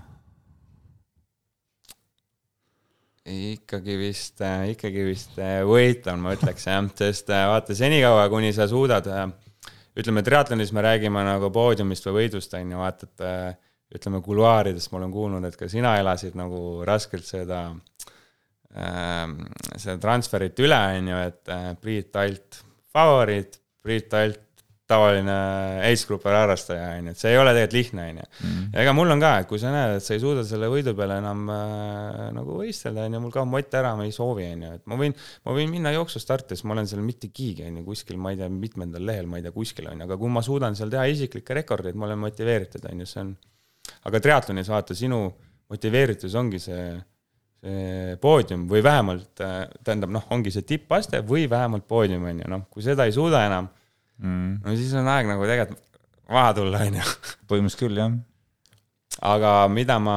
ikkagi 3.22 3.94
vist, 4.00 4.40
äh, 4.42 4.72
ikkagi 4.72 5.04
vist 5.06 5.36
äh, 5.38 5.60
võit 5.62 6.08
on, 6.10 6.24
ma 6.24 6.32
ütleks 6.34 6.66
jah, 6.66 6.82
sest 6.98 7.30
vaata 7.30 7.76
senikaua, 7.78 8.24
kuni 8.32 8.50
sa 8.56 8.66
suudad, 8.66 9.06
ütleme 9.94 10.24
triatlonis 10.26 10.72
me 10.74 10.82
räägime 10.82 11.22
nagu 11.28 11.52
poodiumist 11.54 12.08
või 12.08 12.24
võidust, 12.24 12.56
on 12.58 12.74
ju, 12.74 12.80
vaata, 12.82 13.06
et 13.06 13.94
ütleme 14.00 14.18
kuluaaridest 14.26 14.90
ma 14.90 14.98
olen 14.98 15.14
kuulnud, 15.14 15.46
et 15.46 15.54
ka 15.60 15.70
sina 15.70 15.94
elasid 16.00 16.34
nagu 16.40 16.82
raskelt 16.88 17.28
seda, 17.28 17.68
seda 18.72 19.96
transferit 20.02 20.58
üle, 20.64 20.82
on 20.98 21.10
ju, 21.12 21.22
et 21.28 21.56
Priit 21.78 22.18
Alt 22.18 22.62
favoriit, 22.92 23.58
Priit 23.82 24.14
Alt 24.14 24.40
tavaline 24.92 25.34
Ace 25.86 26.06
Grouper 26.06 26.34
harrastaja, 26.36 26.88
on 26.98 27.08
ju, 27.08 27.14
et 27.14 27.20
see 27.20 27.32
ei 27.32 27.38
ole 27.40 27.52
tegelikult 27.54 27.76
lihtne, 27.76 28.06
on 28.10 28.18
ju. 28.20 28.26
Mm. 28.42 28.64
ja 28.74 28.82
ega 28.84 28.94
mul 28.96 29.14
on 29.14 29.22
ka, 29.22 29.30
et 29.42 29.48
kui 29.50 29.60
sa 29.62 29.72
näed, 29.72 29.96
et 29.98 30.04
sa 30.04 30.16
ei 30.16 30.22
suuda 30.22 30.42
selle 30.46 30.68
võidu 30.72 30.94
peale 30.98 31.18
enam 31.22 31.44
äh, 31.54 32.24
nagu 32.36 32.58
võistelda, 32.58 33.06
on 33.08 33.16
ju, 33.16 33.22
mul 33.24 33.34
ka 33.34 33.44
mott 33.48 33.76
ära, 33.78 33.94
ma 33.98 34.06
ei 34.08 34.14
soovi, 34.14 34.48
on 34.56 34.66
ju, 34.66 34.72
et 34.80 34.84
ma 34.90 34.98
võin, 35.00 35.14
ma 35.46 35.56
võin 35.56 35.70
minna 35.72 35.94
jooksustarti, 35.96 36.58
sest 36.58 36.66
ma 36.68 36.76
olen 36.76 36.90
seal 36.90 37.04
mitte 37.06 37.30
kiigi, 37.32 37.66
on 37.68 37.80
ju, 37.80 37.86
kuskil, 37.86 38.18
ma 38.20 38.34
ei 38.34 38.40
tea, 38.40 38.50
mitmendal 38.52 39.06
lehel, 39.08 39.30
ma 39.30 39.40
ei 39.40 39.46
tea, 39.46 39.54
kuskil, 39.54 39.88
on 39.92 40.02
ju, 40.02 40.08
aga 40.10 40.18
kui 40.20 40.34
ma 40.34 40.44
suudan 40.44 40.76
seal 40.78 40.92
teha 40.92 41.06
isiklikke 41.14 41.56
rekordeid, 41.62 41.98
ma 41.98 42.10
olen 42.10 42.20
motiveeritud, 42.26 42.90
on 42.90 43.04
ju, 43.04 43.08
see 43.14 43.24
on, 43.24 43.32
aga 44.10 44.22
triatlonis 44.26 44.72
vaata, 44.72 44.98
sinu 44.98 45.24
motiveeritus 45.72 46.36
ongi 46.36 46.60
see 46.60 46.84
see 47.62 48.16
poodium 48.22 48.66
või 48.70 48.82
vähemalt, 48.82 49.32
äh, 49.44 49.64
tähendab 49.86 50.10
noh, 50.16 50.26
ongi 50.34 50.50
see 50.54 50.66
tippaste 50.66 51.22
või 51.26 51.46
vähemalt 51.50 51.86
poodium 51.88 52.26
on 52.26 52.42
ju, 52.42 52.50
noh, 52.50 52.66
kui 52.70 52.82
seda 52.82 53.06
ei 53.06 53.14
suuda 53.14 53.44
enam 53.46 53.68
mm.. 54.18 54.62
no 54.64 54.76
siis 54.78 54.94
on 54.98 55.10
aeg 55.12 55.30
nagu 55.30 55.46
tegelikult 55.46 55.88
maha 56.32 56.54
tulla, 56.56 56.80
on 56.86 56.98
ju. 56.98 57.10
põhimõtteliselt 57.50 57.84
küll, 57.84 58.00
jah. 58.00 58.16
aga 59.28 59.52
mida 59.72 59.98
ma, 60.02 60.16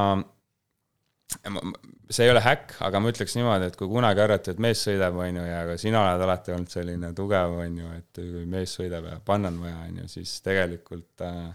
see 2.09 2.27
ei 2.27 2.31
ole 2.33 2.43
häkk, 2.45 2.77
aga 2.87 3.01
ma 3.01 3.11
ütleks 3.11 3.35
niimoodi, 3.37 3.69
et 3.71 3.77
kui 3.79 3.89
kunagi 3.91 4.23
arvati, 4.23 4.53
et 4.53 4.61
mees 4.63 4.81
sõidab, 4.87 5.17
on 5.21 5.41
ju, 5.41 5.45
ja 5.49 5.61
ka 5.69 5.77
sina 5.81 6.03
oled 6.05 6.25
alati 6.27 6.55
olnud 6.55 6.71
selline 6.71 7.11
tugev, 7.17 7.57
on 7.65 7.79
ju, 7.81 7.91
et 7.99 8.21
kui 8.21 8.45
mees 8.49 8.75
sõidab 8.79 9.09
ja 9.09 9.19
panna 9.25 9.51
on 9.53 9.61
vaja, 9.65 9.81
on 9.89 10.01
ju, 10.03 10.11
siis 10.17 10.37
tegelikult 10.45 11.25
äh, 11.25 11.49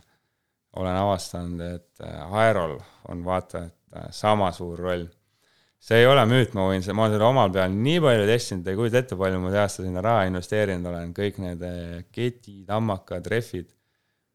olen 0.80 0.98
avastanud, 0.98 1.64
et 1.66 2.04
äh, 2.06 2.36
Aerol 2.42 2.76
on 3.10 3.24
vaata, 3.26 3.64
et 3.70 3.96
äh, 3.96 4.10
sama 4.14 4.52
suur 4.56 4.78
roll. 4.78 5.08
See 5.80 6.00
ei 6.02 6.06
ole 6.08 6.22
müüt, 6.28 6.54
ma 6.56 6.66
võin, 6.68 6.84
ma 6.92 7.06
olen 7.06 7.14
seda 7.16 7.28
omal 7.30 7.52
peal 7.54 7.72
nii 7.72 8.00
palju 8.04 8.26
testinud, 8.28 8.68
ei 8.68 8.78
kujuta 8.78 9.00
ette, 9.00 9.18
palju 9.20 9.42
ma 9.42 9.52
see 9.52 9.62
aasta 9.62 9.84
sinna 9.86 10.02
raha 10.04 10.26
investeerinud 10.28 10.90
olen, 10.90 11.12
kõik 11.16 11.38
need 11.40 11.62
äh, 11.66 12.00
ketid, 12.12 12.66
hammakad, 12.68 13.28
rehvid, 13.32 13.70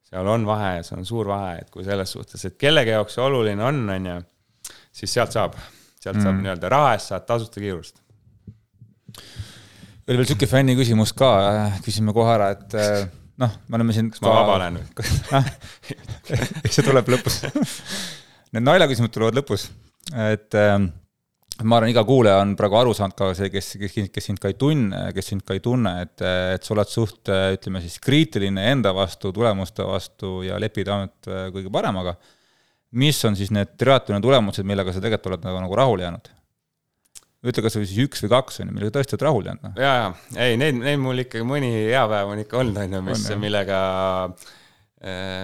seal 0.10 0.32
on 0.34 0.48
vahe, 0.50 0.80
see 0.88 0.98
on 0.98 1.06
suur 1.08 1.30
vahe, 1.30 1.60
et 1.62 1.70
kui 1.74 1.86
selles 1.86 2.16
suhtes, 2.18 2.48
et 2.50 2.58
kellegi 2.62 2.96
jaoks 2.96 3.18
see 3.18 3.26
oluline 3.26 3.66
on, 3.66 3.84
on 3.94 4.10
ju, 4.12 4.18
siis 5.02 5.14
sealt 5.20 5.38
saab, 5.38 5.60
sealt 6.02 6.18
mm. 6.18 6.26
saab 6.26 6.42
nii-öelda 6.42 6.74
raha 6.74 6.96
eest 6.98 7.14
saad 7.14 7.30
tasuta 7.30 7.62
kiirust 7.62 8.02
oli 10.06 10.20
veel 10.20 10.28
sihuke 10.30 10.48
fänni 10.50 10.76
küsimus 10.78 11.14
ka, 11.18 11.30
küsime 11.86 12.14
kohe 12.14 12.34
ära, 12.36 12.52
et 12.54 12.76
noh, 13.42 13.56
me 13.70 13.80
oleme 13.80 13.96
siin. 13.96 14.12
kas 14.14 14.22
ma 14.22 14.34
vaba 14.36 14.60
olen 14.60 14.78
või? 14.78 14.86
see 16.74 16.86
tuleb 16.86 17.10
lõpus 17.16 17.42
Need 18.56 18.64
naljaküsimused 18.64 19.12
tulevad 19.12 19.36
lõpus, 19.36 19.66
et 20.16 20.56
ähm, 20.56 20.86
ma 21.64 21.78
arvan, 21.80 21.90
iga 21.92 22.04
kuulaja 22.08 22.42
on 22.44 22.54
praegu 22.60 22.78
aru 22.80 22.94
saanud 22.98 23.16
ka 23.18 23.30
see, 23.38 23.50
kes, 23.54 23.70
kes, 23.80 23.98
kes 24.12 24.30
sind 24.30 24.42
ka 24.44 24.52
ei 24.52 24.58
tunne, 24.60 25.02
kes 25.16 25.32
sind 25.32 25.46
ka 25.48 25.56
ei 25.56 25.62
tunne, 25.64 25.94
et, 26.04 26.24
et 26.56 26.66
sa 26.66 26.74
oled 26.76 26.92
suht, 26.92 27.32
ütleme 27.32 27.82
siis 27.84 28.00
kriitiline 28.04 28.66
enda 28.74 28.92
vastu, 28.96 29.32
tulemuste 29.36 29.86
vastu 29.88 30.42
ja 30.46 30.60
lepid 30.62 30.92
ainult 30.92 31.30
äh, 31.32 31.48
kõige 31.56 31.72
paremaga. 31.72 32.18
mis 32.96 33.18
on 33.28 33.36
siis 33.36 33.52
need 33.52 33.76
triatloni 33.80 34.24
tulemused, 34.24 34.68
millega 34.68 34.94
sa 34.96 35.04
tegelikult 35.04 35.32
oled 35.32 35.48
nagu, 35.48 35.62
nagu 35.68 35.80
rahule 35.80 36.08
jäänud? 36.08 36.32
ütle 37.46 37.62
kas 37.62 37.76
või 37.78 37.86
siis 37.86 38.08
üks 38.08 38.24
või 38.26 38.32
kaks, 38.34 38.60
on 38.60 38.72
ju, 38.72 38.76
millega 38.76 38.98
tõesti 38.98 39.16
oled 39.16 39.26
rahul 39.28 39.48
jäänud, 39.48 39.66
noh. 39.68 39.80
ja, 39.80 39.96
ja 39.96 40.46
ei, 40.48 40.60
neid, 40.60 40.80
neid 40.82 41.00
mul 41.00 41.24
ikkagi 41.24 41.46
mõni 41.46 41.72
hea 41.76 42.04
päev 42.10 42.32
on 42.34 42.42
ikka 42.42 42.62
olnud, 42.64 42.80
on 42.82 42.96
ju, 42.98 43.04
mis, 43.06 43.28
millega 43.40 43.82
äh, 44.26 44.54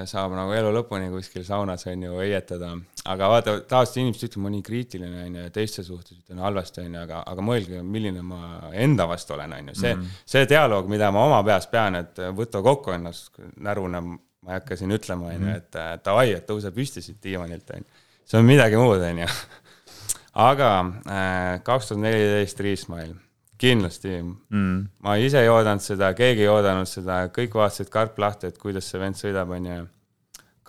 saab 0.07 0.32
nagu 0.34 0.53
elu 0.56 0.69
lõpuni 0.73 1.10
kuskil 1.11 1.44
saunas, 1.45 1.84
on 1.91 2.06
ju, 2.06 2.15
heietada. 2.22 2.72
aga 3.11 3.28
vaata, 3.30 3.56
tavaliselt 3.68 3.99
inimesed 4.02 4.23
ütlevad, 4.30 4.41
ma 4.41 4.48
olen 4.48 4.56
nii 4.56 4.65
kriitiline, 4.65 5.23
on 5.26 5.36
ju, 5.36 5.44
ja 5.44 5.53
teiste 5.53 5.84
suhtes 5.84 6.18
ütlen 6.18 6.40
halvasti, 6.41 6.86
on 6.86 6.95
ju, 6.95 7.02
aga, 7.03 7.22
aga 7.28 7.45
mõelge, 7.45 7.82
milline 7.84 8.23
ma 8.26 8.72
enda 8.72 9.06
vastu 9.11 9.36
olen, 9.36 9.53
on 9.60 9.72
ju, 9.73 9.76
see 9.76 9.94
mm, 9.94 10.02
-hmm. 10.02 10.26
see 10.34 10.48
dialoog, 10.49 10.90
mida 10.90 11.11
ma 11.11 11.26
oma 11.28 11.44
peas 11.44 11.68
pean, 11.68 11.99
et 11.99 12.23
võta 12.38 12.64
kokku 12.64 12.95
ennast, 12.95 13.34
näruna 13.60 14.02
ma 14.02 14.56
ei 14.56 14.57
hakka 14.57 14.78
siin 14.80 14.95
ütlema, 14.95 15.28
on 15.28 15.34
ju, 15.34 15.40
mhm. 15.40 15.57
et 15.60 16.06
davai, 16.06 16.32
et 16.34 16.48
tõuse 16.48 16.72
püsti 16.73 17.03
siit 17.03 17.19
diivanilt, 17.23 17.76
on 17.76 17.84
ju. 17.84 18.06
see 18.26 18.40
on 18.40 18.48
midagi 18.48 18.80
muud, 18.80 19.03
on 19.03 19.26
ju 19.26 19.28
aga 20.49 20.72
äh, 21.06 21.60
kaks 21.64 21.91
tuhat 21.91 22.02
neliteist 22.06 22.60
Riismail, 22.60 23.14
kindlasti 23.62 24.14
mm.. 24.20 24.78
ma 25.06 25.16
ise 25.22 25.42
ei 25.44 25.50
oodanud 25.52 25.84
seda, 25.86 26.12
keegi 26.18 26.46
ei 26.46 26.52
oodanud 26.52 26.90
seda, 26.90 27.24
kõik 27.34 27.58
vaatasid 27.58 27.92
karp 27.94 28.20
lahti, 28.22 28.52
et 28.52 28.62
kuidas 28.62 28.90
see 28.90 29.02
vend 29.02 29.20
sõidab, 29.20 29.54
on 29.58 29.68
ju. 29.70 29.84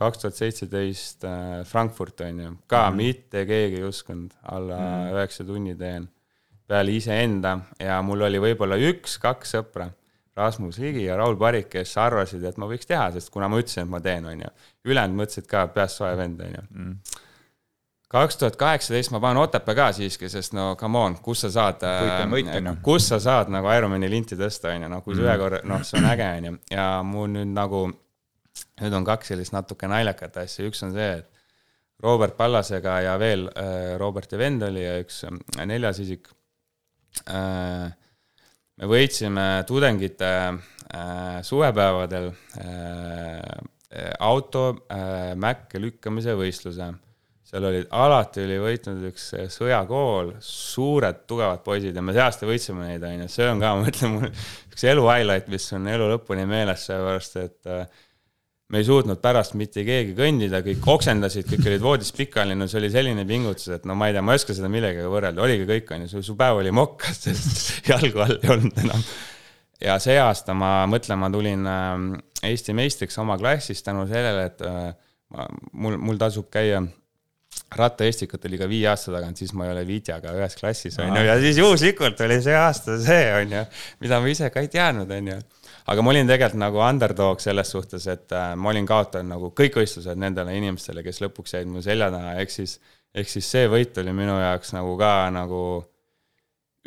kaks 0.03 0.23
tuhat 0.23 0.39
seitseteist 0.39 1.27
äh, 1.29 1.63
Frankfurt, 1.69 2.21
on 2.27 2.45
ju, 2.45 2.53
ka 2.71 2.85
mm. 2.91 3.01
mitte 3.01 3.47
keegi 3.49 3.81
ei 3.81 3.89
uskunud, 3.89 4.37
alla 4.55 4.79
mm. 4.79 5.17
üheksa 5.17 5.43
mm. 5.45 5.49
tunni 5.49 5.79
teen 5.79 6.11
peale 6.73 6.95
iseenda 6.95 7.57
ja 7.81 7.99
mul 8.07 8.29
oli 8.29 8.39
võib-olla 8.41 8.79
üks-kaks 8.81 9.57
sõpra 9.57 9.91
Rasmus 10.37 10.79
Ligi 10.81 11.03
ja 11.05 11.19
Raul 11.21 11.37
Parik, 11.37 11.67
kes 11.75 11.91
arvasid, 12.01 12.45
et 12.49 12.57
ma 12.57 12.65
võiks 12.71 12.89
teha, 12.89 13.11
sest 13.13 13.29
kuna 13.35 13.51
ma 13.53 13.59
ütlesin, 13.61 13.85
et 13.85 13.93
ma 13.93 14.01
teen, 14.01 14.25
on 14.31 14.41
ju. 14.41 14.55
ülejäänud 14.89 15.19
mõtlesid 15.19 15.49
ka, 15.51 15.67
peast 15.75 16.01
soe 16.01 16.15
vend, 16.17 16.41
on 16.41 16.57
ju 16.57 16.65
mm 16.71 17.21
kaks 18.13 18.37
tuhat 18.37 18.57
kaheksateist 18.61 19.13
ma 19.15 19.21
panen 19.23 19.41
Otepää 19.43 19.75
ka 19.75 19.89
siiski, 19.97 20.29
sest 20.29 20.53
no 20.57 20.73
come 20.81 20.99
on, 20.99 21.17
kus 21.25 21.47
sa 21.47 21.51
saad, 21.53 21.85
äh, 21.87 22.73
kus 22.85 23.09
sa 23.09 23.19
saad 23.23 23.53
nagu 23.53 23.71
Ironmani 23.73 24.11
linti 24.13 24.37
tõsta, 24.39 24.75
on 24.75 24.85
ju, 24.85 24.91
noh, 24.93 25.03
kui 25.05 25.17
sa 25.17 25.23
mm. 25.23 25.29
ühe 25.29 25.37
korra, 25.41 25.61
noh, 25.69 25.85
see 25.87 26.01
on 26.01 26.09
äge, 26.11 26.29
on 26.39 26.49
ju, 26.49 26.55
ja 26.75 26.87
mul 27.07 27.31
nüüd 27.33 27.55
nagu, 27.57 27.85
nüüd 28.83 28.97
on 28.99 29.07
kaks 29.09 29.33
sellist 29.33 29.57
natuke 29.57 29.89
naljakat 29.89 30.43
asja, 30.45 30.67
üks 30.69 30.85
on 30.85 30.93
see, 30.97 31.09
et 31.23 31.31
Robert 32.03 32.37
Pallasega 32.37 32.99
ja 33.07 33.17
veel 33.23 33.47
äh, 33.49 33.95
Roberti 34.01 34.41
vend 34.41 34.65
oli 34.67 34.85
ja 34.85 34.99
üks 35.01 35.23
äh, 35.29 35.65
neljas 35.69 36.03
isik 36.05 36.29
äh,. 37.29 37.89
me 38.81 38.89
võitsime 38.89 39.63
tudengite 39.69 40.29
suvepäevadel 41.45 42.27
auto 44.21 44.63
mäkke 45.41 45.81
lükkamise 45.81 46.35
võistluse 46.37 46.89
seal 47.53 47.67
olid, 47.69 47.89
alati 47.93 48.47
oli 48.47 48.55
võitnud 48.63 49.03
üks 49.11 49.27
eh, 49.37 49.49
sõjakool, 49.53 50.31
suured 50.45 51.27
tugevad 51.29 51.61
poisid 51.67 51.97
ja 51.97 52.05
me 52.05 52.15
see 52.17 52.23
aasta 52.25 52.49
võitsime 52.49 52.87
neid, 52.87 53.03
on 53.05 53.27
ju, 53.27 53.27
see 53.35 53.49
on 53.51 53.61
ka, 53.61 53.73
ma 53.77 53.91
ütlen, 53.91 54.15
mul 54.15 54.31
üks 54.73 54.87
elu 54.89 55.05
highlight, 55.05 55.51
mis 55.53 55.67
on 55.77 55.91
elu 55.93 56.07
lõpuni 56.15 56.47
meeles, 56.49 56.87
sellepärast 56.89 57.37
et 57.43 57.69
äh, 57.69 58.07
me 58.73 58.81
ei 58.81 58.87
suutnud 58.89 59.21
pärast 59.21 59.53
mitte 59.61 59.85
keegi 59.85 60.15
kõndida, 60.17 60.63
kõik 60.65 60.89
oksendasid, 60.95 61.51
kõik 61.51 61.69
olid 61.69 61.85
voodis 61.85 62.15
pikali, 62.17 62.57
no 62.57 62.71
see 62.73 62.81
oli 62.81 62.89
selline 62.95 63.27
pingutus, 63.29 63.69
et 63.77 63.85
no 63.89 63.99
ma 64.01 64.09
ei 64.09 64.17
tea, 64.17 64.25
ma 64.25 64.33
ei 64.33 64.41
oska 64.41 64.57
seda 64.57 64.73
millegagi 64.73 65.13
võrrelda, 65.13 65.45
oligi 65.45 65.69
kõik, 65.69 65.93
on 65.93 66.07
ju, 66.09 66.25
su 66.25 66.39
päev 66.41 66.63
oli 66.63 66.73
mokkas, 66.73 67.21
sest 67.27 67.93
jalgu 67.93 68.25
all 68.25 68.39
ei 68.39 68.55
olnud 68.57 68.81
enam. 68.87 69.05
ja 69.83 69.99
see 70.01 70.17
aasta 70.25 70.57
ma 70.57 70.73
mõtlen, 70.89 71.21
ma 71.21 71.29
tulin 71.37 71.69
äh, 71.69 71.93
Eesti 72.49 72.73
meistriks 72.75 73.21
oma 73.21 73.37
klassis 73.37 73.85
tänu 73.85 74.09
sellele, 74.09 74.49
et 74.49 74.65
ma, 74.65 75.45
mul, 75.85 76.01
mul 76.01 76.17
tasub 76.19 76.49
käia 76.51 76.81
rattaestikut 77.77 78.45
oli 78.49 78.59
ka 78.61 78.69
viie 78.71 78.89
aasta 78.91 79.13
tagant, 79.15 79.39
siis 79.41 79.53
ma 79.57 79.67
ei 79.67 79.75
ole 79.75 79.83
Vitjaga 79.89 80.35
ühes 80.37 80.57
klassis, 80.59 80.99
on 81.03 81.13
ju, 81.17 81.25
ja 81.27 81.37
siis 81.41 81.61
juhuslikult 81.61 82.21
oli 82.27 82.39
see 82.45 82.57
aasta 82.59 82.99
see, 83.03 83.27
on 83.39 83.55
ju, 83.57 83.65
mida 84.05 84.21
ma 84.23 84.33
ise 84.33 84.51
ka 84.53 84.63
ei 84.65 84.71
teadnud, 84.73 85.11
on 85.19 85.31
ju. 85.33 85.39
aga 85.93 86.05
ma 86.05 86.13
olin 86.13 86.29
tegelikult 86.31 86.61
nagu 86.63 86.83
underdog 86.87 87.41
selles 87.43 87.73
suhtes, 87.75 88.07
et 88.13 88.35
äh, 88.37 88.53
ma 88.57 88.73
olin 88.73 88.89
kaotanud 88.89 89.35
nagu 89.35 89.53
kõik 89.59 89.81
võistlused 89.81 90.21
nendele 90.21 90.55
inimestele, 90.59 91.05
kes 91.07 91.23
lõpuks 91.25 91.57
jäid 91.57 91.71
mu 91.71 91.83
selja 91.85 92.11
taha, 92.13 92.37
ehk 92.43 92.55
siis, 92.55 92.77
ehk 93.15 93.31
siis 93.31 93.49
see 93.57 93.71
võit 93.71 93.99
oli 94.03 94.15
minu 94.17 94.37
jaoks 94.41 94.75
nagu 94.77 94.95
ka 95.01 95.15
nagu 95.35 95.63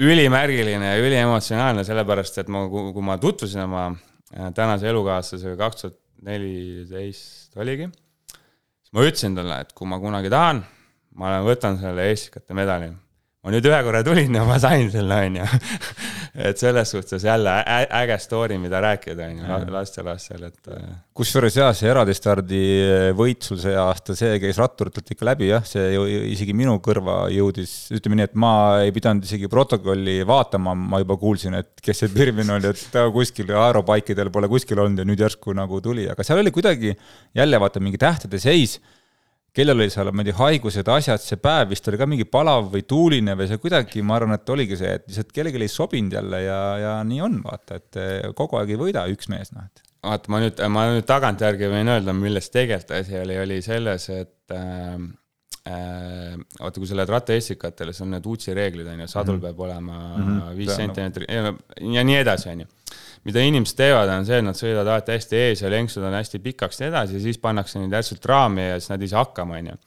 ülimärgiline 0.02 0.94
ja 0.94 1.00
üliemotsionaalne, 1.00 1.86
sellepärast 1.88 2.42
et 2.44 2.50
ma, 2.52 2.66
kui 2.70 3.04
ma 3.06 3.18
tutvusin 3.22 3.66
oma 3.66 3.90
äh, 3.92 4.52
tänase 4.56 4.90
elukaaslasega 4.92 5.58
kaks 5.60 5.86
tuhat 5.86 6.00
neliteist 6.26 7.60
oligi, 7.60 7.90
siis 7.92 8.96
ma 8.96 9.04
ütlesin 9.06 9.36
talle, 9.38 9.60
et 9.64 9.76
kui 9.76 9.88
ma 9.88 10.00
kunagi 10.02 10.32
tahan 10.32 10.64
ma 11.20 11.40
võtan 11.46 11.80
selle 11.82 12.10
eestikate 12.12 12.56
medali. 12.58 12.92
ma 13.46 13.52
nüüd 13.54 13.68
ühe 13.70 13.78
korra 13.86 14.00
tulin 14.02 14.34
ja 14.34 14.42
ma 14.42 14.56
sain 14.58 14.88
selle, 14.90 15.20
on 15.28 15.36
ju. 15.38 15.44
et 16.48 16.58
selles 16.58 16.90
suhtes 16.90 17.24
jälle 17.24 17.52
äge 17.94 18.16
story, 18.24 18.58
mida 18.58 18.80
rääkida, 18.82 19.28
on 19.30 19.44
ju, 19.44 19.60
lastelastel, 19.70 20.48
et. 20.50 20.58
Äh, 20.74 20.88
kusjuures 21.16 21.54
jah, 21.60 21.70
see 21.78 21.92
eraldistardi 21.92 22.64
võit 23.16 23.46
sul 23.46 23.60
see 23.62 23.76
aasta, 23.78 24.18
see 24.18 24.40
käis 24.42 24.58
ratturitelt 24.60 25.14
ikka 25.14 25.30
läbi 25.30 25.52
jah, 25.52 25.62
see 25.70 25.94
ju 25.94 26.08
isegi 26.34 26.58
minu 26.58 26.80
kõrva 26.84 27.20
jõudis, 27.32 27.76
ütleme 27.96 28.20
nii, 28.20 28.28
et 28.32 28.36
ma 28.42 28.52
ei 28.82 28.92
pidanud 28.96 29.30
isegi 29.30 29.52
protokolli 29.52 30.18
vaatama, 30.28 30.74
ma 30.74 31.04
juba 31.06 31.20
kuulsin, 31.22 31.62
et 31.62 31.86
kes 31.86 32.02
see 32.02 32.12
Pirvin 32.18 32.50
oli, 32.58 32.74
et 32.74 32.84
ta 32.92 33.06
kuskil 33.14 33.54
aeropaikidel 33.54 34.34
pole 34.34 34.50
kuskil 34.52 34.82
olnud 34.84 35.06
ja 35.06 35.08
nüüd 35.08 35.22
järsku 35.22 35.54
nagu 35.56 35.80
tuli, 35.86 36.10
aga 36.10 36.26
seal 36.26 36.42
oli 36.42 36.56
kuidagi 36.56 36.98
jälle 37.38 37.62
vaata 37.62 37.84
mingi 37.84 38.02
tähtede 38.02 38.42
seis 38.42 38.80
kellel 39.56 39.80
oli 39.80 39.92
seal, 39.94 40.12
ma 40.12 40.24
ei 40.24 40.30
tea, 40.30 40.38
haigused, 40.40 40.90
asjad, 40.92 41.24
see 41.24 41.40
päev 41.42 41.72
vist 41.72 41.88
oli 41.90 42.00
ka 42.00 42.08
mingi 42.10 42.28
palav 42.28 42.68
või 42.74 42.84
tuuline 42.88 43.38
või 43.40 43.48
see 43.50 43.62
kuidagi, 43.62 44.04
ma 44.06 44.18
arvan, 44.20 44.36
et 44.36 44.52
oligi 44.52 44.80
see, 44.80 44.92
et 45.00 45.06
lihtsalt 45.08 45.32
kellelegi 45.36 45.64
ei 45.64 45.72
sobinud 45.72 46.16
jälle 46.18 46.42
ja, 46.44 46.62
ja 46.82 46.94
nii 47.08 47.22
on, 47.24 47.42
vaata, 47.46 47.80
et 47.80 48.00
eh, 48.02 48.16
kogu 48.38 48.60
aeg 48.60 48.74
ei 48.76 48.82
võida 48.82 49.06
üks 49.12 49.32
mees, 49.32 49.54
noh, 49.56 49.68
et. 49.68 49.84
vaata, 50.06 50.34
ma 50.34 50.42
nüüd, 50.44 50.64
ma 50.76 50.88
nüüd 50.92 51.08
tagantjärgi 51.08 51.72
võin 51.72 51.94
öelda, 51.96 52.16
milles 52.18 52.52
tegelikult 52.52 52.98
asi 53.00 53.22
oli, 53.22 53.40
oli 53.46 53.62
selles, 53.66 54.10
et 54.12 54.56
äh, 54.56 54.92
äh, 55.72 56.36
vaata, 56.60 56.76
kui 56.76 56.92
sa 56.92 57.00
lähed 57.00 57.16
rattaestikatele, 57.16 57.96
siis 57.96 58.04
on 58.04 58.12
need 58.18 58.28
UCI 58.28 58.58
reeglid, 58.60 58.92
on 58.92 59.06
ju, 59.06 59.12
sadul 59.12 59.38
mm 59.38 59.42
-hmm. 59.42 59.56
peab 59.56 59.68
olema 59.70 60.02
mhm. 60.18 60.58
viis 60.58 60.68
mm 60.68 60.74
-hmm. 60.74 60.78
sentimeetrit 60.84 61.32
ja, 61.32 61.54
ja 62.00 62.04
nii 62.04 62.24
edasi, 62.26 62.50
on 62.52 62.66
ju 62.66 62.74
mida 63.26 63.42
inimesed 63.42 63.80
teevad, 63.80 64.12
on 64.14 64.28
see, 64.28 64.40
et 64.42 64.46
nad 64.46 64.58
sõidavad 64.58 64.94
alati 64.94 65.16
hästi 65.16 65.42
ees 65.48 65.66
ja 65.66 65.72
lenksud 65.74 66.06
on 66.06 66.14
hästi 66.18 66.42
pikaks 66.44 66.80
ja 66.80 66.86
nii 66.86 66.94
edasi 66.94 67.18
ja 67.18 67.26
siis 67.26 67.42
pannakse 67.42 67.82
neid 67.82 67.94
järsult 67.98 68.26
raami 68.30 68.70
ja 68.70 68.80
siis 68.80 68.94
nad 68.94 69.06
ei 69.06 69.12
saa 69.12 69.26
hakkama, 69.26 69.60
on 69.62 69.74
ju 69.74 69.78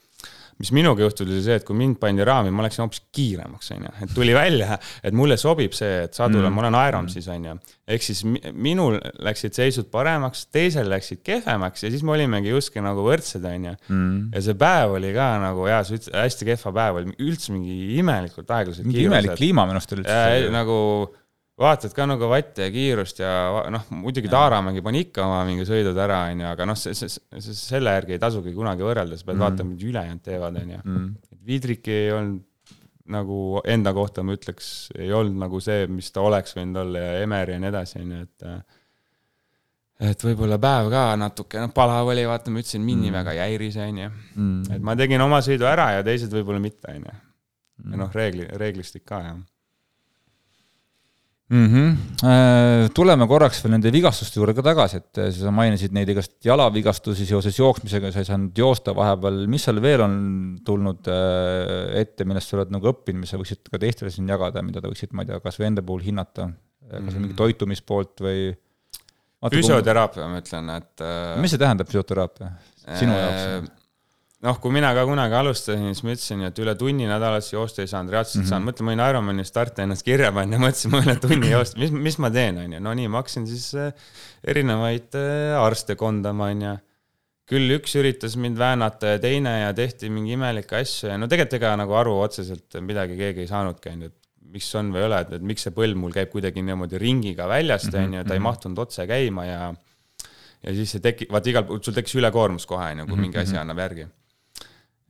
mis 0.59 0.73
minuga 0.75 1.05
juhtus, 1.05 1.23
oli 1.27 1.39
see, 1.43 1.57
et 1.61 1.65
kui 1.67 1.77
mind 1.79 2.01
pandi 2.03 2.25
raami, 2.27 2.51
ma 2.55 2.65
läksin 2.67 2.83
hoopis 2.83 3.05
kiiremaks, 3.15 3.71
on 3.77 3.85
ju, 3.87 3.93
et 4.05 4.15
tuli 4.15 4.35
välja, 4.35 4.79
et 5.07 5.15
mulle 5.15 5.37
sobib 5.39 5.75
see, 5.77 6.01
et 6.09 6.19
sadule 6.19 6.49
mm. 6.49 6.57
ma 6.57 6.65
olen 6.65 6.79
Iron 6.81 7.11
siis, 7.13 7.29
on 7.31 7.47
ju. 7.47 7.55
ehk 7.95 8.05
siis 8.05 8.25
minul 8.27 8.99
läksid 9.25 9.55
seisud 9.55 9.87
paremaks, 9.93 10.49
teisel 10.55 10.91
läksid 10.91 11.23
kehvemaks 11.27 11.87
ja 11.87 11.93
siis 11.95 12.03
me 12.07 12.17
olimegi 12.17 12.51
justkui 12.51 12.83
nagu 12.83 13.07
võrdsed, 13.07 13.47
on 13.47 13.71
ju. 13.71 13.77
Mm. 13.93 14.19
ja 14.35 14.45
see 14.49 14.59
päev 14.59 14.97
oli 14.99 15.15
ka 15.15 15.31
nagu 15.45 15.71
jaa, 15.71 15.85
sa 15.87 15.95
ütlesid, 15.95 16.19
hästi 16.25 16.51
kehva 16.51 16.75
päev 16.81 17.01
oli, 17.03 17.15
üldse 17.29 17.55
mingi 17.55 17.79
imelikult 18.03 18.51
aeglaselt. 18.59 18.91
mingi 18.91 19.07
imelik 19.07 19.39
kliima 19.39 19.69
minu 19.69 19.79
arust 19.79 19.95
oli 19.95 20.03
üldse. 20.03 20.53
nagu 20.59 20.81
vaatad 21.59 21.95
ka 21.95 22.07
nagu 22.07 22.29
vatte 22.31 22.69
ja 22.69 22.73
kiirust 22.73 23.23
ja 23.23 23.33
noh, 23.75 23.87
muidugi 23.99 24.31
Taaramägi 24.31 24.83
pani 24.85 25.03
ikka 25.07 25.25
oma 25.27 25.41
mingi 25.49 25.67
sõidud 25.67 25.99
ära, 25.99 26.25
onju, 26.33 26.47
aga 26.53 26.67
noh, 26.71 26.79
see, 26.79 26.95
see, 26.97 27.11
see, 27.11 27.57
selle 27.57 27.95
järgi 27.97 28.15
ei 28.15 28.23
tasugi 28.23 28.55
kunagi 28.55 28.87
võrrelda, 28.87 29.19
sa 29.19 29.27
pead 29.27 29.39
mm 29.39 29.47
vaatama, 29.49 29.75
mida 29.75 29.89
ülejäänud 29.89 30.25
teevad, 30.25 30.61
onju. 30.63 30.81
Mhm. 30.85 31.11
Vidriki 31.49 31.95
ei 31.95 32.13
olnud 32.13 32.45
nagu 33.09 33.63
enda 33.65 33.95
kohta 33.97 34.23
ma 34.23 34.35
ütleks, 34.37 34.91
ei 34.99 35.13
olnud 35.17 35.39
nagu 35.41 35.61
see, 35.65 35.87
mis 35.91 36.11
ta 36.13 36.21
oleks 36.21 36.53
võinud 36.59 36.83
olla 36.83 37.07
ja 37.07 37.23
Emer 37.25 37.55
ja 37.55 37.61
nii 37.63 37.71
edasi, 37.71 38.03
on 38.03 38.11
ju, 38.13 38.27
et 38.27 38.49
et 40.13 40.23
võib-olla 40.23 40.61
päev 40.63 40.93
ka 40.93 41.05
natuke, 41.19 41.59
noh, 41.59 41.73
palav 41.75 42.13
oli, 42.13 42.27
vaata, 42.29 42.53
ma 42.55 42.61
ütlesin, 42.63 42.85
Minni 42.85 43.09
mm. 43.09 43.17
väga 43.17 43.35
ei 43.35 43.41
häiris, 43.47 43.81
on 43.83 44.03
ju. 44.05 44.11
Mm. 44.37 44.59
et 44.77 44.85
ma 44.85 44.95
tegin 45.01 45.25
oma 45.25 45.41
sõidu 45.43 45.67
ära 45.67 45.95
ja 45.97 46.05
teised 46.07 46.35
võib-olla 46.37 46.63
mitte, 46.63 46.93
on 46.93 47.09
ju. 47.09 47.15
ja 47.15 47.89
mm. 47.89 48.03
noh, 48.05 48.13
reegli, 48.15 48.47
reeglistik 48.61 49.09
ka, 49.09 49.25
jah 49.25 49.39
mm. 51.49 51.67
-hmm. 51.73 52.91
tuleme 52.95 53.27
korraks 53.31 53.63
veel 53.65 53.75
nende 53.77 53.93
vigastuste 53.95 54.41
juurde 54.41 54.55
ka 54.57 54.65
tagasi, 54.67 55.01
et 55.03 55.21
äh, 55.23 55.31
sa 55.35 55.53
mainisid 55.55 55.95
neid 55.97 56.11
igast 56.13 56.37
jalavigastusi 56.45 57.27
seoses 57.29 57.59
jooksmisega, 57.59 58.13
sa 58.13 58.23
ei 58.23 58.29
saanud 58.29 58.63
joosta 58.63 58.95
vahepeal, 58.97 59.45
mis 59.51 59.65
seal 59.69 59.83
veel 59.85 60.05
on 60.05 60.15
tulnud 60.65 61.11
äh, 61.13 62.01
ette, 62.03 62.29
millest 62.29 62.53
sa 62.53 62.61
oled 62.61 62.73
nagu 62.75 62.93
õppinud, 62.93 63.25
mis 63.25 63.35
sa 63.35 63.41
võiksid 63.41 63.73
ka 63.73 63.81
teistele 63.83 64.13
siin 64.15 64.29
jagada, 64.29 64.63
mida 64.65 64.85
ta 64.85 64.93
võiksid, 64.93 65.15
ma 65.15 65.25
ei 65.25 65.33
tea, 65.33 65.43
kas 65.45 65.61
või 65.61 65.71
enda 65.73 65.85
puhul 65.85 66.07
hinnata, 66.07 66.51
kas 66.89 67.01
mm 67.01 67.09
-hmm. 67.09 67.27
mingi 67.27 67.39
toitumispoolt 67.39 68.25
või? 68.25 68.49
füsioteraapia, 69.55 70.25
ma 70.27 70.41
ütlen, 70.43 70.71
et. 70.75 71.03
mis 71.39 71.53
see 71.55 71.61
tähendab, 71.63 71.87
füsioteraapia, 71.87 72.57
sinu 72.99 73.15
jaoks? 73.15 73.77
Noh, 74.47 74.59
kui 74.63 74.73
mina 74.75 74.91
ka 74.95 75.05
kunagi 75.09 75.35
alustasin, 75.35 75.87
siis 75.91 76.05
ma 76.07 76.15
ütlesin, 76.15 76.43
et 76.47 76.59
üle 76.63 76.75
tunni 76.79 77.09
nädalas 77.11 77.49
joosta 77.51 77.83
ei 77.83 77.91
saanud, 77.91 78.13
reaalselt 78.15 78.41
mm 78.41 78.45
-hmm. 78.45 78.51
saanud, 78.53 78.71
mõtle, 78.71 78.85
ma 78.87 78.93
olin 78.93 79.05
Ironmani 79.11 79.47
starti 79.47 79.83
ennast 79.83 80.07
kirja 80.07 80.31
pannud 80.35 80.55
ja 80.55 80.61
mõtlesin, 80.67 80.93
ma 80.95 81.01
üle 81.03 81.17
tunni 81.23 81.51
joosta, 81.51 81.81
mis, 81.83 81.95
mis 82.09 82.19
ma 82.23 82.31
teen, 82.35 82.61
on 82.63 82.77
ju, 82.77 82.83
no 82.85 82.93
nii, 82.95 83.09
ma 83.11 83.23
hakkasin 83.23 83.49
siis 83.51 83.73
äh, 83.75 84.13
erinevaid 84.45 85.19
äh, 85.19 85.57
arste 85.59 85.97
kondama, 85.99 86.53
on 86.55 86.63
ju. 86.63 86.77
küll 87.49 87.73
üks 87.73 87.95
üritas 87.97 88.35
mind 88.37 88.59
väänata 88.61 89.15
ja 89.15 89.19
teine 89.19 89.55
ja 89.63 89.69
tehti 89.73 90.11
mingi 90.13 90.35
imelikke 90.37 90.77
asju 90.83 91.09
ja 91.09 91.15
no 91.17 91.27
tegelikult 91.33 91.55
ega 91.57 91.71
nagu 91.81 91.95
aru 91.97 92.19
otseselt 92.21 92.77
midagi 92.85 93.17
keegi 93.17 93.41
ei 93.41 93.49
saanudki, 93.49 93.89
on 93.89 94.03
ju, 94.03 94.11
et 94.13 94.53
miks 94.53 94.69
on 94.77 94.93
või 94.93 95.01
ei 95.01 95.07
ole, 95.07 95.21
et, 95.25 95.43
miks 95.43 95.65
see 95.65 95.73
põlv 95.73 95.97
mul 95.97 96.13
käib 96.13 96.29
kuidagi 96.29 96.61
niimoodi 96.63 97.01
ringiga 97.01 97.49
väljast, 97.49 97.89
on 97.95 98.19
ju, 98.19 98.23
ta 98.23 98.37
ei 98.37 98.39
mhm. 98.39 98.49
mahtunud 98.51 98.85
otse 98.85 99.09
käima 99.09 99.49
ja 99.49 99.75
ja 100.63 100.75
siis 100.75 100.93
see 100.93 101.01
teki-, 101.01 101.31
vaata 101.33 101.51
igal 101.51 101.67
sul 101.81 101.97
tekkis 101.97 102.19
ülekoormus 102.21 102.67
kohe, 102.69 102.93
on 102.93 103.03
ju, 103.03 103.09
kui 103.09 103.17
mhm, 103.17 103.27
mingi 103.27 103.41
asi 103.41 103.57
mhm. 103.57 103.65
annab 103.65 103.83
järgi 103.87 104.07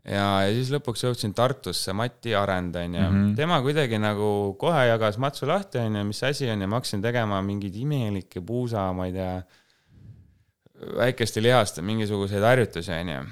ja, 0.08 0.24
ja 0.46 0.52
siis 0.54 0.70
lõpuks 0.72 1.04
jõudsin 1.04 1.34
Tartusse, 1.36 1.92
Mati 1.96 2.34
Arend 2.36 2.76
on 2.80 2.96
ju 2.96 3.02
mm, 3.02 3.14
-hmm. 3.16 3.36
tema 3.36 3.60
kuidagi 3.64 3.98
nagu 4.00 4.54
kohe 4.60 4.86
jagas 4.88 5.18
matsu 5.18 5.46
lahti 5.48 5.78
on 5.82 5.96
ju, 6.00 6.04
mis 6.08 6.22
asi 6.24 6.50
on 6.50 6.60
ja 6.60 6.68
ma 6.68 6.80
hakkasin 6.80 7.02
tegema 7.04 7.42
mingeid 7.42 7.76
imelikke 7.76 8.40
puusa, 8.40 8.92
ma 8.92 9.06
ei 9.06 9.12
tea, 9.12 9.42
väikeste 10.96 11.42
lihaste 11.42 11.82
mingisuguseid 11.82 12.42
harjutusi 12.42 12.92
on 12.92 13.08
ju. 13.08 13.22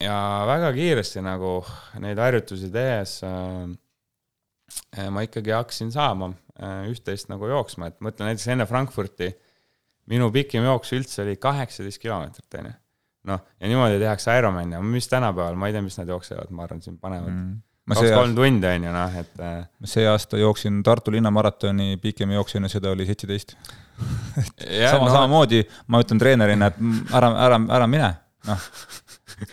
ja 0.00 0.16
väga 0.46 0.72
kiiresti 0.72 1.22
nagu 1.22 1.64
neid 2.00 2.18
harjutusi 2.18 2.70
tehes 2.72 3.20
äh, 3.24 5.08
ma 5.10 5.22
ikkagi 5.22 5.50
hakkasin 5.50 5.92
saama 5.92 6.32
äh, 6.62 6.88
üht-teist 6.90 7.28
nagu 7.28 7.46
jooksma, 7.46 7.86
et 7.86 8.00
mõtlen 8.00 8.32
näiteks 8.32 8.48
enne 8.48 8.66
Frankfurti 8.66 9.32
minu 10.06 10.30
pikim 10.32 10.64
jooks 10.64 10.92
üldse 10.96 11.22
oli 11.22 11.36
kaheksateist 11.36 12.00
kilomeetrit 12.02 12.60
on 12.60 12.70
ju 12.70 12.78
noh, 13.28 13.42
ja 13.60 13.70
niimoodi 13.70 14.00
tehakse 14.02 14.38
Ironmani, 14.38 14.80
mis 14.86 15.08
tänapäeval, 15.10 15.58
ma 15.58 15.68
ei 15.68 15.76
tea, 15.76 15.84
mis 15.84 15.98
nad 16.00 16.10
jooksevad, 16.10 16.50
ma 16.54 16.66
arvan, 16.66 16.82
siin 16.82 16.98
panevad 16.98 17.30
mm. 17.30 17.52
kaks-kolm 17.92 18.34
tundi 18.38 18.70
on 18.70 18.88
ju 18.88 18.96
noh, 18.96 19.20
et. 19.22 19.32
Äh, 19.40 19.62
see 19.94 20.08
aasta 20.08 20.40
jooksin 20.40 20.82
Tartu 20.86 21.14
linnamaratoni, 21.14 21.96
pikem 22.02 22.34
jooks 22.38 22.58
enne 22.58 22.72
seda 22.72 22.92
oli 22.94 23.06
seitseteist 23.08 23.56
sama 24.02 25.06
no,, 25.06 25.12
samamoodi 25.12 25.62
ma 25.92 26.02
ütlen 26.02 26.20
treenerina, 26.20 26.70
et 26.72 27.14
ära, 27.14 27.32
ära, 27.46 27.62
ära 27.78 27.88
mine, 27.90 28.10
noh. 28.48 28.68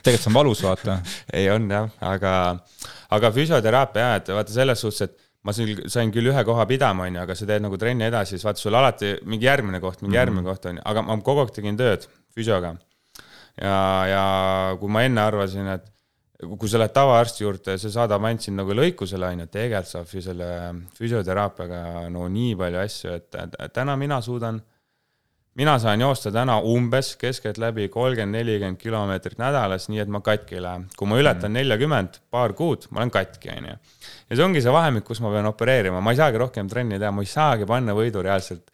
tegelikult 0.03 0.23
see 0.25 0.31
on 0.31 0.37
valus, 0.37 0.65
vaata. 0.65 0.99
ei, 1.33 1.49
on 1.53 1.69
jah, 1.71 1.89
aga, 2.09 2.33
aga 3.15 3.33
füsioteraapia 3.35 4.05
jah, 4.05 4.19
et 4.21 4.31
vaata 4.39 4.55
selles 4.55 4.85
suhtes, 4.85 5.09
et 5.09 5.27
ma 5.45 5.53
sain 5.55 6.11
küll 6.13 6.31
ühe 6.31 6.43
koha 6.45 6.65
pidama, 6.69 7.07
on 7.07 7.19
ju, 7.19 7.23
aga 7.23 7.37
sa 7.37 7.47
teed 7.49 7.63
nagu 7.63 7.79
trenni 7.79 8.07
edasi, 8.09 8.35
siis 8.35 8.45
vaata 8.47 8.61
sul 8.61 8.75
alati 8.75 9.15
mingi 9.29 9.47
järgmine 9.47 9.79
koht, 9.83 10.01
mingi 10.01 10.09
mm 10.09 10.13
-hmm. 10.13 10.21
järgmine 10.23 10.47
koht 10.49 10.69
on 10.71 10.79
ju, 10.81 10.85
aga 10.91 11.05
ma 11.05 11.19
kogu 11.23 11.45
aeg 11.45 11.53
tegin 11.55 11.77
tööd 11.79 12.07
füsioga 12.35 12.75
ja, 13.61 13.79
ja 14.09 14.23
kui 14.79 14.91
ma 14.91 15.03
enne 15.07 15.23
arvasin, 15.23 15.67
et 15.75 15.87
kui 16.39 16.71
sa 16.71 16.79
lähed 16.79 16.95
tavaarsti 16.95 17.43
juurde, 17.43 17.75
see 17.81 17.91
saadab 17.91 18.23
ainult 18.23 18.45
sind 18.45 18.59
nagu 18.59 18.75
lõikusele, 18.75 19.27
on 19.27 19.43
ju, 19.43 19.47
tegelikult 19.51 19.91
saab 19.91 20.11
ju 20.15 20.23
selle 20.23 20.49
füsioteraapiaga 20.95 21.79
no 22.13 22.27
nii 22.31 22.53
palju 22.59 22.83
asju, 22.83 23.15
et 23.17 23.71
täna 23.75 23.97
mina 23.99 24.21
suudan, 24.23 24.61
mina 25.59 25.73
saan 25.83 25.99
joosta 25.99 26.31
täna 26.31 26.55
umbes 26.63 27.11
keskeltläbi 27.19 27.89
kolmkümmend, 27.91 28.37
nelikümmend 28.37 28.79
kilomeetrit 28.79 29.41
nädalas, 29.41 29.89
nii 29.91 29.99
et 30.05 30.13
ma 30.15 30.21
katki 30.23 30.55
ei 30.55 30.63
lähe. 30.63 30.85
kui 30.95 31.09
ma 31.11 31.19
ületan 31.19 31.51
mm. 31.51 31.57
neljakümmend, 31.59 32.21
paar 32.31 32.55
kuud, 32.55 32.87
ma 32.93 33.03
olen 33.03 33.11
katki, 33.11 33.51
on 33.57 33.67
ju. 33.73 33.75
ja 34.29 34.37
see 34.39 34.45
ongi 34.45 34.63
see 34.63 34.75
vahemik, 34.75 35.03
kus 35.09 35.19
ma 35.25 35.33
pean 35.33 35.49
opereerima, 35.49 35.99
ma 35.99 36.15
ei 36.15 36.21
saagi 36.21 36.39
rohkem 36.39 36.71
trenni 36.71 37.01
teha, 37.01 37.11
ma 37.11 37.25
ei 37.25 37.33
saagi 37.33 37.67
panna 37.67 37.97
võidu 37.97 38.23
reaalselt 38.23 38.71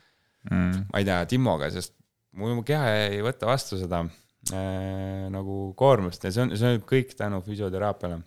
mm., 0.51 0.85
ma 0.91 1.01
ei 1.01 1.09
tea, 1.09 1.17
Timmoga, 1.33 1.71
sest 1.73 1.95
mu 2.37 2.61
keha 2.67 2.93
ei 3.07 3.25
võta 3.25 3.49
vastu 3.49 3.81
seda 3.81 4.03
äh, 4.53 5.25
nagu 5.33 5.73
koormust 5.77 6.25
ja 6.27 6.31
see 6.33 6.45
on, 6.45 6.55
see 6.57 6.75
on 6.75 6.85
kõik 6.85 7.15
tänu 7.17 7.41
füsioteraapiale. 7.45 8.21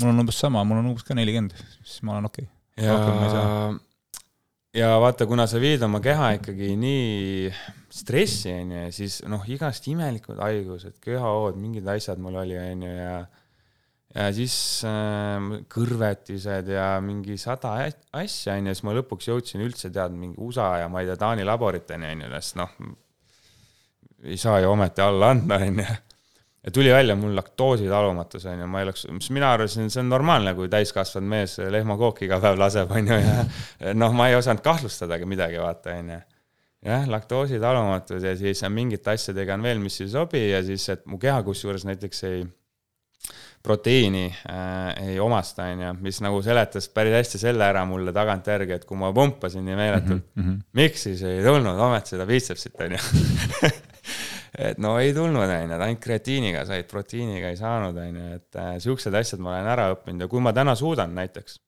mul 0.00 0.12
on 0.12 0.24
umbes 0.24 0.38
sama, 0.38 0.64
mul 0.64 0.82
on 0.82 0.92
umbes 0.92 1.06
ka 1.06 1.16
nelikümmend, 1.18 1.56
siis 1.82 2.02
ma 2.06 2.16
olen 2.16 2.30
okei 2.30 2.46
okay.. 2.46 3.32
ja, 3.34 3.72
ja 4.84 4.94
vaata, 5.02 5.26
kuna 5.26 5.48
sa 5.50 5.60
viid 5.62 5.82
oma 5.86 6.02
keha 6.04 6.34
ikkagi 6.38 6.74
nii 6.78 7.50
stressi, 7.90 8.52
on 8.54 8.76
ju, 8.76 8.86
siis 8.94 9.20
noh, 9.28 9.42
igast 9.50 9.88
imelikud 9.90 10.38
haigused, 10.40 11.00
köhahood, 11.02 11.58
mingid 11.60 11.88
asjad 11.90 12.22
mul 12.22 12.38
oli, 12.44 12.58
on 12.60 12.86
ju, 12.86 12.96
ja 12.96 13.20
ja 14.10 14.26
siis 14.34 14.54
äh, 14.86 15.44
kõrvetised 15.70 16.70
ja 16.74 16.86
mingi 17.04 17.36
sada 17.38 17.76
asja, 18.18 18.56
on 18.56 18.70
ju, 18.70 18.74
siis 18.74 18.86
ma 18.86 18.94
lõpuks 18.96 19.30
jõudsin 19.30 19.62
üldse 19.62 19.92
tead 19.94 20.16
mingi 20.16 20.40
USA 20.42 20.72
ja 20.82 20.88
ma 20.90 21.02
ei 21.02 21.10
tea, 21.10 21.18
Taani 21.20 21.46
laboriteni, 21.46 22.10
on 22.14 22.24
ju, 22.26 22.32
sest 22.38 22.58
noh, 22.58 22.74
ei 24.24 24.36
saa 24.36 24.60
ju 24.60 24.70
ometi 24.70 25.02
alla 25.04 25.30
anda, 25.30 25.58
onju. 25.66 25.84
ja 26.64 26.70
tuli 26.70 26.92
välja 26.92 27.16
mul 27.16 27.36
laktoositalumatus, 27.36 28.44
onju, 28.44 28.66
ma 28.68 28.80
ei 28.80 28.88
oleks, 28.88 29.06
mis 29.10 29.30
mina 29.32 29.52
arvasin, 29.54 29.90
see 29.90 30.02
on 30.02 30.10
normaalne, 30.12 30.54
kui 30.54 30.68
täiskasvanud 30.72 31.30
mees 31.30 31.56
lehmakooki 31.72 32.26
iga 32.28 32.40
päev 32.42 32.60
laseb, 32.60 32.92
onju, 32.96 33.18
ja 33.20 33.94
noh, 33.96 34.14
ma 34.16 34.28
ei 34.28 34.36
osanud 34.38 34.62
kahtlustadagi 34.64 35.28
midagi, 35.28 35.60
vaata, 35.62 35.96
onju. 36.02 36.20
jah, 36.86 37.08
laktoositalumatus 37.16 38.24
ja 38.28 38.36
siis 38.36 38.64
mingite 38.68 39.14
asjadega 39.16 39.56
on 39.56 39.68
veel, 39.68 39.80
mis 39.82 40.00
ei 40.00 40.08
sobi 40.12 40.48
ja 40.50 40.62
siis, 40.64 40.88
et 40.92 41.06
mu 41.06 41.20
keha 41.20 41.42
kusjuures 41.46 41.88
näiteks 41.88 42.24
ei 42.28 42.42
proteiini 43.62 44.26
äh, 44.48 45.08
ei 45.08 45.18
omasta, 45.20 45.66
on 45.68 45.82
ju, 45.84 45.92
mis 46.00 46.20
nagu 46.24 46.40
seletas 46.42 46.88
päris 46.92 47.18
hästi 47.18 47.40
selle 47.42 47.66
ära 47.66 47.84
mulle 47.88 48.12
tagantjärgi, 48.16 48.78
et 48.78 48.86
kui 48.88 48.96
ma 49.00 49.12
pumpasin 49.12 49.64
nii 49.64 49.76
meeletult 49.76 50.24
mm, 50.34 50.44
-hmm. 50.44 50.62
miks 50.80 51.02
siis 51.08 51.22
ei 51.28 51.44
tulnud 51.44 51.78
ometi 51.78 52.16
seda 52.16 52.26
biitsepsit, 52.26 52.80
on 52.80 52.96
ju 52.96 53.70
et 54.60 54.80
no 54.82 54.94
ei 55.00 55.14
tulnud, 55.16 55.40
on 55.40 55.50
ju, 55.54 55.72
et 55.72 55.82
ainult 55.86 56.02
kreatiiniga 56.04 56.66
said, 56.68 56.88
proteiiniga 56.90 57.50
ei 57.52 57.58
saanud, 57.58 57.96
on 57.96 58.20
ju, 58.20 58.28
et 58.36 58.60
äh, 58.60 58.74
siuksed 58.82 59.14
asjad 59.16 59.42
ma 59.42 59.54
olen 59.54 59.70
ära 59.72 59.90
õppinud 59.94 60.26
ja 60.26 60.30
kui 60.30 60.42
ma 60.44 60.52
täna 60.56 60.74
suudan 60.78 61.14
näiteks 61.16 61.60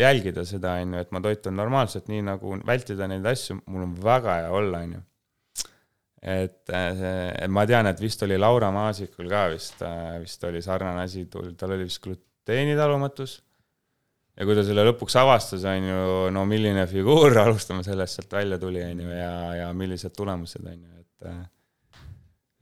jälgida 0.00 0.44
seda, 0.48 0.76
on 0.82 0.94
ju, 0.94 1.02
et 1.04 1.10
ma 1.12 1.20
toitun 1.24 1.56
normaalselt, 1.58 2.06
nii 2.12 2.22
nagu 2.24 2.58
vältida 2.66 3.08
neid 3.10 3.26
asju, 3.28 3.58
mul 3.66 3.88
on 3.88 3.96
väga 4.04 4.38
hea 4.42 4.52
olla, 4.60 4.82
on 4.86 4.94
ju. 4.96 5.02
et 6.34 6.72
äh, 6.72 7.48
ma 7.52 7.66
tean, 7.68 7.88
et 7.90 8.00
vist 8.00 8.22
oli 8.24 8.38
Laura 8.40 8.70
Maasikul 8.72 9.28
ka 9.32 9.48
vist, 9.52 9.82
äh, 9.84 10.14
vist 10.22 10.44
oli 10.48 10.62
sarnane 10.64 11.04
asi, 11.04 11.26
tal 11.28 11.74
oli 11.74 11.88
vist 11.88 12.00
gluteenitalumatus 12.04 13.40
ja 14.34 14.46
kui 14.46 14.56
ta 14.56 14.64
selle 14.66 14.86
lõpuks 14.88 15.18
avastas, 15.20 15.66
on 15.68 15.90
ju, 15.90 16.06
no 16.34 16.46
milline 16.48 16.86
figuur, 16.90 17.36
alustame 17.44 17.84
sellest, 17.86 18.20
sealt 18.20 18.38
välja 18.38 18.60
tuli, 18.62 18.82
on 18.86 19.04
ju, 19.04 19.10
ja, 19.18 19.34
ja 19.62 19.74
millised 19.76 20.16
tulemused, 20.16 20.64
on 20.64 20.78
ju, 20.78 21.04
et 21.04 21.52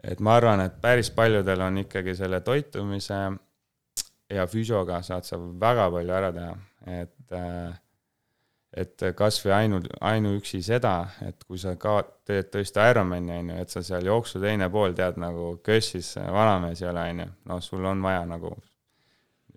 et 0.03 0.21
ma 0.21 0.37
arvan, 0.39 0.65
et 0.67 0.81
päris 0.83 1.11
paljudel 1.15 1.61
on 1.63 1.79
ikkagi 1.85 2.15
selle 2.19 2.41
toitumise 2.41 3.21
ja 4.33 4.47
füsioga 4.51 5.03
saad 5.03 5.29
sa 5.29 5.39
väga 5.39 5.89
palju 5.95 6.19
ära 6.19 6.33
teha, 6.35 6.57
et 7.01 7.39
et 8.73 9.05
kasvõi 9.17 9.53
ainu, 9.53 9.83
ainuüksi 10.01 10.63
seda, 10.65 10.95
et 11.27 11.45
kui 11.45 11.61
sa 11.61 11.75
ka 11.77 11.99
teed 12.25 12.49
tõesti 12.55 12.81
Ironmani, 12.81 13.35
on 13.35 13.51
ju, 13.53 13.57
et 13.61 13.75
sa 13.75 13.83
seal 13.85 14.07
jooksu 14.09 14.41
teine 14.41 14.71
pool 14.73 14.95
tead 14.97 15.19
nagu 15.21 15.59
kössis 15.65 16.15
vanamees 16.17 16.81
ei 16.81 16.89
ole, 16.89 17.03
on 17.13 17.21
ju, 17.21 17.27
noh, 17.51 17.61
sul 17.61 17.85
on 17.91 18.01
vaja 18.05 18.23
nagu 18.31 18.55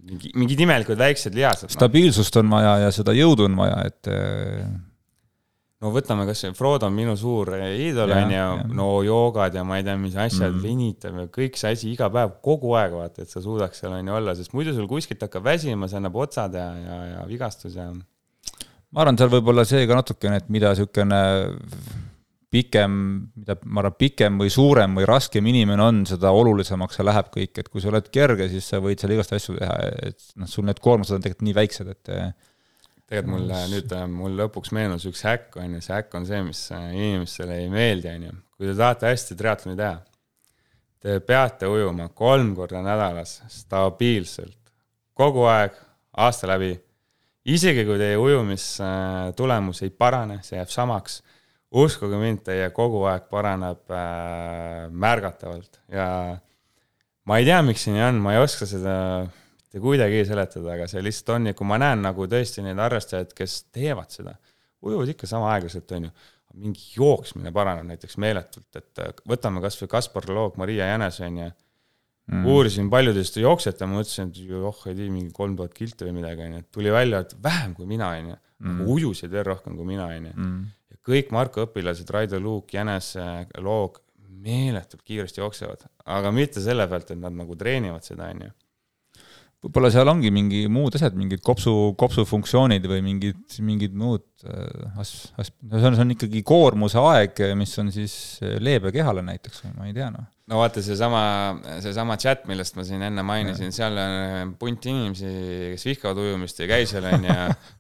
mingi, 0.06 0.34
mingid 0.36 0.66
imelikud 0.66 1.00
väiksed 1.00 1.38
lihased. 1.38 1.70
Noh. 1.70 1.78
stabiilsust 1.78 2.42
on 2.42 2.52
vaja 2.52 2.76
ja 2.84 2.92
seda 2.96 3.16
jõudu 3.16 3.48
on 3.48 3.56
vaja, 3.62 3.80
et 3.88 4.12
no 5.84 5.92
võtame 5.94 6.26
kasvõi 6.30 6.56
Frodo 6.56 6.88
on 6.88 6.96
minu 6.96 7.16
suur 7.20 7.52
iidol 7.58 8.14
onju, 8.16 8.46
no 8.78 8.88
joogad 9.06 9.56
ja 9.58 9.66
ma 9.68 9.80
ei 9.80 9.86
tea, 9.88 9.98
mis 10.00 10.16
asjad 10.16 10.54
mm, 10.54 10.58
-hmm. 10.58 10.64
venitab 10.64 11.20
ja 11.20 11.28
kõik 11.38 11.60
see 11.60 11.76
asi 11.76 11.92
iga 11.92 12.10
päev, 12.14 12.38
kogu 12.46 12.74
aeg 12.80 12.96
vaata, 12.96 13.26
et 13.26 13.32
sa 13.32 13.44
suudaks 13.44 13.84
seal 13.84 13.98
onju 13.98 14.16
olla, 14.16 14.36
sest 14.36 14.56
muidu 14.56 14.74
sul 14.76 14.88
kuskilt 14.88 15.22
hakkab 15.28 15.44
väsima, 15.44 15.90
see 15.92 16.00
annab 16.00 16.16
otsad 16.16 16.56
ja, 16.56 16.70
ja, 16.80 17.00
ja 17.12 17.28
vigastus 17.28 17.76
ja. 17.76 17.92
ma 17.92 19.04
arvan, 19.04 19.20
seal 19.20 19.34
võib 19.36 19.52
olla 19.52 19.68
see 19.68 19.86
ka 19.88 20.00
natukene, 20.00 20.42
et 20.44 20.50
mida 20.50 20.74
siukene 20.80 21.22
pikem, 22.56 22.98
mida 23.36 23.60
ma 23.66 23.84
arvan, 23.84 23.98
pikem 24.00 24.40
või 24.40 24.52
suurem 24.54 24.96
või 24.96 25.08
raskem 25.10 25.46
inimene 25.52 25.84
on, 25.84 26.04
seda 26.08 26.32
olulisemaks 26.32 26.96
see 26.96 27.06
läheb 27.06 27.32
kõik, 27.34 27.60
et 27.60 27.70
kui 27.70 27.84
sa 27.84 27.92
oled 27.92 28.08
kerge, 28.16 28.48
siis 28.54 28.72
sa 28.72 28.80
võid 28.80 29.02
seal 29.02 29.12
igast 29.12 29.36
asju 29.36 29.58
teha, 29.60 29.80
et 30.08 30.30
noh, 30.40 30.48
sul 30.48 30.64
need 30.70 30.80
koormused 30.80 31.18
on 31.18 31.26
tegelikult 31.26 31.50
nii 31.50 31.58
väiksed, 31.60 31.92
et 31.92 32.14
tegelikult 33.10 33.46
mul 33.46 33.70
nüüd, 33.70 33.94
mul 34.16 34.40
lõpuks 34.40 34.74
meenus 34.74 35.06
üks 35.10 35.22
häkk, 35.26 35.60
on 35.62 35.78
ju, 35.78 35.84
see 35.86 35.94
häkk 35.94 36.18
on 36.18 36.26
see, 36.28 36.42
mis 36.48 36.62
inimestele 36.74 37.60
ei 37.62 37.70
meeldi, 37.72 38.10
on 38.12 38.28
ju. 38.30 38.36
kui 38.56 38.70
te 38.70 38.76
tahate 38.80 39.12
hästi 39.12 39.38
triatloni 39.38 39.78
teha, 39.78 40.00
te 41.04 41.20
peate 41.22 41.70
ujuma 41.70 42.08
kolm 42.18 42.56
korda 42.58 42.82
nädalas 42.86 43.38
stabiilselt, 43.52 44.58
kogu 45.14 45.46
aeg, 45.52 45.78
aasta 46.18 46.50
läbi. 46.50 46.74
isegi 47.46 47.86
kui 47.86 48.00
teie 48.02 48.18
ujumistulemus 48.18 49.84
ei 49.86 49.94
parane, 49.94 50.40
see 50.42 50.58
jääb 50.58 50.74
samaks, 50.74 51.22
uskuge 51.76 52.18
mind, 52.18 52.42
teie 52.48 52.72
kogu 52.74 53.04
aeg 53.12 53.30
paraneb 53.30 53.94
äh, 53.94 54.88
märgatavalt 54.90 55.82
ja 55.94 56.08
ma 57.26 57.38
ei 57.38 57.46
tea, 57.46 57.62
miks 57.66 57.86
see 57.86 57.94
nii 57.94 58.06
on, 58.08 58.22
ma 58.24 58.34
ei 58.34 58.42
oska 58.42 58.66
seda 58.70 58.96
mitte 59.76 59.84
kuidagi 59.84 60.24
seletada, 60.24 60.72
aga 60.78 60.88
see 60.88 61.04
lihtsalt 61.04 61.34
on 61.36 61.50
ja 61.50 61.54
kui 61.58 61.68
ma 61.68 61.78
näen 61.82 62.06
nagu 62.06 62.26
tõesti 62.32 62.64
neid 62.64 62.80
harrastajaid, 62.80 63.34
kes 63.36 63.66
teevad 63.76 64.14
seda, 64.14 64.38
ujuvad 64.86 65.12
ikka 65.12 65.28
sama 65.28 65.52
aeglaselt, 65.52 65.92
on 65.98 66.08
ju, 66.08 66.12
mingi 66.56 66.86
jooksmine 66.96 67.52
paraneb 67.52 67.90
näiteks 67.90 68.16
meeletult, 68.24 68.70
et 68.80 69.04
äh, 69.04 69.12
võtame 69.28 69.60
kas 69.60 69.76
või 69.82 69.92
Kaspar 69.92 70.30
Loog, 70.32 70.56
Maria 70.62 70.88
Jänes, 70.94 71.20
on 71.28 71.42
ju, 71.42 71.50
mm. 72.32 72.48
uurisin 72.54 72.88
paljudest 72.94 73.42
jooksjate, 73.42 73.84
ma 73.90 74.00
mõtlesin, 74.00 74.32
et 74.32 74.40
joh, 74.48 74.82
ei 74.88 74.96
tea, 74.96 75.12
mingi 75.12 75.36
kolm 75.36 75.60
tuhat 75.60 75.76
kilti 75.76 76.08
või 76.08 76.22
midagi, 76.22 76.48
on 76.48 76.56
ju, 76.56 76.64
et 76.64 76.72
tuli 76.80 76.96
välja, 76.96 77.26
et 77.26 77.36
vähem 77.44 77.76
kui 77.76 77.92
mina, 77.92 78.14
on 78.16 78.32
ju, 78.32 78.42
mm. 78.64 78.82
ujusid 78.96 79.36
veel 79.36 79.50
rohkem 79.52 79.76
kui 79.76 79.92
mina, 79.92 80.08
on 80.08 80.32
ju. 80.32 80.36
Mm. 80.40 80.66
ja 80.94 81.04
kõik 81.12 81.36
Marko 81.36 81.68
õpilased, 81.68 82.16
Raido 82.16 82.40
Luuk, 82.40 82.72
Jänes, 82.72 83.18
Loog, 83.60 84.00
meeletult 84.46 85.04
kiiresti 85.04 85.44
jooksevad, 85.44 85.90
aga 86.16 86.32
mitte 86.32 86.64
selle 86.64 86.88
pealt, 86.88 87.12
et 87.12 87.20
nad 87.20 87.36
nagu 87.36 87.60
treenivad 87.60 88.08
seda, 88.08 88.32
on 88.32 88.48
ju 88.48 88.56
võib-olla 89.66 89.90
seal 89.94 90.10
ongi 90.12 90.32
mingi 90.34 90.66
muud 90.72 90.96
asjad, 90.98 91.16
mingid 91.18 91.42
kopsu, 91.46 91.96
kopsufunktsioonid 92.00 92.86
või 92.90 93.02
mingid, 93.06 93.42
mingid 93.66 93.96
muud 93.98 94.26
äh, 94.44 95.00
as-, 95.02 95.32
as-, 95.38 95.54
no 95.64 95.80
see 95.80 95.92
on, 95.92 95.98
see 95.98 96.06
on 96.06 96.16
ikkagi 96.18 96.44
koormuse 96.46 97.02
aeg, 97.14 97.44
mis 97.58 97.76
on 97.82 97.92
siis 97.96 98.16
leebe 98.60 98.92
kehale 98.96 99.24
näiteks 99.26 99.66
või 99.66 99.76
ma 99.78 99.90
ei 99.90 99.96
tea, 99.98 100.12
noh 100.14 100.32
no 100.46 100.60
vaata, 100.60 100.82
seesama, 100.86 101.22
seesama 101.82 102.16
chat, 102.22 102.44
millest 102.50 102.76
ma 102.78 102.84
siin 102.86 103.02
enne 103.08 103.24
mainisin, 103.26 103.72
seal 103.74 103.96
on 103.98 104.52
punt 104.62 104.84
inimesi, 104.86 105.30
kes 105.74 105.86
vihkavad 105.88 106.20
ujumist 106.22 106.60
ja 106.62 106.68
käi 106.70 106.86
seal, 106.90 107.08
on 107.10 107.26
ju, 107.26 107.38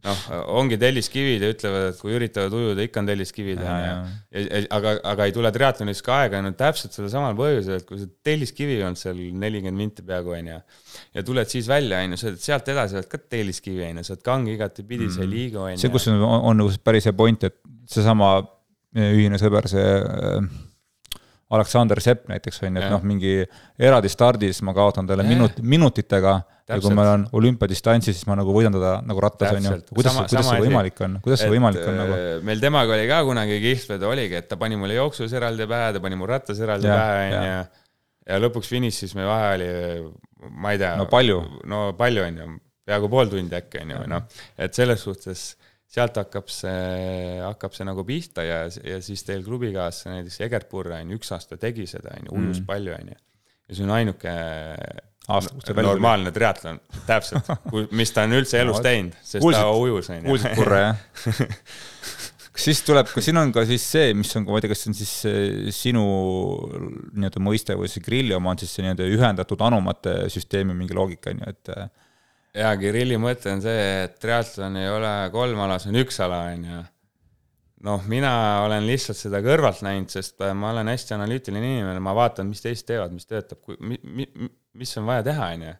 noh, 0.07 0.23
ongi 0.57 0.79
telliskivid 0.81 1.45
ja 1.45 1.51
ütlevad, 1.53 1.91
et 1.91 1.99
kui 2.01 2.15
üritavad 2.17 2.55
ujuda, 2.57 2.87
ikka 2.87 3.03
on 3.03 3.11
telliskivid, 3.11 3.61
on 3.61 3.83
ju. 3.85 4.63
aga, 4.73 4.95
aga 5.11 5.27
ei 5.29 5.35
tule 5.35 5.51
triatlonis 5.53 6.01
ka 6.05 6.23
aega, 6.23 6.41
no 6.41 6.55
täpselt 6.57 6.97
sellel 6.97 7.13
samal 7.13 7.37
põhjusel, 7.37 7.83
et 7.83 7.85
kui 7.85 8.01
see 8.01 8.09
telliskivi 8.25 8.79
on 8.87 8.97
seal 8.97 9.21
nelikümmend 9.45 9.83
minti 9.83 10.07
peaaegu, 10.07 10.33
on 10.39 10.51
ju, 10.55 10.59
ja 11.19 11.25
tuled 11.27 11.53
siis 11.53 11.69
välja, 11.69 12.01
on 12.01 12.17
ju, 12.17 12.21
sa 12.23 12.31
oled 12.31 12.45
sealt 12.47 12.73
edasi 12.73 12.97
oled 12.97 13.11
ka 13.13 13.21
telliskivi, 13.21 13.85
on 13.91 14.01
ju, 14.01 14.07
sa 14.09 14.17
oled 14.17 14.25
kangi 14.25 14.57
igatepidi 14.57 15.05
mm, 15.05 15.11
-hmm. 15.11 15.19
sa 15.21 15.27
ei 15.27 15.33
liigu, 15.35 15.61
on 15.61 15.75
ju. 15.75 15.83
see, 15.85 15.93
kus 15.93 16.09
on, 16.09 16.17
on 16.45 16.61
nagu 16.61 16.73
päris 16.83 17.09
hea 17.09 17.15
point, 17.17 17.43
et 17.47 17.57
seesama 17.89 18.37
ühine 18.95 19.39
sõber, 19.41 19.67
see 19.69 19.83
äh, 19.83 20.39
Aleksander 21.55 21.99
Sepp 22.01 22.29
näiteks 22.31 22.63
on 22.63 22.77
ju, 22.77 22.81
et 22.81 22.91
noh, 22.91 23.03
mingi 23.05 23.37
eraldi 23.77 24.09
stardis 24.09 24.61
ma 24.65 24.73
kaotan 24.75 25.07
talle 25.09 25.25
minut, 25.27 25.59
minutitega 25.61 26.35
ja 26.65 26.77
kui 26.81 26.93
meil 26.97 27.11
on 27.11 27.25
olümpiadistantsi, 27.37 28.13
siis 28.15 28.25
ma 28.29 28.37
nagu 28.39 28.53
võidan 28.55 28.73
teda 28.73 28.95
nagu 29.05 29.21
rattas, 29.21 29.53
on 29.53 29.67
ju. 29.67 29.75
kuidas, 29.91 30.17
kuidas 30.23 30.49
see 30.49 30.63
võimalik 30.65 31.01
on, 31.05 31.19
kuidas 31.25 31.43
see 31.43 31.51
võimalik 31.53 31.85
on 31.85 31.99
nagu? 32.01 32.17
Äh, 32.17 32.37
meil 32.49 32.63
temaga 32.63 32.95
oli 32.97 33.05
ka 33.11 33.21
kunagi 33.27 33.59
kihvt, 33.61 34.07
oligi, 34.09 34.39
et 34.41 34.49
ta 34.49 34.57
pani 34.61 34.79
mulle 34.79 34.97
jooksus 34.97 35.35
eraldi 35.37 35.67
pähe, 35.69 35.91
ta 35.95 36.01
pani 36.03 36.17
mul 36.19 36.31
rattas 36.33 36.61
eraldi 36.65 36.89
ja, 36.89 36.97
pähe, 36.97 37.27
on 37.27 37.47
ju. 37.49 37.83
ja 38.31 38.41
lõpuks 38.41 38.71
finišis 38.73 39.13
meie 39.19 39.29
vahe 39.29 39.51
oli, 39.59 39.69
ma 40.49 40.73
ei 40.73 40.81
tea. 40.81 40.95
no 40.97 41.05
palju. 41.11 41.37
no 41.69 41.83
palju, 41.99 42.25
on 42.25 42.41
ju, 42.41 42.49
peaaegu 42.89 43.11
pool 43.13 43.29
tundi 43.29 43.59
äkki, 43.61 43.85
on 43.85 43.93
ju, 43.93 44.01
noh, 44.15 44.41
et 44.65 44.81
selles 44.81 45.05
suhtes 45.05 45.51
sealt 45.91 46.17
hakkab 46.19 46.49
see, 46.51 47.39
hakkab 47.43 47.75
see 47.75 47.87
nagu 47.87 48.05
pihta 48.07 48.43
ja, 48.45 48.61
ja 48.83 48.99
siis 49.05 49.23
teil 49.27 49.45
klubikaaslane 49.45 50.21
näiteks 50.21 50.41
Egert 50.47 50.69
Purre 50.71 50.99
on 50.99 51.13
ju, 51.13 51.19
üks 51.21 51.31
aasta 51.35 51.59
tegi 51.61 51.87
seda, 51.89 52.15
on 52.17 52.29
ju, 52.29 52.37
ujus 52.39 52.61
mm. 52.61 52.69
palju, 52.69 52.95
on 52.97 53.11
ju. 53.13 53.19
ja 53.69 53.77
see 53.77 53.85
on 53.85 53.93
ainuke 53.95 54.35
aasta, 55.35 55.75
normaalne 55.81 56.33
triatlon, 56.35 56.79
täpselt, 57.07 57.49
mis 57.95 58.13
ta 58.13 58.25
on 58.27 58.37
üldse 58.37 58.61
elus 58.61 58.81
teinud, 58.85 59.17
sest 59.21 59.41
kuulsid, 59.43 59.61
ta 59.61 59.73
ujus, 59.73 60.09
on 60.11 60.19
ju. 60.21 60.25
kuulsid 60.29 60.57
Purre, 60.57 60.81
jah? 60.83 61.03
kas 62.55 62.67
siis 62.69 62.81
tuleb, 62.87 63.09
kas 63.11 63.25
siin 63.27 63.39
on 63.39 63.51
ka 63.55 63.65
siis 63.67 63.83
see, 63.95 64.13
mis 64.17 64.31
on, 64.39 64.45
ma 64.47 64.59
ei 64.59 64.63
tea, 64.63 64.71
kas 64.71 64.85
see 64.85 64.91
on 64.91 64.97
siis 64.99 65.13
sinu 65.75 66.05
nii-öelda 67.15 67.43
mõiste 67.43 67.75
või 67.79 67.91
see 67.91 68.03
grilli 68.05 68.35
oma 68.37 68.53
on 68.53 68.61
siis 68.61 68.71
see 68.75 68.85
nii-öelda 68.85 69.07
ühendatud 69.11 69.63
anumate 69.65 70.25
süsteemi 70.31 70.75
mingi 70.77 70.95
loogika, 70.95 71.33
on 71.33 71.43
ju, 71.43 71.55
et 71.55 71.73
jaa, 72.55 72.75
Kirilli 72.79 73.17
mõte 73.21 73.53
on 73.53 73.63
see, 73.63 73.85
et 74.05 74.19
triatlon 74.21 74.77
ei 74.79 74.89
ole 74.91 75.13
kolm 75.33 75.63
ala, 75.65 75.79
see 75.81 75.91
on 75.91 75.99
üks 76.01 76.19
ala, 76.23 76.41
on 76.53 76.67
ju. 76.69 76.83
noh, 77.85 78.05
mina 78.09 78.31
olen 78.65 78.87
lihtsalt 78.87 79.19
seda 79.19 79.41
kõrvalt 79.45 79.83
näinud, 79.85 80.11
sest 80.13 80.41
ma 80.57 80.71
olen 80.73 80.89
hästi 80.93 81.17
analüütiline 81.17 81.73
inimene, 81.75 82.03
ma 82.03 82.15
vaatan, 82.17 82.49
mis 82.49 82.63
teised 82.63 82.87
teevad, 82.89 83.13
mis 83.15 83.27
töötab, 83.29 83.61
mi, 83.79 83.99
mi, 84.03 84.49
mis 84.79 84.95
on 85.01 85.07
vaja 85.09 85.27
teha, 85.27 85.51
on 85.57 85.67
ju. 85.67 85.75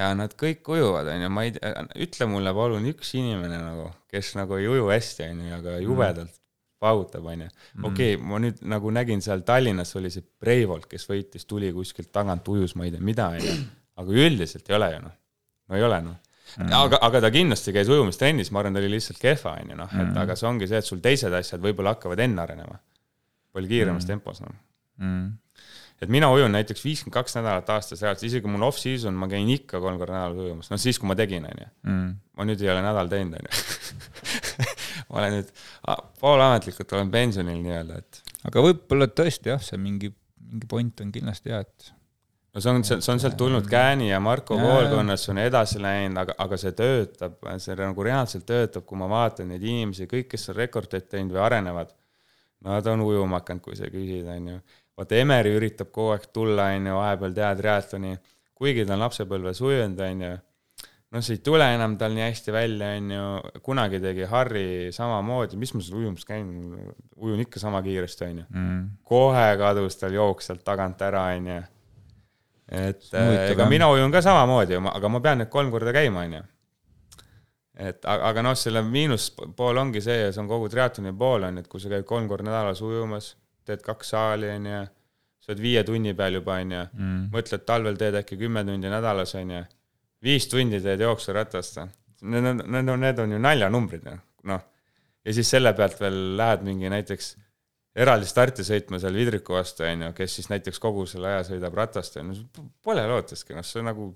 ja 0.00 0.12
nad 0.18 0.36
kõik 0.38 0.72
ujuvad, 0.76 1.10
on 1.14 1.26
ju, 1.26 1.32
ma 1.34 1.48
ei 1.48 1.56
tea, 1.56 1.84
ütle 2.06 2.30
mulle 2.30 2.54
palun 2.56 2.88
üks 2.92 3.14
inimene 3.18 3.60
nagu, 3.62 3.90
kes 4.12 4.34
nagu 4.38 4.60
ei 4.60 4.70
uju 4.70 4.88
hästi, 4.92 5.30
on 5.32 5.44
ju, 5.48 5.58
aga 5.58 5.76
jubedalt 5.82 6.40
paugutab, 6.84 7.24
on 7.32 7.46
ju. 7.46 7.50
Mm. 7.78 7.88
okei 7.88 8.14
okay,, 8.18 8.22
ma 8.28 8.38
nüüd 8.44 8.60
nagu 8.68 8.90
nägin 8.92 9.24
seal 9.24 9.40
Tallinnas 9.46 9.94
oli 9.96 10.12
see 10.12 10.26
Breivolt, 10.42 10.84
kes 10.90 11.08
võitis, 11.08 11.48
tuli 11.48 11.72
kuskilt 11.72 12.12
tagant, 12.12 12.44
ujus, 12.52 12.76
ma 12.76 12.84
ei 12.84 12.92
tea, 12.92 13.00
mida, 13.02 13.32
on 13.32 13.40
ju. 13.40 13.60
aga 14.02 14.24
üldiselt 14.26 14.68
ei 14.68 14.76
ole 14.76 14.90
ju 14.92 15.04
noh 15.06 15.20
no 15.68 15.78
ei 15.78 15.86
ole 15.86 16.00
noh 16.04 16.18
mm. 16.56 16.72
aga, 16.78 17.00
aga 17.08 17.22
ta 17.24 17.30
kindlasti 17.34 17.74
käis 17.74 17.90
ujumistrennis, 17.92 18.50
ma 18.54 18.62
arvan, 18.62 18.76
ta 18.76 18.82
oli 18.82 18.92
lihtsalt 18.96 19.20
kehva, 19.22 19.56
on 19.60 19.72
ju 19.72 19.78
noh, 19.78 19.94
et 19.94 20.02
mm 20.02 20.20
aga 20.24 20.36
see 20.38 20.48
ongi 20.48 20.68
see, 20.70 20.80
et 20.80 20.88
sul 20.88 21.00
teised 21.04 21.34
asjad 21.34 21.62
võib-olla 21.62 21.96
hakkavad 21.96 22.20
enne 22.24 22.42
arenema. 22.42 22.78
palju 23.54 23.70
kiiremas 23.70 24.04
mm 24.04 24.12
tempos 24.14 24.42
noh 24.44 24.54
mm. 24.98 25.24
et 26.04 26.12
mina 26.12 26.30
ujun 26.34 26.52
näiteks 26.54 26.84
viiskümmend 26.84 27.16
kaks 27.16 27.38
nädalat 27.38 27.70
aastas 27.76 28.02
reaalselt, 28.02 28.28
isegi 28.30 28.50
mul 28.50 28.66
off-season, 28.68 29.16
ma 29.18 29.28
käin 29.30 29.50
ikka 29.56 29.80
kolm 29.82 29.98
korda 30.00 30.18
nädalas 30.18 30.44
ujumas, 30.46 30.70
noh 30.72 30.82
siis, 30.82 31.00
kui 31.00 31.10
ma 31.10 31.16
tegin, 31.18 31.48
on 31.48 31.64
ju. 31.64 31.70
Mhm. 31.88 32.12
ma 32.38 32.48
nüüd 32.48 32.62
ei 32.64 32.70
ole 32.74 32.84
nädal 32.84 33.10
teinud, 33.12 33.38
on 33.40 33.48
ju. 33.48 33.56
ma 35.08 35.22
olen 35.22 35.38
nüüd 35.38 35.52
poolametlikult 36.20 36.96
olen 36.98 37.10
pensionil 37.14 37.60
nii-öelda, 37.64 38.00
et. 38.04 38.22
aga 38.50 38.64
võib-olla 38.68 39.10
tõesti 39.10 39.54
jah, 39.54 39.62
see 39.62 39.80
mingi, 39.80 40.12
mingi 40.52 40.70
point 40.70 41.04
on 41.04 41.12
kindlasti 41.14 41.54
jah, 41.54 41.66
et 41.66 41.92
no 42.54 42.60
see 42.60 42.70
on, 42.70 42.84
see 42.84 43.12
on 43.12 43.20
sealt 43.20 43.36
tulnud 43.36 43.66
Kääni 43.70 44.10
ja 44.10 44.20
Marko 44.22 44.58
koolkonnas, 44.58 45.26
on 45.32 45.40
edasi 45.42 45.80
läinud, 45.82 46.20
aga, 46.22 46.36
aga 46.44 46.58
see 46.60 46.72
töötab, 46.78 47.36
see 47.62 47.76
nagu 47.80 48.06
reaalselt 48.06 48.46
töötab, 48.46 48.86
kui 48.86 49.00
ma 49.00 49.10
vaatan 49.10 49.50
neid 49.50 49.66
inimesi, 49.66 50.06
kõik, 50.10 50.30
kes 50.30 50.52
on 50.52 50.58
rekordit 50.60 51.10
teinud 51.10 51.34
või 51.34 51.42
arenevad, 51.48 51.90
nad 52.64 52.86
on 52.92 53.04
ujuma 53.08 53.42
hakanud, 53.42 53.64
kui 53.64 53.78
sa 53.78 53.90
küsid, 53.90 54.30
on 54.30 54.54
ju. 54.54 54.62
vaata, 54.94 55.18
Emeri 55.18 55.56
üritab 55.58 55.90
kogu 55.90 56.14
aeg 56.14 56.30
tulla, 56.32 56.70
on 56.76 56.90
ju, 56.92 56.96
vahepeal 57.00 57.36
teha 57.40 57.52
triatloni, 57.58 58.16
kuigi 58.54 58.86
ta 58.86 58.94
on 58.94 59.02
lapsepõlves 59.08 59.64
ujunud, 59.64 60.06
on 60.06 60.24
ju, 60.28 60.32
noh, 61.14 61.26
see 61.26 61.40
ei 61.40 61.44
tule 61.50 61.66
enam 61.74 61.98
tal 61.98 62.14
nii 62.14 62.28
hästi 62.28 62.54
välja, 62.54 62.94
on 63.00 63.12
ju, 63.16 63.28
kunagi 63.66 63.98
tegi 64.02 64.30
Harri 64.30 64.66
samamoodi, 64.94 65.58
mis 65.58 65.74
ma 65.74 65.82
seal 65.82 66.04
ujumas 66.04 66.30
käin, 66.30 66.54
ujun 67.18 67.42
ikka 67.42 67.66
sama 67.66 67.82
kiiresti, 67.82 68.30
on 68.30 68.42
ju. 68.44 68.48
Mm.. 68.54 68.82
kohe 69.10 69.46
kadus 69.58 69.98
tal 69.98 70.14
jooks 70.14 70.52
sealt 70.52 70.62
tagant 70.62 71.02
ära, 71.02 71.32
on 71.34 71.50
ju 71.50 71.62
et 72.74 73.14
ega 73.52 73.68
mina 73.70 73.88
ujun 73.92 74.12
ka 74.12 74.22
samamoodi, 74.24 74.78
aga 74.90 75.10
ma 75.12 75.20
pean 75.24 75.42
need 75.42 75.50
kolm 75.52 75.70
korda 75.72 75.94
käima, 75.94 76.24
on 76.26 76.36
ju. 76.38 76.42
et 77.86 78.04
aga, 78.04 78.30
aga 78.30 78.44
noh, 78.46 78.56
selle 78.58 78.84
miinuspool 78.86 79.80
ongi 79.82 80.02
see 80.04 80.18
ja 80.20 80.32
see 80.32 80.42
on 80.42 80.50
kogu 80.50 80.68
triatloni 80.72 81.14
pool 81.18 81.48
on, 81.48 81.62
et 81.62 81.70
kui 81.70 81.82
sa 81.82 81.90
käid 81.92 82.06
kolm 82.08 82.28
korda 82.30 82.48
nädalas 82.50 82.82
ujumas, 82.86 83.32
teed 83.66 83.82
kaks 83.82 84.12
saali, 84.14 84.50
on 84.54 84.68
ju, 84.70 84.82
sa 85.44 85.52
oled 85.52 85.62
viie 85.64 85.82
tunni 85.86 86.14
peal 86.18 86.38
juba, 86.38 86.58
on 86.62 86.76
ju, 86.76 86.84
mm. 86.92 87.24
mõtled 87.34 87.64
talvel 87.66 87.98
teed 88.00 88.20
äkki 88.20 88.38
kümme 88.40 88.64
tundi 88.66 88.92
nädalas, 88.92 89.34
on 89.40 89.56
ju, 89.56 89.64
viis 90.24 90.46
tundi 90.50 90.80
teed 90.84 91.02
jooksuratast, 91.04 91.82
need 92.22 92.52
on, 92.52 92.94
need 93.00 93.24
on 93.24 93.34
ju 93.36 93.42
naljanumbrid, 93.42 94.06
noh. 94.50 94.68
ja 95.24 95.34
siis 95.34 95.50
selle 95.56 95.74
pealt 95.76 95.98
veel 96.00 96.20
lähed 96.38 96.64
mingi 96.66 96.92
näiteks 96.92 97.34
eraldi 97.94 98.26
starti 98.28 98.66
sõitma 98.66 98.98
seal 99.02 99.16
Vidriku 99.16 99.54
vastu, 99.54 99.84
on 99.86 100.08
ju, 100.08 100.12
kes 100.18 100.38
siis 100.40 100.50
näiteks 100.50 100.80
kogu 100.82 101.06
selle 101.10 101.30
aja 101.30 101.42
sõidab 101.48 101.76
ratast, 101.78 102.18
on 102.20 102.32
ju, 102.34 102.68
pole 102.84 103.04
lootustki, 103.08 103.54
noh, 103.56 103.66
see 103.66 103.84
nagu 103.86 104.10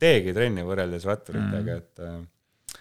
teegi 0.00 0.34
trenni 0.36 0.64
võrreldes 0.64 1.04
ratturitega 1.08 1.76
mm., 1.76 1.82
et 1.82 2.04
äh, 2.06 2.80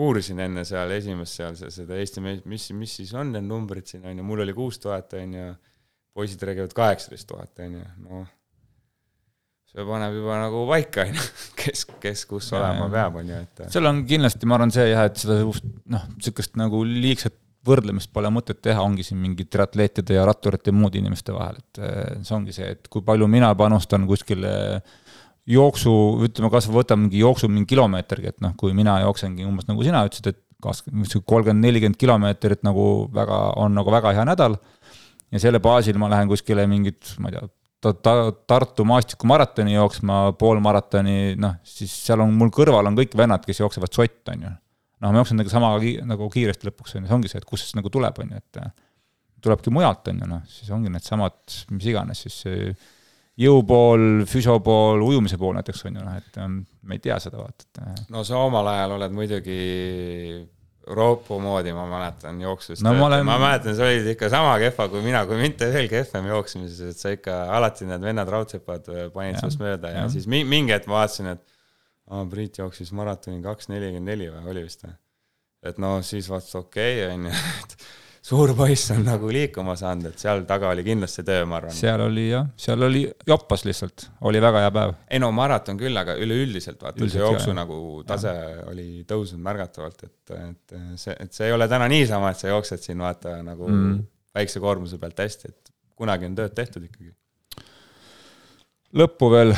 uurisin 0.00 0.42
enne 0.44 0.66
seal 0.68 0.92
esimest 0.94 1.40
seal 1.40 1.56
seda 1.58 1.96
Eesti 1.98 2.22
mis, 2.22 2.68
mis 2.76 2.98
siis 3.00 3.14
on 3.16 3.32
need 3.34 3.48
numbrid 3.48 3.88
siin, 3.88 4.04
on 4.06 4.20
ju, 4.20 4.26
mul 4.26 4.44
oli 4.44 4.56
kuus 4.56 4.78
tuhat, 4.82 5.16
on 5.18 5.34
ju, 5.38 5.48
poisid 6.14 6.44
räägivad 6.44 6.76
kaheksateist 6.76 7.28
tuhat, 7.30 7.64
on 7.64 7.80
ju, 7.80 7.88
noh, 8.04 8.28
see 9.70 9.86
paneb 9.86 10.16
juba 10.18 10.38
nagu 10.42 10.66
paika, 10.68 11.08
on 11.08 11.16
ju, 11.16 11.26
kes, 11.62 11.86
kes 12.04 12.26
kus 12.28 12.52
ja, 12.52 12.60
olema 12.60 12.90
peab, 12.92 13.20
on 13.22 13.32
ju, 13.32 13.42
et 13.48 13.64
seal 13.72 13.88
on 13.88 14.04
kindlasti, 14.08 14.50
ma 14.50 14.60
arvan, 14.60 14.74
see 14.76 14.90
jah, 14.92 15.08
et 15.08 15.24
seda 15.24 15.40
noh, 15.40 16.08
niisugust 16.18 16.60
nagu 16.60 16.84
liigset 16.84 17.39
võrdlemist 17.66 18.12
pole 18.14 18.30
mõtet 18.32 18.60
teha, 18.64 18.80
ongi 18.82 19.04
siin 19.04 19.20
mingi 19.20 19.44
triatleetide 19.44 20.16
ja 20.16 20.24
ratturite 20.28 20.72
ja 20.72 20.76
muude 20.76 21.00
inimeste 21.00 21.34
vahel, 21.36 21.58
et 21.60 21.80
see 22.24 22.36
ongi 22.36 22.54
see, 22.56 22.70
et 22.76 22.88
kui 22.92 23.04
palju 23.04 23.28
mina 23.28 23.50
panustan 23.58 24.06
kuskile 24.08 24.52
jooksu, 25.50 25.92
ütleme 26.26 26.50
kas 26.52 26.68
või 26.70 26.80
võtame 26.80 27.06
mingi 27.06 27.20
jooksu 27.20 27.50
mingi 27.52 27.74
kilomeetrigi, 27.74 28.32
et 28.34 28.40
noh, 28.44 28.54
kui 28.60 28.72
mina 28.76 28.98
jooksengi 29.04 29.46
umbes 29.48 29.68
nagu 29.68 29.84
sina 29.84 30.02
ütlesid, 30.08 30.32
et 30.32 30.40
kakskümmend, 30.60 31.14
kolmkümmend, 31.24 31.64
nelikümmend 31.64 32.00
kilomeetrit 32.00 32.64
nagu 32.66 32.84
väga, 33.14 33.40
on 33.60 33.74
nagu 33.76 33.92
väga 33.92 34.12
hea 34.16 34.26
nädal 34.28 34.58
ja 35.32 35.40
selle 35.42 35.60
baasil 35.62 35.98
ma 36.00 36.10
lähen 36.12 36.30
kuskile 36.30 36.66
mingit, 36.70 37.14
ma 37.22 37.30
ei 37.30 37.36
tea, 37.36 37.48
ta-, 37.84 37.94
ta-, 37.94 38.32
Tartu 38.50 38.84
maastikumaratoni 38.88 39.76
jooksma, 39.76 40.22
pool 40.40 40.60
maratoni, 40.64 41.36
noh, 41.40 41.56
siis 41.64 41.94
seal 42.06 42.24
on 42.24 42.34
mul 42.36 42.52
kõrval 42.54 42.90
on 42.90 42.98
kõik 42.98 43.16
vennad, 43.18 43.44
kes 43.46 43.62
jooksevad 43.62 43.94
sott, 43.96 44.20
on 44.34 44.48
ju. 44.48 44.52
Noh, 45.00 45.10
ma 45.10 45.20
jooksen 45.22 45.40
nagu 45.40 45.52
sama 45.52 45.72
nagu 46.08 46.30
kiiresti 46.32 46.70
lõpuks, 46.70 46.96
on 46.96 47.04
ju, 47.04 47.10
see 47.10 47.18
ongi 47.18 47.32
see, 47.32 47.42
et 47.42 47.48
kust 47.48 47.70
see 47.70 47.80
nagu 47.80 47.92
tuleb, 47.92 48.22
on 48.22 48.32
ju, 48.34 48.40
et 48.40 48.62
tulebki 49.40 49.72
mujalt, 49.72 50.08
on 50.12 50.22
ju, 50.22 50.30
noh, 50.30 50.46
siis 50.52 50.70
ongi 50.76 50.92
needsamad, 50.92 51.40
mis 51.72 51.90
iganes 51.92 52.24
siis 52.26 52.40
jõupool, 53.40 54.24
füsiopool, 54.28 55.02
ujumise 55.06 55.38
pool 55.40 55.56
näiteks 55.56 55.84
on 55.88 56.00
ju 56.00 56.06
noh, 56.06 56.16
et 56.20 56.40
me 56.44 56.96
ei 56.96 57.02
tea 57.02 57.18
seda 57.22 57.40
vaata, 57.40 57.68
et. 57.80 58.08
no 58.12 58.24
sa 58.26 58.40
omal 58.44 58.68
ajal 58.74 58.98
oled 58.98 59.14
muidugi 59.16 59.60
Roopu 60.90 61.36
moodi, 61.38 61.70
ma 61.76 61.84
mäletan 61.86 62.40
jooksust 62.40 62.82
no,. 62.82 62.94
Olen... 63.04 63.22
ma 63.26 63.36
mäletan, 63.38 63.76
sa 63.76 63.86
olid 63.86 64.08
ikka 64.14 64.30
sama 64.32 64.56
kehva 64.58 64.88
kui 64.90 65.02
mina, 65.04 65.22
kui 65.28 65.38
mitte 65.38 65.68
veel 65.70 65.86
kehvem 65.92 66.26
jooksmises, 66.32 66.80
et 66.94 66.98
sa 66.98 67.12
ikka 67.14 67.36
alati 67.56 67.86
need 67.86 68.02
vennad 68.02 68.30
raudsepad 68.32 68.88
äh, 68.90 69.06
panid 69.14 69.38
sinust 69.38 69.60
mööda 69.62 69.92
ja, 69.92 70.04
ja 70.04 70.12
siis 70.12 70.26
mingi 70.26 70.74
hetk 70.74 70.88
ma 70.90 71.02
vaatasin, 71.02 71.34
et 71.36 71.44
aa, 72.10 72.26
Priit 72.30 72.60
jooksis 72.60 72.92
maratoni 72.96 73.42
kaks 73.44 73.70
nelikümmend 73.72 74.12
neli 74.12 74.28
või 74.32 74.52
oli 74.54 74.66
vist 74.66 74.84
või? 74.86 74.94
et 75.70 75.80
no 75.82 75.98
siis 76.06 76.28
vaatasin, 76.30 76.64
okei 76.64 77.02
okay,, 77.04 77.14
onju, 77.14 77.32
et 77.62 77.76
suur 78.30 78.52
poiss 78.56 78.92
on 78.94 79.02
nagu 79.04 79.30
liikuma 79.32 79.74
saanud, 79.80 80.10
et 80.10 80.22
seal 80.22 80.42
taga 80.48 80.70
oli 80.74 80.84
kindlasti 80.84 81.24
töö, 81.26 81.44
ma 81.48 81.58
arvan. 81.60 81.74
seal 81.76 82.04
oli 82.04 82.26
jah, 82.28 82.48
seal 82.60 82.84
oli 82.86 83.04
joppas 83.28 83.64
lihtsalt, 83.68 84.06
oli 84.28 84.42
väga 84.42 84.64
hea 84.64 84.72
päev. 84.76 84.94
ei 85.10 85.22
no 85.22 85.30
maraton 85.36 85.80
küll, 85.80 85.96
aga 85.96 86.16
üleüldiselt 86.20 86.82
vaata, 86.84 87.08
see 87.08 87.22
jooksu 87.22 87.52
jah, 87.52 87.58
nagu 87.62 87.80
tase 88.08 88.34
jah. 88.34 88.64
oli 88.72 88.88
tõusnud 89.08 89.44
märgatavalt, 89.44 90.04
et, 90.08 90.34
et 90.36 90.76
see, 91.00 91.16
et 91.16 91.36
see 91.36 91.48
ei 91.48 91.56
ole 91.56 91.68
täna 91.70 91.88
niisama, 91.92 92.32
et 92.32 92.40
sa 92.40 92.52
jooksed 92.52 92.84
siin 92.84 93.00
vaata 93.04 93.38
nagu 93.46 93.68
mm. 93.68 93.96
väikse 94.36 94.62
koormuse 94.64 95.00
pealt 95.00 95.24
hästi, 95.24 95.54
et 95.54 95.74
kunagi 96.00 96.28
on 96.28 96.36
tööd 96.36 96.56
tehtud 96.56 96.84
ikkagi. 96.88 97.14
lõppu 99.00 99.32
veel 99.32 99.56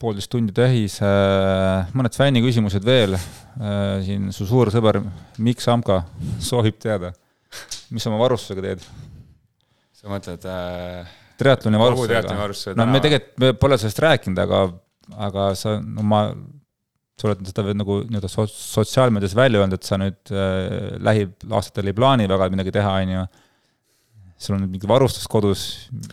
poolteist 0.00 0.30
tundi 0.32 0.52
täis, 0.56 0.98
äh, 1.04 1.92
mõned 1.96 2.16
fänniküsimused 2.16 2.84
veel. 2.84 3.16
Äh, 3.16 4.02
siin 4.04 4.32
su 4.36 4.48
suur 4.48 4.72
sõber 4.74 5.00
Mikk 5.40 5.64
Samka 5.64 6.02
soovib 6.50 6.80
teada 6.82 7.14
mis 7.90 8.02
sa 8.02 8.10
oma 8.10 8.20
varustusega 8.22 8.64
teed? 8.64 8.84
sa 9.96 10.10
mõtled 10.10 10.44
äh, 10.50 11.14
triatloni 11.40 11.80
varustusega? 11.80 12.76
no 12.78 12.86
me 12.90 13.00
tegelikult, 13.04 13.32
me 13.42 13.52
pole 13.60 13.78
sellest 13.80 14.02
rääkinud, 14.04 14.42
aga, 14.42 14.62
aga 15.28 15.48
sa, 15.58 15.76
no 15.80 16.04
ma, 16.06 16.22
sa 17.16 17.30
oled 17.30 17.46
seda 17.48 17.74
nagu 17.76 18.00
nii-öelda 18.04 18.30
so-, 18.30 18.48
sotsiaalmeedias 18.50 19.36
välja 19.38 19.62
öelnud, 19.62 19.78
et 19.78 19.88
sa 19.88 19.98
nüüd 20.00 20.34
äh, 20.34 20.96
lähiaastatel 21.06 21.92
ei 21.92 21.96
plaani 21.96 22.30
väga 22.30 22.50
midagi 22.54 22.74
teha, 22.76 22.96
on 23.02 23.14
ju. 23.16 23.26
Sul 24.38 24.56
on 24.58 24.66
mingi 24.68 24.88
varustus 24.88 25.26
kodus, 25.30 25.62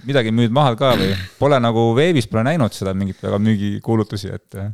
midagi 0.08 0.32
müüd 0.36 0.54
maha 0.56 0.78
ka 0.80 0.94
või? 1.00 1.12
Pole 1.40 1.60
nagu 1.64 1.90
veebis 1.98 2.30
pole 2.32 2.46
näinud 2.48 2.76
seda 2.76 2.96
mingit 2.98 3.20
väga 3.24 3.40
müügikuulutusi, 3.44 4.32
et 4.36 4.60
äh, 4.60 4.72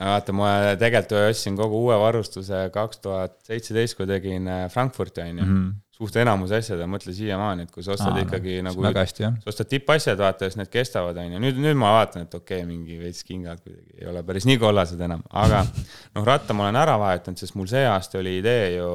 vaata, 0.00 0.34
ma 0.36 0.50
tegelikult 0.80 1.30
ostsin 1.30 1.56
kogu 1.58 1.86
uue 1.86 1.96
varustuse 2.00 2.66
kaks 2.74 3.00
tuhat 3.04 3.38
seitseteist, 3.48 3.96
kui 3.98 4.10
tegin 4.10 4.50
äh, 4.50 4.66
Frankfurti, 4.72 5.24
on 5.24 5.42
ju. 5.42 5.46
Mhm 5.46 5.72
suht 6.02 6.16
enamus 6.18 6.52
asjad 6.56 6.80
on, 6.82 6.90
mõtle 6.92 7.14
siiamaani, 7.14 7.66
et 7.66 7.72
kui 7.72 7.84
sa 7.84 7.94
ostad 7.94 8.16
Aa, 8.16 8.24
ikkagi 8.26 8.58
no, 8.64 8.72
nagu, 8.72 9.04
sa 9.12 9.52
ostad 9.52 9.70
tippasjad, 9.70 10.18
vaata, 10.20 10.48
siis 10.48 10.58
need 10.58 10.70
kestavad, 10.72 11.18
on 11.20 11.36
ju, 11.36 11.42
nüüd, 11.42 11.58
nüüd 11.62 11.78
ma 11.78 11.92
vaatan, 11.98 12.26
et 12.26 12.36
okei 12.36 12.62
okay,, 12.62 12.68
mingi 12.68 12.98
veits 13.00 13.22
kingad 13.28 13.60
kuidagi 13.62 14.00
ei 14.00 14.08
ole 14.10 14.24
päris 14.26 14.46
nii 14.48 14.58
kollased 14.62 15.02
enam, 15.04 15.22
aga 15.44 15.62
noh, 15.68 16.24
ratta 16.26 16.56
ma 16.56 16.66
olen 16.66 16.80
ära 16.82 16.96
vahetanud, 17.00 17.40
sest 17.40 17.56
mul 17.58 17.68
see 17.70 17.84
aasta 17.88 18.18
oli 18.22 18.38
idee 18.40 18.70
ju 18.78 18.88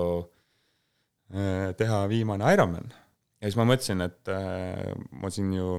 äh, 1.34 1.70
teha 1.80 2.04
viimane 2.12 2.56
Ironman. 2.58 2.90
Ja 3.38 3.50
siis 3.50 3.58
ma 3.60 3.68
mõtlesin, 3.70 4.02
et 4.08 4.34
äh, 4.34 4.92
ma 5.22 5.32
siin 5.34 5.54
ju 5.56 5.78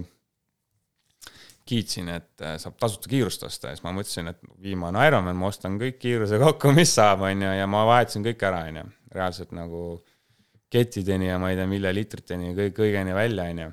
kiitsin, 1.68 2.08
et 2.14 2.44
äh, 2.44 2.56
saab 2.60 2.78
tasuta 2.80 3.10
kiirust 3.10 3.44
osta 3.48 3.70
ja 3.70 3.76
siis 3.76 3.84
ma 3.84 3.92
mõtlesin, 3.96 4.30
et 4.32 4.38
viimane 4.62 5.02
Ironman, 5.08 5.36
ma 5.38 5.50
ostan 5.50 5.76
kõik 5.80 5.98
kiiruse 6.00 6.38
kokku, 6.40 6.72
mis 6.76 6.94
saab, 6.96 7.26
on 7.28 7.44
ju, 7.44 7.50
ja 7.58 7.66
ma 7.70 7.84
vahetasin 7.88 8.24
kõik 8.26 8.46
ära, 8.48 8.62
on 8.70 8.80
ju, 8.80 8.86
reaalselt 9.14 9.52
nagu 9.56 9.82
kettideni 10.72 11.30
ja 11.30 11.36
ma 11.40 11.52
ei 11.52 11.58
tea, 11.58 11.68
milleliitriteni, 11.68 12.54
kõik, 12.56 12.74
kõigeni 12.78 13.16
välja, 13.16 13.50
on 13.52 13.62
ju. 13.64 13.68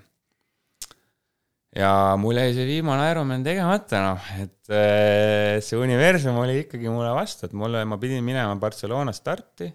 ja 1.83 1.93
mul 2.19 2.41
jäi 2.41 2.51
see 2.57 2.67
viimane 2.67 3.07
Ironman 3.13 3.47
tegemata, 3.47 4.03
noh, 4.09 4.29
et 4.43 4.75
äh, 4.75 5.63
see 5.63 5.79
universum 5.79 6.41
oli 6.43 6.63
ikkagi 6.65 6.91
mulle 6.91 7.13
vastu, 7.15 7.47
et 7.47 7.55
mulle, 7.55 7.85
ma 7.87 7.99
pidin 8.01 8.23
minema 8.25 8.55
Barcelona 8.59 9.15
starti. 9.15 9.71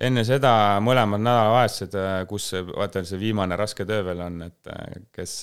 Enne 0.00 0.24
seda 0.24 0.52
mõlemad 0.84 1.22
nädalavahetused, 1.22 1.98
äh, 1.98 2.22
kus 2.30 2.52
vaata, 2.70 3.04
see 3.06 3.20
viimane 3.20 3.58
raske 3.60 3.86
töö 3.88 4.04
veel 4.06 4.24
on, 4.24 4.40
et 4.48 4.72
äh, 4.72 5.04
kes 5.16 5.42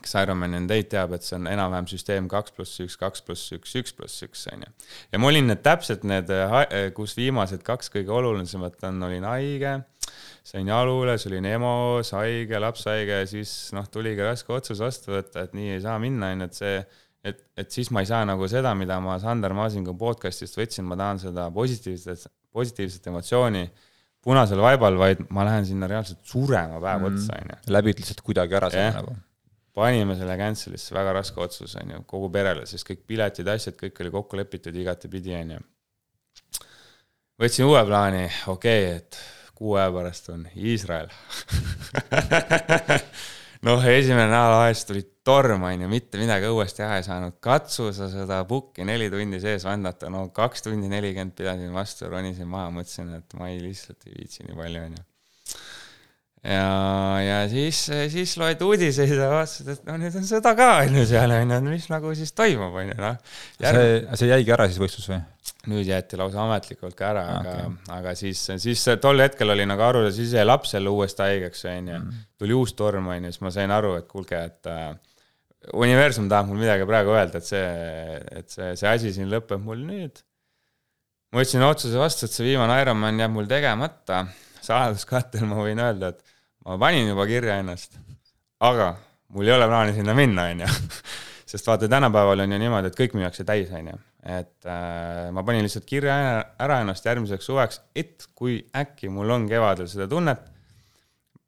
kes 0.00 0.14
Ironman 0.22 0.54
on 0.54 0.66
teinud, 0.70 0.88
teab, 0.92 1.12
et 1.16 1.26
see 1.26 1.36
on 1.36 1.48
enam-vähem 1.50 1.88
süsteem 1.90 2.28
kaks 2.30 2.54
pluss 2.56 2.80
üks, 2.84 2.96
kaks 3.00 3.24
pluss 3.26 3.50
üks, 3.56 3.74
üks 3.80 3.94
pluss 3.96 4.22
üks, 4.26 4.46
on 4.52 4.64
ju. 4.64 4.72
ja 5.12 5.20
ma 5.20 5.30
olin 5.30 5.50
need 5.50 5.62
täpselt 5.66 6.06
need, 6.08 6.30
kus 6.96 7.16
viimased 7.18 7.64
kaks 7.66 7.90
kõige 7.92 8.14
olulisemat 8.14 8.86
on, 8.88 9.02
olin 9.08 9.26
haige, 9.28 9.74
sain 10.46 10.70
jalule, 10.70 11.18
siis 11.18 11.32
olin 11.32 11.50
EMO-s 11.52 12.14
haige, 12.16 12.62
laps 12.62 12.86
haige 12.90 13.22
ja 13.24 13.28
siis 13.28 13.52
noh, 13.76 13.88
tuligi 13.92 14.24
raske 14.24 14.54
otsus 14.54 14.82
vastu 14.82 15.16
võtta, 15.16 15.46
et 15.46 15.56
nii 15.58 15.74
ei 15.76 15.84
saa 15.84 15.98
minna, 16.02 16.32
on 16.32 16.46
ju, 16.46 16.50
et 16.50 16.60
see, 16.62 16.76
et, 17.32 17.44
et 17.60 17.78
siis 17.78 17.90
ma 17.94 18.04
ei 18.04 18.10
saa 18.10 18.22
nagu 18.28 18.48
seda, 18.50 18.72
mida 18.78 19.00
ma 19.04 19.18
Sander 19.22 19.54
Maasingu 19.58 19.96
podcast'ist 20.00 20.58
võtsin, 20.60 20.86
ma 20.88 20.98
tahan 21.00 21.20
seda 21.26 21.50
positiivset, 21.54 22.30
positiivset 22.52 23.08
emotsiooni 23.12 23.64
punasel 24.20 24.60
vaibal, 24.60 24.98
vaid 25.00 25.24
ma 25.32 25.46
lähen 25.48 25.66
sinna 25.68 25.88
reaalselt 25.90 26.20
surema 26.28 26.80
päev 26.82 27.00
mm. 27.00 27.10
otsa, 27.10 27.40
on 27.40 27.54
ju. 27.54 27.74
läbid 27.76 28.02
lihtsalt 28.02 28.22
kuidagi 28.26 28.58
ära 28.58 28.70
selle 28.72 28.92
nagu 28.98 29.16
panime 29.80 30.16
selle 30.18 30.36
cancel'isse, 30.36 30.94
väga 30.94 31.12
raske 31.14 31.40
otsus, 31.40 31.76
on 31.80 31.94
ju, 31.94 32.00
kogu 32.10 32.28
perele, 32.34 32.66
sest 32.68 32.86
kõik 32.88 33.04
piletid, 33.08 33.48
asjad, 33.48 33.76
kõik 33.78 34.00
oli 34.02 34.14
kokku 34.14 34.40
lepitud 34.40 34.76
igatepidi, 34.76 35.34
on 35.38 35.54
ju. 35.56 35.60
võtsin 37.40 37.68
uue 37.68 37.82
plaani, 37.86 38.26
okei 38.52 38.88
okay,, 38.88 38.98
et 38.98 39.20
kuu 39.54 39.76
aja 39.76 39.92
pärast 39.94 40.30
on 40.32 40.46
Iisrael 40.56 41.10
noh, 43.66 43.84
esimene 43.92 44.28
nädalavahetus 44.30 44.86
tuli 44.88 45.04
torm, 45.26 45.66
on 45.68 45.84
ju, 45.84 45.90
mitte 45.92 46.20
midagi 46.20 46.48
õues 46.48 46.72
teha 46.76 46.96
ei 47.00 47.04
saanud, 47.06 47.36
katsu 47.44 47.90
sa 47.96 48.08
seda 48.12 48.40
pukki 48.48 48.86
neli 48.88 49.10
tundi 49.12 49.40
sees 49.42 49.66
vandata, 49.68 50.08
no 50.12 50.26
kaks 50.36 50.66
tundi 50.66 50.88
nelikümmend 50.92 51.36
pidasin 51.38 51.74
vastu, 51.76 52.08
ronisin 52.10 52.48
maha, 52.50 52.72
mõtlesin, 52.80 53.12
et 53.20 53.38
ma 53.38 53.52
ei, 53.52 53.60
lihtsalt 53.64 54.08
ei 54.08 54.16
viitsi 54.16 54.48
nii 54.48 54.58
palju, 54.58 54.86
on 54.88 54.98
ju 54.98 55.06
ja, 56.44 57.20
ja 57.20 57.40
siis, 57.52 57.82
siis 58.12 58.32
loed 58.40 58.62
uudiseid 58.64 59.12
ja 59.12 59.28
vaatasid, 59.32 59.68
et 59.74 59.82
no 59.88 59.98
nüüd 60.00 60.14
on 60.16 60.24
sõda 60.28 60.54
ka 60.56 60.70
on 60.86 60.96
ju 60.96 61.04
seal 61.10 61.34
on 61.36 61.52
ju, 61.52 61.60
mis 61.68 61.88
nagu 61.92 62.14
siis 62.16 62.32
toimub, 62.36 62.78
on 62.80 62.94
ju 62.94 62.96
noh. 63.00 63.18
see, 63.60 63.98
see 64.16 64.30
jäigi 64.30 64.56
ära 64.56 64.68
siis 64.70 64.80
võistlus 64.80 65.10
või? 65.12 65.20
Nüüd 65.68 65.84
jäeti 65.84 66.16
lausa 66.16 66.40
ametlikult 66.46 66.96
ka 66.96 67.10
ära 67.10 67.24
okay., 67.36 67.52
aga, 67.52 67.96
aga 67.98 68.14
siis, 68.16 68.40
siis 68.62 68.84
tol 69.02 69.20
hetkel 69.20 69.52
oli 69.52 69.66
nagu 69.68 69.84
aru, 69.84 70.06
siis 70.14 70.32
jäi 70.32 70.46
laps 70.46 70.72
jälle 70.76 70.92
uuesti 70.92 71.26
haigeks, 71.26 71.64
on 71.68 71.90
ju. 71.92 71.98
Mm. 72.00 72.26
tuli 72.40 72.56
uus 72.56 72.72
torm, 72.78 73.10
on 73.12 73.28
ju, 73.28 73.32
siis 73.34 73.44
ma 73.44 73.52
sain 73.54 73.74
aru, 73.76 73.94
et 74.00 74.08
kuulge, 74.08 74.40
et 74.40 74.70
äh, 74.72 74.94
universum 75.76 76.30
tahab 76.32 76.48
mul 76.48 76.62
midagi 76.62 76.88
praegu 76.88 77.12
öelda, 77.12 77.42
et 77.42 77.48
see, 77.50 77.64
et 78.40 78.48
see, 78.48 78.72
see 78.80 78.88
asi 78.88 79.12
siin 79.16 79.28
lõpeb 79.32 79.60
mul 79.64 79.84
nüüd. 79.84 80.22
ma 81.30 81.42
võtsin 81.42 81.66
otsuse 81.66 82.00
vastu, 82.00 82.26
et 82.26 82.34
see 82.34 82.48
viimane 82.48 82.80
Ironman 82.80 83.20
jääb 83.20 83.36
mul 83.36 83.50
tegemata 83.50 84.24
saladuskattel 84.64 85.44
ma 85.48 85.60
võin 85.60 85.80
öelda, 85.82 86.14
et 86.14 86.36
ma 86.66 86.78
panin 86.80 87.08
juba 87.08 87.26
kirja 87.28 87.60
ennast, 87.60 87.98
aga 88.64 88.94
mul 89.34 89.48
ei 89.48 89.54
ole 89.56 89.68
plaani 89.70 89.96
sinna 89.96 90.16
minna, 90.16 90.48
on 90.52 90.64
ju. 90.64 90.70
sest 91.50 91.66
vaata, 91.66 91.88
tänapäeval 91.90 92.44
on 92.46 92.54
ju 92.54 92.60
niimoodi, 92.62 92.90
et 92.90 92.98
kõik 92.98 93.16
müüakse 93.18 93.46
täis, 93.46 93.70
on 93.76 93.92
ju. 93.92 93.98
Et 94.20 94.68
äh, 94.68 95.28
ma 95.32 95.42
panin 95.46 95.64
lihtsalt 95.64 95.86
kirja 95.88 96.14
ära 96.60 96.80
ennast 96.82 97.06
järgmiseks 97.08 97.46
suveks, 97.48 97.80
et 97.96 98.26
kui 98.36 98.58
äkki 98.76 99.08
mul 99.12 99.32
on 99.32 99.46
kevadel 99.48 99.88
seda 99.88 100.06
tunnet, 100.10 100.42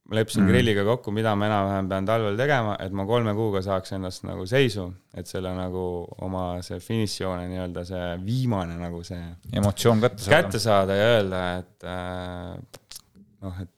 ma 0.08 0.16
leppisin 0.16 0.42
mm. 0.42 0.48
grilliga 0.52 0.84
kokku, 0.86 1.12
mida 1.14 1.34
ma 1.36 1.50
enam-vähem 1.50 1.90
pean 1.90 2.08
talvel 2.08 2.40
tegema, 2.40 2.78
et 2.80 2.96
ma 2.96 3.04
kolme 3.08 3.36
kuuga 3.36 3.62
saaks 3.64 3.92
ennast 3.98 4.24
nagu 4.28 4.46
seisu, 4.48 4.88
et 5.16 5.28
selle 5.28 5.52
nagu 5.56 5.84
oma 6.24 6.46
see 6.64 6.80
finišijoone 6.80 7.44
nii-öelda 7.52 7.84
see 7.92 8.08
viimane 8.24 8.80
nagu 8.80 9.04
see 9.06 9.20
emotsioon 9.52 10.00
kätte 10.06 10.24
saada, 10.24 10.34
kätte 10.38 10.64
saada 10.64 10.98
ja 10.98 11.12
öelda, 11.18 11.44
et 11.60 11.88
äh, 11.92 12.82
noh, 13.44 13.62
et 13.62 13.72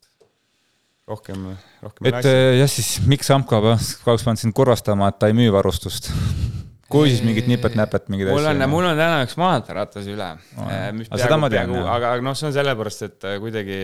rohkem, 1.10 1.50
rohkem 1.82 2.12
et 2.12 2.30
äh, 2.30 2.60
jah, 2.60 2.70
siis 2.70 3.00
miks 3.10 3.34
Amko 3.34 3.58
kahjuks 3.66 4.28
pean 4.30 4.38
sind 4.38 4.54
kurvastama, 4.54 5.10
et 5.10 5.18
ta 5.18 5.34
ei 5.34 5.34
müü 5.42 5.50
varustust 5.54 6.12
kui 6.94 7.10
siis 7.12 7.22
mingit 7.26 7.50
nipet-näpet, 7.50 8.08
mingeid 8.12 8.30
asju? 8.30 8.38
mul 8.38 8.50
on, 8.52 8.64
mul 8.70 8.88
on 8.92 9.02
täna 9.02 9.20
üks 9.26 9.36
maanteeratas 9.40 10.08
üle 10.10 10.30
oh,. 10.56 10.72
mis 10.96 11.10
peaaegu, 11.10 11.50
peaaegu, 11.50 11.80
aga 11.96 12.14
noh, 12.24 12.38
see 12.38 12.50
on 12.50 12.56
sellepärast, 12.56 13.06
et 13.08 13.28
äh, 13.28 13.36
kuidagi 13.42 13.80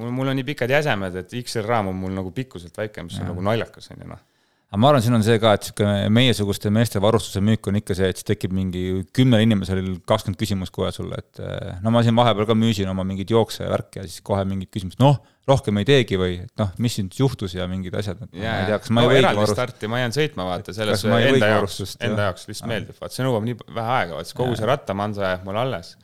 mul, 0.00 0.26
on 0.26 0.34
nii 0.38 0.48
pikad 0.48 0.72
jäsemed, 0.72 1.20
et 1.22 1.36
XL-raam 1.42 1.92
on 1.92 2.02
mul 2.06 2.16
nagu 2.16 2.32
pikkuselt 2.34 2.76
väike, 2.80 3.06
mis 3.06 3.20
ja. 3.20 3.26
on 3.26 3.32
nagu 3.34 3.46
naljakas, 3.50 3.92
on 3.94 4.04
ju 4.04 4.10
noh 4.10 4.24
aga 4.68 4.80
ma 4.82 4.90
arvan, 4.90 5.02
siin 5.04 5.16
on 5.16 5.24
see 5.24 5.38
ka, 5.40 5.54
et 5.56 5.64
sihuke 5.64 5.86
meiesuguste 6.12 6.70
meeste 6.74 7.00
varustuse 7.00 7.40
müük 7.44 7.70
on 7.70 7.78
ikka 7.80 7.94
see, 7.96 8.10
et 8.12 8.20
siis 8.20 8.26
tekib 8.28 8.52
mingi 8.52 8.82
kümnel 9.16 9.40
inimesel 9.46 9.80
kakskümmend 10.08 10.40
küsimust 10.40 10.74
kohe 10.74 10.90
sulle, 10.92 11.20
et 11.22 11.40
eh, 11.40 11.78
no 11.84 11.92
ma 11.94 12.02
siin 12.04 12.16
vahepeal 12.18 12.50
ka 12.50 12.56
müüsin 12.58 12.90
oma 12.92 13.06
mingeid 13.08 13.32
jookse 13.32 13.64
ja 13.64 13.70
värki 13.72 14.02
ja 14.02 14.04
siis 14.04 14.20
kohe 14.24 14.44
mingid 14.48 14.68
küsimused, 14.74 15.00
noh, 15.00 15.22
rohkem 15.48 15.80
ei 15.80 15.88
teegi 15.88 16.18
või 16.20 16.34
et 16.42 16.52
noh, 16.60 16.74
mis 16.84 16.98
siin 16.98 17.08
juhtus 17.16 17.56
ja 17.56 17.64
mingid 17.70 17.96
asjad, 17.96 18.20
et 18.26 18.36
yeah. 18.36 18.44
ma 18.44 18.58
ei 18.60 18.68
tea, 18.68 18.80
kas 18.84 18.92
ma 18.92 19.06
no, 19.06 19.14
ei 19.14 19.22
võigi 19.22 19.38
varust-. 19.40 19.56
starti 19.56 19.88
ma 19.88 20.02
jään 20.02 20.16
sõitma, 20.18 20.48
vaata, 20.50 20.76
selles 20.76 21.06
enda 21.08 21.50
jaoks, 21.54 21.96
enda 22.04 22.28
jaoks 22.28 22.44
lihtsalt 22.50 22.72
meeldib, 22.74 23.00
vaata, 23.00 23.16
see 23.16 23.24
nõuab 23.24 23.48
nii 23.48 23.56
vähe 23.72 23.96
aega, 24.02 24.20
vaata, 24.20 24.36
kogu 24.42 24.60
see 24.60 24.68
rattamansa 24.68 25.32
jääb 25.32 25.48
mul 25.48 25.62
alles 25.64 25.94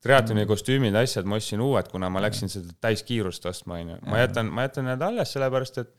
triatloni 0.00 0.46
kostüümid, 0.48 0.96
asjad 0.96 1.26
ma 1.28 1.36
ostsin 1.36 1.60
uued, 1.60 1.86
kuna 1.92 2.08
ma 2.10 2.22
läksin 2.24 2.50
seda 2.50 2.72
täiskiirust 2.82 3.44
ostma, 3.50 3.76
onju. 3.82 3.98
ma 4.08 4.22
jätan, 4.22 4.48
ma 4.48 4.64
jätan 4.64 4.88
need 4.88 5.02
alles, 5.04 5.34
sellepärast 5.36 5.82
et 5.82 5.90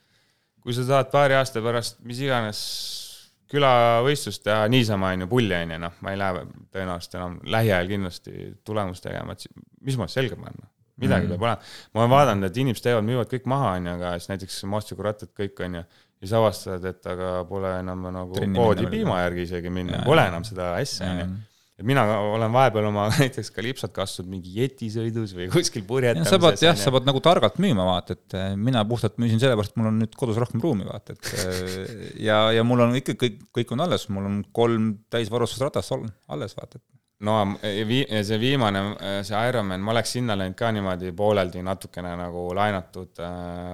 kui 0.61 0.75
sa 0.77 0.85
tahad 0.87 1.11
paari 1.13 1.37
aasta 1.37 1.63
pärast 1.63 2.01
mis 2.07 2.19
iganes 2.21 2.59
külavõistlust 3.51 4.45
teha 4.45 4.67
niisama, 4.71 5.11
on 5.15 5.25
ju, 5.25 5.31
pulli, 5.31 5.55
on 5.57 5.73
ju, 5.75 5.79
noh, 5.83 5.95
ma 6.05 6.13
ei 6.13 6.19
lähe 6.21 6.45
tõenäoliselt 6.71 7.17
enam 7.19 7.39
lähiajal 7.55 7.89
kindlasti 7.89 8.51
tulemust 8.67 9.03
tegema, 9.03 9.35
et 9.35 9.47
mis 9.83 9.97
ma 9.99 10.07
selga 10.11 10.37
panen, 10.39 10.69
midagi 11.01 11.27
mm. 11.27 11.33
peab 11.33 11.43
olema. 11.47 11.73
ma 11.91 12.03
olen 12.03 12.13
vaadanud, 12.13 12.47
et 12.47 12.61
inimesed 12.63 12.85
teevad, 12.85 13.07
müüvad 13.07 13.33
kõik 13.33 13.49
maha, 13.51 13.73
on 13.75 13.89
ju, 13.89 13.97
aga 13.99 14.13
siis 14.15 14.31
näiteks 14.31 14.61
maastikurattad 14.71 15.33
kõik, 15.35 15.59
on 15.67 15.81
ju, 15.81 15.83
ja 15.83 16.27
siis 16.27 16.35
avastavad, 16.39 16.87
et 16.93 17.11
aga 17.11 17.33
pole 17.49 17.75
enam 17.81 18.07
nagu 18.07 18.39
Trenni 18.39 18.61
poodi 18.61 18.87
piima 18.93 19.19
järgi 19.25 19.47
isegi 19.49 19.73
minna, 19.73 20.03
pole 20.07 20.27
enam 20.31 20.47
seda 20.47 20.71
asja, 20.77 21.11
on 21.11 21.23
ju 21.25 21.31
et 21.81 21.87
mina 21.87 22.03
olen 22.21 22.53
vahepeal 22.53 22.87
oma 22.91 23.07
näiteks 23.17 23.51
kalipsot 23.55 23.93
kasvanud 23.95 24.31
mingi 24.35 24.53
jetisõidus 24.59 25.33
või 25.37 25.49
kuskil 25.53 25.85
purjetamises. 25.87 26.31
sa 26.35 26.41
pead 26.41 26.63
jah, 26.67 26.77
sa 26.77 26.93
pead 26.93 27.09
nagu 27.09 27.23
targalt 27.23 27.57
müüma, 27.63 27.87
vaata, 27.87 28.17
et 28.17 28.37
eh, 28.37 28.53
mina 28.69 28.85
puhtalt 28.87 29.17
müüsin 29.21 29.41
sellepärast, 29.41 29.73
et 29.73 29.81
mul 29.81 29.91
on 29.91 29.99
nüüd 30.03 30.15
kodus 30.19 30.39
rohkem 30.41 30.63
ruumi, 30.63 30.87
vaata, 30.87 31.17
et 31.17 31.33
eh, 31.41 31.91
ja, 32.27 32.43
ja 32.55 32.65
mul 32.67 32.85
on 32.87 32.95
ikka 33.01 33.17
kõik, 33.19 33.43
kõik 33.57 33.75
on 33.75 33.85
alles, 33.87 34.07
mul 34.13 34.29
on 34.29 34.41
kolm 34.55 34.95
täisvarustusratast 35.13 35.97
alles, 36.31 36.55
vaata, 36.59 36.81
no 37.25 37.35
see 37.61 38.37
viimane, 38.41 38.81
see 39.25 39.41
Ironman, 39.49 39.81
ma 39.85 39.93
oleks 39.93 40.15
sinna 40.17 40.37
läinud 40.37 40.57
ka 40.57 40.71
niimoodi 40.73 41.11
pooleldi 41.17 41.61
natukene 41.65 42.13
nagu 42.17 42.47
laenatud 42.57 43.21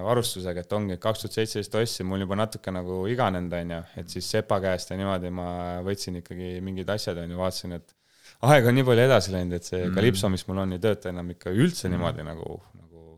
varustusega, 0.08 0.64
et 0.64 0.76
ongi 0.76 1.00
kaks 1.04 1.24
tuhat 1.24 1.38
seitseteist 1.40 1.78
ostsin, 1.80 2.10
mul 2.10 2.24
juba 2.26 2.40
natuke 2.40 2.74
nagu 2.76 3.04
iganenud, 3.12 3.56
on 3.60 3.78
ju, 3.78 3.84
et 4.04 4.18
siis 4.18 4.32
sepa 4.36 4.60
käest 4.64 4.92
ja 4.92 5.00
niimoodi 5.00 5.32
ma 5.36 5.48
võtsin 5.86 6.20
ikkagi 6.24 6.58
mingid 6.64 6.92
asjad, 6.92 7.24
on 7.24 7.36
ju, 7.36 7.40
vaatasin, 7.40 7.80
et 7.80 7.97
aeg 8.46 8.70
on 8.70 8.78
nii 8.78 8.86
palju 8.86 9.08
edasi 9.08 9.34
läinud, 9.34 9.58
et 9.58 9.66
see 9.66 9.82
mm. 9.82 9.98
Calypso, 9.98 10.30
mis 10.30 10.46
mul 10.50 10.62
on, 10.66 10.76
ei 10.76 10.84
tööta 10.84 11.10
enam 11.14 11.34
ikka 11.34 11.54
üldse 11.54 11.88
mm. 11.88 11.96
niimoodi 11.96 12.26
nagu, 12.28 12.60
nagu, 12.78 13.18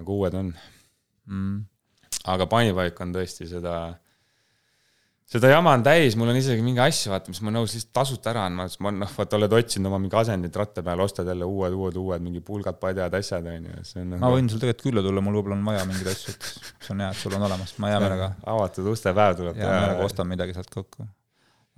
nagu 0.00 0.18
uued 0.18 0.36
on 0.40 0.52
mm.. 1.28 1.56
aga 2.34 2.48
panipaik 2.50 2.98
on 3.04 3.12
tõesti 3.14 3.46
seda, 3.50 3.76
seda 5.28 5.52
jama 5.52 5.76
on 5.78 5.84
täis, 5.86 6.16
mul 6.18 6.32
on 6.32 6.40
isegi 6.40 6.64
mingi 6.66 6.82
asju, 6.82 7.12
vaata, 7.12 7.30
mis 7.30 7.40
ma 7.46 7.54
nõus 7.54 7.76
lihtsalt 7.76 7.94
tasuta 8.00 8.32
ära 8.32 8.48
andma, 8.50 8.66
siis 8.66 8.82
ma 8.82 8.90
noh, 8.96 9.12
vaata, 9.14 9.38
oled 9.38 9.54
otsinud 9.60 9.92
oma 9.92 10.00
mingi 10.02 10.18
asendit 10.18 10.58
ratta 10.58 10.82
peale, 10.86 11.06
ostad 11.06 11.30
jälle 11.30 11.46
uued, 11.46 11.76
uued, 11.78 12.02
uued 12.02 12.24
mingi 12.24 12.42
pulgad, 12.44 12.80
padjad, 12.82 13.14
asjad, 13.20 13.46
on 13.46 13.68
ju, 13.70 13.82
see 13.86 14.02
on 14.02 14.14
nagu... 14.16 14.22
ma 14.24 14.32
võin 14.34 14.50
sul 14.50 14.62
tegelikult 14.64 14.88
külla 14.88 15.04
tulla, 15.06 15.22
mul 15.22 15.38
võib-olla 15.38 15.60
on 15.60 15.68
vaja 15.70 15.86
mingeid 15.86 16.10
asju, 16.10 16.34
et 16.34 16.48
see 16.82 16.96
on 16.96 17.04
hea, 17.06 17.12
et 17.14 17.22
sul 17.22 17.38
on 17.38 17.46
olemas, 17.52 17.76
ma 17.78 17.94
hea 17.94 18.02
meelega. 18.02 18.32
avatud 18.56 18.90
ustepäev 18.96 19.38
tuleb. 19.44 19.62
hea 19.62 19.74
meelega 19.76 20.10
ostan 20.10 20.32
midagi 20.32 20.58
sealt 20.58 20.74
kokku. 20.74 21.06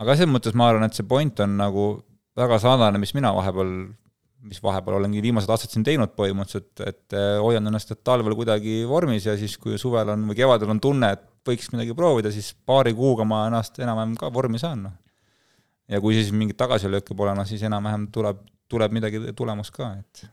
aga 0.00 0.16
selles 0.16 0.32
mõttes 0.38 0.56
ma 0.56 0.70
arvan, 0.72 0.88
et 0.88 0.96
see 0.96 1.10
point 1.10 1.44
on 1.44 1.58
nagu 1.60 1.90
väga 2.38 2.58
sarnane, 2.62 3.00
mis 3.02 3.12
mina 3.16 3.32
vahepeal, 3.34 3.72
mis 4.50 4.62
vahepeal 4.62 4.98
olengi 5.00 5.22
viimased 5.24 5.50
aastad 5.52 5.72
siin 5.74 5.84
teinud 5.86 6.14
põhimõtteliselt, 6.18 6.84
et 6.86 7.16
eh, 7.16 7.36
hoian 7.42 7.66
ennast 7.66 7.92
talvel 8.06 8.36
kuidagi 8.38 8.80
vormis 8.88 9.26
ja 9.28 9.36
siis, 9.40 9.56
kui 9.60 9.78
suvel 9.80 10.14
on 10.14 10.26
või 10.30 10.38
kevadel 10.38 10.72
on 10.74 10.80
tunne, 10.82 11.12
et 11.16 11.26
võiks 11.46 11.70
midagi 11.74 11.96
proovida, 11.96 12.32
siis 12.32 12.52
paari 12.66 12.94
kuuga 12.96 13.26
ma 13.28 13.46
ennast 13.50 13.80
enam-vähem 13.80 14.16
ka 14.20 14.32
vormi 14.32 14.60
saan, 14.62 14.86
noh. 14.88 14.96
ja 15.90 16.00
kui 16.02 16.16
siis 16.16 16.32
mingeid 16.32 16.58
tagasilööke 16.60 17.16
pole, 17.16 17.34
noh 17.36 17.48
siis 17.48 17.64
enam-vähem 17.68 18.08
tuleb, 18.14 18.44
tuleb 18.70 18.94
midagi 18.96 19.22
tulemus 19.36 19.72
ka, 19.74 19.94
et 20.00 20.28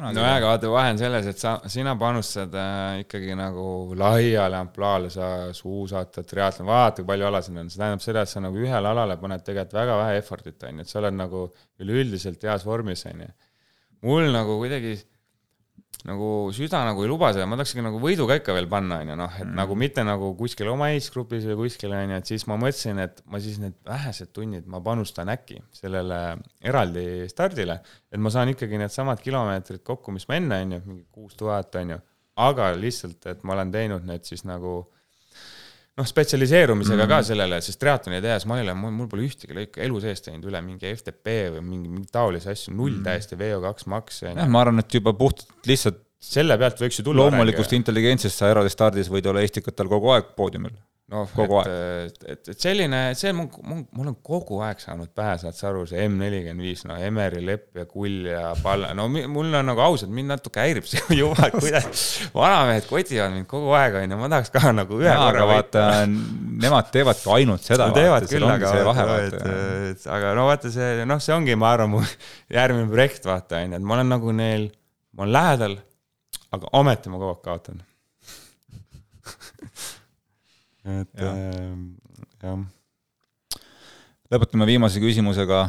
no 0.00 0.24
jah, 0.24 0.38
aga 0.38 0.48
vaata, 0.54 0.70
vahe 0.72 0.92
on 0.94 1.00
selles, 1.00 1.26
et 1.28 1.40
sa, 1.40 1.54
sina 1.70 1.92
panustad 2.00 2.54
äh, 2.56 3.02
ikkagi 3.02 3.36
nagu 3.36 3.66
laiale 3.98 4.56
ampluaale, 4.62 5.10
sa 5.12 5.28
suusatad, 5.56 6.26
triatlon, 6.28 6.68
vaata 6.70 7.02
kui 7.02 7.10
palju 7.12 7.28
alasid 7.28 7.60
on, 7.60 7.70
see 7.70 7.82
tähendab 7.82 8.04
seda, 8.04 8.24
et 8.24 8.32
sa 8.32 8.40
nagu 8.44 8.60
ühele 8.62 8.92
alale 8.92 9.18
paned 9.20 9.44
tegelikult 9.44 9.76
väga 9.76 9.98
vähe 10.00 10.18
effort'it, 10.22 10.68
on 10.68 10.80
ju, 10.80 10.86
et 10.86 10.92
sa 10.92 11.00
oled 11.02 11.18
nagu 11.18 11.46
üleüldiselt 11.84 12.48
heas 12.48 12.64
vormis, 12.68 13.04
on 13.10 13.26
ju. 13.26 13.32
mul 14.08 14.32
nagu 14.34 14.56
kuidagi 14.62 14.96
nagu 16.08 16.28
süda 16.54 16.82
nagu 16.86 17.04
ei 17.04 17.10
luba 17.10 17.30
seda, 17.34 17.46
ma 17.48 17.56
tahaks 17.58 17.74
ikka 17.74 17.84
nagu 17.86 18.00
võidukäika 18.02 18.54
veel 18.56 18.68
panna, 18.70 19.00
on 19.02 19.12
ju, 19.12 19.16
noh, 19.18 19.34
et 19.38 19.46
mm. 19.46 19.56
nagu 19.58 19.76
mitte 19.78 20.04
nagu 20.06 20.32
kuskil 20.38 20.70
oma 20.72 20.88
age-grupis 20.92 21.46
või 21.50 21.58
kuskil, 21.64 21.94
on 21.96 22.14
ju, 22.14 22.20
et 22.22 22.32
siis 22.32 22.46
ma 22.50 22.58
mõtlesin, 22.60 23.02
et 23.04 23.22
ma 23.30 23.40
siis 23.42 23.60
need 23.62 23.76
vähesed 23.86 24.32
tunnid 24.34 24.66
ma 24.70 24.82
panustan 24.84 25.30
äkki 25.32 25.60
sellele 25.76 26.22
eraldi 26.64 27.28
stardile, 27.30 27.78
et 28.10 28.22
ma 28.22 28.32
saan 28.34 28.50
ikkagi 28.54 28.80
needsamad 28.82 29.22
kilomeetrid 29.22 29.84
kokku, 29.86 30.14
mis 30.16 30.26
ma 30.30 30.40
enne, 30.40 30.62
on 30.66 30.76
ju, 30.76 30.82
mingi 30.88 31.06
kuus 31.14 31.38
tuhat, 31.38 31.74
on 31.80 31.94
ju, 31.96 32.00
aga 32.42 32.72
lihtsalt, 32.78 33.30
et 33.30 33.46
ma 33.46 33.56
olen 33.58 33.74
teinud 33.74 34.08
need 34.08 34.26
siis 34.26 34.46
nagu 34.48 34.80
noh, 35.98 36.06
spetsialiseerumisega 36.08 36.96
mm 36.96 37.04
-hmm. 37.04 37.08
ka 37.08 37.22
sellele, 37.28 37.60
sest 37.60 37.80
triatloni 37.80 38.20
tehes 38.24 38.46
ma 38.48 38.58
ei 38.58 38.64
ole, 38.66 38.74
mul 38.74 39.08
pole 39.10 39.26
ühtegi 39.26 39.56
lõiku 39.56 39.82
elu 39.84 40.00
sees 40.00 40.24
teinud 40.24 40.48
üle 40.48 40.62
mingi 40.64 40.94
FTP 40.96 41.34
või 41.56 41.64
mingi, 41.66 41.90
mingi 41.92 42.08
taolisi 42.12 42.48
asju, 42.52 42.74
null 42.74 42.90
mm 42.90 42.98
-hmm. 42.98 43.04
täiesti 43.10 43.36
VO2 43.36 43.92
maks. 43.92 44.22
jah, 44.22 44.48
ma 44.48 44.64
arvan, 44.64 44.80
et 44.84 44.94
juba 44.94 45.12
puhtalt 45.12 45.68
lihtsalt 45.68 46.00
selle 46.22 46.56
pealt 46.60 46.80
võiks 46.84 47.00
ju 47.00 47.06
tulla. 47.06 47.26
loomulikust 47.26 47.74
intelligentsist 47.76 48.38
sa 48.38 48.50
eraldi 48.52 48.72
stardis 48.72 49.10
võid 49.12 49.26
olla 49.30 49.44
Estikatel 49.44 49.90
kogu 49.90 50.14
aeg 50.14 50.34
poodiumil 50.38 50.74
noh, 51.12 51.28
et, 51.66 52.22
et, 52.24 52.48
et 52.52 52.60
selline, 52.60 53.00
see 53.18 53.32
mul, 53.36 53.48
mul, 53.66 53.82
mul 53.96 54.10
on 54.12 54.16
kogu 54.24 54.60
aeg 54.64 54.80
saanud 54.82 55.10
pähe, 55.16 55.34
saad 55.42 55.56
sa 55.56 55.68
aru, 55.68 55.84
see 55.88 56.06
M 56.06 56.16
nelikümmend 56.20 56.64
viis, 56.64 56.84
no 56.88 56.96
Emeri 56.96 57.42
lepp 57.44 57.80
ja 57.80 57.84
kull 57.88 58.28
ja 58.30 58.52
pall, 58.62 58.86
no 58.96 59.08
mul 59.10 59.52
on 59.58 59.68
nagu 59.68 59.84
ausalt, 59.84 60.12
mind 60.14 60.32
natuke 60.32 60.62
häirib 60.62 60.88
see 60.88 61.02
juba, 61.20 61.50
kuidas 61.54 62.06
vanamehed 62.34 62.88
kotivad 62.88 63.34
mind 63.36 63.50
kogu 63.50 63.74
aeg, 63.76 64.00
onju, 64.02 64.20
ma 64.22 64.32
tahaks 64.32 64.54
ka 64.54 64.72
nagu 64.76 65.00
ühe 65.00 65.10
ja, 65.10 65.18
korra 65.20 65.46
vaata, 65.52 65.86
nemad 66.08 66.92
teevadki 66.94 67.32
ainult 67.36 67.68
seda. 67.68 67.90
teevad 67.96 68.28
küll, 68.30 68.48
aga 68.48 68.74
et 69.20 70.06
aga 70.18 70.34
no 70.38 70.48
vaata 70.48 70.72
see, 70.72 71.06
noh, 71.08 71.22
see 71.22 71.36
ongi, 71.36 71.58
ma 71.60 71.74
arvan, 71.76 71.96
mu 71.98 72.04
järgmine 72.58 72.88
projekt, 72.92 73.28
vaata, 73.28 73.60
onju, 73.66 73.80
et 73.80 73.88
ma 73.90 73.98
olen 74.00 74.14
nagu 74.16 74.36
neil, 74.36 74.70
ma 75.12 75.26
olen 75.26 75.36
lähedal, 75.36 75.80
aga 76.52 76.70
ometi 76.78 77.12
ma 77.12 77.20
kogu 77.20 77.32
aeg 77.34 77.42
kaotan 77.46 77.82
et 81.00 81.22
ja. 81.22 81.30
äh, 81.30 81.76
jah. 82.42 82.64
lõpetame 84.32 84.66
viimase 84.66 85.02
küsimusega. 85.02 85.66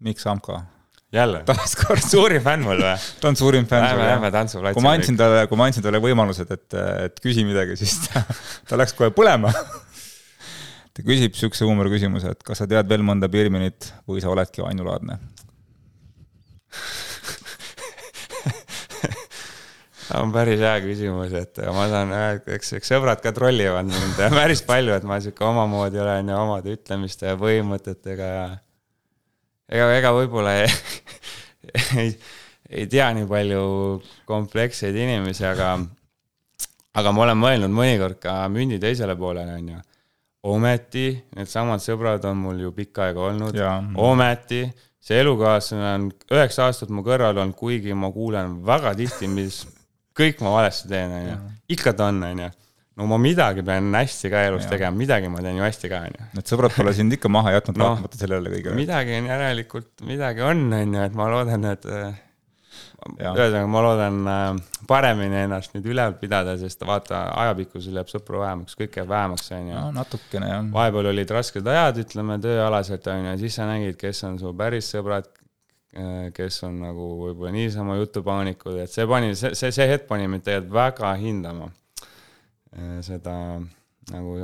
Mikk 0.00 0.20
Samka. 0.22 0.62
jälle, 1.12 1.42
taaskord 1.48 2.04
suurim 2.04 2.42
fänn 2.44 2.64
mul 2.64 2.80
või? 2.80 2.94
ta 3.20 3.28
on 3.32 3.36
suurim 3.36 3.66
fänn. 3.68 3.84
Lähme, 3.84 4.06
lähme 4.14 4.30
tantsuplatsile. 4.34 4.76
kui 4.78 4.86
ma 4.86 4.94
andsin 4.96 5.18
talle, 5.20 5.46
kui 5.50 5.60
ma 5.60 5.68
andsin 5.68 5.84
talle 5.84 6.00
võimalused, 6.02 6.52
et, 6.56 6.78
et 7.06 7.20
küsi 7.24 7.44
midagi, 7.48 7.76
siis 7.80 7.98
ta, 8.06 8.22
ta 8.68 8.78
läks 8.80 8.94
kohe 8.96 9.10
põlema 9.16 9.52
ta 10.94 11.04
küsib 11.06 11.36
siukse 11.38 11.66
huumoriküsimuse, 11.68 12.36
et 12.36 12.46
kas 12.46 12.62
sa 12.62 12.68
tead 12.70 12.88
veel 12.90 13.04
mõnda 13.06 13.28
Birminit 13.32 13.90
või 14.08 14.22
sa 14.24 14.32
oledki 14.32 14.64
ainulaadne 14.64 15.18
on 20.18 20.32
päris 20.34 20.60
hea 20.62 20.74
küsimus, 20.84 21.34
et 21.38 21.60
ma 21.74 21.86
saan, 21.90 22.12
eks, 22.56 22.74
eks 22.78 22.90
sõbrad 22.92 23.22
ka 23.22 23.32
trollivad 23.36 23.88
mind 23.88 24.18
päris 24.34 24.62
palju, 24.66 24.94
et 24.96 25.06
ma 25.06 25.20
sihuke 25.22 25.44
omamoodi 25.46 26.00
olen 26.02 26.32
ja 26.32 26.40
omade 26.42 26.74
ütlemiste 26.74 27.30
ja 27.30 27.38
põhimõtetega 27.40 28.30
ja 28.30 28.48
ega, 29.70 29.86
ega 29.98 30.12
võib-olla 30.16 30.56
ei, 30.64 30.74
ei, 32.02 32.12
ei 32.70 32.90
tea 32.90 33.10
nii 33.16 33.28
palju 33.30 33.62
kompleksseid 34.28 34.96
inimesi, 34.98 35.46
aga, 35.48 35.76
aga 36.98 37.14
ma 37.14 37.26
olen 37.28 37.40
mõelnud 37.40 37.74
mõnikord 37.74 38.20
ka 38.22 38.42
mündi 38.52 38.80
teisele 38.82 39.16
poolele, 39.18 39.56
on 39.60 39.72
ju. 39.76 39.80
ometi 40.50 41.08
needsamad 41.36 41.82
sõbrad 41.84 42.24
on 42.30 42.38
mul 42.46 42.62
ju 42.66 42.74
pikka 42.76 43.10
aega 43.10 43.26
olnud, 43.30 43.58
ometi 44.00 44.64
see 45.00 45.20
elukaaslane 45.22 45.92
on 45.94 46.08
üheksa 46.36 46.66
aastat 46.68 46.90
mu 46.92 47.04
kõrval 47.06 47.38
olnud, 47.38 47.56
kuigi 47.56 47.94
ma 47.96 48.10
kuulen 48.12 48.58
väga 48.66 48.92
tihti, 48.98 49.28
mis 49.32 49.62
kõik 50.20 50.42
ma 50.44 50.54
valesti 50.58 50.90
teen, 50.90 51.14
onju. 51.20 51.36
ikka 51.76 51.94
ta 51.98 52.10
on, 52.12 52.22
onju. 52.30 52.48
no 53.00 53.10
ma 53.10 53.20
midagi 53.22 53.64
pean 53.66 53.92
hästi 53.96 54.32
ka 54.32 54.46
elus 54.48 54.66
ja. 54.66 54.72
tegema, 54.74 54.96
midagi 54.96 55.30
ma 55.32 55.42
teen 55.44 55.60
ju 55.60 55.66
hästi 55.66 55.92
ka, 55.92 56.02
onju. 56.08 56.32
Need 56.38 56.54
sõbrad 56.54 56.74
pole 56.76 56.96
sind 56.96 57.16
ikka 57.16 57.32
maha 57.32 57.56
jätnud 57.58 57.80
no, 57.80 57.92
vaatamata 57.92 58.20
sellele 58.20 58.56
kõigele. 58.56 58.78
midagi 58.78 59.20
on 59.20 59.30
järelikult, 59.34 59.92
midagi 60.08 60.44
on, 60.46 60.66
onju, 60.80 61.06
et 61.06 61.16
ma 61.18 61.30
loodan, 61.32 61.70
et 61.74 61.88
ühesõnaga, 63.08 63.66
ma 63.70 63.82
loodan 63.84 64.18
äh, 64.28 64.44
paremini 64.88 65.44
ennast 65.44 65.74
nüüd 65.74 65.88
üleval 65.92 66.16
pidada, 66.20 66.56
sest 66.60 66.82
vaata, 66.86 67.22
ajapikkusel 67.44 67.96
jääb 68.00 68.10
sõpru 68.12 68.42
vähemaks, 68.42 68.76
kõik 68.78 68.98
jääb 69.00 69.08
vähemaks, 69.10 69.50
onju. 69.56 69.76
no 69.76 69.90
natukene 69.96 70.50
jah. 70.50 70.64
vahepeal 70.74 71.10
olid 71.12 71.34
rasked 71.34 71.70
ajad, 71.74 72.00
ütleme, 72.04 72.38
tööalaselt, 72.44 73.08
onju, 73.14 73.30
ja 73.32 73.36
siis 73.40 73.56
sa 73.58 73.68
nägid, 73.70 73.96
kes 74.00 74.24
on 74.28 74.38
su 74.42 74.52
päris 74.58 74.90
sõbrad, 74.92 75.30
kes 76.36 76.62
on 76.68 76.76
nagu 76.84 77.06
võib-olla 77.24 77.50
niisama 77.54 77.96
jutupaanikud, 77.98 78.76
et 78.84 78.92
see 78.92 79.06
pani, 79.10 79.34
see, 79.38 79.56
see, 79.58 79.72
see 79.74 79.88
hetk 79.90 80.06
pani 80.10 80.28
mind 80.30 80.46
tegelikult 80.46 80.76
väga 80.76 81.14
hindama. 81.18 81.70
Seda 83.02 83.34
nagu 84.12 84.36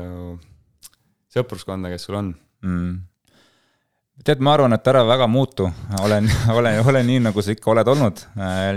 sõpruskonda, 1.30 1.92
kes 1.92 2.08
sul 2.08 2.18
on. 2.18 2.32
Mm. 2.66 2.96
Tead, 4.26 4.40
ma 4.40 4.54
arvan, 4.56 4.72
et 4.72 4.88
ära 4.88 5.02
väga 5.06 5.28
muutu, 5.28 5.68
olen, 6.00 6.28
olen, 6.56 6.80
olen 6.82 7.06
nii, 7.10 7.22
nagu 7.28 7.44
sa 7.44 7.52
ikka 7.52 7.70
oled 7.74 7.90
olnud, 7.92 8.22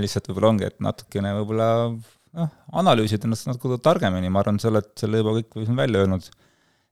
lihtsalt 0.02 0.28
võib-olla 0.30 0.52
ongi, 0.54 0.68
et 0.68 0.78
natukene 0.84 1.32
võib-olla 1.40 1.70
noh, 1.88 2.52
analüüsid 2.82 3.26
ennast 3.26 3.48
natuke 3.48 3.80
targemini, 3.84 4.30
ma 4.30 4.44
arvan, 4.44 4.60
sa 4.62 4.70
oled 4.72 4.92
selle 5.00 5.24
juba 5.24 5.38
kõik 5.40 5.58
välja 5.80 6.04
öelnud. 6.04 6.30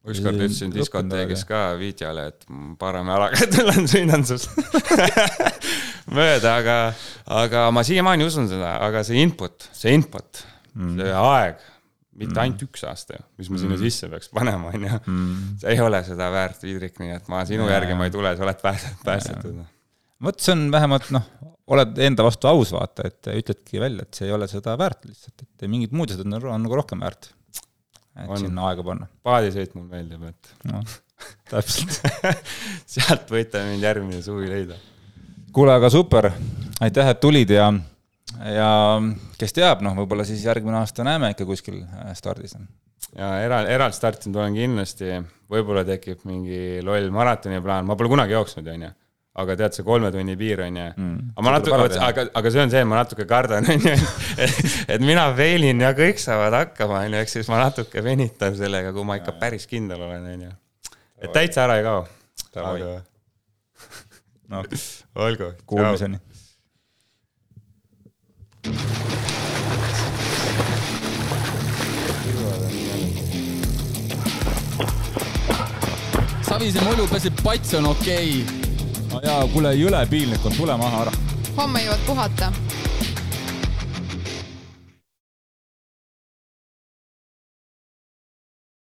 Ükskord 0.08 0.40
ütlesin 0.40 0.74
diskoteegis 0.76 1.46
ka 1.48 1.62
Viitjale, 1.80 2.28
et 2.32 2.46
parema 2.80 3.18
jalaga 3.18 3.48
tulen 3.56 3.90
sõidan 3.90 4.28
sinust 4.28 4.54
mööda, 6.18 6.58
aga, 6.60 6.78
aga 7.44 7.66
ma 7.76 7.84
siiamaani 7.88 8.28
usun 8.28 8.48
seda, 8.52 8.78
aga 8.84 9.04
see 9.08 9.24
input, 9.24 9.70
see 9.76 9.96
input 9.98 10.44
mm., 10.76 10.94
see 11.02 11.18
aeg 11.24 11.66
mitte 12.18 12.34
mm. 12.34 12.44
ainult 12.44 12.64
üks 12.66 12.86
aasta 12.88 13.18
ju, 13.18 13.24
mis 13.42 13.50
ma 13.52 13.60
sinna 13.62 13.76
mm. 13.76 13.84
sisse 13.84 14.10
peaks 14.10 14.32
panema, 14.34 14.72
on 14.74 14.86
ju. 14.88 15.00
Mm. 15.06 15.42
see 15.62 15.74
ei 15.76 15.82
ole 15.84 16.02
seda 16.08 16.30
väärt, 16.34 16.64
Vidrik, 16.66 16.98
nii 17.02 17.14
et 17.18 17.30
ma 17.32 17.44
sinu 17.50 17.68
ja, 17.68 17.76
järgi 17.78 17.98
ma 17.98 18.08
ei 18.08 18.14
tule, 18.14 18.34
sa 18.38 18.46
oled 18.48 18.64
päästetud. 18.64 19.60
vot 20.26 20.42
see 20.42 20.56
on 20.56 20.66
vähemalt 20.74 21.12
noh, 21.14 21.28
oled 21.76 22.00
enda 22.08 22.26
vastu 22.26 22.50
aus, 22.50 22.74
vaata, 22.74 23.10
et 23.12 23.32
ütledki 23.36 23.82
välja, 23.84 24.08
et 24.08 24.18
see 24.18 24.30
ei 24.30 24.34
ole 24.34 24.50
seda 24.50 24.74
väärt 24.80 25.06
lihtsalt, 25.06 25.46
et 25.46 25.68
mingid 25.70 25.94
muud 25.94 26.14
asjad 26.14 26.26
on, 26.26 26.40
on 26.56 26.66
nagu 26.66 26.80
rohkem 26.80 27.06
väärt. 27.06 27.34
Et 28.24 28.30
on. 28.30 28.40
sinna 28.42 28.70
aega 28.70 28.86
panna. 28.86 29.10
paadisõit 29.26 29.76
mulle 29.78 29.98
meeldib, 29.98 30.24
et 30.32 30.72
no, 30.72 30.82
täpselt 31.52 32.00
sealt 32.96 33.32
võite 33.34 33.64
mind 33.70 33.86
järgmine 33.88 34.24
suvi 34.26 34.50
leida. 34.52 34.80
kuule, 35.54 35.76
aga 35.78 35.92
super, 35.94 36.32
aitäh, 36.84 37.14
et 37.14 37.22
tulid 37.24 37.54
ja 37.56 37.72
ja 38.44 38.70
kes 39.40 39.56
teab, 39.56 39.82
noh, 39.86 39.96
võib-olla 39.98 40.26
siis 40.28 40.44
järgmine 40.46 40.82
aasta 40.82 41.06
näeme 41.08 41.32
ikka 41.34 41.48
kuskil 41.48 41.82
äh, 41.86 42.12
stardis. 42.18 42.58
ja 43.16 43.34
eral, 43.44 43.70
eraldstartinud 43.72 44.40
olen 44.42 44.58
kindlasti, 44.58 45.18
võib-olla 45.52 45.86
tekib 45.88 46.26
mingi 46.30 46.80
loll 46.86 47.12
maratoni 47.14 47.62
plaan, 47.64 47.88
ma 47.88 47.96
pole 47.96 48.12
kunagi 48.14 48.36
jooksnud, 48.38 48.68
on 48.74 48.90
ju 48.90 48.96
aga 49.38 49.56
tead, 49.60 49.76
see 49.78 49.86
kolme 49.86 50.10
tunni 50.14 50.36
piir 50.38 50.62
on 50.66 50.78
ju 50.80 50.86
mm,. 50.90 51.18
aga 51.36 51.46
ma 51.46 51.54
natuke, 51.58 52.00
aga, 52.08 52.26
aga 52.40 52.54
see 52.54 52.64
on 52.64 52.74
see, 52.74 52.84
ma 52.90 53.02
natuke 53.02 53.28
kardan, 53.30 53.68
on 53.74 53.86
ju, 53.86 53.96
et 54.96 55.04
mina 55.04 55.28
veelin 55.38 55.84
ja 55.86 55.94
kõik 55.98 56.22
saavad 56.22 56.58
hakkama, 56.58 57.04
on 57.06 57.18
ju, 57.18 57.22
ehk 57.22 57.34
siis 57.34 57.52
ma 57.54 57.62
natuke 57.62 58.04
venitan 58.06 58.58
sellega, 58.58 58.94
kui 58.96 59.06
ma 59.08 59.20
ikka 59.22 59.36
päris 59.42 59.70
kindel 59.70 60.02
olen, 60.08 60.26
on 60.34 60.48
ju. 60.48 60.56
et 61.22 61.34
täitsa 61.36 61.68
ära 61.68 61.78
ei 61.78 61.86
kao. 61.86 62.08
aga. 62.64 62.96
noh, 64.54 64.72
olgu. 65.28 65.54
Kuulmiseni 65.70 66.24
Savise 76.48 76.82
mulju 76.82 77.06
peseb, 77.12 77.44
pats 77.44 77.76
on 77.78 77.92
okei 77.92 78.42
okay.. 78.42 78.67
No 79.12 79.22
jaa, 79.24 79.48
kuule, 79.54 79.74
jõle 79.78 80.06
piinlik 80.10 80.46
on, 80.46 80.56
tule 80.58 80.78
maha 80.78 81.06
ära. 81.06 81.14
homme 81.58 81.84
jõuad 81.86 82.04
puhata 82.08 82.52